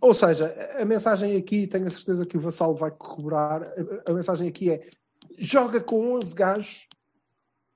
Ou 0.00 0.14
seja, 0.14 0.54
a 0.80 0.84
mensagem 0.84 1.36
aqui, 1.36 1.66
tenho 1.66 1.86
a 1.86 1.90
certeza 1.90 2.26
que 2.26 2.36
o 2.36 2.40
Vassalo 2.40 2.74
vai 2.74 2.90
corroborar, 2.90 3.62
a, 3.62 4.10
a 4.10 4.14
mensagem 4.14 4.48
aqui 4.48 4.70
é 4.70 4.88
joga 5.38 5.80
com 5.80 6.14
11 6.14 6.34
gajos 6.34 6.88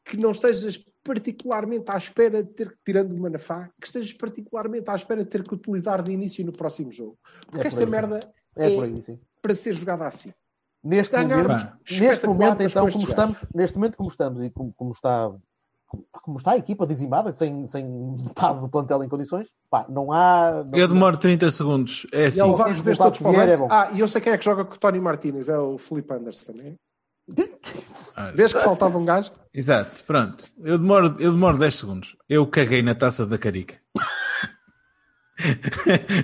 que 0.04 0.16
não 0.16 0.30
estejas 0.32 0.84
particularmente 1.04 1.90
à 1.90 1.96
espera 1.96 2.42
de 2.42 2.50
ter 2.50 2.70
que, 2.70 2.78
tirando 2.84 3.12
o 3.12 3.20
Manafá, 3.20 3.70
que 3.80 3.86
estejas 3.86 4.12
particularmente 4.12 4.88
à 4.90 4.94
espera 4.94 5.24
de 5.24 5.30
ter 5.30 5.42
que 5.42 5.54
utilizar 5.54 6.02
de 6.02 6.12
início 6.12 6.44
no 6.44 6.52
próximo 6.52 6.92
jogo. 6.92 7.18
Porque 7.46 7.66
É 7.66 7.68
esta 7.68 7.80
aí, 7.80 7.86
merda 7.86 8.20
É 8.56 8.68
É. 8.68 8.80
aí, 8.80 9.18
para 9.40 9.54
ser 9.54 9.72
jogada 9.72 10.06
assim. 10.06 10.32
Neste 10.84 11.10
Se 11.10 11.16
ganharmos, 11.16 11.62
momento, 11.62 11.78
neste 12.00 12.26
momento 12.26 12.62
então, 12.62 12.90
como 12.90 13.08
estamos, 13.08 13.38
neste 13.54 13.76
momento 13.76 13.96
como 13.96 14.10
estamos 14.10 14.42
e 14.42 14.50
como, 14.50 14.72
como 14.74 14.92
está 14.92 15.32
como 16.12 16.38
está 16.38 16.52
a 16.52 16.56
equipa 16.56 16.86
dizimada, 16.86 17.32
sem, 17.34 17.66
sem 17.66 17.84
metade 17.84 18.60
do 18.60 18.68
plantel 18.68 19.02
em 19.02 19.08
condições, 19.08 19.48
pá, 19.70 19.84
não 19.88 20.12
há. 20.12 20.64
Não, 20.64 20.78
Eu 20.78 20.88
demoro 20.88 21.16
30 21.16 21.50
segundos. 21.50 22.06
É 22.12 22.22
E 22.22 22.26
assim. 22.26 22.40
ele 22.42 22.50
os 22.50 22.98
todos 22.98 23.18
para 23.20 23.30
o 23.30 23.40
é 23.40 23.56
bom. 23.56 23.68
Ah, 23.70 23.90
e 23.92 24.00
eu 24.00 24.08
sei 24.08 24.20
quem 24.20 24.32
é 24.32 24.38
que 24.38 24.44
joga 24.44 24.64
com 24.64 24.74
o 24.74 24.78
Tony 24.78 25.00
Martínez, 25.00 25.48
é 25.48 25.58
o 25.58 25.78
Felipe 25.78 26.14
Anderson. 26.14 26.52
É? 26.60 26.74
Vês 28.34 28.52
que 28.52 28.60
faltava 28.60 28.98
um 28.98 29.04
gajo? 29.04 29.32
Exato, 29.54 30.02
pronto. 30.04 30.44
Eu 30.62 30.78
demoro, 30.78 31.16
eu 31.18 31.32
demoro 31.32 31.56
10 31.58 31.74
segundos. 31.74 32.16
Eu 32.28 32.46
caguei 32.46 32.82
na 32.82 32.94
taça 32.94 33.26
da 33.26 33.38
carica. 33.38 33.78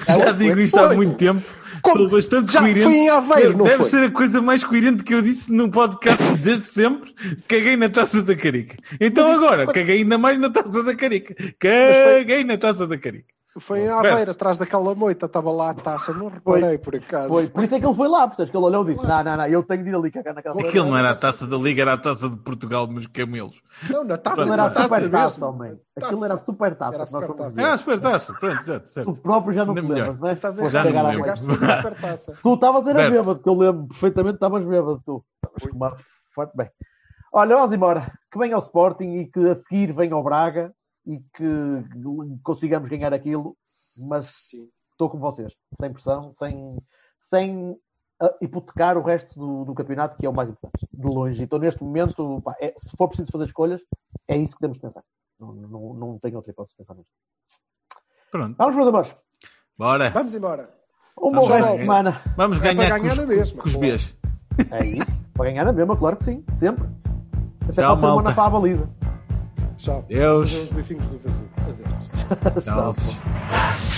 Já 0.07 0.33
digo 0.33 0.61
isto 0.61 0.79
há 0.79 0.87
Foi. 0.89 0.97
muito 0.97 1.17
tempo. 1.17 1.43
Como? 1.83 1.97
Sou 1.97 2.09
bastante 2.11 2.53
Já 2.53 2.61
coerente. 2.61 2.83
foi 2.85 2.93
em 2.95 3.09
Aveiro, 3.09 3.57
não 3.57 3.65
Deve 3.65 3.77
foi? 3.79 3.89
ser 3.89 4.05
a 4.05 4.11
coisa 4.11 4.43
mais 4.43 4.65
coerente 4.65 5.05
que 5.05 5.15
eu 5.15 5.23
disse 5.23 5.53
num 5.53 5.71
podcast 5.71 6.25
desde 6.43 6.67
sempre. 6.67 7.15
Caguei 7.47 7.77
na 7.77 7.89
taça 7.89 8.23
da 8.23 8.35
carica. 8.35 8.77
Então 9.01 9.31
agora, 9.33 9.67
caguei 9.67 9.99
ainda 9.99 10.19
mais 10.19 10.39
na 10.39 10.51
taça 10.51 10.83
da 10.83 10.95
carica. 10.95 11.35
Caguei 11.59 12.43
na 12.45 12.59
taça 12.59 12.87
da 12.87 12.99
carica. 12.99 13.38
Foi 13.61 13.81
em. 13.81 13.89
Aveiro, 13.89 14.31
atrás 14.31 14.59
daquela 14.59 14.95
moita, 14.95 15.27
estava 15.27 15.51
lá 15.51 15.71
a 15.71 15.75
taça, 15.75 16.13
não 16.13 16.29
reparei 16.29 16.79
por 16.79 16.95
acaso. 16.95 17.29
Foi, 17.29 17.49
por 17.49 17.65
isso 17.65 17.75
é 17.75 17.81
que 17.81 17.87
ele 17.87 17.95
foi 17.95 18.09
lá, 18.09 18.27
percebes? 18.27 18.51
Que 18.51 18.57
ele 18.57 18.67
olhou 18.67 18.83
e 18.85 18.93
disse: 18.93 19.07
Não, 19.07 19.25
não, 19.25 19.37
não, 19.37 19.47
eu 19.47 19.63
tenho 19.63 19.85
de 19.85 19.91
ir 19.91 19.95
ali 19.95 20.11
cagar 20.11 20.35
naquela 20.35 20.61
Aquilo 20.61 20.87
não 20.87 20.97
era 20.97 21.11
a 21.11 21.17
taça 21.17 21.47
da 21.47 21.57
Liga, 21.57 21.83
era 21.83 21.93
a 21.95 21.99
taça 21.99 22.29
de 22.29 22.37
Portugal 22.37 22.87
nos 22.87 23.07
camelos. 23.07 23.63
Não, 23.89 24.05
na 24.05 24.17
taça, 24.17 24.43
era 24.53 24.65
a 24.65 24.71
taça 24.71 25.01
super 25.01 25.11
taça, 25.11 25.47
homem. 25.47 25.79
Taça. 25.95 26.07
Aquilo 26.07 26.25
era 26.25 26.35
a 26.35 26.39
super 26.39 26.75
taça. 26.75 26.95
Era 26.95 27.05
a 27.05 27.07
super 27.07 27.35
taça. 27.35 27.61
Era 27.61 27.73
a 27.73 27.79
super 27.79 28.01
taça. 28.01 28.33
Pronto, 28.35 28.61
exato, 28.61 28.89
certo. 28.89 29.13
Tu 29.13 29.21
próprio 29.21 29.55
já 29.55 29.65
não 29.65 29.75
te 29.75 29.81
lembras, 29.81 30.19
não 30.19 30.29
é? 30.29 30.33
Estás 30.33 30.59
a 30.59 30.69
Já 30.69 30.85
não 30.85 30.93
me 30.93 31.17
lembro. 31.17 31.35
Tu 32.43 32.55
estavas 32.55 32.87
era 32.87 32.99
Berto. 32.99 33.13
bêbado, 33.13 33.39
que 33.41 33.49
eu 33.49 33.55
lembro 33.55 33.87
perfeitamente, 33.89 34.35
estavas 34.35 34.65
bêbado, 34.65 35.03
tu. 35.05 35.25
Estavas 35.45 35.95
forte 36.35 36.57
bem. 36.57 36.71
Olha, 37.33 37.57
vamos 37.57 37.73
embora. 37.73 38.13
Que 38.31 38.39
venha 38.39 38.55
ao 38.55 38.61
Sporting 38.61 39.19
e 39.19 39.27
que 39.27 39.49
a 39.49 39.55
seguir 39.55 39.93
venha 39.93 40.15
ao 40.15 40.23
Braga 40.23 40.73
e 41.07 41.19
que 41.35 41.85
consigamos 42.43 42.89
ganhar 42.89 43.13
aquilo, 43.13 43.57
mas 43.97 44.31
estou 44.93 45.09
com 45.11 45.19
vocês, 45.19 45.53
sem 45.81 45.93
pressão, 45.93 46.31
sem, 46.33 46.77
sem 47.19 47.77
ah, 48.21 48.35
hipotecar 48.41 48.97
o 48.99 49.03
resto 49.03 49.39
do, 49.39 49.65
do 49.65 49.75
campeonato, 49.75 50.17
que 50.19 50.27
é 50.27 50.29
o 50.29 50.35
mais 50.35 50.49
importante, 50.51 50.87
de 50.93 51.07
longe. 51.09 51.43
Então, 51.43 51.59
neste 51.59 51.83
momento, 51.83 52.41
pá, 52.43 52.55
é- 52.61 52.75
se 52.77 52.97
for 52.97 53.09
preciso 53.09 53.31
fazer 53.33 53.45
escolhas, 53.47 53.81
é 54.29 54.37
isso 54.37 54.55
que 54.55 54.61
temos 54.61 54.77
de 54.77 54.83
pensar. 54.83 55.03
Não, 55.41 55.53
não, 55.53 55.95
não 55.95 56.19
tenho 56.19 56.37
outra 56.37 56.51
hipótese 56.51 56.75
de 56.75 56.79
pensar 56.79 56.95
nisso. 56.95 57.11
Pronto, 58.31 58.57
Vamos, 58.59 58.77
meus 58.77 58.89
amores. 58.89 59.15
bora. 59.79 60.11
Vamos 60.11 60.35
embora. 60.35 60.69
Um 61.21 61.33
bom 61.33 61.47
resto 61.47 61.73
de 61.73 61.79
semana. 61.79 62.23
Vamos 62.37 62.59
É 62.59 62.61
ganhar, 62.75 62.99
ganhar 63.01 63.17
com, 63.17 63.23
os, 63.23 63.29
mesma, 63.29 63.63
com 63.63 63.69
os. 63.69 63.75
Bs. 63.77 64.17
É 64.73 64.85
isso. 64.87 65.25
Para 65.33 65.45
ganhar 65.47 65.65
na 65.65 65.73
mesma, 65.73 65.97
claro 65.97 66.17
que 66.17 66.25
sim. 66.25 66.45
Sempre. 66.53 66.89
Até 67.63 67.73
Tchau, 67.83 67.89
pode 67.91 68.01
ser 68.01 68.07
uma 68.07 68.15
malta. 68.17 68.29
na 68.31 68.35
para 68.35 68.45
a 68.47 68.51
baliza. 68.51 68.91
Tchau. 69.79 70.05
Deus. 70.09 70.53
Os 70.53 70.73
bifinhos 70.73 71.07
do 71.07 71.19
vazio. 71.19 71.49
Adeus. 71.67 72.65
Tchau. 72.65 73.98